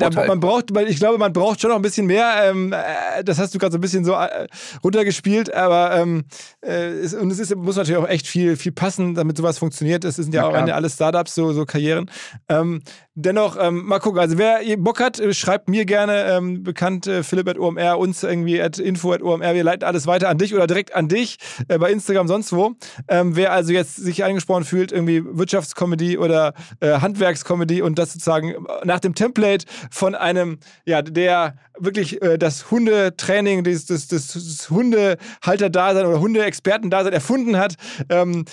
ja, 0.00 0.26
man 0.26 0.40
braucht, 0.40 0.76
ich 0.88 0.96
glaube, 0.96 1.18
man 1.18 1.32
braucht 1.32 1.60
schon 1.60 1.70
noch 1.70 1.76
ein 1.76 1.82
bisschen 1.82 2.06
mehr. 2.06 2.32
Ähm, 2.44 2.72
äh, 2.72 3.24
das 3.24 3.38
hast 3.38 3.54
du 3.54 3.58
gerade 3.58 3.72
so 3.72 3.78
ein 3.78 3.80
bisschen 3.80 4.04
so 4.04 4.12
äh, 4.12 4.46
runtergespielt, 4.82 5.52
aber 5.52 5.96
ähm, 5.96 6.24
äh, 6.60 6.90
es, 6.90 7.14
und 7.14 7.30
es 7.30 7.38
ist, 7.38 7.54
muss 7.56 7.76
natürlich 7.76 8.00
auch 8.02 8.08
echt 8.08 8.26
viel, 8.26 8.56
viel 8.56 8.72
passen, 8.72 9.14
damit 9.14 9.36
sowas 9.36 9.58
funktioniert. 9.58 10.04
Das 10.04 10.16
sind 10.16 10.34
ja, 10.34 10.42
ja 10.42 10.48
auch 10.48 10.74
alle 10.74 10.90
Startups, 10.90 11.34
so, 11.34 11.52
so 11.52 11.64
Karrieren. 11.64 12.10
Ähm, 12.48 12.82
dennoch, 13.14 13.56
ähm, 13.60 13.84
mal 13.84 13.98
gucken. 13.98 14.18
Also 14.20 14.38
wer 14.38 14.60
Bock 14.78 15.00
hat, 15.00 15.20
äh, 15.20 15.34
schreibt 15.34 15.68
mir 15.68 15.84
gerne 15.84 16.24
ähm, 16.24 16.62
bekannt 16.62 17.06
äh, 17.06 17.22
Philipp 17.22 17.48
at 17.48 17.58
OMR, 17.58 17.98
uns 17.98 18.22
irgendwie 18.22 18.60
at 18.60 18.78
info 18.78 19.12
at 19.12 19.22
OMR. 19.22 19.54
Wir 19.54 19.64
leiten 19.64 19.84
alles 19.84 20.06
weiter 20.06 20.28
an 20.28 20.38
dich 20.38 20.54
oder 20.54 20.66
direkt 20.66 20.94
an 20.94 21.08
dich 21.08 21.36
äh, 21.68 21.78
bei 21.78 21.90
Instagram, 21.90 22.28
sonst 22.28 22.52
wo. 22.52 22.72
Ähm, 23.08 23.36
wer 23.36 23.52
also 23.52 23.72
jetzt 23.72 23.96
sich 23.96 24.24
angesprochen 24.24 24.64
fühlt, 24.64 24.92
irgendwie 24.92 25.22
Wirtschaftscomedy 25.24 26.16
oder 26.16 26.54
äh, 26.80 27.00
Handwerkscomedy 27.00 27.82
und 27.82 27.98
das 27.98 28.14
sozusagen 28.14 28.66
nach 28.84 29.00
dem 29.00 29.14
Template 29.14 29.66
von 29.90 30.14
einem, 30.14 30.58
ja, 30.86 31.02
der 31.02 31.56
wirklich 31.78 32.22
äh, 32.22 32.38
das 32.38 32.70
Hundetraining, 32.70 33.64
das, 33.64 33.86
das, 33.86 34.08
das 34.08 34.70
Hundehalter-Dasein 34.70 36.06
oder 36.06 36.20
Hundeexperten-Dasein 36.20 37.12
erfunden 37.12 37.58
hat. 37.58 37.74
Ähm, 38.08 38.44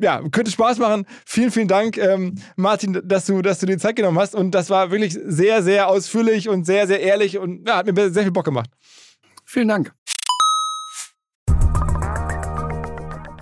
ja, 0.00 0.20
könnte 0.30 0.50
Spaß 0.50 0.78
machen. 0.78 1.06
Vielen, 1.26 1.50
vielen 1.50 1.68
Dank, 1.68 1.96
ähm, 1.98 2.34
Martin, 2.56 3.00
dass 3.04 3.26
du, 3.26 3.42
dass 3.42 3.60
du 3.60 3.66
dir 3.66 3.78
Zeit 3.78 3.96
genommen 3.96 4.18
hast. 4.18 4.34
Und 4.34 4.52
das 4.52 4.70
war 4.70 4.90
wirklich 4.90 5.18
sehr, 5.24 5.62
sehr 5.62 5.88
ausführlich 5.88 6.48
und 6.48 6.64
sehr, 6.64 6.86
sehr 6.86 7.00
ehrlich 7.00 7.38
und 7.38 7.66
ja, 7.66 7.76
hat 7.76 7.86
mir 7.86 8.10
sehr 8.10 8.22
viel 8.22 8.32
Bock 8.32 8.44
gemacht. 8.44 8.70
Vielen 9.44 9.68
Dank. 9.68 9.92